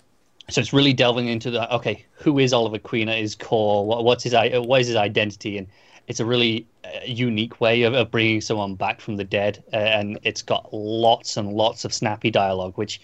[0.51, 3.87] so it's really delving into the okay who is oliver queen at his core?
[3.87, 5.59] What, what's his i- what is his identity?
[5.59, 5.69] And
[6.09, 9.63] it's a really uh, unique way of, of bringing someone back from the dead.
[9.73, 13.01] Uh, and it's got lots and lots of snappy dialogue which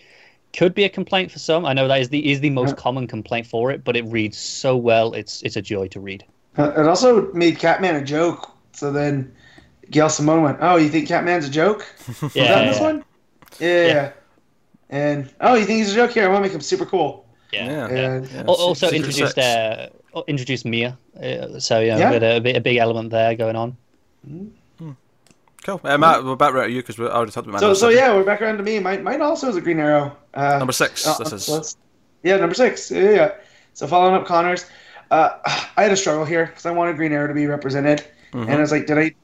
[0.53, 1.67] could be a complaint for some.
[1.67, 4.39] I know that is the is the most common complaint for it but it reads
[4.39, 5.15] so well.
[5.15, 6.25] It's it's a joy to read
[6.57, 8.51] Uh, It also made Catman a joke.
[8.73, 9.33] So then
[9.91, 11.87] Gail Simone went, "Oh, you think Catman's a joke?
[12.23, 13.05] Was yeah, that in this yeah, one?
[13.59, 13.87] Yeah.
[13.87, 14.13] Yeah.
[14.91, 16.25] And oh, you think he's a joke here?
[16.25, 17.27] I want to make him super cool.
[17.53, 17.89] yeah, Yeah.
[17.91, 18.11] yeah.
[18.15, 19.89] And Yeah, also Secret introduced uh,
[20.27, 22.11] introduced Mia, uh, so yeah, Yeah.
[22.13, 23.77] a, bit, a, a big element there going on.
[25.65, 25.81] Cool.
[25.85, 27.89] Uh, Matt, we're back right at you because I already talked about my so so
[27.91, 28.79] yeah, we're back around to me.
[28.79, 30.17] Mine, mine also is a Green Arrow.
[30.33, 31.07] Uh, Number six.
[31.07, 31.77] uh, this is.
[32.23, 32.91] yeah, number six.
[32.91, 33.31] Yeah, yeah, yeah.
[33.75, 34.65] So following up Connor's,
[35.11, 35.31] uh,
[35.77, 38.43] I had a struggle here because I wanted Green Arrow to be represented, Mhm.
[38.43, 39.15] and I was like, did I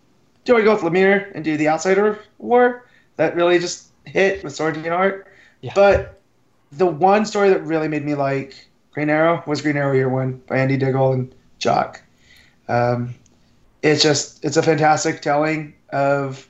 [0.45, 2.85] do I go with Lemire and do the Outsider War?
[3.17, 5.27] That really just hit with Sword and Art.
[5.63, 5.73] Yeah.
[5.75, 6.21] But
[6.73, 8.55] the one story that really made me like
[8.93, 12.03] Green Arrow was Green Arrow Year One by Andy Diggle and Jock.
[12.69, 13.15] Um,
[13.83, 16.47] it's just it's a fantastic telling of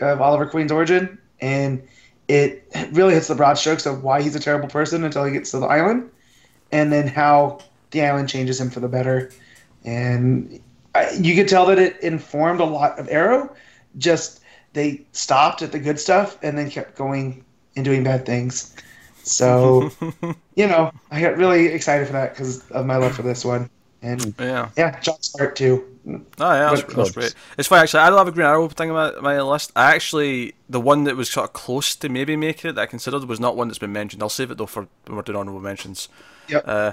[0.00, 1.82] of Oliver Queen's origin, and
[2.28, 5.52] it really hits the broad strokes of why he's a terrible person until he gets
[5.52, 6.10] to the island,
[6.72, 7.58] and then how
[7.90, 9.30] the island changes him for the better.
[9.84, 10.60] And
[10.94, 13.54] I, you could tell that it informed a lot of Arrow.
[13.98, 14.40] Just
[14.72, 17.44] they stopped at the good stuff and then kept going
[17.76, 18.74] and doing bad things.
[19.22, 19.90] So
[20.54, 23.70] you know, I got really excited for that because of my love for this one.
[24.02, 24.70] And Yeah.
[24.76, 25.84] yeah, Jock's art too.
[26.06, 27.34] Oh yeah, that's, that's great.
[27.58, 28.00] It's funny actually.
[28.00, 29.72] I don't have a Green Arrow thing on my, my list.
[29.74, 32.86] I actually the one that was sort of close to maybe making it that I
[32.86, 34.22] considered was not one that's been mentioned.
[34.22, 36.08] I'll save it though for when we're doing honorable mentions.
[36.48, 36.64] Yep.
[36.66, 36.92] Uh,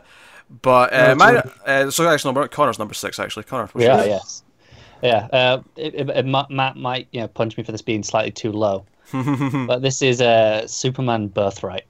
[0.61, 3.43] but uh, Yeah, my uh, so actually number Connor's number six actually.
[3.43, 3.67] Connor.
[3.71, 4.07] what's Yeah, yours?
[4.07, 4.43] yes,
[5.01, 5.27] yeah.
[5.33, 8.31] Uh, it, it, it, Ma- Matt might you know punch me for this being slightly
[8.31, 11.85] too low, but this is uh, Superman Birthright,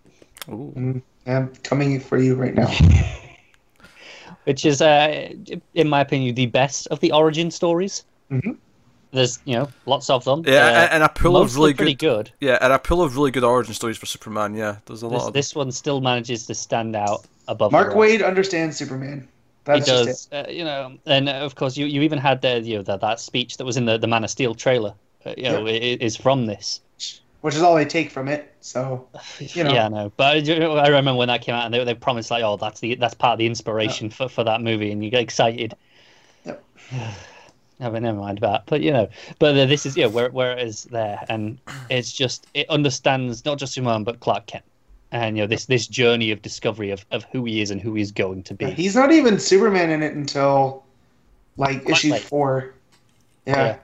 [0.49, 1.01] Ooh.
[1.25, 2.71] I'm coming for you right now.
[4.45, 5.29] which is uh,
[5.73, 8.03] in my opinion the best of the origin stories.
[8.31, 8.57] Mhm.
[9.11, 10.43] There's you know lots of them.
[10.45, 12.47] Yeah, Uh, and, and a pool of really pretty good, good.
[12.47, 14.55] Yeah, and a pool of really good origin stories for Superman.
[14.55, 15.33] Yeah, there's a lot This, of.
[15.33, 17.71] this one still manages to stand out above.
[17.71, 17.93] Mark.
[17.93, 19.21] Waid understands Superman.
[19.21, 19.27] he
[19.65, 20.07] That's just it.
[20.07, 22.83] does, uh, you know, and uh, of course, you, you even had the you know
[22.83, 24.93] that, that speech that was in the, the Man of Steel trailer.
[25.25, 26.81] Uh, you know, i is from this.
[27.41, 28.53] Which is all they take from it.
[28.61, 29.07] So
[29.39, 29.73] You know.
[29.73, 32.31] Yeah, I know, but I, I remember when that came out, and they, they promised
[32.31, 35.09] like, oh, that's the that's part of the inspiration for, for that movie, and you
[35.09, 35.75] get excited.
[36.45, 36.63] Yep.
[37.79, 38.63] No, but never mind that.
[38.67, 42.13] But you know, but uh, this is yeah, where where it is there, and it's
[42.13, 44.63] just it understands not just Superman but Clark Kent,
[45.13, 47.93] and you know this this journey of discovery of, of who he is and who
[47.93, 48.69] he's going to be.
[48.71, 50.83] he's not even Superman in it until
[51.55, 52.21] like Quite issue late.
[52.21, 52.73] four.
[53.45, 53.55] Yeah.
[53.65, 53.77] Yeah.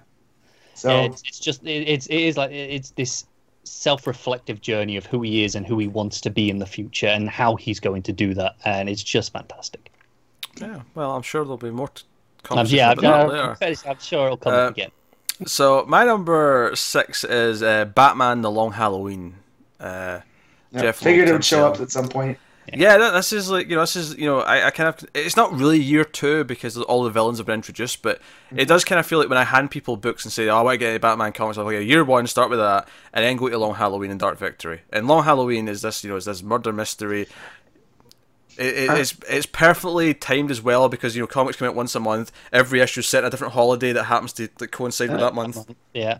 [0.73, 3.25] So Yeah, it's, it's just it, it's it is like it's this
[3.63, 7.07] self-reflective journey of who he is and who he wants to be in the future
[7.07, 9.91] and how he's going to do that and it's just fantastic
[10.59, 11.87] yeah, well, I'm sure there'll be more.
[11.89, 12.03] T-
[12.49, 13.13] um, yeah I'm, later.
[13.13, 14.91] I'm, fairly- I'm sure it'll come Uh, up again
[15.45, 19.35] So my number six is uh, Batman: The Long Halloween.
[19.79, 20.19] Uh,
[20.71, 22.37] yeah, Jeff figured it would show up at some point.
[22.73, 25.09] yeah, that, this is like you know, this is you know, I, I kind of
[25.15, 28.67] it's not really year two because all the villains have been introduced, but it mm.
[28.67, 30.75] does kind of feel like when I hand people books and say, "Oh, I want
[30.75, 33.37] to get a Batman comics," I'm like, "Okay, year one, start with that, and then
[33.37, 36.25] go to Long Halloween and Dark Victory." And Long Halloween is this, you know, is
[36.25, 37.27] this murder mystery.
[38.57, 41.95] It, it, it's it's perfectly timed as well because you know comics come out once
[41.95, 42.31] a month.
[42.51, 45.73] Every issue set a different holiday that happens to, to coincide with that month.
[45.93, 46.19] Yeah.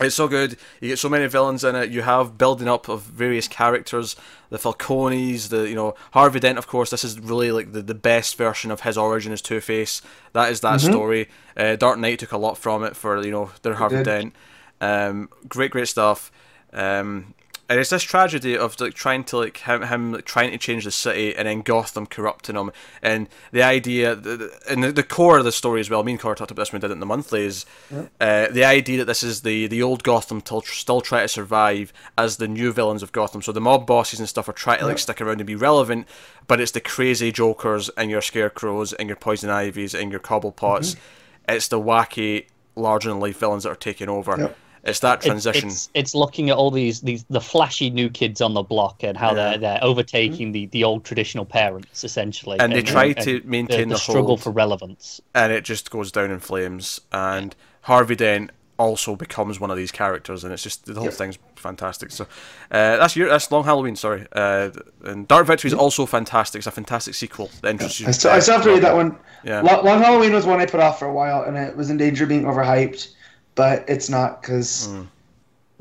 [0.00, 0.56] It's so good.
[0.80, 1.90] You get so many villains in it.
[1.90, 4.14] You have building up of various characters,
[4.50, 6.58] the Falcones, the you know Harvey Dent.
[6.58, 9.60] Of course, this is really like the, the best version of his origin as Two
[9.60, 10.00] Face.
[10.32, 11.28] That is that story.
[11.56, 14.02] Uh, Dark Knight took a lot from it for you know their Harvey.
[14.02, 14.34] Dent.
[14.80, 16.30] Um, great, great stuff.
[16.72, 17.34] Um,
[17.68, 20.84] and it's this tragedy of like trying to like him, him like, trying to change
[20.84, 22.70] the city and then Gotham corrupting him
[23.02, 26.02] and the idea the, the- and the, the core of the story as well.
[26.02, 27.66] Me and Cora talked about this when we did it in the monthly is
[28.20, 31.92] uh, the idea that this is the the old Gotham till, still try to survive
[32.16, 33.42] as the new villains of Gotham.
[33.42, 36.08] So the mob bosses and stuff are trying to like stick around and be relevant,
[36.46, 40.96] but it's the crazy Jokers and your Scarecrows and your Poison Ivies and your Cobblepots.
[41.48, 44.36] It's the wacky larger than life villains that are taking over.
[44.38, 44.56] Yep.
[44.88, 45.68] It's that transition.
[45.68, 49.16] It's, it's looking at all these these the flashy new kids on the block and
[49.16, 49.34] how Yeah.
[49.34, 52.58] they're they're overtaking the, the old traditional parents essentially.
[52.60, 54.42] And they try to the, maintain the, the struggle hold.
[54.42, 55.20] for relevance.
[55.34, 57.00] and it just goes down in flames.
[57.12, 61.14] And Harvey Dent also becomes one of these characters, and it's just the whole Yep.
[61.14, 62.12] thing's fantastic.
[62.12, 62.24] So
[62.70, 63.96] uh, that's your that's Long Halloween.
[63.96, 64.70] Sorry, uh,
[65.04, 66.60] and Dark Victory is also fantastic.
[66.60, 68.06] It's a fantastic sequel that introduces.
[68.06, 69.16] I still, I still have to read that one.
[69.42, 69.62] Yeah.
[69.62, 71.96] Long, Long Halloween was one I put off for a while, and it was in
[71.96, 73.14] danger of being overhyped,
[73.58, 75.02] but it's not because Hmm.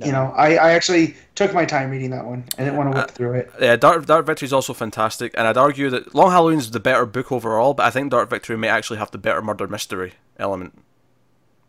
[0.08, 2.44] you know I, I actually took my time reading that one.
[2.58, 3.52] I didn't want Uh, to whip through it.
[3.62, 6.80] Yeah, Dark, Dark Victory is also fantastic, and I'd argue that Long Halloween is the
[6.80, 10.14] better book overall, but I think Dark Victory may actually have the better murder mystery
[10.38, 10.74] element.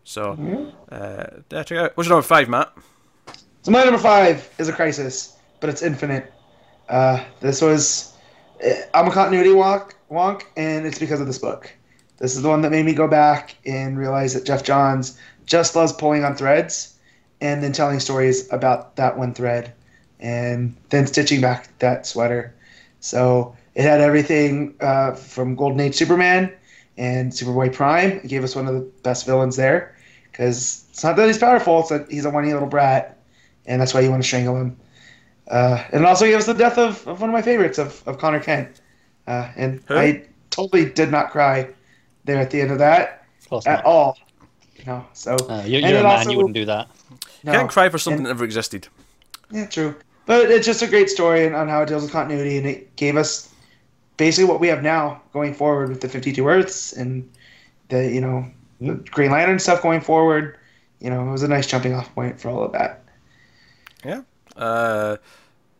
[0.03, 0.23] So,
[0.91, 1.91] uh, yeah, check out.
[1.95, 2.73] What's your number five, Matt?
[3.61, 6.33] So my number five is a crisis, but it's infinite.
[6.87, 8.13] Uh, this was
[8.61, 11.69] eh, I'm a continuity wonk, wonk, and it's because of this book.
[12.17, 15.17] This is the one that made me go back and realize that Geoff Johns
[15.49, 16.95] just loves pulling on threads
[17.41, 19.73] and then telling stories about that one thread
[20.19, 22.53] and then stitching back that sweater.
[23.01, 26.51] So it had everything uh, from Golden Age Superman
[26.97, 28.11] and Superboy Prime.
[28.23, 29.95] It gave us one of the best villains there
[30.31, 33.17] because it's not that he's powerful; it's that he's a whiny little brat,
[33.65, 34.77] and that's why you want to strangle him.
[35.49, 38.03] Uh, and it also gave us the death of, of one of my favorites of,
[38.07, 38.81] of Connor Kent,
[39.27, 39.95] uh, and Who?
[39.97, 41.69] I totally did not cry
[42.25, 43.85] there at the end of that Of at not.
[43.85, 44.17] all.
[44.79, 46.87] You know, so Uh, you're you're a man, also- you wouldn't do that.
[47.43, 47.51] no.
[47.51, 48.87] Can't cry for something And- that never existed.
[49.51, 49.95] Yeah, true.
[50.25, 52.95] But it's just a great story on, on how it deals with continuity, and it
[52.95, 53.49] gave us
[54.17, 57.27] basically what we have now going forward with the 52 Earths and
[57.89, 58.45] the, you know,
[58.79, 60.55] the Green Lantern stuff going forward.
[60.99, 63.03] You know, it was a nice jumping off point for all of that.
[64.05, 64.21] Yeah.
[64.55, 65.17] Uh,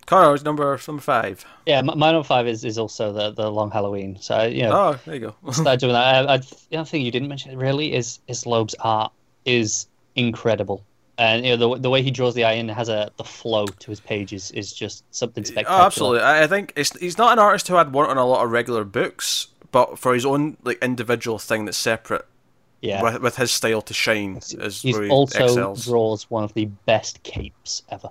[0.10, 1.46] Connor, number number five.
[1.68, 4.18] Yeah, my, my number five is, is also the, the Long Halloween.
[4.20, 5.36] So you know, Oh, there you go.
[5.52, 6.28] started doing that.
[6.28, 9.12] I, I, the other thing you didn't mention really is is Loeb's art
[9.46, 10.84] is incredible,
[11.20, 13.66] and you know the the way he draws the eye in has a the flow
[13.68, 15.80] to his pages is just something spectacular.
[15.82, 16.22] Oh, absolutely.
[16.22, 18.50] I I think it's, he's not an artist who had worked on a lot of
[18.52, 22.26] regular books, but for his own like individual thing that's separate
[22.82, 25.86] Yeah, with, with his style to shine is he he also excels.
[25.86, 28.10] draws one of the best capes ever.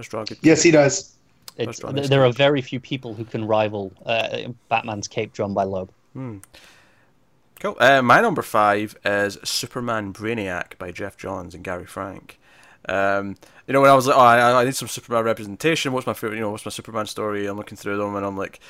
[0.00, 0.38] That's draw good.
[0.40, 1.14] Yes, he does.
[1.58, 4.38] It's, drawn th- there are very few people who can rival uh,
[4.70, 5.90] Batman's cape drawn by Loeb.
[6.14, 7.76] Cool.
[7.78, 12.38] Uh, my number five is Superman Brainiac by Geoff Johns and Gary Frank.
[12.88, 15.92] Um, you know, when I was like, oh, I, I need some Superman representation.
[15.92, 16.36] What's my favorite?
[16.36, 17.46] You know, what's my Superman story?
[17.46, 18.60] I'm looking through them, and I'm like,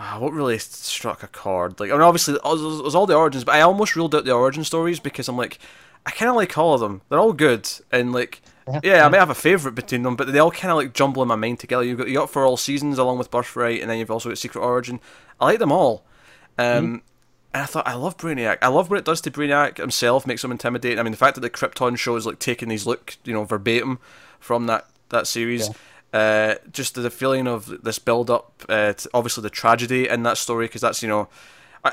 [0.00, 1.78] ah, what really struck a chord?
[1.78, 4.14] Like, I mean, obviously, it was, it was all the origins, but I almost ruled
[4.16, 5.60] out the origin stories because I'm like,
[6.04, 7.02] I kind of like all of them.
[7.08, 8.42] They're all good, and like,
[8.82, 11.22] yeah, I may have a favorite between them, but they all kind of like jumble
[11.22, 11.82] in my mind together.
[11.82, 14.38] You've got you got for all seasons along with Birthright, and then you've also got
[14.38, 15.00] Secret Origin.
[15.40, 16.04] I like them all.
[16.58, 17.02] Um,
[17.52, 18.58] And I thought, I love Brainiac.
[18.62, 21.00] I love what it does to Brainiac himself, makes him intimidating.
[21.00, 23.44] I mean, the fact that the Krypton show is like taking these look, you know,
[23.44, 23.98] verbatim
[24.38, 25.68] from that that series.
[26.12, 30.38] Uh, just the feeling of this build up, uh, to obviously the tragedy in that
[30.38, 31.28] story, because that's you know,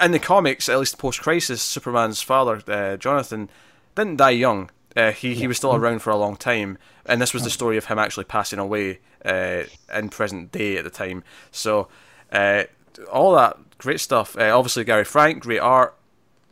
[0.02, 3.50] in the comics, at least post crisis, Superman's father, uh, Jonathan,
[3.96, 4.70] didn't die young.
[4.98, 7.78] Uh, he he was still around for a long time, and this was the story
[7.78, 11.24] of him actually passing away uh, in present day at the time.
[11.52, 11.88] So,
[12.32, 12.64] uh,
[13.12, 14.36] all that great stuff.
[14.38, 15.96] Uh, obviously, Gary Frank, great art,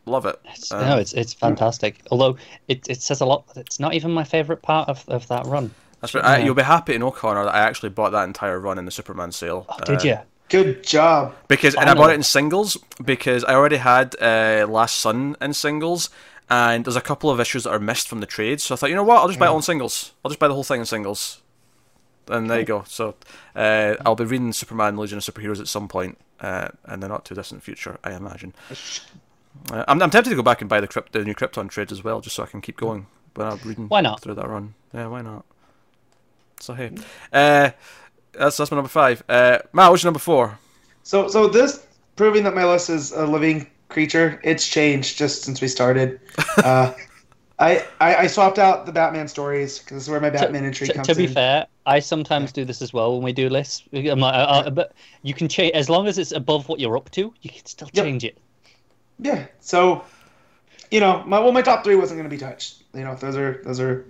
[0.04, 0.40] love it.
[0.54, 2.00] It's, Um, no, it's it's fantastic.
[2.12, 2.36] Although
[2.68, 3.46] it, it says a lot.
[3.54, 5.72] that It's not even my favorite part of, of that run.
[6.00, 6.24] That's right.
[6.24, 8.84] I, you'll be happy to know, Connor, that I actually bought that entire run in
[8.84, 9.66] the Superman sale.
[9.68, 10.18] Oh, did Uh, you?
[10.48, 11.34] Good job.
[11.48, 15.52] Because and I bought it in singles because I already had uh, Last Son in
[15.54, 16.08] singles,
[16.48, 18.62] and there's a couple of issues that are missed from the trades.
[18.62, 20.12] So I thought, you know what, I'll just buy it all in singles.
[20.24, 21.42] I'll just buy the whole thing in singles.
[22.28, 22.84] And there you go.
[22.88, 23.14] So
[23.54, 27.24] uh, I'll be reading Superman: Legion of Superheroes at some point uh, in the not
[27.24, 28.52] too distant future, I imagine.
[29.70, 31.92] Uh, I'm, I'm tempted to go back and buy the, Krypt- the new Krypton trades
[31.92, 34.20] as well, just so I can keep going when I'm reading Why not?
[34.20, 34.74] through that run.
[34.92, 35.44] Yeah, why not?
[36.60, 36.90] So hey,
[37.32, 37.70] uh,
[38.32, 39.22] that's that's my number five.
[39.28, 40.58] Uh, Matt, what's your number four?
[41.04, 44.40] So so this proving that my list is a living creature.
[44.44, 46.20] It's changed just since we started.
[46.62, 46.94] Uh,
[47.58, 50.90] I, I I swapped out the Batman stories because this is where my Batman entry
[50.90, 51.26] To, comes to be in.
[51.26, 53.82] fair, I sometimes do this as well when we do lists.
[53.92, 56.96] I'm like, uh, uh, but you can change as long as it's above what you're
[56.96, 57.34] up to.
[57.40, 58.06] You can still Yep.
[58.06, 58.38] change it.
[59.18, 59.46] Yeah.
[59.60, 60.04] So,
[60.90, 62.84] you know, my well, my top three wasn't going to be touched.
[62.94, 64.06] You know, those are those are,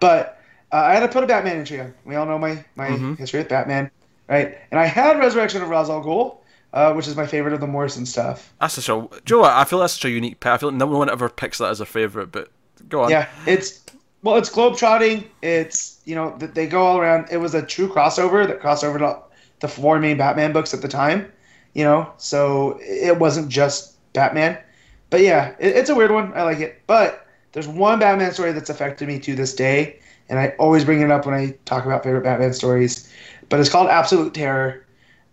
[0.00, 0.40] but
[0.72, 1.94] uh, I had to put a Batman entry on.
[2.04, 3.16] We all know my my Mhm.
[3.16, 3.90] history with Batman,
[4.28, 4.58] right?
[4.70, 6.38] And I had Resurrection of Ra's al Ghul,
[6.76, 8.52] uh, which is my favorite of the Morrison stuff.
[8.60, 9.08] That's such a.
[9.24, 9.48] Do you know?
[9.48, 10.44] I feel that's such a unique.
[10.44, 12.30] I feel like no one ever picks that as a favorite.
[12.30, 12.50] But
[12.90, 13.10] go on.
[13.10, 13.82] Yeah, it's
[14.22, 15.24] well, it's globetrotting.
[15.40, 17.28] It's you know they go all around.
[17.30, 19.18] It was a true crossover that crossed over to
[19.60, 21.32] the four main Batman books at the time.
[21.72, 24.58] You know, so it wasn't just Batman.
[25.08, 26.30] But yeah, it, it's a weird one.
[26.34, 26.82] I like it.
[26.86, 29.98] But there's one Batman story that's affected me to this day,
[30.28, 33.10] and I always bring it up when I talk about favorite Batman stories.
[33.48, 34.85] But it's called Absolute Terror,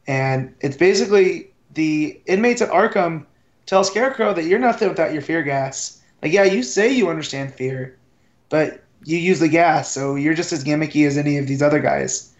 [0.07, 3.25] and it's basically the inmates at Arkham
[3.65, 6.01] tell Scarecrow that you're nothing without your fear gas.
[6.21, 7.97] Like, yeah, you say you understand fear,
[8.49, 11.79] but you use the gas, so you're just as gimmicky as any of these other
[11.79, 12.33] guys.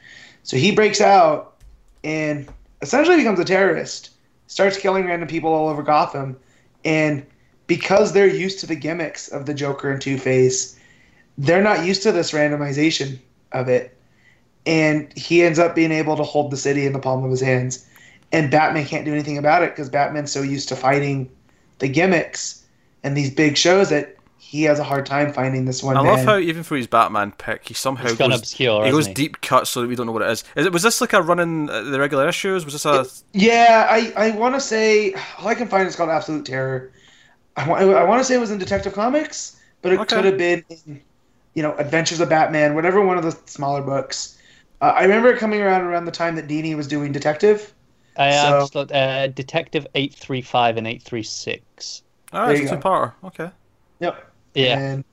[0.43, 1.56] So he breaks out
[2.03, 2.48] and
[2.82, 4.11] essentially becomes a terrorist,
[4.48, 6.38] starts killing random people all over Gotham,
[6.85, 7.25] and
[7.67, 10.77] because they're used to the gimmicks of the Joker and Two Face,
[11.38, 13.19] they're not used to this randomization
[13.51, 13.98] of it.
[14.66, 17.42] And he ends up being able to hold the city in the palm of his
[17.42, 17.88] hands.
[18.32, 21.32] And Batman can't do anything about it because Batman's so used to fighting
[21.80, 22.66] the gimmicks
[23.03, 26.01] and these big shows that he has a hard time finding this one I man.
[26.01, 28.82] love how even for his Batman pick, he somehow It's goes, obscure.
[28.82, 29.08] he goes he?
[29.08, 30.43] deep cut so that we don't know what it is.
[30.56, 32.66] Is it was this like a run in uh, the regular issues?
[32.66, 36.09] Was this a Yeah, I, I want to say all I can find is called
[36.09, 36.92] Absolute Terror.
[37.58, 40.09] I, wa- I want to say it was in Detective Comics, but it Okay.
[40.09, 41.03] could have been in,
[41.56, 44.38] you know, Adventures of Batman, whatever one of the smaller books.
[44.84, 47.74] Uh, I remember it coming around around the time that Dini was doing Detective.
[48.18, 52.03] I So- uh, just looked, uh, Detective eight three five and eight three six.
[52.34, 53.14] oh, There it's a you two-parter.
[53.24, 53.50] Okay.
[54.00, 54.32] Yep.
[54.56, 54.78] Yeah.
[54.78, 55.03] And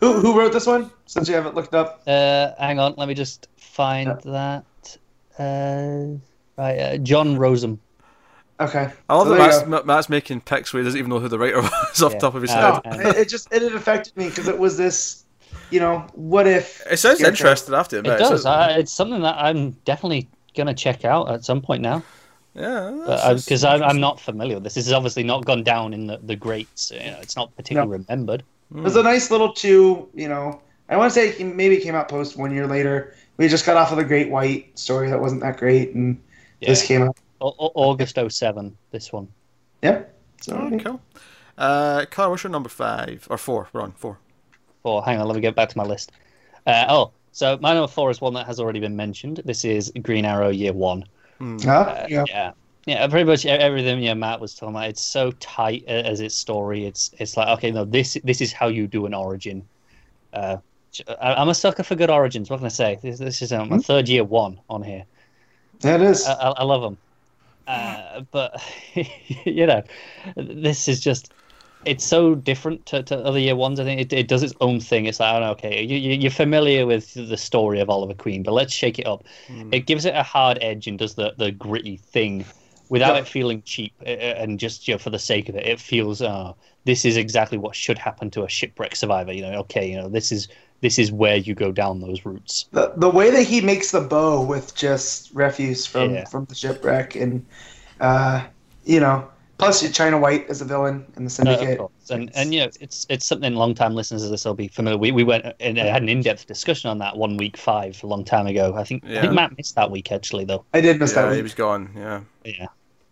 [0.00, 0.90] who who wrote this one?
[1.06, 2.02] Since you haven't looked up.
[2.06, 4.64] Uh, hang on, let me just find that.
[5.38, 6.18] Uh,
[6.56, 7.78] right, uh, John Rozum.
[8.58, 8.88] Okay.
[9.10, 9.82] I love So that Matt's, go.
[9.82, 12.18] Matt's making picks where he doesn't even know who the writer was off the Yeah.
[12.20, 12.98] top of his Uh, head.
[13.02, 15.24] No, it, it just it had affected me because it was this,
[15.70, 16.82] you know, what if?
[16.90, 17.74] It sounds interesting.
[17.74, 18.40] I have to It does.
[18.40, 22.02] It's- Uh, it's something that I'm definitely gonna check out at some point now.
[22.54, 24.74] yeah, Because I'm, I'm not familiar with this.
[24.74, 26.90] This has obviously not gone down in the, the greats.
[26.90, 28.42] You know, it's not particularly remembered.
[28.74, 30.60] It was a nice little two, you know.
[30.88, 33.14] I want to say maybe it came out post one year later.
[33.36, 36.18] We just got off of the Great White story that wasn't that great, and
[36.60, 37.16] this came out.
[37.42, 39.28] Au- Au- August 07, this one.
[39.82, 40.02] Yeah.
[40.40, 41.00] So Oh, cool.
[41.58, 43.68] Uh, Carl, what's your number five or four?
[43.72, 44.18] We're on four.
[44.86, 45.04] Four.
[45.04, 46.12] Hang on, let me get back to my list.
[46.64, 49.42] Uh, oh, so my number four is one that has already been mentioned.
[49.44, 51.04] This is Green Arrow Year One.
[51.40, 51.72] Huh?
[51.72, 52.24] Uh, yeah.
[52.28, 52.52] yeah.
[52.86, 54.88] Yeah, pretty much everything yeah Matt was talking about.
[54.88, 56.86] It's so tight as its story.
[56.86, 59.66] It's it's like okay, no, this this is how you do an origin.
[60.32, 60.58] Uh,
[61.20, 62.48] I- I'm a sucker for good origins.
[62.48, 63.00] What can I say?
[63.02, 65.04] This, this is um, my third year one on here.
[65.80, 66.24] That is.
[66.28, 66.96] I, I, I love them,
[67.66, 68.62] uh, but
[69.44, 69.82] you know,
[70.36, 71.32] this is just
[71.86, 73.80] it's so different to, to other year ones.
[73.80, 75.06] I think it, it does its own thing.
[75.06, 78.52] It's like, oh, no, okay, you, you're familiar with the story of Oliver Queen, but
[78.52, 79.24] let's shake it up.
[79.70, 82.46] It gives it a hard edge and does the, the gritty thing
[82.88, 83.20] without Yeah.
[83.20, 85.66] it feeling cheap uh, and just you know, for the sake of it.
[85.66, 89.32] It feels, oh, this is exactly what should happen to a shipwreck survivor.
[89.32, 90.48] You know, okay, you know, this is
[90.80, 92.66] this is where you go down those routes.
[92.72, 96.24] the, the way that he makes the bow with just refuse from Yeah.
[96.24, 97.46] from the shipwreck, and
[98.00, 98.46] uh,
[98.84, 99.28] you know,
[99.58, 101.72] plus China White as a villain in the syndicate.
[101.72, 102.10] of course.
[102.10, 104.98] And and you know it's it's something long time listeners of this will be familiar.
[104.98, 108.06] We we went and had an in depth discussion on that one week five a
[108.06, 108.74] long time ago.
[108.76, 110.64] I think I think Matt missed that week actually though.
[110.74, 111.42] I did miss Yeah, that he week.
[111.44, 111.90] was gone.
[111.96, 112.20] Yeah.
[112.44, 112.66] Yeah,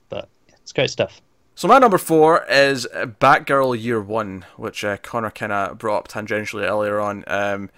[0.08, 1.20] but it's great stuff.
[1.56, 5.98] So my number four is uh, Batgirl Year One, which uh, Connor kind of brought
[5.98, 7.23] up tangentially earlier on.
[7.28, 7.70] Um,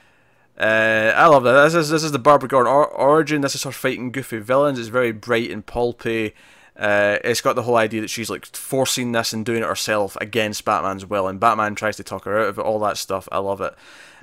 [0.59, 1.62] uh, I love that.
[1.65, 3.43] This is this is the Barbara Gordon or- origin.
[3.43, 4.78] This is her fighting goofy villains.
[4.78, 6.33] It's very bright and pulpy.
[6.79, 10.17] Uh, it's got the whole idea that she's like forcing this and doing it herself
[10.21, 12.63] against Batman's will, and Batman tries to talk her out of it.
[12.63, 13.29] All that stuff.
[13.33, 13.75] I love it.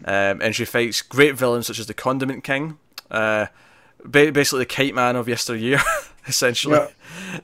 [0.05, 2.77] Um, and she fights great villains such as the Condiment King,
[3.09, 3.47] uh,
[4.03, 5.81] ba- basically the Kite Man of yesteryear,
[6.27, 6.87] essentially.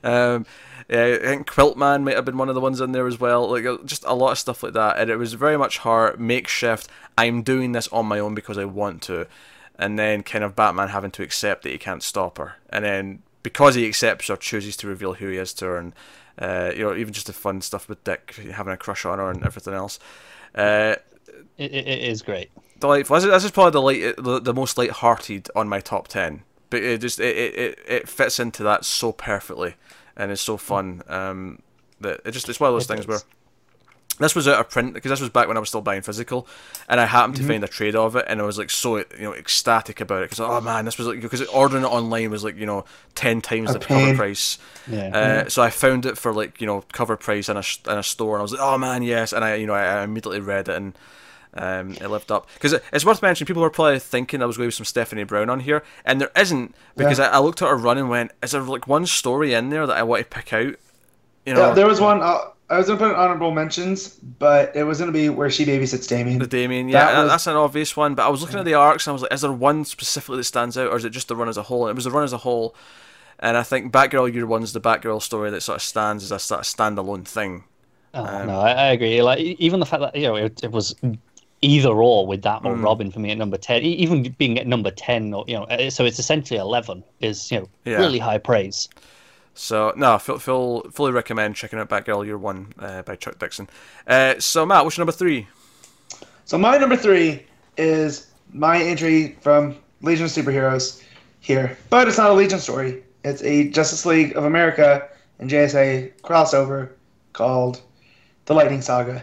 [0.02, 0.46] Um,
[0.88, 3.48] yeah, I think Quiltman might have been one of the ones in there as well.
[3.48, 6.16] Like uh, just a lot of stuff like that, and it was very much her
[6.16, 6.88] makeshift.
[7.16, 9.26] I'm doing this on my own because I want to,
[9.78, 13.22] and then kind of Batman having to accept that he can't stop her, and then
[13.42, 15.92] because he accepts or chooses to reveal who he is to her, and
[16.38, 19.30] uh, you know even just the fun stuff with Dick having a crush on her
[19.30, 19.98] and everything else.
[20.54, 20.96] Uh,
[21.58, 22.50] It, it, it is great.
[22.78, 23.20] delightful.
[23.20, 26.42] This is, probably the light, the, the most light-hearted on my top ten.
[26.70, 29.74] But it just it, it, it- it fits into that so perfectly,
[30.16, 31.02] and it's so fun.
[31.08, 31.60] Um,
[32.00, 33.06] that it just it's one of those It things is.
[33.06, 33.20] where
[34.20, 36.46] this was out of print because this was back when I was still buying physical,
[36.88, 37.46] and I happened Mm-hmm.
[37.46, 40.22] to find a trade of it, and I was like so you know ecstatic about
[40.22, 42.84] it because oh man, this was like because ordering it online was like you know
[43.14, 44.58] ten times A the cover price.
[44.86, 45.08] Yeah.
[45.44, 48.02] Uh, so I found it for like you know cover price in a in a
[48.02, 50.40] store, and I was like, oh man, yes, and I you know I, I immediately
[50.40, 50.94] read it and.
[51.52, 53.48] Um, it lived up because it, it's worth mentioning.
[53.48, 56.20] People were probably thinking I was going to be some Stephanie Brown on here, and
[56.20, 57.24] there isn't because Yeah.
[57.28, 59.84] I, I looked at her run and went, "Is there like one story in there
[59.84, 60.76] that I want to pick out?"
[61.44, 62.22] You know, Yeah, there was one.
[62.22, 62.38] Uh,
[62.70, 64.08] I was gonna put honorable mentions,
[64.38, 66.38] but it was gonna be where she babysits Damian.
[66.38, 68.14] The Damian, yeah, That that was- that's an obvious one.
[68.14, 70.36] But I was looking at the arcs and I was like, is there one specifically
[70.38, 71.86] that stands out, or is it just the run as a whole?
[71.86, 72.74] And it was the run as a whole,
[73.40, 76.38] and I think Batgirl Year One's the Batgirl story that sort of stands as a
[76.38, 77.64] sort of standalone thing.
[78.14, 79.20] Oh, Um, no, I, I agree.
[79.22, 80.94] Like even the fact that you know it, it was
[81.62, 82.82] either or with that or Mm.
[82.84, 85.64] Robin for me at number ten, e- even being at number ten or you know,
[85.64, 87.98] uh, so it's essentially eleven is you know Yeah.
[87.98, 88.88] really high praise.
[89.60, 93.68] So no, full, full, fully recommend checking out Batgirl Year One uh, by Chuck Dixon.
[94.06, 95.46] Uh, so Matt, what's your number three?
[96.46, 97.44] So my number three
[97.76, 101.04] is my entry from Legion of Superheroes
[101.40, 103.02] here, but it's not a Legion story.
[103.22, 105.06] It's a Justice League of America
[105.40, 106.88] and JSA crossover
[107.34, 107.82] called
[108.46, 109.22] The Lightning Saga,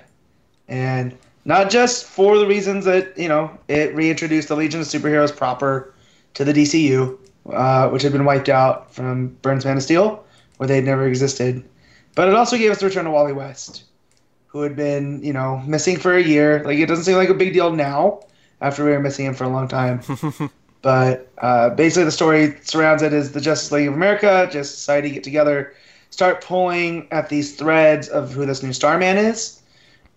[0.68, 5.36] and not just for the reasons that you know it reintroduced the Legion of Superheroes
[5.36, 5.96] proper
[6.36, 7.18] to the DCU,
[7.52, 10.24] uh, which had been wiped out from Burns Man of Steel,
[10.58, 11.64] where they'd never existed,
[12.16, 13.84] but it also gave us the return of Wally West
[14.48, 16.64] who had been, you know, missing for a year.
[16.64, 18.22] Like it doesn't seem like a big deal now
[18.62, 20.02] after we were missing him for a long time.
[20.82, 25.12] but uh, basically, the story surrounds it is the Justice League of America, Justice Society
[25.12, 25.74] get together,
[26.10, 29.62] start pulling at these threads of who this new Starman is,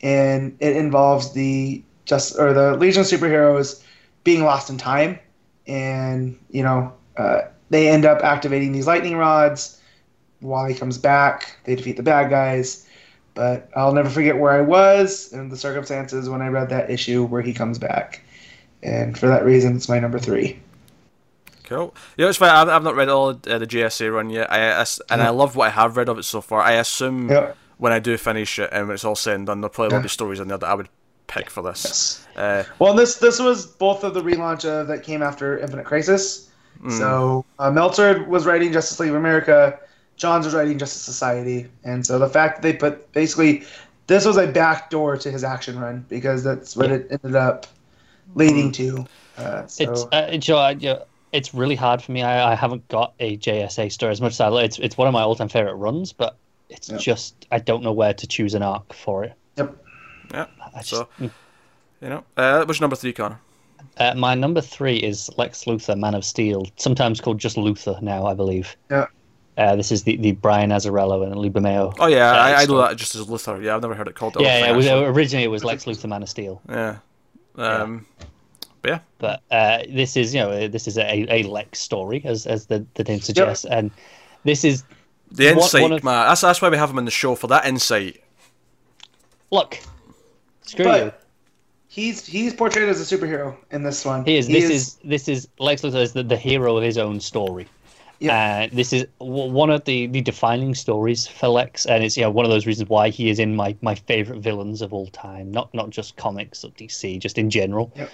[0.01, 3.83] and it involves the just or the Legion of Superheroes
[4.25, 5.19] being lost in time,
[5.67, 9.80] and you know uh, they end up activating these lightning rods.
[10.41, 11.57] Wally comes back.
[11.65, 12.87] They defeat the bad guys
[13.35, 17.25] but I'll never forget where I was and the circumstances when I read that issue
[17.25, 18.23] where he comes back.
[18.83, 20.61] And for that reason, it's my number three.
[21.65, 21.95] Cool.
[22.17, 22.51] Yeah, it's fine.
[22.51, 24.51] I've, I've not read all uh, the JSA run yet.
[24.51, 26.61] I, I and I love what I have read of it so far.
[26.61, 27.53] I assume Yeah.
[27.79, 30.03] when I do finish it and when it's all said and done, there probably will
[30.03, 30.89] be stories in there that I would
[31.27, 31.85] pick for this.
[31.85, 32.27] Yes.
[32.37, 36.49] Uh, Well, this this was both of the relaunch of that came after Infinite Crisis.
[36.89, 39.79] So uh, Meltzer was writing Justice League of America,
[40.21, 43.65] Johns was writing Justice Society, and so the fact that they put basically
[44.07, 47.67] this was a backdoor to his action run because that's what it ended up
[48.35, 49.07] leading to.
[49.39, 50.99] Uh, so It's uh, Joe, I- yeah,
[51.33, 52.23] it's really hard for me.
[52.23, 54.67] I, I haven't got a JSA story as much as I like.
[54.67, 56.37] It's it's one of my all time favorite runs, but
[56.69, 56.99] it's Yeah.
[56.99, 59.33] just I don't know where to choose an arc for it.
[59.57, 59.75] yep.
[60.33, 60.47] yeah.
[60.77, 61.31] Just, So, you
[62.03, 63.41] know, uh, what's your number three, Connor?
[63.97, 68.27] uh, my number three is Lex Luthor, Man of Steel, sometimes called just Luthor now,
[68.27, 68.77] I believe.
[68.91, 69.07] Yeah.
[69.59, 71.95] Uh, this is the, the Brian Azzarello and Lee Bermejo.
[71.99, 73.63] Oh yeah, uh, I, I know that just as Luthor.
[73.63, 74.35] Yeah, I've never heard it called.
[74.35, 74.73] the Yeah, yeah.
[74.73, 76.63] It was, originally, it was Lex Luthor, Man of Steel.
[76.69, 76.99] yeah.
[77.57, 78.07] Um,
[78.83, 82.47] but yeah, But uh, this is, you know, this is a, a Lex story, as
[82.47, 83.91] as the, the name suggests, and
[84.45, 84.85] this is
[85.31, 86.29] the One- insight, one of- man.
[86.29, 88.23] That's that's why we have him in the show for that insight.
[89.51, 89.79] look.
[90.63, 91.13] Screw you.
[91.89, 94.25] He's he's portrayed as a superhero in this one.
[94.25, 94.47] He is.
[94.47, 97.67] He This is, this is Lex Luthor is the, the hero of his own story.
[98.21, 98.67] Yeah.
[98.71, 102.23] Uh, this is w- one of the, the defining stories for Lex, and it's you
[102.23, 105.07] know one of those reasons why he is in my, my favorite villains of all
[105.09, 105.51] time.
[105.51, 107.91] Not not just comics or DC, just in general.
[107.97, 108.11] Yep.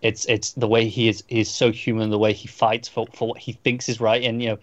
[0.00, 3.06] It's it's the way he is he is so human, the way he fights for
[3.14, 4.58] for what he thinks is right, and you know,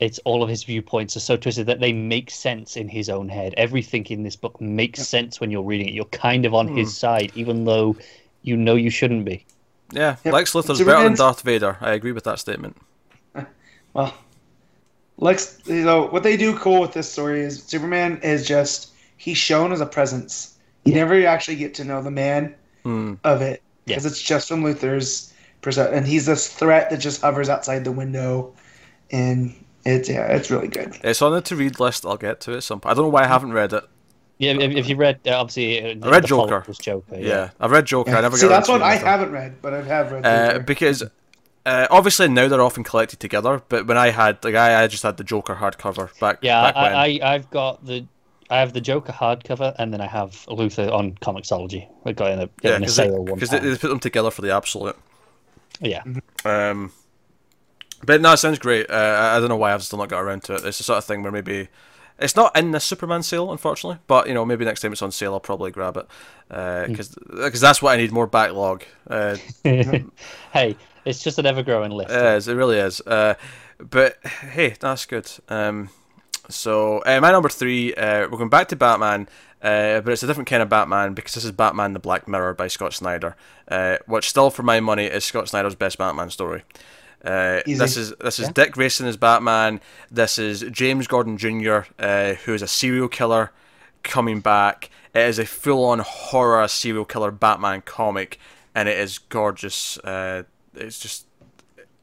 [0.00, 3.28] it's all of his viewpoints are so twisted that they make sense in his own
[3.28, 3.52] head.
[3.58, 5.92] Everything in this book makes sense when you're reading it.
[5.94, 6.76] You're kind of on Hmm.
[6.78, 7.96] his side, even though
[8.42, 9.44] you know you shouldn't be.
[9.92, 10.32] Yeah, Yep.
[10.34, 11.76] Lex Luthor's better than Darth Vader.
[11.82, 12.76] I agree with that statement.
[13.94, 14.14] Well,
[15.18, 19.38] Lex, you know what they do cool with this story is Superman is just he's
[19.38, 20.56] shown as a presence.
[20.84, 23.14] You never actually get to know the man Hmm.
[23.22, 23.94] of it Yeah.
[23.96, 27.92] because it's just from Luthor's perspective, and he's this threat that just hovers outside the
[27.92, 28.52] window,
[29.12, 29.54] and
[29.84, 30.98] it's yeah, it's really good.
[31.04, 32.04] It's on the to read list.
[32.04, 32.80] I'll get to it at some.
[32.84, 33.84] I don't know why I haven't read it.
[34.38, 36.64] Yeah, if, if you read, uh, obviously, uh, the, I read the Joker.
[36.66, 37.14] Was Joker.
[37.16, 37.50] Yeah, Yeah.
[37.60, 38.10] I've read Joker.
[38.10, 40.26] I never See, got that's around one I haven't read, but I have read.
[40.26, 41.04] Uh, because
[41.64, 43.62] uh, obviously now they're often collected together.
[43.68, 46.38] But when I had like I, I just had the Joker hardcover back.
[46.42, 46.92] Yeah, back when.
[46.92, 48.06] I, I, I've got the,
[48.50, 51.88] I have the Joker hardcover, and then I have Luthor on Comixology.
[52.04, 53.62] I got in a, yeah, in a because sale one they, time.
[53.62, 54.96] they put them together for the absolute.
[55.80, 56.04] Yeah,
[56.44, 56.92] Um,
[58.04, 58.90] but no, it sounds great.
[58.90, 60.64] Uh, I I don't know why I've still not got around to it.
[60.64, 61.68] It's the sort of thing where maybe
[62.18, 63.98] it's not in the Superman sale, unfortunately.
[64.06, 66.06] But you know, maybe next time it's on sale, I'll probably grab it
[66.48, 68.84] because that's what I need more backlog.
[69.08, 69.36] Uh,
[70.52, 72.10] hey, it's just an ever-growing list.
[72.10, 73.00] it is, it really is.
[73.02, 73.34] Uh,
[73.78, 75.30] but hey, that's good.
[75.48, 75.88] Um,
[76.48, 79.28] So uh, my number three, uh, we're going back to Batman,
[79.62, 82.54] uh, but it's a different kind of Batman because this is Batman: The Black Mirror
[82.54, 83.36] by Scott Snyder,
[83.68, 86.64] uh, which still, for my money, is Scott Snyder's best Batman story.
[87.24, 88.52] Uh, this is this is Yeah.
[88.52, 89.80] Dick Grayson as Batman.
[90.10, 93.52] This is James Gordon Jr., uh, who is a serial killer
[94.02, 94.90] coming back.
[95.14, 98.38] It is a full-on horror serial killer Batman comic,
[98.74, 99.98] and it is gorgeous.
[99.98, 100.44] Uh,
[100.74, 101.26] it's just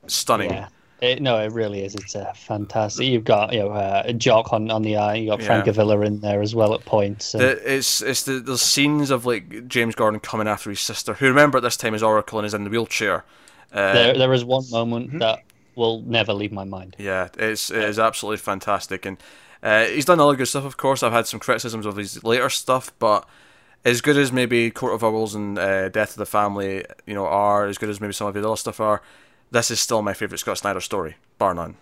[0.07, 0.51] stunning.
[0.51, 0.67] Yeah.
[1.01, 1.95] It, no, it really is.
[1.95, 3.07] It's a fantastic.
[3.07, 5.15] You've got you know uh, Jock on, on the eye.
[5.15, 5.71] You got Frank Yeah.
[5.71, 7.31] Avila in there as well at points.
[7.31, 11.27] The, it's it's the, the scenes of like James Gordon coming after his sister, who
[11.27, 13.23] remember at this time is Oracle and is in the wheelchair.
[13.71, 15.19] Uh, there, there is one moment Mm-hmm.
[15.19, 15.43] that
[15.75, 16.95] will never leave my mind.
[16.97, 19.17] Yeah, it's it is absolutely fantastic, and
[19.63, 20.65] uh, he's done other good stuff.
[20.65, 23.27] Of course, I've had some criticisms of his later stuff, but
[23.85, 27.25] as good as maybe Court of Owls and uh, Death of the Family, you know,
[27.25, 29.01] are as good as maybe some of his other stuff are.
[29.51, 31.77] This is still my favorite Scott Snyder story, bar none.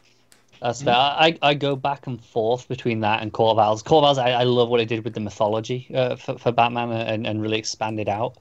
[0.62, 0.96] That's fair.
[0.96, 3.84] I, I go back and forth between that and Court of Owls.
[3.84, 6.52] Court of Owls, I, I love what it did with the mythology uh, for, for
[6.52, 8.38] Batman and, and really expanded out.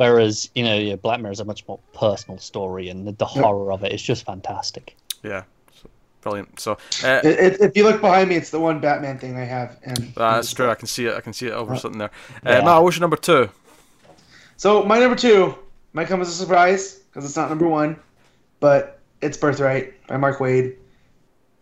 [0.00, 3.26] Whereas, you know, yeah, Black Mirror is a much more personal story and the, the
[3.26, 4.96] horror of it is just fantastic.
[5.22, 5.42] Yeah,
[5.78, 5.90] so,
[6.22, 6.58] brilliant.
[6.58, 9.44] So uh, It, it, if you look behind me, it's the one Batman thing I
[9.44, 9.76] have.
[9.82, 10.70] And that's true.
[10.70, 11.14] I can see it.
[11.14, 12.10] I can see it over something there.
[12.46, 12.64] Uh, Yeah.
[12.64, 13.50] Matt, what's your number two?
[14.56, 15.54] So my number two
[15.92, 17.94] might come as a surprise because it's not number one,
[18.58, 20.76] but it's Birthright by Mark Waid,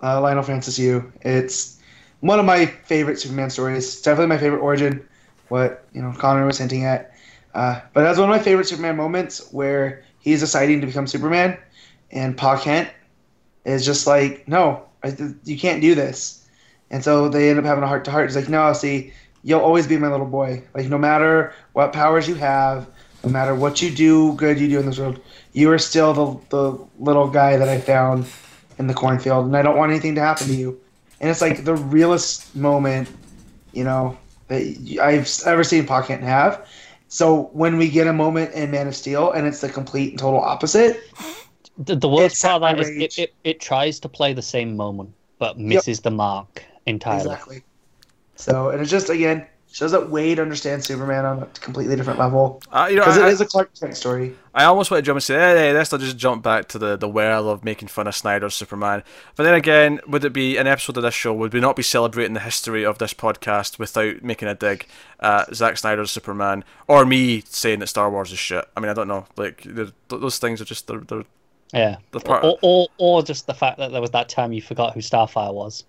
[0.01, 1.13] uh, Leinil Francis Yu.
[1.23, 1.81] It's
[2.21, 3.79] one of my favorite Superman stories.
[3.79, 5.05] It's definitely my favorite origin.
[5.49, 7.15] What you know, Connor was hinting at,
[7.55, 11.59] uh, but that's one of my favorite Superman moments where he's deciding to become Superman,
[12.11, 12.91] and Pa Kent
[13.65, 16.47] is just like, no, I, you can't do this,
[16.91, 18.29] and so they end up having a heart to heart.
[18.29, 19.13] He's like, no, see,
[19.43, 20.63] you'll always be my little boy.
[20.75, 22.87] Like no matter what powers you have,
[23.25, 25.21] no matter what you do, good you do in this world,
[25.53, 28.27] you are still the the little guy that I found
[28.79, 30.81] in the cornfield, and I don't want anything to happen to you.
[31.21, 33.09] And it's like the realest moment,
[33.73, 34.63] you know, that
[35.03, 36.67] I've ever seen Pa Kent have.
[37.09, 40.19] So when we get a moment in Man of Steel, and it's the complete and
[40.19, 41.01] total opposite,
[41.79, 44.77] The, the worst part of that is it, it, it tries to play the same
[44.77, 47.25] moment, but misses the mark entirely.
[47.25, 47.63] exactly.
[48.37, 52.63] So and it just again shows that Waid understands Superman on a completely different level
[52.73, 54.35] Uh, you know, because it I- is a Clark Kent story.
[54.55, 56.79] I almost want to jump and say, hey, hey, let's not just jump back to
[56.79, 59.03] the, the well of making fun of Snyder's Superman.
[59.37, 61.33] But then again, would it be an episode of this show?
[61.35, 64.87] Would we not be celebrating the history of this podcast without making a dig
[65.21, 68.65] at Zack Snyder's Superman or me saying that Star Wars is shit?
[68.77, 69.27] I mean, I don't know.
[69.37, 69.65] Like,
[70.09, 71.25] those things are just they're, they're,
[71.75, 71.97] Yeah.
[72.11, 74.95] The part- or, or, or just the fact that there was that time you forgot
[74.95, 75.85] who Starfire was.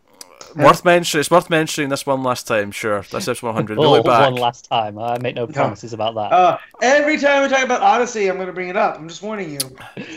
[0.56, 1.20] Worth mentioning.
[1.22, 2.72] It's worth mentioning this one last time.
[2.72, 3.78] Sure, that's episode 100.
[3.78, 4.32] We'll Oh, look back.
[4.32, 4.98] one last time.
[5.00, 6.32] I make no promises about that.
[6.32, 8.98] Uh, every time we talk about Odyssey, I'm going to bring it up.
[8.98, 9.60] I'm just warning you.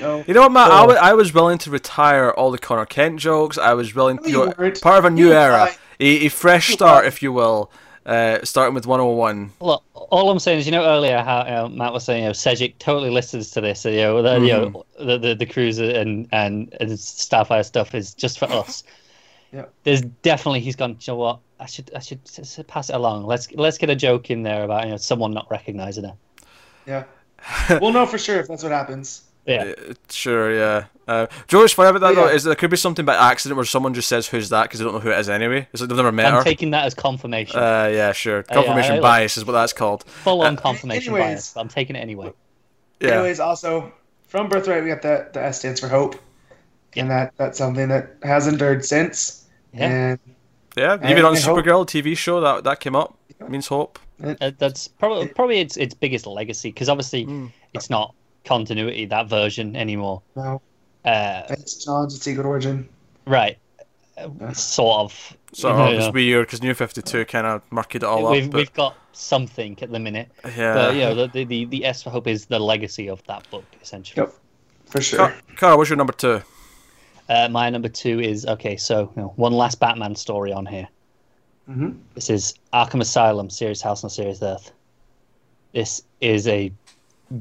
[0.01, 0.70] So, You know what, Matt?
[0.70, 0.86] I Oh.
[0.86, 3.59] wa- I was willing to retire all the Connor Kent jokes.
[3.59, 5.68] I was willing to you go part of a new era,
[6.01, 7.70] a, a fresh start, if you will,
[8.07, 9.52] uh, starting with 101.
[9.60, 12.28] Look, all I'm saying is, you know, earlier how you know, Matt was saying, you
[12.28, 13.84] know, Sejic totally listens to this.
[13.84, 18.12] You know, the, you know, the the, the cruiser and, and and Starfire stuff is
[18.15, 18.83] just for us.
[19.53, 19.67] Yeah.
[19.85, 20.93] There's definitely he's gone.
[21.01, 21.39] You know what?
[21.61, 23.25] I should I should s- s- pass it along.
[23.27, 26.15] Let's let's get a joke in there about you know someone not recognizing her.
[26.87, 27.05] yeah.
[27.81, 29.23] we'll know for sure if that's what happens.
[29.47, 29.75] Yeah.
[29.91, 30.85] Uh, Sure, yeah.
[31.09, 32.27] Uh, Joe's funny about that Yeah.
[32.29, 34.79] though is there could be something by accident where someone just says who's that because
[34.79, 35.67] they don't know who it is anyway.
[35.73, 36.45] It's like they've never met I'm her.
[36.45, 37.59] taking that as confirmation.
[37.59, 38.45] uh, yeah, sure.
[38.45, 40.05] Confirmation I like- bias is what that's called.
[40.05, 41.31] Full on confirmation anyways.
[41.35, 41.57] bias.
[41.57, 42.33] I'm taking it anyway.
[43.01, 43.15] Yeah.
[43.15, 43.93] Anyways, also
[44.29, 46.15] from Birthright, we got the the S stands for hope,
[46.97, 49.42] and that that's something that has endured since.
[49.73, 49.84] Yeah.
[49.84, 50.18] And
[50.76, 53.17] Yeah, I- even on I hope- Supergirl TV show that that came up.
[53.49, 53.99] Means hope.
[54.23, 57.47] Uh, that's probably probably its its biggest legacy because obviously Hmm.
[57.75, 60.23] it's not continuity that version anymore.
[60.36, 60.60] no,
[61.05, 62.89] Uh, it's Johns' Secret Origin.
[63.26, 63.59] right,
[64.17, 64.52] Uh, Yeah.
[64.52, 65.36] sort of.
[65.55, 68.44] So You know, it's weird because New Fifty Two kind of murkied it all we've
[68.44, 68.51] up.
[68.52, 70.75] But, we've got something at the minute, yeah.
[70.75, 73.51] but you know the, the the the S for Hope is the legacy of that
[73.51, 74.23] book essentially.
[74.25, 74.34] Yep,
[74.86, 75.18] for sure.
[75.18, 76.42] Car- Carl, what's your number two?
[77.28, 78.76] Uh, my number two is okay.
[78.76, 80.89] So you know, one last Batman story on here.
[81.67, 84.73] hmm This is Arkham Asylum, Serious House on Serious Earth.
[85.73, 86.73] This is a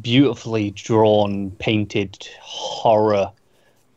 [0.01, 3.31] beautifully drawn, painted horror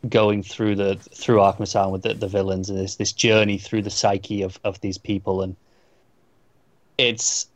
[0.09, 3.83] going through the through Arkham Asylum with the, the villains and this this journey through
[3.83, 5.57] the psyche of, of these people and
[6.99, 7.49] it's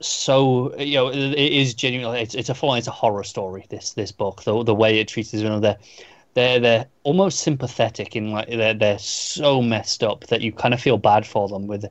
[0.00, 3.66] so you know it, it is genuinely it's, it's a full it's a horror story
[3.68, 5.78] this this book the the way it treats these villains they're
[6.34, 10.80] they're they're almost sympathetic in like they're they're so messed up that you kind of
[10.80, 11.84] feel bad for them with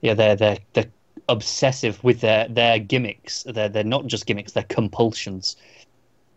[0.00, 0.90] yeah they're they're they're
[1.28, 5.56] obsessive with their their gimmicks they're they're not just gimmicks they're compulsions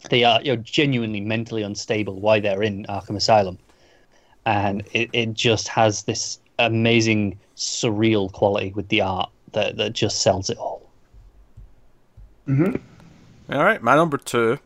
[0.10, 3.58] they are you know genuinely mentally unstable why they're in Arkham Asylum
[4.46, 10.22] and it, it just has this amazing surreal quality with the art that that just
[10.22, 10.90] sells it all.
[12.46, 12.76] hmm
[13.50, 14.60] All right, my number two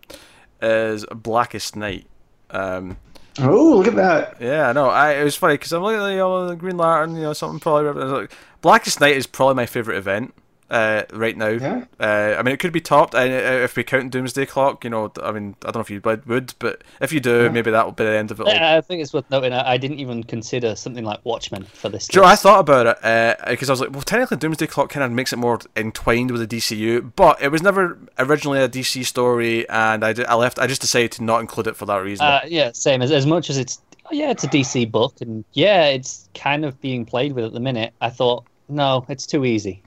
[0.61, 2.07] is Blackest Night.
[2.53, 2.97] Um,
[3.39, 4.35] Oh, look at that.
[4.39, 6.77] yeah, no, I it was funny because I'm looking at the, you know, the Green
[6.77, 8.03] Lantern, you know, something probably.
[8.03, 10.33] Like, Blackest Night is probably my favorite event
[10.73, 11.49] uh, right now.
[11.49, 11.85] Yeah.
[11.99, 14.89] Uh, I mean, it could be topped, and uh, if we count Doomsday Clock, you
[14.89, 17.49] know, I mean, I don't know if you would, would, but if you do, Yeah.
[17.49, 18.53] maybe that will be the end of it all.
[18.53, 19.53] Yeah, I think it's worth noting.
[19.53, 22.07] I, I didn't even consider something like Watchmen for this.
[22.07, 25.11] Joe, I thought about it because I was like, well, technically, Doomsday Clock kind of
[25.11, 29.69] makes it more entwined with the DCU, but it was never originally a DC story,
[29.69, 30.57] and I, ju- I left.
[30.59, 32.25] I just decided to not include it for that reason.
[32.25, 35.45] Uh, yeah, same as as much as it's oh, yeah, it's a DC book, and
[35.53, 37.93] yeah, it's kind of being played with at the minute.
[38.01, 39.83] I thought no, it's too easy.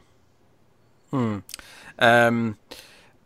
[1.98, 2.58] Um,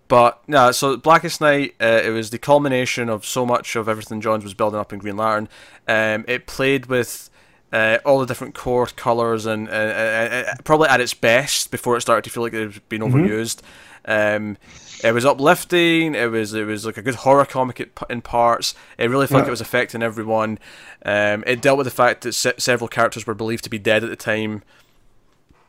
[0.09, 4.21] but no, so Blackest Night, uh, it was the culmination of so much of everything
[4.21, 5.49] Johns was building up in Green Lantern.
[5.87, 7.31] Um, it played with
[7.73, 11.97] uh, all the different Corps colors and uh, uh, uh, probably at its best before
[11.97, 13.61] it started to feel like it was being overused.
[14.05, 14.57] Um,
[15.05, 16.15] it was uplifting.
[16.15, 18.75] It was it was like a good horror comic in parts.
[18.99, 20.59] It really felt like it was affecting everyone.
[21.05, 24.03] Um, it dealt with the fact that se- several characters were believed to be dead
[24.03, 24.63] at the time.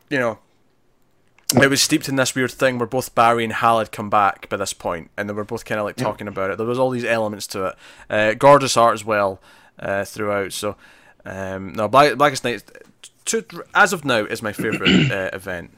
[0.09, 0.39] You know,
[1.53, 4.47] it was steeped in this weird thing where both Barry and Hal had come back
[4.49, 6.57] by this point, and they were both kind of like talking about it.
[6.57, 7.75] There was all these elements to it.
[8.09, 9.41] Uh, gorgeous art as well
[9.79, 10.53] uh, throughout.
[10.53, 10.75] So,
[11.25, 12.63] um, no, Black, Blackest Night,
[13.25, 15.71] to, as of now, is my favorite uh, event.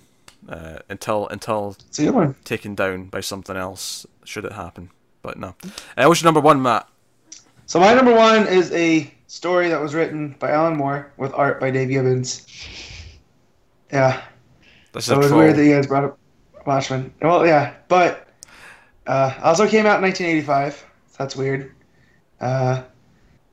[0.48, 2.35] Uh, until until It's a good one.
[2.43, 4.90] taken down by something else, should it happen.
[5.22, 5.56] But no.
[5.95, 6.85] Uh, what's your number one, Matt?
[7.66, 11.61] So my number one is a story that was written by Alan Moore with art
[11.61, 12.45] by Dave Gibbons.
[13.90, 14.22] Yeah.
[14.94, 16.20] This So is it was weird that you guys brought up
[16.66, 17.14] Watchmen.
[17.22, 18.28] Well, yeah, but
[19.08, 20.76] uh, also came out in 1985.
[20.76, 21.72] So that's weird.
[22.40, 22.84] Uh,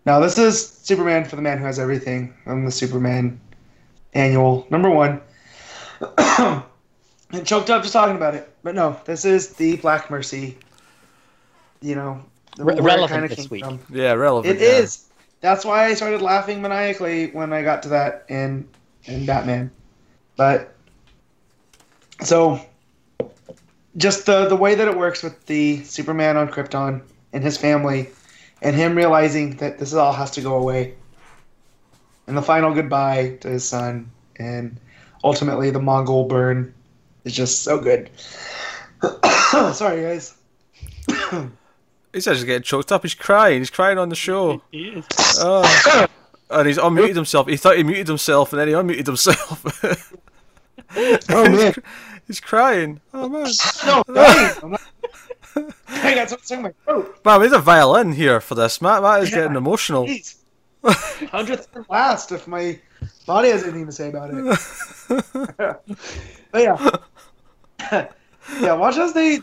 [0.07, 2.35] now this is Superman for the Man Who Has Everything.
[2.47, 3.41] I'm the Superman
[4.15, 5.20] annual number one.
[6.28, 10.59] and choked up just talking about it, but no, this is the Black Mercy.
[11.81, 12.23] You know,
[12.57, 13.65] the, Re- relevant kinda this week.
[13.65, 13.81] from.
[13.91, 14.57] Yeah, relevant.
[14.57, 14.78] It yeah.
[14.78, 15.07] is.
[15.41, 18.69] That's why I started laughing maniacally when I got to that in
[19.05, 19.70] in Batman.
[20.36, 20.75] But
[22.23, 22.60] so
[23.97, 28.08] just the the way that it works with the Superman on Krypton and his family
[28.62, 30.94] and him realizing that this all has to go away.
[32.26, 34.78] And the final goodbye to his son and
[35.24, 36.73] ultimately the Mongul burn
[37.24, 38.10] is just so good.
[39.73, 40.36] Sorry guys.
[42.12, 43.02] He's actually getting choked up.
[43.02, 43.60] He's crying.
[43.60, 44.62] He's crying on the show.
[44.73, 45.07] He is.
[45.39, 46.07] Oh.
[46.50, 47.47] And he's unmuted himself.
[47.47, 50.16] He thought he muted himself, and then he unmuted himself.
[50.97, 51.74] Oh man.
[52.31, 53.00] He's crying.
[53.12, 53.47] Oh man!
[53.84, 54.02] No,
[54.62, 54.81] I'm not-
[55.89, 57.18] I got something in my throat.
[57.25, 58.81] Man, we need a violin here for this.
[58.81, 59.36] Matt, Matt is Yeah.
[59.39, 60.07] getting emotional.
[60.84, 62.78] Hundredth and last if my
[63.26, 64.59] body has anything to say about it.
[66.52, 66.97] but yeah.
[68.60, 69.41] yeah, watch as they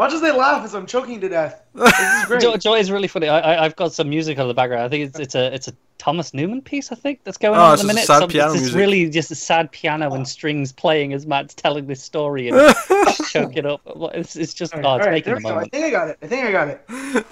[0.00, 1.62] watch as they laugh as I'm choking to death.
[1.74, 2.40] This is great.
[2.40, 3.28] Joy, Joy is really funny.
[3.28, 4.82] I, I, I've got some music on the background.
[4.84, 6.90] I think it's it's a it's a Thomas Newman piece.
[6.90, 8.04] I think that's going Oh, on at it's the minute.
[8.06, 8.76] sad Some- piano it's music.
[8.78, 12.74] really just a sad piano and strings playing as Matt's telling this story and
[13.30, 13.82] choking up.
[14.14, 15.58] It's, it's just All oh, right, it's all right, making there the we go.
[15.60, 16.18] I think I got it.
[16.22, 17.26] I think I got it.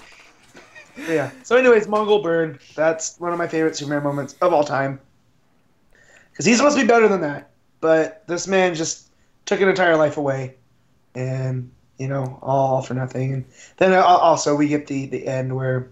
[1.09, 1.31] yeah.
[1.43, 2.59] So, anyways, Mongul Burn.
[2.75, 4.99] That's one of my favorite Superman moments of all time.
[6.31, 7.49] Because he's supposed to be better than that,
[7.81, 9.09] but this man just
[9.45, 10.55] took an entire life away,
[11.15, 13.33] and you know, all for nothing.
[13.33, 13.45] And
[13.77, 15.91] then uh, also we get the the end where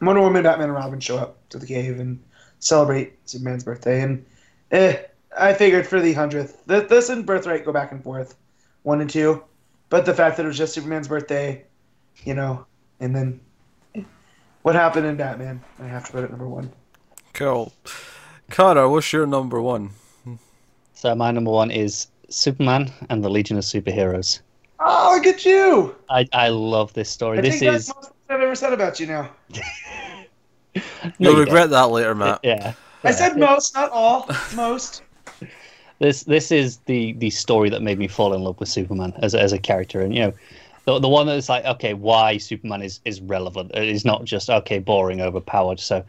[0.00, 2.22] Wonder Woman, Batman, and Robin show up to the cave and
[2.60, 4.02] celebrate Superman's birthday.
[4.02, 4.24] And
[4.70, 4.96] eh,
[5.36, 8.36] I figured for the hundredth, this and Birthright go back and forth,
[8.82, 9.42] one and two.
[9.90, 11.64] But the fact that it was just Superman's birthday,
[12.24, 12.66] you know,
[13.00, 13.40] and then
[14.62, 16.72] what happened in Batman, I have to put it number one.
[17.34, 17.72] Cool.
[18.50, 19.90] Connor, what's your number one?
[20.94, 24.40] So my number one is Superman and the Legion of Superheroes.
[24.84, 25.94] Oh, look at you!
[26.10, 27.38] I, I love this story.
[27.38, 29.30] I this think that's is most I've ever said about you now.
[29.54, 29.62] No,
[31.18, 32.40] You'll you regret that later, Matt.
[32.42, 32.74] yeah.
[33.04, 33.14] I yeah.
[33.14, 34.28] said most, not all.
[34.54, 35.02] Most.
[35.98, 39.34] this this is the the story that made me fall in love with Superman as
[39.34, 40.32] a, as a character, and you know,
[40.84, 43.72] the the one that's like, okay, why Superman is is relevant.
[43.74, 45.80] It's not just okay, boring, overpowered.
[45.80, 46.04] So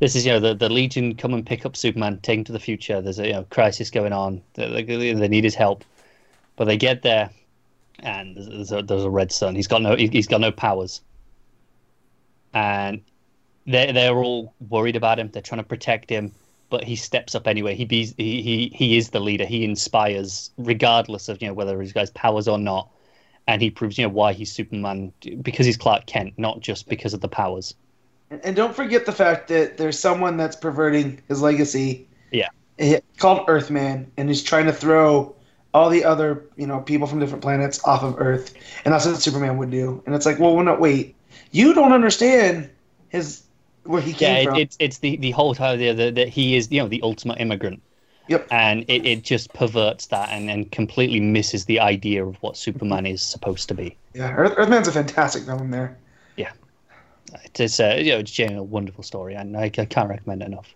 [0.00, 2.52] this is you know the the Legion come and pick up Superman, take him to
[2.52, 3.00] the future.
[3.00, 4.42] There's a you know crisis going on.
[4.54, 5.84] They, they, they need his help,
[6.56, 7.30] but they get there,
[8.00, 9.54] and there's, there's a, there's a red sun.
[9.54, 11.00] He's got no he- he's got no powers,
[12.52, 13.02] and
[13.66, 15.30] they they're all worried about him.
[15.32, 16.32] They're trying to protect him
[16.74, 17.74] but he steps up anyway.
[17.76, 19.44] He be he, he he is the leader.
[19.44, 22.90] He inspires regardless of you know whether he's got his powers or not,
[23.46, 27.14] and he proves you know why he's Superman because he's Clark Kent, not just because
[27.14, 27.76] of the powers.
[28.42, 32.08] And, don't forget the fact that there's someone that's perverting his legacy.
[32.32, 32.48] Yeah.
[33.18, 35.36] Called Earthman, and he's trying to throw
[35.74, 38.54] all the other you know people from different planets off of Earth,
[38.84, 40.02] and that's what Superman would do.
[40.06, 41.16] And it's like, well, no, wait,
[41.52, 42.70] you don't understand
[43.08, 43.44] his
[43.84, 44.56] where he Yeah, came it, from.
[44.56, 47.82] it's it's the the whole idea that, that he is you know the ultimate immigrant.
[48.28, 48.50] Yep.
[48.50, 53.06] And it, it just perverts that and, and completely misses the idea of what Superman
[53.06, 53.98] is supposed to be.
[54.14, 55.98] yeah, Earth, Earthman's a fantastic villain there.
[56.36, 56.52] Yeah.
[57.44, 60.42] It is uh, you know it's genuinely a wonderful story and I, I can't recommend
[60.42, 60.74] it enough.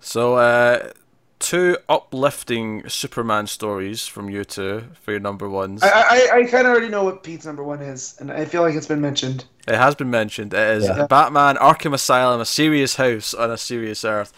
[0.00, 0.92] So, uh,
[1.40, 5.82] two uplifting Superman stories from you two for your number ones.
[5.82, 8.62] I I, I kind of already know what Pete's number one is, and I feel
[8.62, 9.46] like it's been mentioned.
[9.66, 10.54] It has been mentioned.
[10.54, 11.06] It is Yeah.
[11.06, 14.32] Batman Arkham Asylum, a serious house on a serious earth.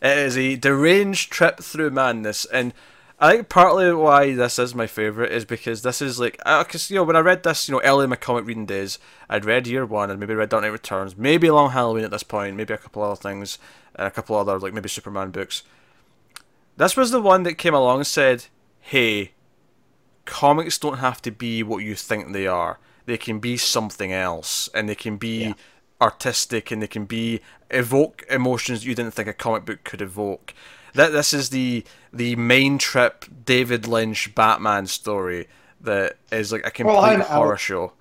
[0.00, 2.72] It is a deranged trip through madness, and
[3.18, 6.90] I think partly why this is my favorite is because this is like, uh, because
[6.90, 8.98] you know, when I read this, you know, early in my comic reading days,
[9.28, 12.24] I'd read Year One and maybe read Dark Knight Returns, maybe Long Halloween at this
[12.24, 13.58] point, maybe a couple other things,
[13.94, 15.62] and a couple other like maybe Superman books.
[16.76, 18.46] This was the one that came along and said,
[18.80, 19.32] "Hey,
[20.24, 22.78] comics don't have to be what you think they are.
[23.06, 25.52] They can be something else, and they can be Yeah.
[26.00, 30.54] artistic, and they can be evoke emotions you didn't think a comic book could evoke.
[30.94, 35.48] That this is the the main trip David Lynch Batman story
[35.80, 37.60] that is like a complete Well, horror out.
[37.60, 37.92] show.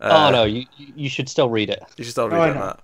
[0.00, 1.82] oh uh, no, you you should still read it.
[1.96, 2.60] You should still Oh, I read know.
[2.60, 2.80] that.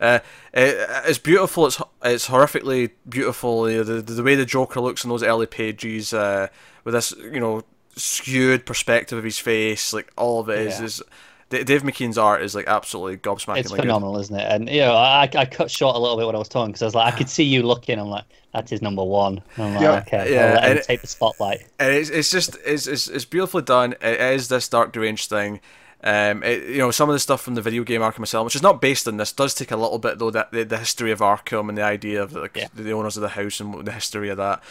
[0.00, 0.20] Uh,
[0.52, 1.66] it, it's beautiful.
[1.66, 3.70] It's it's horrifically beautiful.
[3.70, 6.48] You know, the the way the Joker looks in those early pages, uh,
[6.84, 7.62] with this you know
[7.96, 10.84] skewed perspective of his face, like all of it is Yeah.
[10.86, 11.02] is.
[11.48, 13.58] D- Dave McKean's art is like absolutely gobsmacking.
[13.58, 13.78] It's good.
[13.82, 14.50] phenomenal, isn't it?
[14.50, 16.82] And you know, I, I cut short a little bit when I was talking because
[16.82, 18.00] I was like, I could see you looking.
[18.00, 19.40] I'm like, that's number one.
[19.54, 20.18] And I'm like, Yeah.
[20.20, 21.64] okay, Yeah, I'll let take the spotlight.
[21.78, 23.92] and it's it's just it's it's, it's beautifully done.
[24.02, 25.60] It is this dark deranged thing.
[26.06, 28.54] Um, it, you know, some of the stuff from the video game Arkham Asylum, which
[28.54, 30.30] is not based on this, does take a little bit though.
[30.30, 32.68] That the, the history of Arkham and the idea of like, Yeah.
[32.72, 34.62] the owners of the house and the history of that.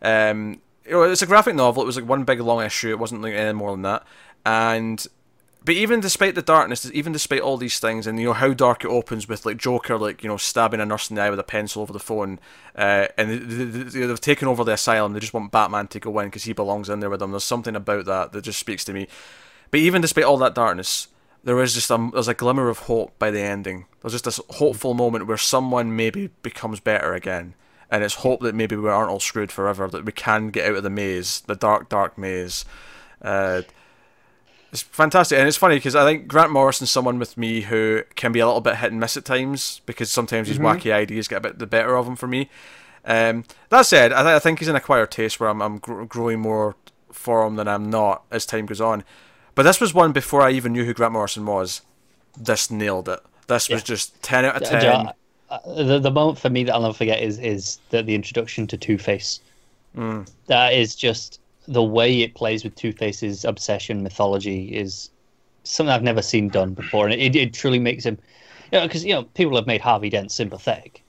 [0.00, 1.82] Um, you know, it's a graphic novel.
[1.82, 2.90] It was like one big long issue.
[2.90, 4.04] It wasn't like any more than that.
[4.44, 5.04] And
[5.64, 8.84] but even despite the darkness, even despite all these things, and you know how dark
[8.84, 11.40] it opens with like Joker, like you know stabbing a nurse in the eye with
[11.40, 12.38] a pencil over the phone,
[12.76, 15.12] uh, and they, they've taken over the asylum.
[15.14, 17.32] They just want Batman to go in because he belongs in there with them.
[17.32, 19.08] There's something about that that just speaks to me.
[19.70, 21.08] But even despite all that darkness,
[21.44, 23.86] there is just a there's a glimmer of hope by the ending.
[24.00, 27.54] There's just this hopeful moment where someone maybe becomes better again,
[27.90, 29.88] and it's hope that maybe we aren't all screwed forever.
[29.88, 32.64] That we can get out of the maze, the dark, dark maze.
[33.22, 33.62] Uh,
[34.72, 38.32] it's fantastic, and it's funny because I think Grant Morrison's someone with me who can
[38.32, 41.38] be a little bit hit and miss at times because sometimes his wacky ideas get
[41.38, 42.50] a bit the better of him for me.
[43.04, 46.02] Um, that said, I, th- I think he's an acquired taste where I'm, I'm gr-
[46.04, 46.74] growing more
[47.12, 49.04] for him than I'm not as time goes on.
[49.56, 51.80] But this was one before I even knew who Grant Morrison was.
[52.38, 53.20] This nailed it.
[53.48, 53.84] This was Yeah.
[53.84, 54.80] just ten out of ten.
[54.82, 55.12] Joe,
[55.66, 58.76] the the moment for me that I'll never forget is is the, the introduction to
[58.76, 59.40] Two Face.
[59.96, 60.28] Mm.
[60.46, 65.10] That is just the way it plays with Two Face's obsession mythology is
[65.64, 68.18] something I've never seen done before, and it, it truly makes him.
[68.72, 71.02] You know, because you know people have made Harvey Dent sympathetic,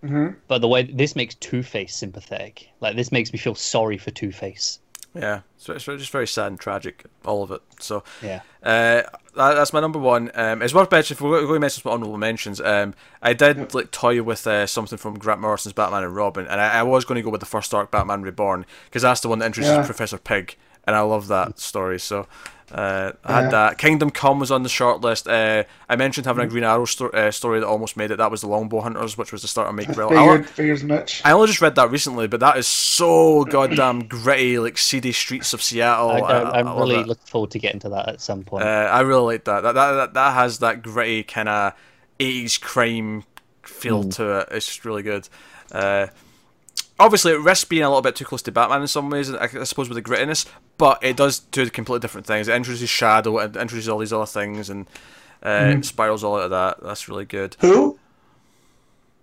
[0.00, 3.98] hmm but the way this makes Two Face sympathetic, like this makes me feel sorry
[3.98, 4.78] for Two Face.
[5.14, 7.62] Yeah, so it's just very sad and tragic, all of it.
[7.80, 8.42] So Yeah.
[8.62, 9.02] Uh,
[9.34, 10.30] that, that's my number one.
[10.34, 11.16] Um, it's worth mentioning.
[11.16, 14.66] If we're going to mention some honorable mentions, um, I did like toy with uh,
[14.66, 17.40] something from Grant Morrison's Batman and Robin, and I, I was going to go with
[17.40, 19.86] the first arc, Batman Reborn, because that's the one that introduces Yeah.
[19.86, 20.56] Professor Pig,
[20.90, 22.00] and I love that story.
[22.00, 22.26] So
[22.72, 23.40] uh, I Yeah.
[23.42, 23.78] had that.
[23.78, 25.28] Kingdom Come was on the short list.
[25.28, 28.16] Uh, I mentioned having a Green Arrow sto- uh, story that almost made it.
[28.16, 30.16] That was the Longbow Hunters, which was the start of Mike Grell.
[30.16, 31.22] I, figures much.
[31.24, 35.52] I only just read that recently, but that is so goddamn gritty, like seedy streets
[35.52, 36.10] of Seattle.
[36.10, 37.06] I, I, I, I I'm really it.
[37.06, 38.64] looking forward to getting to that at some point.
[38.64, 39.60] Uh, I really like that.
[39.62, 41.72] That that that, that has that gritty kind of
[42.20, 43.24] eighties crime
[43.62, 44.48] feel to it.
[44.52, 45.28] It's just really good.
[47.00, 49.32] Obviously, it risks being a little bit too close to Batman in some ways.
[49.32, 50.46] I, I suppose with the grittiness,
[50.78, 52.46] but it does two completely different things.
[52.46, 54.86] It introduces Shado, it introduces all these other things, and
[55.42, 56.82] uh, it spirals all out of that.
[56.82, 57.56] That's really good.
[57.60, 57.98] Who?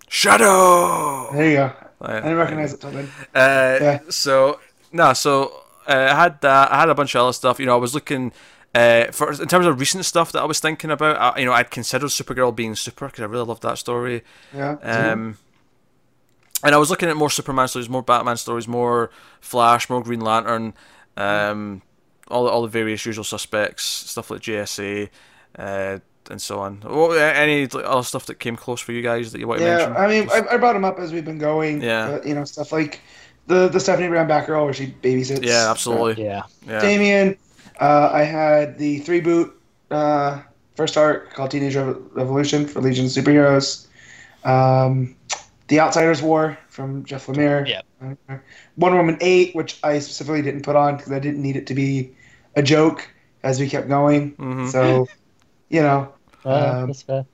[0.10, 1.32] Shado.
[1.34, 1.74] There you go.
[2.02, 2.84] I didn't recognize it.
[2.84, 2.98] Uh,
[3.34, 4.00] Yeah.
[4.10, 4.60] So
[4.92, 6.72] no, so uh, I had that.
[6.72, 7.60] I had a bunch of other stuff.
[7.60, 8.32] You know, I was looking
[8.74, 11.18] uh, for in terms of recent stuff that I was thinking about.
[11.18, 14.24] I, you know, I'd considered Supergirl being super because I really loved that story.
[14.54, 14.78] Yeah.
[14.82, 15.38] Um,
[16.64, 19.12] and I was looking at more Superman stories, more Batman stories, more
[19.42, 20.74] Flash, more Green Lantern,
[21.16, 21.82] um,
[22.30, 25.10] all the, all the various usual suspects, stuff like JSA,
[25.58, 26.82] uh, and so on.
[26.82, 29.66] What, any like, other stuff that came close for you guys that you want to
[29.66, 29.98] yeah, mention?
[29.98, 31.82] I mean, I, I brought them up as we've been going.
[31.82, 32.12] Yeah.
[32.12, 33.02] but, you know, stuff like
[33.48, 35.44] the the Stephanie Brown Batgirl where she babysits.
[35.44, 36.24] yeah, absolutely.
[36.24, 36.44] yeah.
[36.66, 36.82] Yeah.
[36.82, 37.38] Damian.
[37.80, 39.60] Uh, I had the three boot
[39.92, 40.42] uh,
[40.76, 43.88] first arc called Teenage Revolution for Legion of Superheroes.
[44.44, 45.16] Um,
[45.68, 47.68] The Outsiders War from Jeff Lemire.
[47.68, 47.82] Yeah.
[48.78, 51.74] Wonder Woman 8, which I specifically didn't put on because I didn't need it to
[51.74, 52.12] be
[52.56, 53.10] a joke
[53.44, 54.34] as we kept going.
[54.36, 54.72] Mhm.
[54.72, 55.08] So,
[55.70, 56.14] you know.
[56.46, 57.26] Uh, Um, that's fair.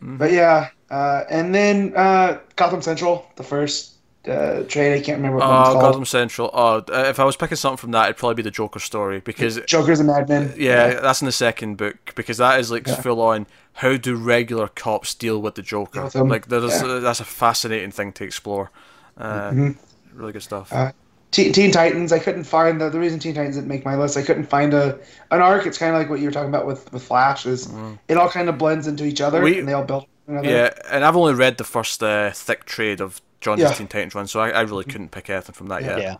[0.00, 0.68] But yeah.
[0.90, 3.94] Uh, and then uh, Gotham Central, the first
[4.28, 4.92] uh, trade.
[4.94, 5.80] I can't remember what Oh, called.
[5.80, 6.50] Gotham Central.
[6.52, 9.20] Oh, uh, if I was picking something from that, it'd probably be the Joker story
[9.20, 10.52] because Joker's a madman.
[10.56, 12.96] yeah, that's in the second book because that is like Yeah.
[12.96, 13.46] full on.
[13.74, 16.08] How do regular cops deal with the Joker?
[16.12, 16.98] Him, Like there's yeah.
[16.98, 18.70] that's a fascinating thing to explore.
[19.16, 19.76] Uh, Mhm.
[20.14, 20.72] Really good stuff.
[20.72, 20.92] Uh,
[21.30, 22.12] Teen, Titans.
[22.12, 24.16] I couldn't find the, the reason Teen Titans didn't make my list.
[24.16, 24.98] I couldn't find a
[25.30, 25.64] an arc.
[25.64, 27.46] It's kind of like what you were talking about with with Flash.
[27.46, 27.68] Is
[28.08, 29.44] it all kind of blends into each other Mm.
[29.44, 30.48] We- and they all build another.
[30.48, 33.72] yeah, and I've only read the first uh, thick trade of Johns' Yeah.
[33.72, 35.88] Teen Titans run, so I, I really couldn't pick anything from that Yeah.
[35.96, 35.98] yet.
[36.02, 36.16] Yeah.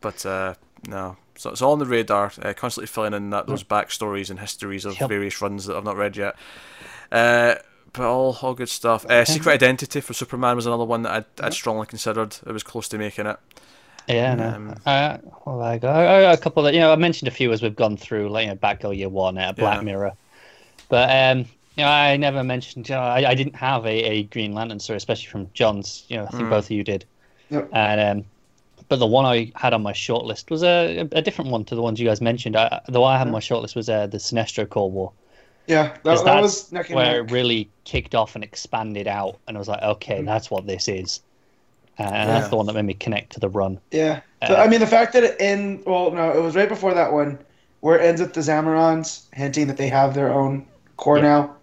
[0.00, 0.54] But uh,
[0.88, 2.32] no, so it's all on the radar.
[2.40, 5.08] Uh, constantly filling in that those backstories and histories of Yep.
[5.08, 6.36] various runs that I've not read yet.
[7.12, 7.54] Uh,
[7.92, 9.04] but all all good stuff.
[9.06, 12.36] Uh, Secret Identity for Superman was another one that I'd, I'd strongly considered.
[12.46, 13.36] It was close to making it.
[14.06, 14.74] Yeah, Um, no.
[14.92, 17.52] Uh, well, I got I got a couple of you know I mentioned a few
[17.52, 19.82] as we've gone through, like you know, Batgirl Year One, uh, Black Yeah.
[19.82, 20.12] Mirror,
[20.88, 21.46] but um,
[21.78, 22.88] know, I never mentioned.
[22.88, 26.04] You know, I, I didn't have a, a Green Lantern story, especially from Johns.
[26.08, 26.50] You know, I think Mm.
[26.50, 27.06] both of you did.
[27.50, 27.70] Yep.
[27.72, 28.30] And um,
[28.88, 31.82] but the one I had on my shortlist was a, a different one to the
[31.82, 32.56] ones you guys mentioned.
[32.56, 35.12] I, the one I had on my shortlist was uh, the Sinestro Corps War.
[35.66, 37.28] Yeah, that, that was neck where neck.
[37.28, 40.88] it really kicked off and expanded out, and I was like, okay, that's what this
[40.88, 41.20] is,
[41.98, 42.34] uh, and Yeah.
[42.34, 43.80] that's the one that made me connect to the run.
[43.90, 45.84] Yeah, Uh, I mean the fact that it end.
[45.86, 47.44] Well, no, it was right before that one
[47.80, 50.66] where it ends with the Zamarons hinting that they have their own
[50.96, 51.22] Corps Yeah.
[51.22, 51.56] now.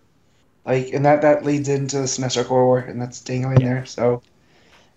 [0.68, 3.86] Like, and that that leads into the Sinestro Corps War and that's dangling there.
[3.86, 4.22] So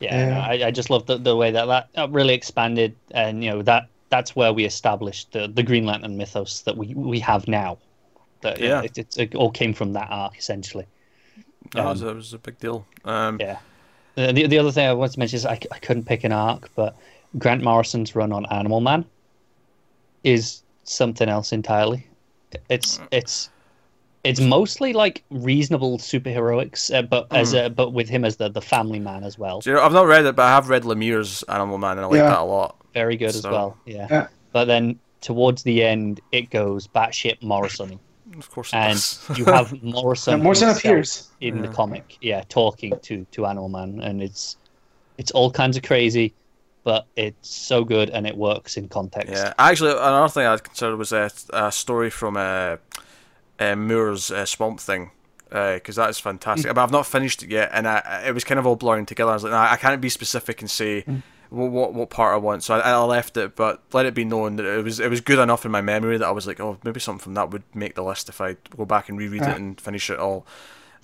[0.01, 0.29] Yeah, Yeah.
[0.31, 3.51] no, I, I just love the, the way that that uh, really expanded, and you
[3.51, 7.47] know that that's where we established the, the Green Lantern mythos that we, we have
[7.47, 7.79] now.
[8.43, 8.83] That, you know, Yeah.
[8.83, 10.87] it, it's- it all came from that arc essentially.
[11.73, 12.85] That, Um, was, that was a big deal.
[13.05, 13.59] Um, Yeah.
[14.17, 16.33] The, the the other thing I wanted to mention is I, I couldn't pick an
[16.33, 16.97] arc, but
[17.39, 19.05] Grant Morrison's run on Animal Man
[20.25, 22.07] is something else entirely.
[22.69, 23.51] It's it's
[24.25, 28.61] it's mostly like reasonable superheroics, uh, but as a, but with him as the, the
[28.61, 29.61] family man as well.
[29.61, 32.01] do you know, I've not read it, but I have read Lemire's Animal Man, and
[32.03, 32.29] I like Yeah.
[32.31, 32.77] that a lot.
[32.93, 33.77] Very good as well.
[33.87, 34.07] Yeah.
[34.11, 34.27] Yeah.
[34.53, 37.99] But then towards the end, it goes batshit Morrison,
[38.37, 39.31] Of course, it and does.
[39.37, 40.35] you have Morrison.
[40.35, 41.29] and Morrison appears.
[41.41, 42.19] in the comic.
[42.21, 44.57] Yeah, talking to to Animal Man, and it's
[45.19, 46.35] it's all kinds of crazy,
[46.85, 49.33] but it's so good and it works in context.
[49.33, 52.77] Yeah, actually, another thing I'd consider was a, a story from uh,
[53.61, 55.11] uh, Moore's uh, Swamp Thing,
[55.49, 56.75] because that is fantastic.
[56.75, 59.31] But I've not finished it yet, and I, it was kind of all blurring together.
[59.31, 61.05] I was like, nah, I can't be specific and say
[61.51, 63.57] what, what what part I want, so I, I left it.
[63.57, 66.17] But let it be known that it was it was good enough in my memory
[66.19, 68.57] that I was like, oh, maybe something from that would make the list if I
[68.77, 69.53] go back and reread Yeah.
[69.53, 70.47] it and finish it all.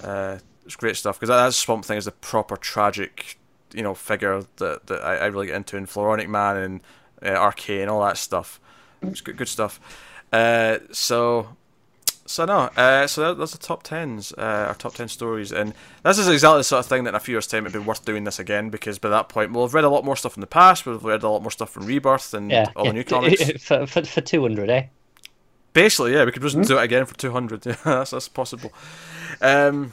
[0.03, 3.39] Uh, it's great stuff because that, that Swamp Thing is a proper tragic,
[3.75, 6.81] you know, figure that that I, I really get into, in Floronic Man and
[7.25, 8.61] uh, Arcane and all that stuff.
[9.03, 9.79] It's good, good stuff.
[10.33, 11.57] Uh, so,
[12.27, 15.73] so no, uh, so that, that's the top tens, uh, our top ten stories, and
[16.05, 17.87] this is exactly the sort of thing that in a few years' time it'd be
[17.87, 20.37] worth doing this again because by that point we'll have read a lot more stuff
[20.37, 22.85] in the past, we'll have read a lot more stuff from Rebirth and Yeah, all
[22.85, 22.91] yeah.
[22.91, 23.45] the new comics.
[23.65, 24.87] for, for, for 200, eh?
[25.73, 27.61] Basically, yeah, we could just do it again for two hundred.
[27.85, 28.73] That's that's possible.
[29.43, 29.93] Um,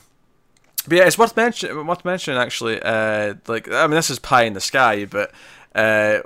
[0.88, 1.86] but yeah, it's worth mentioning.
[1.86, 2.82] Worth mentioning actually.
[2.82, 5.32] Uh, like I mean, this is pie in the sky, but
[5.76, 6.20] uh,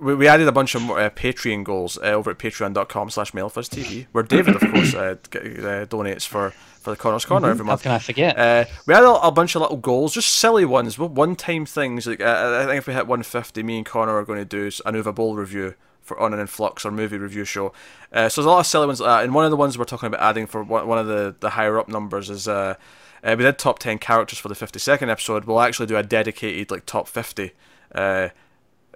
[0.00, 3.32] we, we added a bunch of more, uh, Patreon goals uh, over at patreon.com slash
[3.32, 7.64] mailfuzztv, where David, of course, uh, g- uh, donates for for the Corner's Corner every
[7.64, 7.82] month.
[7.82, 8.38] How can I forget?
[8.38, 12.06] Uh, we had a, a bunch of little goals, just silly ones, one time things.
[12.06, 14.64] Like uh, I think if we hit 150, me and Connor are going to do
[14.86, 17.72] an Nuva Bowl review for on an Influx or movie review show.
[18.12, 19.24] Uh, so there's a lot of silly ones like that.
[19.24, 21.50] And one of the ones we're talking about adding for one, one of the, the
[21.50, 22.74] higher up numbers is uh,
[23.22, 25.44] uh, we did top 10 characters for the 52nd episode.
[25.44, 27.52] We'll actually do a dedicated like top 50
[27.94, 28.28] uh,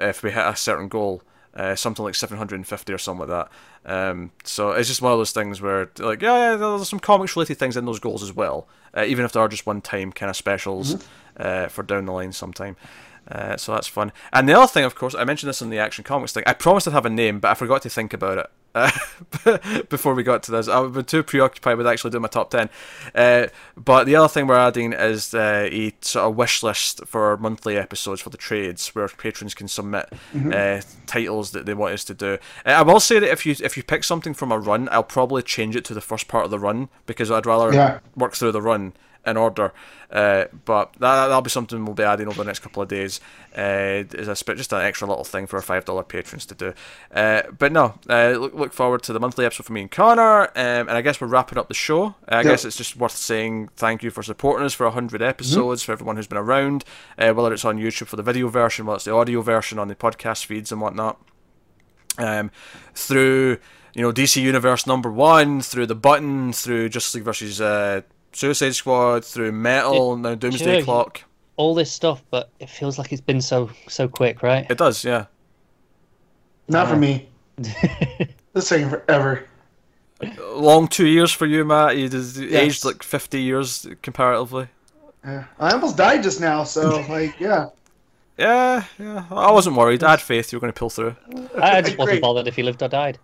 [0.03, 1.23] if we hit a certain goal.
[1.55, 3.51] Uh, something like 750 or something like
[3.85, 3.93] that.
[3.93, 7.37] Um, so it's just one of those things where, like, yeah, yeah there's some comics
[7.37, 8.67] related things in those goals as well,
[8.97, 11.05] uh, even if they are just one time kind of specials
[11.37, 12.75] uh, for down the line sometime.
[13.31, 14.13] Uh, so that's fun.
[14.33, 16.43] And the other thing, of course, I mentioned this in the Action Comics thing.
[16.47, 18.91] I promised I'd have a name, but I forgot to think about it uh,
[19.89, 20.69] before we got to this.
[20.69, 22.69] I've been too preoccupied with actually doing my top 10.
[23.15, 27.37] Uh, but the other thing we're adding is uh, a sort of wish list for
[27.37, 30.07] monthly episodes for the trades where patrons can submit
[30.53, 32.39] uh, titles that they want us to do.
[32.65, 35.03] Uh, I will say that if you if you pick something from a run, I'll
[35.03, 37.99] probably change it to the first part of the run because I'd rather Yeah.
[38.17, 38.93] work through the run
[39.25, 39.73] in order.
[40.11, 43.21] Uh, but that, that'll be something we'll be adding over the next couple of days.
[43.57, 46.75] Uh, is a just an extra little thing for our five dollar patrons to do.
[47.15, 50.43] Uh, but no, uh, look, look forward to the monthly episode for me and Connor.
[50.49, 52.15] Um, and I guess we're wrapping up the show.
[52.29, 52.45] I Yep.
[52.45, 56.17] guess it's just worth saying thank you for supporting us for hundred episodes for everyone
[56.17, 56.85] who's been around,
[57.19, 59.89] uh, whether it's on YouTube for the video version, whether it's the audio version on
[59.89, 61.19] the podcast feeds and whatnot
[62.19, 62.51] um,
[62.95, 63.59] through
[63.95, 68.01] you know DC Universe number one, through the button, through Justice League versus uh,
[68.33, 70.85] Suicide Squad, through Metal, now Doomsday Sure.
[70.85, 71.23] Clock.
[71.57, 74.67] All this stuff, but it feels like it's been so so quick, right?
[74.71, 75.27] It does, yeah.
[76.69, 77.29] Not for me.
[78.55, 79.49] This taking forever.
[80.51, 81.97] Long two years for you, Matt.
[81.97, 82.63] You just Yes.
[82.63, 84.69] aged like fifty years comparatively.
[85.25, 85.45] Yeah.
[85.59, 87.69] I almost died just now, so like, yeah.
[88.39, 89.25] Yeah, yeah.
[89.31, 90.03] I wasn't worried.
[90.05, 91.17] I had faith you were going to pull through.
[91.59, 92.23] I just wasn't Great.
[92.23, 93.19] bothered if he lived or died.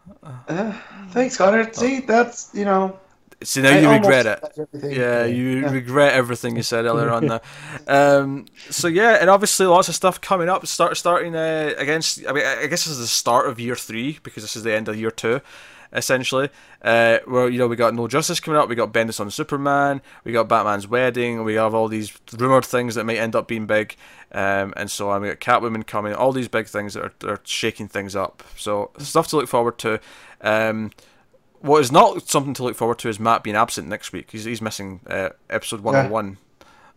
[0.49, 0.73] Uh,
[1.11, 1.70] thanks, Connor.
[1.75, 2.99] See, that's you know.
[3.42, 4.68] See, now I you regret it.
[4.83, 5.70] Yeah, you Yeah.
[5.70, 7.41] regret everything you said earlier on there.
[7.86, 10.67] Um, so yeah, and obviously lots of stuff coming up.
[10.67, 12.26] Start starting uh, against.
[12.28, 14.62] I mean, I I guess this is the start of year three because this is
[14.65, 15.41] the end of year two,
[15.92, 16.50] essentially.
[16.83, 20.00] Uh, where you know we got No Justice coming up, we got Bendis on Superman,
[20.25, 23.67] we got Batman's wedding, we have all these rumored things that might end up being
[23.67, 23.97] big,
[24.33, 25.23] um, and so on.
[25.23, 28.42] We got Catwoman coming, all these big things that are, are shaking things up.
[28.57, 30.00] So stuff to look forward to.
[30.41, 30.91] Um,
[31.61, 34.31] what is not something to look forward to is Matt being absent next week.
[34.31, 36.39] He's, he's missing uh, episode 101, Don't,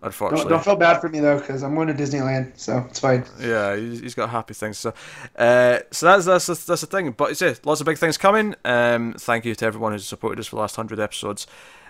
[0.02, 0.50] unfortunately.
[0.50, 3.26] don't feel bad for me though, because I'm going to Disneyland, so it's fine.
[3.40, 4.78] Yeah, he's, he's got happy things.
[4.78, 4.94] So,
[5.36, 7.12] uh, so that's that's that's, that's the thing.
[7.12, 7.66] But it's it.
[7.66, 8.56] Lots of big things coming.
[8.66, 11.48] Um, thank you to everyone who's supported us for the last hundred episodes.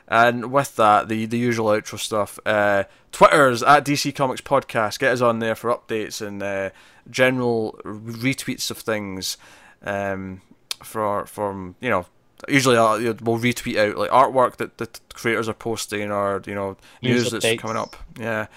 [0.07, 2.39] And with that, the the usual outro stuff.
[2.45, 4.99] Uh, Twitter's at DC Comics Podcast.
[4.99, 6.69] Get us on there for updates and uh,
[7.09, 9.37] general retweets of things.
[9.83, 10.41] Um,
[10.83, 12.05] for from you know.
[12.49, 16.41] Usually, I'll, you know, we'll retweet out like artwork that the creators are posting, or
[16.45, 17.59] you know, News news that's updates.
[17.59, 17.95] coming up.
[18.19, 18.47] Yeah,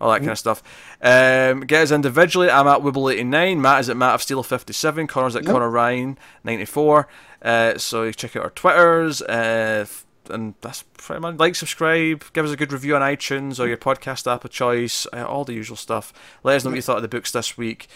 [0.00, 0.62] all that kind of stuff.
[1.00, 2.50] Um, get us individually.
[2.50, 3.58] I'm at Wibble89.
[3.58, 5.08] Matt is at Matt of Steel57.
[5.08, 5.52] Connor's at Yep.
[5.52, 7.06] Connor Ryan94.
[7.42, 9.22] Uh, so you check out our Twitters.
[9.22, 9.86] Uh,
[10.30, 13.76] and that's pretty much like, subscribe, give us a good review on iTunes or your
[13.76, 16.12] podcast app of choice, uh, all the usual stuff.
[16.44, 17.88] Let us know what you thought of the books this week,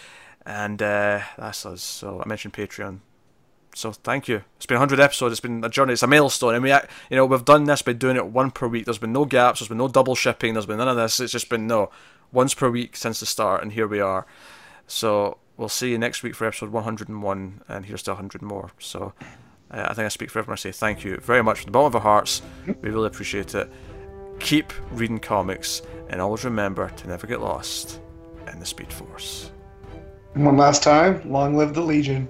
[0.45, 1.83] and uh, that's us.
[1.83, 2.99] So I mentioned Patreon.
[3.77, 4.43] So thank you.
[4.57, 5.33] It's been 100 episodes.
[5.33, 5.93] It's been a journey.
[5.93, 6.79] It's a milestone, and we, you
[7.11, 8.87] know, we've done this by doing it one per week.
[8.87, 9.61] There's been no gaps.
[9.61, 10.55] There's been no double shipping.
[10.55, 11.21] There's been none of this.
[11.21, 11.91] It's just been no
[12.33, 14.27] once per week since the start, and here we are.
[14.87, 18.71] So we'll see you next week for episode 101, and here's to 100 more.
[18.79, 19.13] So
[19.71, 20.55] uh, I think I speak for everyone.
[20.55, 22.41] I say thank you very much from the bottom of our hearts.
[22.67, 23.71] We really appreciate it.
[24.39, 28.01] Keep reading comics, and always remember to never get lost
[28.51, 29.51] in the Speed Force.
[30.33, 32.27] One last time, long live the Legion.